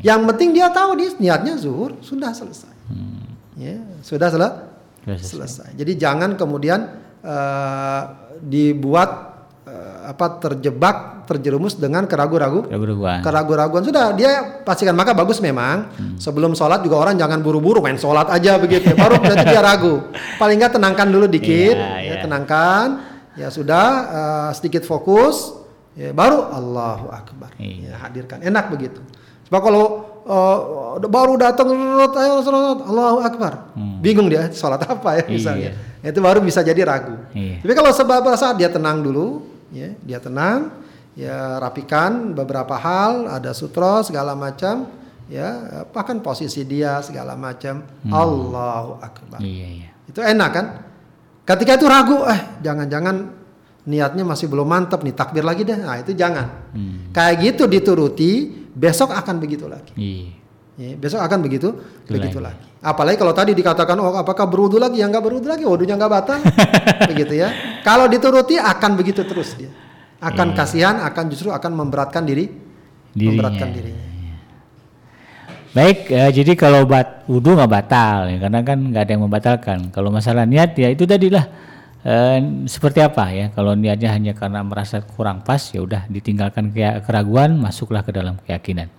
Yang 0.00 0.20
penting 0.28 0.48
dia 0.52 0.68
tahu 0.68 0.92
dia 0.94 1.08
niatnya 1.16 1.56
zuhur 1.56 1.96
sudah 2.00 2.30
selesai. 2.30 2.68
Hmm. 2.86 3.17
Ya, 3.58 3.74
sudah 4.00 4.30
sele- 4.30 4.56
Terus, 5.02 5.24
selesai. 5.26 5.74
Jadi 5.74 5.98
jangan 5.98 6.34
kemudian 6.34 6.78
eh, 7.18 8.02
dibuat 8.38 9.10
eh, 9.64 9.98
apa 10.08 10.38
terjebak, 10.38 11.26
terjerumus 11.26 11.74
dengan 11.74 12.06
keraguan-ragu 12.06 12.64
Keraguan. 12.64 13.20
keraguan-raguan 13.20 13.84
sudah 13.84 14.14
dia 14.14 14.62
pastikan. 14.62 14.94
Maka 14.94 15.12
bagus 15.12 15.42
memang. 15.42 15.90
Hmm. 15.92 16.16
sebelum 16.16 16.54
sholat 16.54 16.80
juga 16.80 17.02
orang 17.02 17.18
jangan 17.18 17.42
buru-buru 17.42 17.82
main 17.82 17.98
sholat 17.98 18.30
aja 18.30 18.56
begitu. 18.56 18.94
Baru 18.94 19.18
berarti 19.18 19.44
dia 19.44 19.60
ragu. 19.60 20.06
Paling 20.38 20.56
nggak 20.56 20.78
tenangkan 20.78 21.08
dulu 21.08 21.26
dikit. 21.26 21.76
Iya, 21.76 21.88
ya, 21.98 22.14
iya. 22.14 22.22
tenangkan. 22.22 22.86
Ya 23.34 23.48
sudah 23.50 23.86
eh, 24.06 24.50
sedikit 24.54 24.84
fokus. 24.84 25.56
Ya, 25.98 26.14
baru 26.14 26.46
Allahu 26.46 27.10
Akbar. 27.10 27.50
Iya. 27.58 27.90
ya, 27.90 27.94
hadirkan. 27.98 28.38
Enak 28.38 28.70
begitu. 28.70 29.02
Sebab 29.50 29.60
kalau 29.60 29.97
eh, 30.28 30.58
baru 31.08 31.34
datang 31.40 31.72
Allahu 31.72 33.18
Akbar 33.24 33.72
bingung 33.98 34.28
dia 34.28 34.52
sholat 34.52 34.84
apa 34.84 35.18
ya 35.18 35.24
misalnya 35.26 35.70
itu 35.98 36.20
baru 36.22 36.38
bisa 36.38 36.62
jadi 36.62 36.84
ragu 36.86 37.16
Hmm. 37.34 37.58
Iya. 37.58 37.64
tapi 37.64 37.72
kalau 37.74 37.90
sebab 37.92 38.22
saat 38.38 38.56
dia 38.56 38.70
tenang 38.72 39.02
dulu, 39.04 39.44
ya, 39.74 39.92
dia 40.00 40.16
tenang, 40.22 40.72
ya 41.12 41.58
rapikan 41.60 42.32
beberapa 42.32 42.72
hal, 42.78 43.28
ada 43.28 43.52
sutro 43.52 44.00
segala 44.00 44.32
macam, 44.32 44.88
ya 45.28 45.84
bahkan 45.92 46.22
posisi 46.24 46.64
dia 46.64 47.02
segala 47.04 47.36
macam. 47.36 47.84
Allahu 48.08 49.02
akbar. 49.02 49.38
Iya, 49.42 49.66
iya. 49.84 49.88
Itu 50.08 50.24
enak 50.24 50.50
kan? 50.54 50.66
Ketika 51.44 51.76
itu 51.76 51.86
ragu, 51.90 52.24
eh 52.30 52.40
jangan-jangan 52.64 53.16
niatnya 53.84 54.24
masih 54.24 54.46
belum 54.48 54.68
mantap 54.68 55.04
nih 55.04 55.12
takbir 55.12 55.44
lagi 55.44 55.66
deh. 55.68 55.76
Nah 55.76 56.00
itu 56.00 56.16
jangan. 56.16 56.46
Hmm. 56.72 57.12
Kayak 57.12 57.34
gitu 57.44 57.64
dituruti, 57.68 58.57
besok 58.74 59.12
akan 59.12 59.36
begitu 59.38 59.64
lagi. 59.70 59.92
Iya. 59.94 60.30
Ya, 60.78 60.94
besok 60.94 61.18
akan 61.18 61.42
begitu, 61.42 61.74
Itu 62.06 62.14
begitu 62.14 62.38
lagi. 62.38 62.54
lagi. 62.54 62.66
Apalagi 62.78 63.18
kalau 63.18 63.34
tadi 63.34 63.50
dikatakan, 63.50 63.98
oh 63.98 64.14
apakah 64.14 64.46
berwudu 64.46 64.78
lagi? 64.78 65.02
Yang 65.02 65.10
nggak 65.18 65.24
berwudu 65.26 65.46
lagi, 65.50 65.66
wudunya 65.66 65.98
nggak 65.98 66.12
batal, 66.12 66.38
begitu 67.10 67.34
ya. 67.34 67.50
Kalau 67.82 68.06
dituruti 68.06 68.54
akan 68.54 68.94
begitu 68.94 69.26
terus 69.26 69.58
dia. 69.58 69.74
Akan 70.22 70.54
kasihan, 70.54 71.02
akan 71.02 71.24
justru 71.34 71.50
akan 71.50 71.74
memberatkan 71.74 72.22
diri, 72.22 72.46
Dirinya. 73.10 73.26
memberatkan 73.34 73.68
dirinya. 73.74 74.06
Baik, 75.74 76.08
eh, 76.10 76.30
jadi 76.32 76.52
kalau 76.56 76.86
bat 76.88 77.26
wudhu 77.28 77.58
nggak 77.58 77.70
batal, 77.70 78.30
ya, 78.30 78.38
karena 78.40 78.58
kan 78.64 78.78
nggak 78.78 79.02
ada 79.04 79.12
yang 79.14 79.22
membatalkan. 79.26 79.78
Kalau 79.90 80.08
masalah 80.14 80.46
niat 80.48 80.72
ya 80.74 80.88
itu 80.88 81.04
tadilah 81.04 81.44
eh, 82.04 82.38
seperti 82.68 83.00
apa 83.02 83.30
ya? 83.32 83.46
Kalau 83.54 83.72
niatnya 83.74 84.10
hanya 84.12 84.32
karena 84.36 84.60
merasa 84.62 85.00
kurang 85.02 85.42
pas, 85.42 85.62
ya 85.72 85.80
udah 85.82 86.06
ditinggalkan 86.06 86.70
keraguan, 87.02 87.58
masuklah 87.58 88.02
ke 88.02 88.12
dalam 88.14 88.36
keyakinan. 88.44 88.90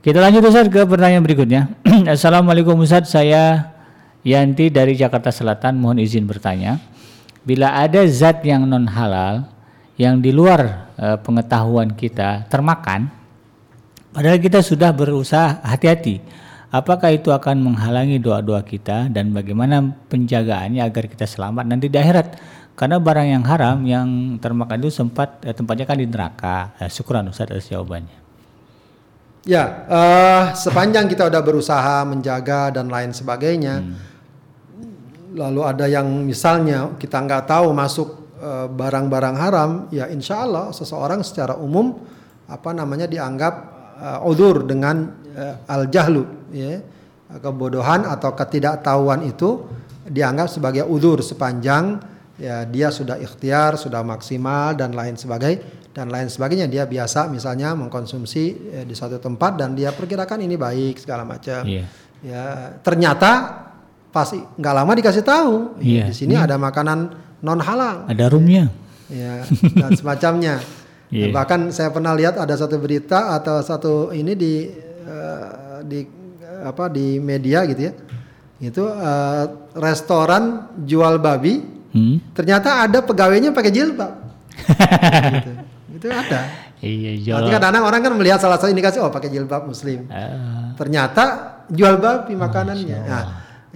Kita 0.00 0.16
lanjut 0.16 0.48
Ustaz 0.48 0.72
ke 0.72 0.80
pertanyaan 0.88 1.20
berikutnya. 1.20 1.76
Assalamualaikum 2.16 2.72
Ustaz, 2.80 3.12
saya 3.12 3.72
Yanti 4.24 4.72
dari 4.72 4.96
Jakarta 4.96 5.28
Selatan 5.28 5.76
mohon 5.80 6.00
izin 6.00 6.24
bertanya, 6.24 6.80
bila 7.44 7.76
ada 7.76 8.04
zat 8.08 8.44
yang 8.44 8.68
non 8.68 8.84
halal 8.88 9.48
yang 10.00 10.20
di 10.20 10.32
luar 10.32 10.92
uh, 10.96 11.16
pengetahuan 11.20 11.92
kita 11.92 12.48
termakan, 12.48 13.12
padahal 14.12 14.40
kita 14.40 14.64
sudah 14.64 14.92
berusaha 14.92 15.60
hati-hati, 15.60 16.24
apakah 16.70 17.10
itu 17.10 17.34
akan 17.34 17.60
menghalangi 17.66 18.22
doa-doa 18.22 18.62
kita 18.62 19.10
dan 19.10 19.34
bagaimana 19.34 19.82
penjagaannya 20.06 20.80
agar 20.80 21.04
kita 21.10 21.26
selamat 21.26 21.66
nanti 21.66 21.90
di 21.90 21.98
akhirat? 21.98 22.38
Karena 22.78 22.96
barang 22.96 23.28
yang 23.28 23.44
haram 23.44 23.78
yang 23.84 24.08
termakan 24.40 24.80
itu 24.80 24.88
sempat 24.88 25.44
eh, 25.44 25.52
tempatnya 25.52 25.84
kan 25.84 26.00
di 26.00 26.08
neraka. 26.08 26.72
Eh, 26.80 26.88
syukuran 26.88 27.28
Ustaz 27.28 27.52
atas 27.52 27.68
jawabannya. 27.68 28.16
Ya, 29.40 29.88
uh, 29.88 30.42
sepanjang 30.52 31.08
kita 31.08 31.32
udah 31.32 31.40
berusaha 31.40 32.04
menjaga 32.04 32.76
dan 32.76 32.92
lain 32.92 33.08
sebagainya, 33.16 33.80
hmm. 33.80 33.96
lalu 35.32 35.64
ada 35.64 35.88
yang 35.88 36.04
misalnya 36.28 36.92
kita 37.00 37.16
nggak 37.24 37.48
tahu 37.48 37.72
masuk 37.72 38.20
barang-barang 38.76 39.36
uh, 39.36 39.40
haram, 39.40 39.70
ya 39.88 40.12
insya 40.12 40.44
Allah 40.44 40.76
seseorang 40.76 41.24
secara 41.24 41.56
umum 41.56 42.04
apa 42.52 42.76
namanya 42.76 43.08
dianggap 43.08 43.79
uh, 44.00 44.24
udur 44.24 44.64
dengan 44.64 45.12
uh, 45.36 45.68
al 45.68 45.92
jahlu, 45.92 46.24
ya 46.50 46.80
kebodohan 47.30 48.02
atau 48.08 48.34
ketidaktahuan 48.34 49.22
itu 49.22 49.62
dianggap 50.10 50.50
sebagai 50.50 50.82
udur 50.82 51.22
sepanjang 51.22 52.02
ya 52.40 52.66
dia 52.66 52.90
sudah 52.90 53.20
ikhtiar, 53.20 53.78
sudah 53.78 54.02
maksimal 54.02 54.74
dan 54.74 54.96
lain 54.96 55.14
sebagainya 55.14 55.62
dan 55.90 56.06
lain 56.06 56.30
sebagainya 56.30 56.70
dia 56.70 56.86
biasa 56.86 57.26
misalnya 57.26 57.74
mengkonsumsi 57.74 58.44
eh, 58.72 58.84
di 58.86 58.94
suatu 58.94 59.18
tempat 59.18 59.58
dan 59.58 59.74
dia 59.74 59.90
perkirakan 59.90 60.38
ini 60.46 60.54
baik 60.54 61.02
segala 61.02 61.26
macam 61.26 61.66
yeah. 61.66 61.86
ya 62.22 62.44
ternyata 62.78 63.66
pasti 64.14 64.38
nggak 64.38 64.74
lama 64.74 64.92
dikasih 64.94 65.24
tahu 65.26 65.82
yeah. 65.82 66.06
di 66.06 66.14
sini 66.14 66.38
yeah. 66.38 66.46
ada 66.46 66.56
makanan 66.62 67.10
non 67.42 67.58
halal 67.58 68.06
ada 68.06 68.24
rumnya 68.30 68.70
ya 69.10 69.42
dan 69.74 69.90
semacamnya 69.98 70.62
yeah. 71.10 71.30
bahkan 71.34 71.74
saya 71.74 71.90
pernah 71.90 72.14
lihat 72.14 72.38
ada 72.38 72.54
satu 72.56 72.78
berita 72.78 73.34
atau 73.36 73.60
satu 73.60 73.92
ini 74.14 74.32
di 74.38 74.70
uh, 75.06 75.82
di 75.84 76.06
apa 76.60 76.88
di 76.88 77.18
media 77.18 77.66
gitu 77.66 77.90
ya 77.90 77.92
itu 78.60 78.84
uh, 78.84 79.72
restoran 79.76 80.68
jual 80.84 81.16
babi 81.18 81.60
hmm? 81.92 82.36
ternyata 82.36 82.84
ada 82.84 83.02
pegawainya 83.04 83.52
pakai 83.52 83.72
jilbab 83.72 84.12
gitu. 85.36 85.52
Itu 86.00 86.06
ada. 86.08 86.40
Iya, 86.80 87.12
jual. 87.20 87.36
Nanti 87.36 87.50
kadang-kadang 87.52 87.84
orang 87.84 88.00
kan 88.00 88.12
melihat 88.16 88.38
salah 88.40 88.56
satu 88.56 88.72
indikasi 88.72 88.96
oh 89.04 89.12
pakai 89.12 89.28
jilbab 89.28 89.68
muslim. 89.68 90.08
Uh. 90.08 90.72
Ternyata 90.80 91.24
jual 91.68 92.00
babi 92.00 92.32
makanannya. 92.32 92.98
Nah, 93.04 93.24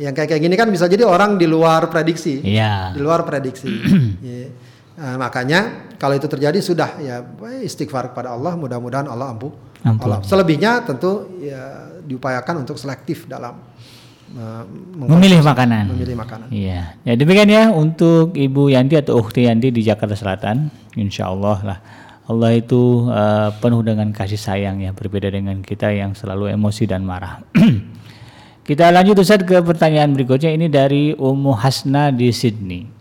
yang 0.01 0.17
kayak 0.17 0.33
kayak 0.33 0.43
gini 0.43 0.55
kan 0.57 0.69
bisa 0.73 0.89
jadi 0.89 1.05
orang 1.05 1.37
di 1.37 1.45
luar 1.45 1.93
prediksi. 1.93 2.41
Iya. 2.41 2.97
Di 2.97 3.01
luar 3.05 3.29
prediksi. 3.29 3.69
ya. 4.25 4.49
Nah, 4.95 5.17
makanya 5.19 5.91
kalau 5.99 6.15
itu 6.15 6.27
terjadi 6.27 6.59
sudah 6.59 6.91
ya 6.99 7.23
istighfar 7.63 8.15
kepada 8.15 8.35
Allah, 8.35 8.55
mudah-mudahan 8.59 9.07
Allah 9.11 9.35
ampuh. 9.35 9.53
Allah. 9.85 10.25
Selebihnya 10.25 10.81
tentu 10.89 11.37
ya 11.45 11.93
diupayakan 12.01 12.65
untuk 12.65 12.81
selektif 12.81 13.29
dalam 13.29 13.61
uh, 14.33 14.65
memilih 14.97 15.45
makanan. 15.45 15.93
Memilih 15.93 16.17
makanan. 16.17 16.49
Iya. 16.49 16.97
Ya 17.05 17.15
demikian 17.21 17.53
ya 17.53 17.69
untuk 17.69 18.33
Ibu 18.33 18.73
Yanti 18.73 18.97
atau 18.97 19.21
Ukti 19.21 19.45
Yanti 19.45 19.69
di 19.69 19.85
Jakarta 19.85 20.17
Selatan. 20.17 20.73
Insya 20.97 21.29
Allah 21.29 21.59
lah 21.61 21.79
Allah 22.25 22.57
itu 22.57 23.05
uh, 23.13 23.53
penuh 23.61 23.85
dengan 23.85 24.09
kasih 24.09 24.41
sayang 24.41 24.81
ya, 24.81 24.97
berbeda 24.97 25.29
dengan 25.29 25.61
kita 25.61 25.93
yang 25.93 26.17
selalu 26.17 26.57
emosi 26.57 26.89
dan 26.89 27.05
marah. 27.05 27.45
kita 28.69 28.89
lanjut 28.89 29.21
Ustaz 29.21 29.45
ke 29.45 29.61
pertanyaan 29.61 30.17
berikutnya 30.17 30.57
ini 30.57 30.73
dari 30.73 31.13
Ummu 31.13 31.53
Hasna 31.53 32.09
di 32.09 32.33
Sydney. 32.33 32.94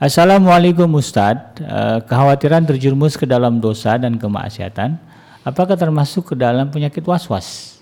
Assalamualaikum 0.00 0.96
Ustadz, 0.96 1.60
uh, 1.60 2.00
kekhawatiran 2.00 2.64
terjerumus 2.64 3.20
ke 3.20 3.28
dalam 3.28 3.60
dosa 3.60 4.00
dan 4.00 4.16
kemaksiatan, 4.16 4.96
apakah 5.44 5.76
termasuk 5.76 6.32
ke 6.32 6.34
dalam 6.40 6.72
penyakit 6.72 7.04
was-was? 7.04 7.76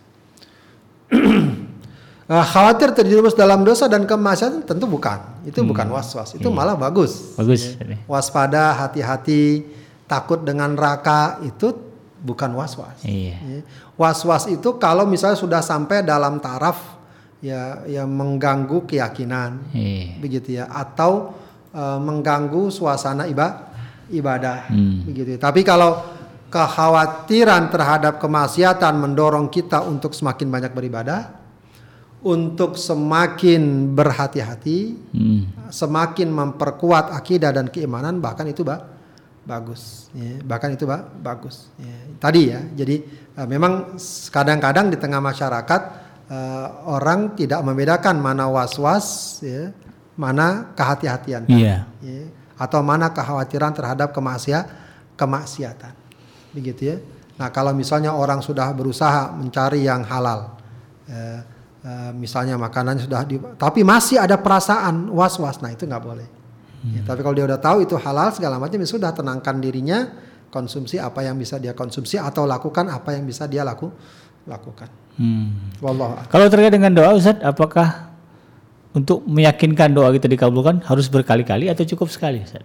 Uh, 1.14 2.42
khawatir 2.50 2.90
terjerumus 2.90 3.38
dalam 3.38 3.62
dosa 3.62 3.86
dan 3.86 4.02
kemaksiatan 4.02 4.66
tentu 4.66 4.90
bukan. 4.90 5.46
Itu 5.46 5.62
hmm. 5.62 5.70
bukan 5.70 5.94
was-was. 5.94 6.34
Itu 6.34 6.50
hmm. 6.50 6.58
malah 6.58 6.74
bagus. 6.74 7.38
Bagus. 7.38 7.78
Ya. 7.78 8.02
Waspada, 8.10 8.74
hati-hati, 8.74 9.70
takut 10.10 10.42
dengan 10.42 10.74
neraka 10.74 11.38
itu 11.46 11.70
bukan 12.18 12.50
was-was. 12.58 12.98
Iya. 13.06 13.38
Ya. 13.38 13.58
Was-was 13.94 14.50
itu 14.50 14.74
kalau 14.82 15.06
misalnya 15.06 15.38
sudah 15.38 15.62
sampai 15.62 16.02
dalam 16.02 16.42
taraf 16.42 16.98
ya 17.38 17.86
yang 17.86 18.10
mengganggu 18.10 18.90
keyakinan, 18.90 19.70
iya. 19.70 20.18
begitu 20.18 20.58
ya, 20.58 20.66
atau 20.66 21.46
uh, 21.74 21.98
mengganggu 22.00 22.72
suasana 22.72 23.28
iba, 23.28 23.72
ibadah, 24.12 24.68
hmm. 24.68 25.08
begitu. 25.08 25.36
Tapi 25.40 25.60
kalau 25.64 26.00
kekhawatiran 26.48 27.68
terhadap 27.68 28.16
kemaksiatan 28.20 28.94
mendorong 28.96 29.52
kita 29.52 29.84
untuk 29.84 30.16
semakin 30.16 30.48
banyak 30.48 30.72
beribadah, 30.72 31.34
untuk 32.24 32.80
semakin 32.80 33.94
berhati-hati, 33.94 34.78
hmm. 35.12 35.70
semakin 35.72 36.28
memperkuat 36.32 37.12
akidah 37.12 37.52
dan 37.52 37.68
keimanan, 37.68 38.18
bahkan 38.18 38.48
itu 38.48 38.64
bah 38.64 38.98
bagus 39.48 40.12
ya. 40.12 40.44
bahkan 40.44 40.76
itu 40.76 40.84
bah, 40.84 41.08
bagus 41.08 41.72
ya. 41.80 41.96
tadi 42.20 42.52
ya 42.52 42.60
jadi 42.76 43.00
uh, 43.40 43.48
memang 43.48 43.96
kadang-kadang 44.28 44.92
di 44.92 45.00
tengah 45.00 45.24
masyarakat 45.24 45.82
uh, 46.28 46.92
orang 46.92 47.32
tidak 47.32 47.64
membedakan 47.64 48.20
mana 48.20 48.44
was-was 48.52 49.40
ya 49.40 49.72
mana 50.18 50.74
kehati-hatian 50.74 51.46
yeah. 51.46 51.86
ya. 52.02 52.26
atau 52.58 52.82
mana 52.82 53.14
kekhawatiran 53.14 53.70
terhadap 53.70 54.10
kemaksiat 54.10 54.66
kemaksiatan 55.14 55.94
begitu 56.50 56.92
ya 56.92 56.96
nah 57.38 57.54
kalau 57.54 57.70
misalnya 57.70 58.10
orang 58.12 58.42
sudah 58.42 58.74
berusaha 58.74 59.30
mencari 59.30 59.86
yang 59.86 60.02
halal 60.02 60.58
uh, 61.06 61.38
uh, 61.86 62.10
misalnya 62.18 62.58
makanan 62.58 62.98
sudah 62.98 63.22
di, 63.22 63.38
tapi 63.54 63.86
masih 63.86 64.18
ada 64.18 64.34
perasaan 64.34 65.06
was-was 65.14 65.62
nah 65.62 65.70
itu 65.70 65.86
nggak 65.86 66.02
boleh 66.02 66.28
Ya, 66.86 67.02
tapi 67.02 67.26
kalau 67.26 67.34
dia 67.34 67.42
udah 67.42 67.58
tahu 67.58 67.82
itu 67.82 67.98
halal 67.98 68.30
segala 68.30 68.54
macam 68.62 68.78
ya 68.78 68.86
sudah 68.86 69.10
tenangkan 69.10 69.58
dirinya 69.58 70.14
konsumsi 70.48 70.96
apa 71.02 71.26
yang 71.26 71.34
bisa 71.34 71.58
dia 71.58 71.74
konsumsi 71.74 72.16
atau 72.16 72.46
lakukan 72.46 72.86
apa 72.86 73.18
yang 73.18 73.26
bisa 73.26 73.50
dia 73.50 73.66
laku 73.66 73.90
lakukan. 74.46 74.86
Hmm. 75.18 75.74
Wallah. 75.82 76.24
Kalau 76.30 76.46
terkait 76.46 76.70
dengan 76.70 76.94
doa 76.94 77.18
Ustaz, 77.18 77.36
apakah 77.42 78.07
untuk 78.96 79.24
meyakinkan 79.28 79.92
doa 79.92 80.08
kita 80.14 80.30
dikabulkan 80.30 80.84
harus 80.88 81.06
berkali-kali 81.12 81.68
atau 81.68 81.84
cukup 81.84 82.08
sekali 82.08 82.40
Ustaz? 82.40 82.64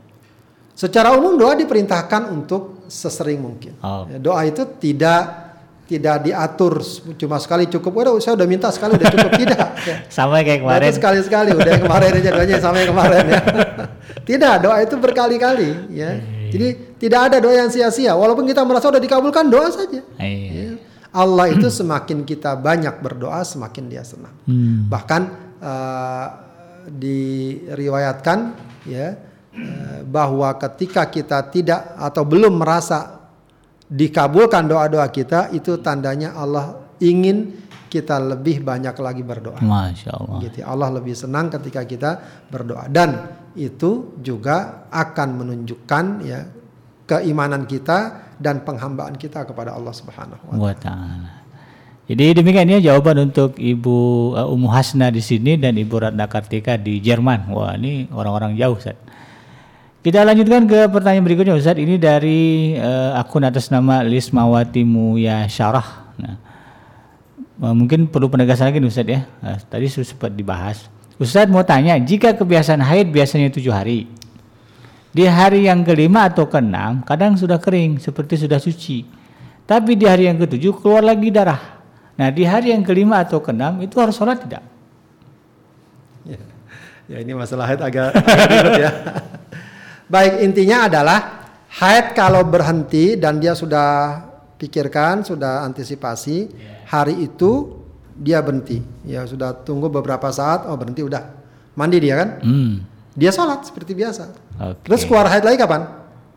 Secara 0.74 1.14
umum 1.14 1.38
doa 1.38 1.54
diperintahkan 1.54 2.34
untuk 2.34 2.90
sesering 2.90 3.38
mungkin. 3.38 3.78
Oh. 3.84 4.10
Ya, 4.10 4.18
doa 4.18 4.42
itu 4.48 4.66
tidak 4.82 5.44
tidak 5.84 6.24
diatur 6.24 6.80
cuma 7.20 7.38
sekali 7.44 7.68
cukup 7.68 7.92
udah 7.92 8.16
saya 8.24 8.40
udah 8.40 8.48
minta 8.48 8.72
sekali 8.72 8.96
udah 8.96 9.10
cukup 9.14 9.32
tidak 9.36 9.68
ya. 9.90 9.96
sama 10.08 10.40
kayak 10.40 10.64
kemarin 10.64 10.92
sekali 10.96 11.20
sekali 11.20 11.52
udah 11.52 11.76
kemarin 11.76 12.12
aja 12.24 12.30
doanya 12.32 12.58
sama 12.64 12.82
yang 12.82 12.90
kemarin 12.96 13.24
ya 13.28 13.42
tidak 14.32 14.54
doa 14.64 14.78
itu 14.80 14.96
berkali-kali 14.96 15.70
ya 15.92 16.24
iya. 16.24 16.50
jadi 16.56 16.68
tidak 17.04 17.20
ada 17.28 17.38
doa 17.44 17.54
yang 17.54 17.68
sia-sia 17.68 18.16
walaupun 18.16 18.48
kita 18.48 18.64
merasa 18.64 18.88
udah 18.88 19.04
dikabulkan 19.04 19.52
doa 19.52 19.68
saja 19.76 20.00
iya. 20.24 20.72
ya. 20.72 20.80
Allah 21.14 21.52
itu 21.52 21.68
semakin 21.68 22.24
kita 22.24 22.56
banyak 22.56 23.04
berdoa 23.04 23.44
semakin 23.44 23.84
dia 23.92 24.08
senang 24.08 24.34
hmm. 24.48 24.88
bahkan 24.88 25.43
uh, 25.64 26.28
diriwayatkan 26.92 28.40
ya 28.84 29.16
uh, 29.56 30.00
bahwa 30.04 30.52
ketika 30.60 31.08
kita 31.08 31.48
tidak 31.48 31.96
atau 31.96 32.28
belum 32.28 32.60
merasa 32.60 33.24
dikabulkan 33.88 34.68
doa-doa 34.68 35.08
kita 35.08 35.56
itu 35.56 35.80
tandanya 35.80 36.36
Allah 36.36 36.84
ingin 37.00 37.64
kita 37.94 38.18
lebih 38.18 38.66
banyak 38.66 38.98
lagi 38.98 39.22
berdoa. 39.22 39.62
Masya 39.62 40.12
Allah. 40.18 40.40
Gitu. 40.42 40.66
Allah 40.66 40.90
lebih 40.98 41.14
senang 41.14 41.54
ketika 41.54 41.86
kita 41.86 42.12
berdoa 42.50 42.90
dan 42.90 43.38
itu 43.54 44.18
juga 44.18 44.90
akan 44.90 45.30
menunjukkan 45.46 46.06
ya 46.26 46.42
keimanan 47.06 47.70
kita 47.70 48.34
dan 48.42 48.66
penghambaan 48.66 49.14
kita 49.14 49.46
kepada 49.46 49.78
Allah 49.78 49.94
Subhanahu 49.94 50.58
wa 50.58 50.74
taala. 50.74 51.43
Jadi 52.04 52.36
demikian 52.36 52.68
ya 52.68 52.92
jawaban 52.92 53.32
untuk 53.32 53.56
Ibu 53.56 53.98
uh, 54.36 54.52
Ummu 54.52 54.68
Hasna 54.68 55.08
di 55.08 55.24
sini 55.24 55.56
dan 55.56 55.80
Ibu 55.80 56.04
Ratna 56.04 56.28
Kartika 56.28 56.76
di 56.76 57.00
Jerman. 57.00 57.48
Wah, 57.56 57.80
ini 57.80 58.12
orang-orang 58.12 58.60
jauh, 58.60 58.76
Ustaz. 58.76 59.00
Kita 60.04 60.20
lanjutkan 60.28 60.68
ke 60.68 60.92
pertanyaan 60.92 61.24
berikutnya 61.24 61.56
Ustaz. 61.56 61.80
Ini 61.80 61.96
dari 61.96 62.76
uh, 62.76 63.16
akun 63.16 63.48
atas 63.48 63.72
nama 63.72 64.04
Lismawati 64.04 64.84
Muya 64.84 65.48
Syarah. 65.48 66.12
Nah, 66.20 66.36
uh, 67.64 67.72
mungkin 67.72 68.12
perlu 68.12 68.28
penegasan 68.28 68.68
lagi 68.68 68.84
nih 68.84 68.92
Ustaz 68.92 69.08
ya. 69.08 69.24
Uh, 69.40 69.56
tadi 69.72 69.88
sempat 69.88 70.36
dibahas. 70.36 70.92
Ustaz 71.16 71.48
mau 71.48 71.64
tanya, 71.64 71.96
jika 72.04 72.36
kebiasaan 72.36 72.84
haid 72.84 73.16
biasanya 73.16 73.48
tujuh 73.48 73.72
hari, 73.72 74.12
di 75.16 75.24
hari 75.24 75.72
yang 75.72 75.88
kelima 75.88 76.28
atau 76.28 76.52
keenam 76.52 77.00
kadang 77.08 77.40
sudah 77.40 77.64
kering 77.64 77.96
seperti 77.96 78.44
sudah 78.44 78.60
suci. 78.60 79.08
Tapi 79.64 79.96
di 79.96 80.04
hari 80.04 80.28
yang 80.28 80.36
ketujuh 80.36 80.84
keluar 80.84 81.00
lagi 81.00 81.32
darah. 81.32 81.73
Nah 82.14 82.30
di 82.30 82.44
hari 82.44 82.70
yang 82.70 82.86
kelima 82.86 83.22
atau 83.22 83.42
keenam 83.42 83.82
itu 83.82 83.98
harus 83.98 84.14
sholat 84.14 84.38
tidak? 84.40 84.62
Ya, 86.24 86.40
ya 87.10 87.18
ini 87.20 87.34
masalah 87.34 87.68
haid 87.68 87.82
agak, 87.82 88.14
agak 88.16 88.48
ribet 88.48 88.74
ya. 88.80 88.92
Baik, 90.14 90.34
intinya 90.46 90.86
adalah 90.86 91.20
haid 91.74 92.14
kalau 92.14 92.46
berhenti 92.46 93.18
dan 93.18 93.42
dia 93.42 93.58
sudah 93.58 94.22
pikirkan, 94.56 95.26
sudah 95.26 95.66
antisipasi, 95.66 96.48
hari 96.86 97.26
itu 97.26 97.82
dia 98.14 98.40
berhenti. 98.40 98.78
Ya 99.04 99.26
sudah 99.26 99.58
tunggu 99.58 99.90
beberapa 99.90 100.30
saat, 100.30 100.70
oh 100.70 100.78
berhenti 100.78 101.02
udah. 101.02 101.24
Mandi 101.74 101.98
dia 101.98 102.22
kan? 102.22 102.30
Hmm. 102.46 102.86
Dia 103.18 103.34
sholat 103.34 103.66
seperti 103.66 103.98
biasa. 103.98 104.30
Oke. 104.62 104.86
Terus 104.86 105.02
keluar 105.04 105.26
haid 105.28 105.42
lagi 105.42 105.58
kapan? 105.58 105.90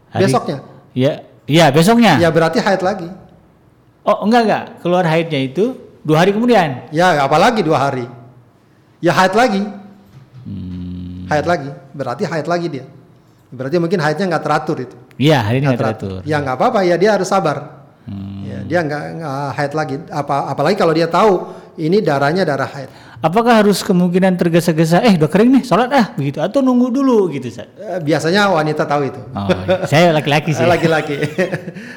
Hari- 0.08 0.24
Besoknya. 0.24 0.58
Ya, 0.96 1.12
ya 1.44 1.68
besoknya. 1.68 2.16
Ya 2.16 2.32
berarti 2.32 2.58
haid 2.58 2.80
lagi. 2.80 3.08
Oh 4.06 4.22
enggak 4.22 4.42
enggak, 4.46 4.64
keluar 4.86 5.02
haidnya 5.02 5.40
itu 5.42 5.74
dua 6.06 6.22
hari 6.22 6.30
kemudian. 6.30 6.86
Ya 6.94 7.18
apalagi 7.18 7.66
dua 7.66 7.90
hari. 7.90 8.06
Ya 9.02 9.10
haid 9.10 9.34
lagi. 9.34 9.62
Hmm. 10.46 11.26
Haid 11.26 11.46
lagi. 11.46 11.70
Berarti 11.90 12.22
haid 12.22 12.46
lagi 12.46 12.66
dia. 12.70 12.86
Berarti 13.50 13.82
mungkin 13.82 13.98
haidnya 13.98 14.30
nggak 14.30 14.44
teratur 14.46 14.78
itu. 14.78 14.96
Iya, 15.18 15.42
hari 15.42 15.58
ini 15.58 15.66
Nggak 15.66 15.74
nggak 15.74 15.82
teratur. 15.82 16.18
Ya 16.22 16.36
nggak 16.38 16.54
apa-apa 16.54 16.80
ya 16.86 16.94
dia 16.94 17.10
harus 17.18 17.26
sabar. 17.26 17.82
Hmm. 18.06 18.46
Ya, 18.46 18.58
dia 18.62 18.78
nggak 18.86 19.02
haid 19.58 19.72
lagi. 19.74 19.96
Apa 20.06 20.54
apalagi 20.54 20.76
kalau 20.78 20.94
dia 20.94 21.10
tahu 21.10 21.50
ini 21.74 21.98
darahnya 21.98 22.46
darah 22.46 22.70
haid. 22.70 22.90
Apakah 23.16 23.64
harus 23.64 23.80
kemungkinan 23.80 24.36
tergesa-gesa? 24.36 25.00
Eh, 25.00 25.16
udah 25.16 25.26
kering 25.26 25.50
nih, 25.50 25.62
sholat 25.64 25.88
ah, 25.88 26.06
begitu? 26.14 26.38
Atau 26.38 26.60
nunggu 26.60 26.92
dulu 26.92 27.32
gitu, 27.32 27.48
Ustaz? 27.48 27.64
Eh, 27.74 27.98
Biasanya 27.98 28.52
wanita 28.52 28.84
tahu 28.84 29.02
itu. 29.04 29.20
Oh, 29.32 29.48
iya. 29.48 29.88
saya 29.88 30.12
laki-laki 30.12 30.52
sih. 30.52 30.66
Laki-laki. 30.68 31.16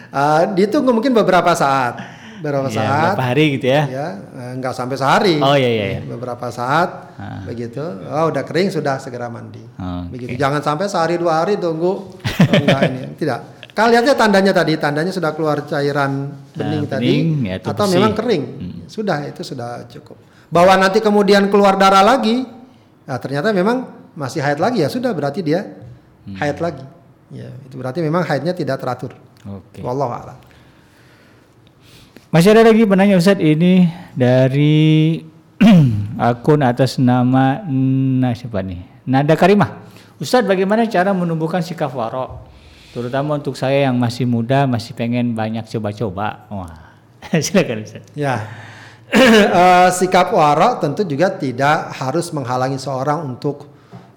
Eh, 0.09 0.41
ditunggu 0.57 0.89
mungkin 0.89 1.13
beberapa 1.13 1.53
saat. 1.53 2.01
Beberapa 2.39 2.65
Ya, 2.65 2.81
saat. 2.81 3.13
berapa 3.13 3.23
hari 3.25 3.45
gitu 3.53 3.67
ya? 3.67 3.83
Ya, 3.85 4.07
nggak 4.55 4.73
sampai 4.73 4.95
sehari. 4.95 5.35
Oh, 5.37 5.53
iya, 5.53 5.69
iya, 5.69 5.85
iya. 5.91 5.99
Beberapa 6.01 6.49
saat, 6.49 7.13
Ah. 7.13 7.43
begitu. 7.45 7.83
Oh, 8.09 8.31
udah 8.31 8.41
kering 8.41 8.71
sudah 8.71 8.97
segera 8.97 9.27
mandi. 9.27 9.61
Oke. 9.61 10.15
Begitu. 10.15 10.29
Jangan 10.33 10.63
sampai 10.63 10.87
sehari 10.87 11.19
dua 11.19 11.43
hari 11.43 11.55
tunggu. 11.55 12.09
Oh, 12.09 12.53
enggak 12.55 12.81
ini, 12.89 13.01
tidak. 13.21 13.39
Kalian 13.69 14.01
lihatnya 14.01 14.15
tandanya 14.17 14.51
tadi, 14.51 14.73
tandanya 14.75 15.13
sudah 15.13 15.31
keluar 15.31 15.61
cairan 15.61 16.33
bening 16.51 16.83
Nah, 16.83 16.89
tadi, 16.89 17.05
bening, 17.05 17.27
ya, 17.45 17.55
itu 17.55 17.67
atau 17.69 17.83
bersih. 17.85 17.95
memang 17.95 18.11
kering. 18.13 18.43
Sudah, 18.89 19.17
itu 19.23 19.41
sudah 19.45 19.85
cukup. 19.85 20.17
Bahwa 20.49 20.73
nanti 20.75 20.97
kemudian 20.97 21.45
keluar 21.47 21.77
darah 21.77 22.01
lagi, 22.01 22.45
nah, 23.05 23.21
ternyata 23.21 23.53
memang 23.53 23.85
masih 24.17 24.41
haid 24.41 24.57
lagi 24.57 24.81
ya 24.81 24.89
sudah 24.89 25.13
berarti 25.13 25.45
dia 25.45 25.65
Hmm. 26.25 26.35
haid 26.35 26.57
lagi. 26.59 26.83
Ya, 27.29 27.49
itu 27.65 27.77
berarti 27.77 28.01
memang 28.01 28.25
haidnya 28.25 28.51
tidak 28.51 28.81
teratur. 28.81 29.13
Oke. 29.45 29.79
Wallahu 29.79 30.11
a'lam. 30.11 30.37
Masih 32.29 32.53
ada 32.53 32.61
lagi 32.69 32.85
penanya 32.85 33.17
Ustadz 33.17 33.41
ini 33.41 33.89
dari 34.13 35.17
akun 36.21 36.61
atas 36.61 37.01
nama 37.01 37.63
nah 37.65 38.33
siapa 38.37 38.61
nih? 38.61 38.85
Nada 39.09 39.33
Karimah. 39.33 39.81
Ustadz 40.21 40.45
bagaimana 40.45 40.85
cara 40.85 41.09
menumbuhkan 41.15 41.63
sikap 41.65 41.89
warok? 41.95 42.45
Terutama 42.93 43.37
untuk 43.37 43.53
saya 43.57 43.89
yang 43.89 43.97
masih 43.97 44.25
muda, 44.29 44.65
masih 44.69 44.93
pengen 44.93 45.33
banyak 45.33 45.65
coba-coba. 45.65 46.45
Wah, 46.53 46.93
silakan 47.45 47.85
Ustadz. 47.85 48.13
Ya, 48.13 48.45
Eh, 49.51 49.89
sikap 49.91 50.29
warok 50.29 50.79
tentu 50.79 51.01
juga 51.03 51.29
tidak 51.31 51.91
harus 51.93 52.29
menghalangi 52.29 52.77
seorang 52.77 53.25
untuk 53.25 53.65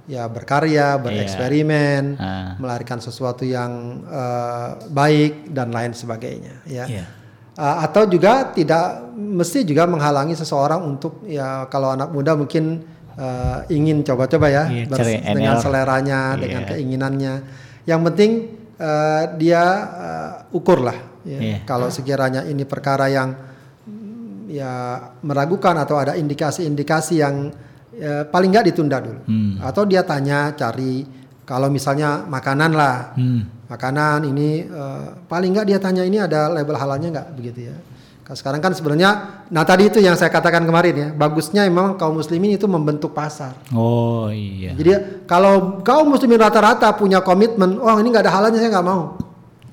ya 0.05 0.27
berkarya, 0.27 0.99
bereksperimen, 0.99 2.17
Ah. 2.17 2.53
melahirkan 2.57 2.99
sesuatu 2.99 3.43
yang 3.43 4.03
eh, 4.05 4.69
baik 4.87 5.49
dan 5.49 5.71
lain 5.71 5.93
sebagainya. 5.93 6.61
Ya. 6.65 6.85
Iya. 6.87 7.05
Eh, 7.53 7.77
atau 7.83 8.05
juga 8.05 8.51
tidak 8.51 8.85
mesti 9.13 9.65
juga 9.65 9.85
menghalangi 9.85 10.33
seseorang 10.33 10.81
untuk 10.83 11.25
ya 11.25 11.65
kalau 11.67 11.93
anak 11.93 12.09
muda 12.09 12.33
mungkin 12.35 12.85
eh, 13.13 13.59
ingin 13.71 14.01
coba-coba 14.03 14.49
ya 14.49 14.65
Iya, 14.67 14.85
bers- 14.87 14.99
cari 14.99 15.15
dengan 15.21 15.57
seleranya, 15.59 16.21
Iya. 16.33 16.41
dengan 16.41 16.63
keinginannya. 16.67 17.35
Yang 17.85 18.01
penting 18.13 18.31
eh, 18.77 19.23
dia 19.37 19.63
eh, 19.89 20.31
ukur 20.53 20.81
lah. 20.81 20.99
ya. 21.23 21.39
Iya. 21.39 21.59
Kalau 21.65 21.89
sekiranya 21.89 22.43
ini 22.43 22.65
perkara 22.65 23.07
yang 23.07 23.52
ya 24.53 25.01
meragukan 25.25 25.73
atau 25.81 25.97
ada 25.97 26.13
indikasi-indikasi 26.13 27.15
yang 27.17 27.49
ya, 27.91 28.29
paling 28.29 28.53
nggak 28.53 28.69
ditunda 28.69 29.01
dulu. 29.01 29.21
Hmm. 29.25 29.57
Atau 29.65 29.89
dia 29.89 30.05
tanya 30.05 30.53
cari 30.53 31.09
kalau 31.43 31.73
misalnya 31.73 32.29
makanan 32.29 32.71
lah, 32.77 33.17
Hmm. 33.17 33.49
makanan 33.67 34.29
ini 34.29 34.69
eh, 34.69 35.07
paling 35.25 35.57
nggak 35.57 35.67
dia 35.67 35.79
tanya 35.81 36.05
ini 36.05 36.21
ada 36.21 36.53
label 36.53 36.77
halalnya 36.77 37.09
nggak 37.11 37.29
begitu 37.33 37.73
ya. 37.73 37.77
Sekarang 38.33 38.65
kan 38.65 38.73
sebenarnya, 38.73 39.45
nah 39.53 39.61
tadi 39.61 39.93
itu 39.93 40.01
yang 40.01 40.17
saya 40.17 40.33
katakan 40.33 40.65
kemarin 40.65 40.95
ya, 40.97 41.09
bagusnya 41.13 41.69
memang 41.69 42.01
kaum 42.01 42.17
muslimin 42.17 42.57
itu 42.57 42.65
membentuk 42.65 43.13
pasar. 43.13 43.53
Oh 43.77 44.33
iya. 44.33 44.73
Jadi 44.73 45.21
kalau 45.29 45.85
kaum 45.85 46.09
muslimin 46.09 46.41
rata-rata 46.41 46.97
punya 46.97 47.21
komitmen, 47.21 47.77
oh 47.77 47.93
ini 48.01 48.09
nggak 48.09 48.25
ada 48.25 48.33
halalnya 48.33 48.57
saya 48.57 48.73
nggak 48.73 48.89
mau, 48.89 49.21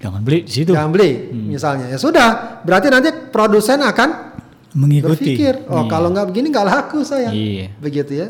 Jangan 0.03 0.19
beli 0.19 0.43
di 0.43 0.51
situ. 0.51 0.75
jangan 0.75 0.91
beli 0.91 1.31
misalnya. 1.31 1.87
Ya 1.87 1.95
sudah, 1.95 2.59
berarti 2.67 2.91
nanti 2.91 3.09
produsen 3.31 3.79
akan 3.79 4.28
Mengikuti. 4.71 5.33
berpikir, 5.33 5.65
oh 5.65 5.81
Iya. 5.81 5.89
kalau 5.89 6.09
nggak 6.09 6.25
begini 6.25 6.47
nggak 6.49 6.67
laku 6.67 7.01
saya, 7.01 7.29
Iya. 7.29 7.73
begitu 7.77 8.11
ya, 8.15 8.27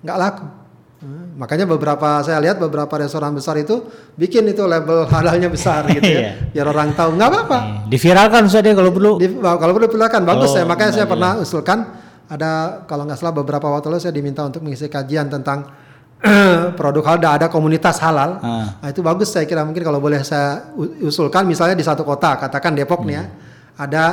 nggak 0.00 0.18
laku. 0.18 0.46
Hmm, 0.96 1.36
Makanya 1.36 1.62
beberapa 1.64 2.18
saya 2.20 2.40
lihat 2.40 2.56
beberapa 2.56 2.88
restoran 2.90 3.30
besar 3.30 3.54
itu 3.54 3.84
bikin 4.14 4.42
itu 4.46 4.64
label 4.64 5.04
halalnya 5.06 5.46
besar 5.46 5.84
gitu 5.92 6.02
Iya. 6.02 6.18
ya, 6.18 6.30
biar 6.50 6.66
orang 6.68 6.90
tahu 6.92 7.14
nggak 7.14 7.28
apa-apa. 7.28 7.58
Eh, 7.58 7.92
Diviralkan 7.92 8.42
Ustadz 8.44 8.66
ya 8.66 8.74
kalau 8.74 8.90
perlu. 8.90 9.12
Di, 9.14 9.28
kalau 9.36 9.72
perlu 9.72 9.86
silakan 9.86 10.22
bagus 10.24 10.48
Oh, 10.48 10.54
saya 10.54 10.64
makanya 10.64 10.92
saya 10.92 11.04
bagus. 11.04 11.12
pernah 11.12 11.32
usulkan 11.38 11.78
ada 12.26 12.50
kalau 12.84 13.04
nggak 13.04 13.14
salah 13.16 13.30
beberapa 13.32 13.66
waktu 13.68 13.86
lalu 13.86 14.00
saya 14.00 14.10
diminta 14.10 14.42
untuk 14.42 14.58
mengisi 14.60 14.88
kajian 14.88 15.28
tentang 15.28 15.68
produk 16.74 17.04
halal 17.06 17.28
ada, 17.30 17.46
komunitas 17.46 18.00
halal 18.00 18.40
Ah. 18.40 18.80
Nah, 18.80 18.88
itu 18.88 18.98
bagus 19.00 19.28
saya 19.28 19.44
kira 19.44 19.62
mungkin 19.62 19.84
kalau 19.84 20.00
boleh 20.00 20.24
saya 20.24 20.72
usulkan 20.98 21.44
misalnya 21.44 21.76
di 21.76 21.84
satu 21.84 22.02
kota 22.02 22.34
katakan 22.36 22.72
Depok 22.72 23.04
nih 23.04 23.14
ya 23.14 23.24
Hmm. 23.24 23.36
ada 23.78 24.04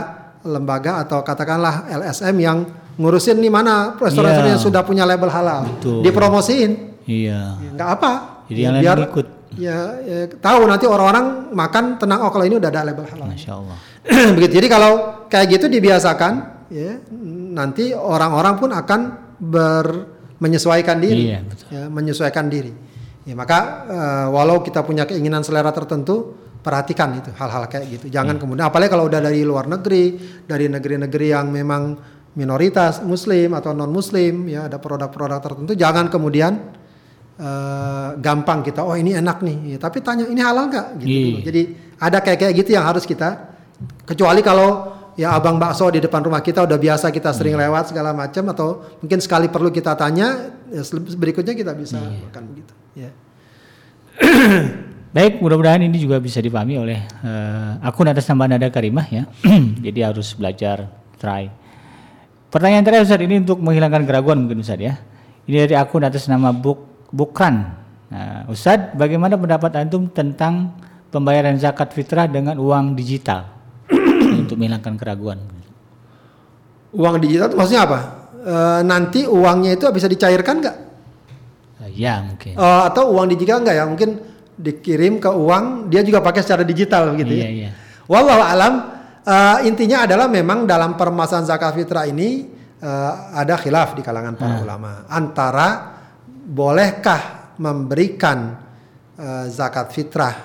lembaga 0.43 1.01
atau 1.01 1.19
katakanlah 1.19 1.87
LSM 1.89 2.35
yang 2.37 2.57
ngurusin 2.93 3.39
nih 3.39 3.49
mana 3.49 3.95
restoran 3.97 4.31
Iya. 4.35 4.53
yang 4.53 4.61
sudah 4.61 4.83
punya 4.83 5.03
label 5.03 5.27
halal 5.27 5.65
Betul. 5.67 6.03
dipromosiin 6.03 6.71
Iya. 7.03 7.57
Ya, 7.57 7.69
nggak 7.73 7.89
apa 7.99 8.11
Jadi 8.47 8.59
Ya, 8.59 8.69
biar 8.75 8.97
ikut. 9.07 9.27
ya, 9.55 9.77
ya, 10.03 10.17
tahu 10.37 10.67
nanti 10.67 10.83
orang-orang 10.83 11.49
makan 11.51 11.95
tenang 11.95 12.19
oh 12.21 12.29
kalau 12.29 12.43
ini 12.43 12.59
udah 12.59 12.69
ada 12.69 12.83
label 12.83 13.07
halal 13.07 13.27
Masya 13.31 13.51
Allah. 13.55 13.77
begitu. 14.35 14.59
Jadi 14.59 14.67
kalau 14.67 14.91
kayak 15.25 15.47
gitu 15.49 15.65
dibiasakan, 15.71 16.33
ya 16.67 16.99
nanti 17.49 17.95
orang-orang 17.95 18.59
pun 18.59 18.69
akan 18.69 18.99
ber 19.39 20.11
menyesuaikan 20.37 20.99
diri, 20.99 21.31
Iya, 21.31 21.39
betul. 21.41 21.65
ya, 21.71 21.83
menyesuaikan 21.87 22.45
diri. 22.51 22.75
Ya 23.23 23.31
maka 23.33 23.59
eh, 23.87 24.27
walau 24.27 24.59
kita 24.59 24.83
punya 24.83 25.07
keinginan 25.07 25.39
selera 25.39 25.71
tertentu, 25.71 26.35
perhatikan 26.63 27.11
itu 27.19 27.29
hal-hal 27.35 27.67
kayak 27.67 27.85
gitu. 27.91 28.05
Jangan 28.07 28.39
kemudian, 28.39 28.71
apalagi 28.71 28.89
kalau 28.89 29.11
udah 29.11 29.19
dari 29.19 29.43
luar 29.43 29.67
negeri, 29.67 30.15
dari 30.47 30.71
negeri-negeri 30.71 31.27
yang 31.35 31.51
memang 31.51 31.99
minoritas 32.33 33.03
Muslim 33.03 33.51
atau 33.53 33.75
non 33.75 33.91
Muslim, 33.91 34.47
ya 34.47 34.71
ada 34.71 34.79
produk-produk 34.79 35.43
tertentu, 35.43 35.75
jangan 35.75 36.07
kemudian 36.07 36.55
eh, 37.33 38.09
gampang 38.17 38.63
kita, 38.63 38.85
oh 38.85 38.95
ini 38.95 39.11
enak 39.17 39.43
nih, 39.43 39.75
Ya, 39.75 39.77
tapi 39.77 39.99
tanya 39.99 40.23
ini 40.29 40.39
halal 40.39 40.69
nggak? 40.71 40.87
Gitu 41.01 41.09
Iya. 41.09 41.21
dulu. 41.27 41.39
Jadi 41.43 41.61
ada 41.99 42.17
kayak 42.21 42.39
kayak 42.39 42.53
gitu 42.63 42.69
yang 42.77 42.85
harus 42.85 43.03
kita 43.03 43.53
kecuali 44.05 44.39
kalau 44.45 44.93
ya 45.13 45.33
abang 45.37 45.61
bakso 45.61 45.89
di 45.93 46.01
depan 46.01 46.25
rumah 46.25 46.41
kita 46.41 46.65
udah 46.65 46.77
biasa 46.77 47.13
kita 47.13 47.29
sering 47.33 47.53
lewat 47.53 47.93
segala 47.93 48.13
macam 48.17 48.49
atau 48.49 48.97
mungkin 48.97 49.21
sekali 49.21 49.45
perlu 49.45 49.69
kita 49.69 49.93
tanya 49.93 50.57
ya 50.73 50.81
berikutnya 51.17 51.53
kita 51.53 51.73
bisa 51.77 52.01
makan 52.01 52.43
begitu 52.49 52.73
ya 52.97 53.09
Baik, 55.13 55.45
mudah-mudahan 55.45 55.85
ini 55.85 56.01
juga 56.01 56.17
bisa 56.17 56.41
dipahami 56.41 56.81
oleh 56.81 56.97
eh, 56.97 57.71
akun 57.85 58.09
atas 58.09 58.25
nama 58.25 58.49
Nada 58.49 58.73
Karimah 58.73 59.05
ya. 59.13 59.23
Jadi 59.85 59.99
harus 60.01 60.33
belajar, 60.33 60.89
try. 61.21 61.53
Pertanyaan 62.49 62.81
terakhir 62.81 63.05
Ustaz 63.05 63.21
ini 63.21 63.45
untuk 63.45 63.61
menghilangkan 63.61 64.09
keraguan 64.09 64.41
mungkin 64.45 64.65
Ustaz 64.65 64.81
ya. 64.81 64.97
Ini 65.45 65.69
dari 65.69 65.75
akun 65.77 66.01
atas 66.01 66.25
nama 66.25 66.49
Buk 66.49 67.09
Bukran. 67.13 67.61
Nah, 68.09 68.49
Ustaz, 68.49 68.97
bagaimana 68.97 69.37
pendapat 69.37 69.85
antum 69.85 70.09
tentang 70.09 70.73
pembayaran 71.13 71.61
zakat 71.61 71.93
fitrah 71.93 72.25
dengan 72.25 72.57
uang 72.57 72.97
digital 72.97 73.53
untuk 74.41 74.57
menghilangkan 74.57 74.97
keraguan? 74.97 75.39
uang 76.93 77.17
digital 77.17 77.49
itu 77.49 77.57
maksudnya 77.57 77.89
apa 77.89 77.99
Eh, 78.43 78.81
nanti 78.83 79.23
uangnya 79.23 79.79
itu 79.79 79.87
bisa 79.95 80.11
dicairkan 80.11 80.59
nggak 80.59 80.77
Eh, 81.87 81.91
ya 81.95 82.19
mungkin. 82.19 82.59
Eh, 82.59 82.81
atau 82.91 83.15
uang 83.15 83.31
digital 83.31 83.63
nggak 83.63 83.75
ya 83.79 83.87
mungkin 83.87 84.19
dikirim 84.53 85.17
ke 85.17 85.29
uang 85.29 85.89
dia 85.89 86.01
juga 86.01 86.21
pakai 86.21 86.41
secara 86.45 86.61
digital 86.61 87.13
gitu 87.17 87.33
Iya, 87.33 87.45
ya 87.45 87.49
iya. 87.49 87.69
Wallahu 88.05 88.43
alam 88.43 88.73
eh, 89.23 89.57
intinya 89.65 90.05
adalah 90.05 90.27
memang 90.27 90.65
dalam 90.65 90.93
permasalahan 90.93 91.47
zakat 91.47 91.73
fitrah 91.73 92.05
ini 92.05 92.45
eh, 92.77 93.11
ada 93.33 93.57
khilaf 93.57 93.97
di 93.97 94.01
kalangan 94.05 94.35
para 94.35 94.61
ulama 94.61 95.07
antara 95.09 95.95
bolehkah 96.43 97.55
memberikan 97.57 98.57
eh, 99.15 99.45
zakat 99.49 99.89
fitrah 99.89 100.35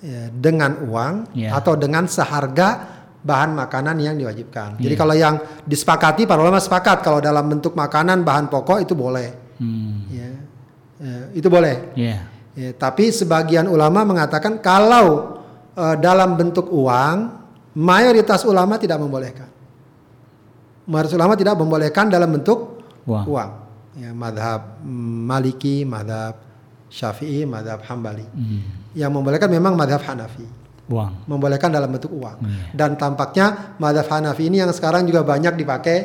ya, 0.00 0.30
dengan 0.32 0.78
uang 0.86 1.34
Ya. 1.34 1.52
atau 1.52 1.74
dengan 1.74 2.06
seharga 2.06 2.96
bahan 3.18 3.50
makanan 3.52 3.98
yang 3.98 4.14
diwajibkan. 4.14 4.78
Jadi 4.78 4.94
kalau 4.94 5.12
yang 5.12 5.36
disepakati 5.66 6.24
para 6.24 6.38
ulama 6.40 6.62
sepakat 6.62 7.02
kalau 7.02 7.18
dalam 7.18 7.44
bentuk 7.50 7.74
makanan 7.74 8.22
bahan 8.22 8.46
pokok 8.46 8.78
itu 8.80 8.94
boleh. 8.94 9.34
Hmm. 9.58 10.06
Ya. 10.08 10.30
Ya, 10.98 11.16
itu 11.34 11.46
boleh. 11.50 11.92
Ya. 11.98 12.26
Ya, 12.58 12.74
tapi 12.74 13.14
sebagian 13.14 13.70
ulama 13.70 14.02
mengatakan 14.02 14.58
kalau 14.58 15.38
eh, 15.78 15.94
dalam 16.02 16.34
bentuk 16.34 16.66
uang, 16.74 17.16
mayoritas 17.78 18.42
ulama 18.42 18.74
tidak 18.82 18.98
membolehkan. 18.98 19.46
Mayoritas 20.90 21.14
ulama 21.14 21.38
tidak 21.38 21.54
membolehkan 21.54 22.10
dalam 22.10 22.34
bentuk 22.34 22.82
Uang. 23.06 23.24
uang. 23.30 23.50
Ya, 23.94 24.10
madhab 24.10 24.82
mm, 24.82 25.18
Maliki, 25.28 25.86
madhab 25.86 26.34
Syafi'i, 26.88 27.44
madhab 27.44 27.84
Hambali. 27.84 28.24
Hmm. 28.24 28.64
Yang 28.96 29.10
membolehkan 29.12 29.52
memang 29.52 29.76
madhab 29.76 30.00
Hanafi. 30.02 30.48
Uang. 30.88 31.28
Membolehkan 31.28 31.68
dalam 31.68 31.92
bentuk 31.92 32.08
uang. 32.16 32.40
Iya. 32.40 32.64
Dan 32.72 32.96
tampaknya 32.96 33.76
madhab 33.76 34.08
Hanafi 34.08 34.48
ini 34.48 34.64
yang 34.64 34.72
sekarang 34.72 35.04
juga 35.04 35.20
banyak 35.22 35.54
dipakai 35.54 35.98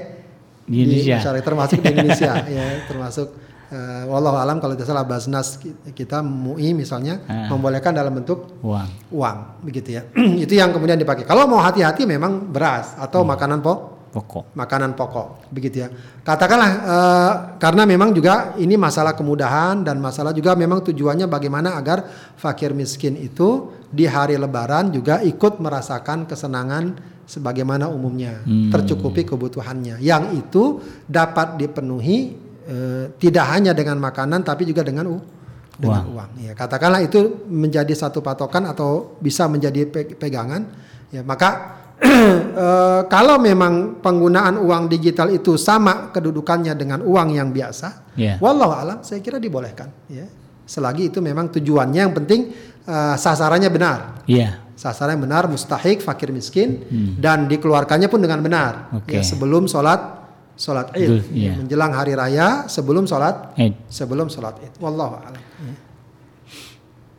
Di 0.63 0.83
Indonesia. 0.83 1.15
masyarakat 1.19 1.43
termasuk 1.43 1.77
di 1.79 1.87
Indonesia 1.91 2.33
ya 2.55 2.65
termasuk 2.87 3.27
uh, 3.73 4.03
wallahu 4.07 4.37
alam 4.37 4.57
kalau 4.57 4.73
tidak 4.73 4.87
salah 4.87 5.03
Basnas 5.03 5.57
kita 5.91 6.21
MUI 6.21 6.71
misalnya 6.71 7.19
Ah. 7.25 7.49
membolehkan 7.49 7.91
dalam 7.91 8.13
bentuk 8.13 8.61
Uang. 8.61 8.87
uang 9.09 9.37
begitu 9.61 9.97
ya 9.97 10.05
itu 10.43 10.53
yang 10.53 10.69
kemudian 10.69 10.95
dipakai 10.95 11.25
kalau 11.25 11.43
mau 11.43 11.59
hati-hati 11.59 12.05
memang 12.05 12.45
beras 12.45 12.93
atau 12.95 13.21
Hmm. 13.21 13.33
makanan 13.33 13.59
pok 13.59 13.79
Pokok. 14.13 14.53
makanan 14.53 14.93
pokok 14.93 15.49
begitu 15.49 15.81
ya 15.81 15.89
katakanlah 16.21 16.69
eh, 16.85 17.31
karena 17.57 17.81
memang 17.83 18.13
juga 18.13 18.53
ini 18.55 18.77
masalah 18.77 19.17
kemudahan 19.17 19.81
dan 19.81 19.97
masalah 19.97 20.29
juga 20.29 20.53
memang 20.53 20.85
tujuannya 20.85 21.25
bagaimana 21.25 21.73
agar 21.73 22.05
fakir 22.37 22.77
miskin 22.77 23.17
itu 23.17 23.73
di 23.89 24.05
hari 24.05 24.37
lebaran 24.37 24.93
juga 24.93 25.17
ikut 25.19 25.57
merasakan 25.57 26.29
kesenangan 26.29 26.93
sebagaimana 27.25 27.89
umumnya 27.89 28.45
Hmm. 28.45 28.69
tercukupi 28.69 29.25
kebutuhannya 29.25 29.97
yang 29.97 30.29
itu 30.31 30.77
dapat 31.09 31.57
dipenuhi 31.57 32.37
eh, 32.65 33.05
tidak 33.15 33.45
hanya 33.49 33.71
dengan 33.71 33.97
makanan 33.97 34.41
tapi 34.41 34.63
juga 34.63 34.81
dengan 34.81 35.07
u- 35.09 35.25
dengan 35.73 36.05
uang. 36.05 36.29
Ya, 36.39 36.53
katakanlah 36.53 37.01
itu 37.01 37.43
menjadi 37.45 37.91
satu 37.91 38.21
patokan 38.21 38.65
atau 38.65 39.17
bisa 39.17 39.47
menjadi 39.47 39.85
pe- 39.85 40.13
pegangan 40.13 40.69
ya 41.09 41.21
maka 41.21 41.81
eh, 42.03 43.01
kalau 43.07 43.37
memang 43.37 43.99
penggunaan 43.99 44.59
uang 44.59 44.85
digital 44.87 45.29
itu 45.29 45.55
sama 45.55 46.09
kedudukannya 46.09 46.73
dengan 46.73 46.99
uang 47.01 47.29
yang 47.31 47.49
biasa, 47.49 48.11
Ya. 48.13 48.37
wallahu 48.37 48.69
alam 48.71 48.97
saya 49.01 49.19
kira 49.19 49.37
dibolehkan 49.37 49.89
ya. 50.07 50.27
Selagi 50.63 51.11
itu 51.11 51.19
memang 51.19 51.49
tujuannya 51.49 52.01
yang 52.01 52.15
penting 52.15 52.51
eh, 52.83 53.15
sasarannya 53.15 53.67
benar. 53.67 53.99
Iya. 54.25 54.61
Sasaran 54.73 55.15
yang 55.15 55.23
benar 55.23 55.47
mustahik 55.47 56.01
fakir 56.01 56.29
miskin 56.29 56.81
dan 57.15 57.45
dikeluarkannya 57.45 58.07
pun 58.07 58.19
dengan 58.19 58.41
benar. 58.41 58.89
Oke. 58.93 59.15
Ya, 59.15 59.21
sebelum 59.23 59.63
sholat 59.65 60.22
sholat 60.63 60.95
Id, 60.95 61.09
Ya, 61.35 61.51
iya. 61.51 61.53
menjelang 61.59 61.91
hari 61.91 62.15
raya 62.15 62.71
sebelum 62.71 63.03
sholat 63.03 63.51
Eh, 63.59 63.75
sebelum 63.91 64.31
sholat 64.31 64.55
Id. 64.63 64.79
Wallahu 64.79 65.19
alam. 65.19 65.35
Ya. 65.35 65.75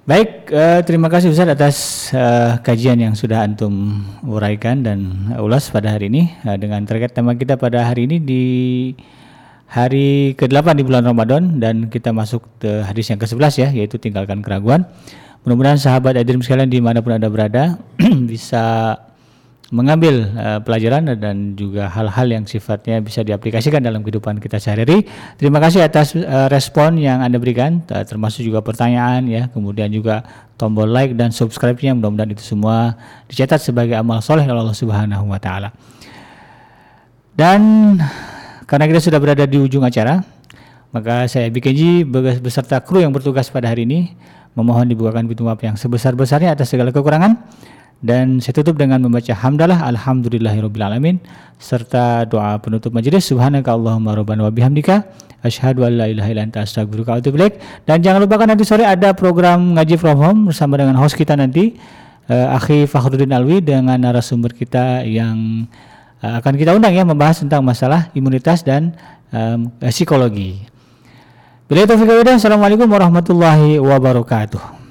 Baik, 0.04 0.52
eh, 0.52 0.80
terima 0.84 1.08
kasih 1.08 1.32
Ustaz 1.32 1.48
atas 1.48 1.76
eh, 2.12 2.60
kajian 2.60 3.00
yang 3.00 3.12
sudah 3.16 3.40
antum 3.40 4.04
uraikan 4.24 4.84
dan 4.84 5.28
ulas 5.36 5.68
pada 5.68 5.92
hari 5.92 6.08
ini 6.12 6.28
Eh, 6.44 6.56
dengan 6.56 6.84
terkait 6.84 7.12
tema 7.12 7.32
kita 7.32 7.56
pada 7.56 7.84
hari 7.84 8.04
ini 8.08 8.16
di 8.20 8.44
hari 9.64 10.36
ke-8 10.36 10.76
di 10.76 10.84
bulan 10.84 11.04
Ramadan 11.04 11.56
dan 11.56 11.88
kita 11.88 12.12
masuk 12.12 12.44
ke 12.60 12.84
hadis 12.84 13.08
yang 13.08 13.16
ke-11 13.16 13.52
ya 13.60 13.68
yaitu 13.72 13.96
tinggalkan 13.96 14.44
keraguan. 14.44 14.84
Mudah-mudahan 15.44 15.76
sahabat 15.76 16.16
Adrim 16.16 16.40
sekalian 16.40 16.68
di 16.68 16.80
mana 16.80 17.04
pun 17.04 17.12
anda 17.16 17.28
berada 17.28 17.76
bisa 18.32 18.96
mengambil 19.74 20.30
eh, 20.38 20.60
pelajaran 20.62 21.18
dan 21.18 21.58
juga 21.58 21.90
hal-hal 21.90 22.30
yang 22.30 22.44
sifatnya 22.46 23.02
bisa 23.02 23.26
diaplikasikan 23.26 23.82
dalam 23.82 24.06
kehidupan 24.06 24.38
kita 24.38 24.62
sehari-hari. 24.62 25.02
Terima 25.34 25.58
kasih 25.58 25.82
atas 25.82 26.14
eh, 26.14 26.46
respon 26.46 26.94
yang 27.02 27.26
Anda 27.26 27.42
berikan, 27.42 27.82
eh, 27.90 28.06
termasuk 28.06 28.46
juga 28.46 28.62
pertanyaan 28.62 29.26
ya, 29.26 29.50
kemudian 29.50 29.90
juga 29.90 30.22
tombol 30.54 30.86
like 30.86 31.18
dan 31.18 31.34
subscribe-nya. 31.34 31.98
Mudah-mudahan 31.98 32.30
itu 32.38 32.46
semua 32.46 32.94
dicatat 33.26 33.58
sebagai 33.58 33.98
amal 33.98 34.22
soleh 34.22 34.46
oleh 34.46 34.62
Allah 34.62 34.78
Subhanahu 34.78 35.26
wa 35.26 35.42
taala. 35.42 35.74
Dan 37.34 37.98
karena 38.70 38.86
kita 38.86 39.10
sudah 39.10 39.18
berada 39.18 39.42
di 39.42 39.58
ujung 39.58 39.82
acara, 39.82 40.22
maka 40.94 41.26
saya 41.26 41.50
BKJ 41.50 42.06
beserta 42.38 42.78
kru 42.78 43.02
yang 43.02 43.10
bertugas 43.10 43.50
pada 43.50 43.74
hari 43.74 43.82
ini 43.82 44.14
memohon 44.54 44.86
dibukakan 44.86 45.26
pintu 45.26 45.42
maaf 45.42 45.58
yang 45.66 45.74
sebesar-besarnya 45.74 46.54
atas 46.54 46.70
segala 46.70 46.94
kekurangan 46.94 47.42
dan 48.00 48.42
saya 48.42 48.56
tutup 48.60 48.80
dengan 48.80 48.98
membaca 49.00 49.30
hamdalah 49.30 49.84
alhamdulillahirabbil 49.94 50.84
alamin 50.84 51.16
serta 51.60 52.26
doa 52.26 52.58
penutup 52.58 52.90
majelis 52.90 53.28
subhanaka 53.28 53.70
allahumma 53.72 54.18
rabbana 54.18 54.48
wa 54.48 54.52
bihamdika 54.52 55.06
asyhadu 55.44 55.84
an 55.84 56.00
la 56.00 56.06
ilaha 56.08 56.28
illa 56.32 56.42
anta 56.48 56.64
astaghfiruka 56.64 57.14
wa 57.14 57.18
atubu 57.20 57.48
dan 57.84 58.00
jangan 58.00 58.24
lupakan 58.24 58.48
nanti 58.48 58.64
sore 58.64 58.84
ada 58.84 59.12
program 59.12 59.76
ngaji 59.76 59.94
from 60.00 60.16
home 60.16 60.40
bersama 60.48 60.80
dengan 60.80 60.96
host 60.96 61.14
kita 61.14 61.36
nanti 61.36 61.76
eh, 62.28 62.56
Akhi 62.56 62.88
Fakhruddin 62.88 63.32
Alwi 63.32 63.60
dengan 63.60 64.00
narasumber 64.00 64.56
kita 64.56 65.04
yang 65.04 65.68
eh, 66.24 66.32
akan 66.40 66.52
kita 66.56 66.72
undang 66.72 66.96
ya 66.96 67.04
membahas 67.04 67.44
tentang 67.44 67.60
masalah 67.60 68.08
imunitas 68.16 68.64
dan 68.64 68.96
em, 69.32 69.68
psikologi. 69.90 70.64
Bila 71.64 71.88
itu 71.88 71.96
Assalamualaikum 71.96 72.84
warahmatullahi 72.84 73.80
wabarakatuh. 73.80 74.83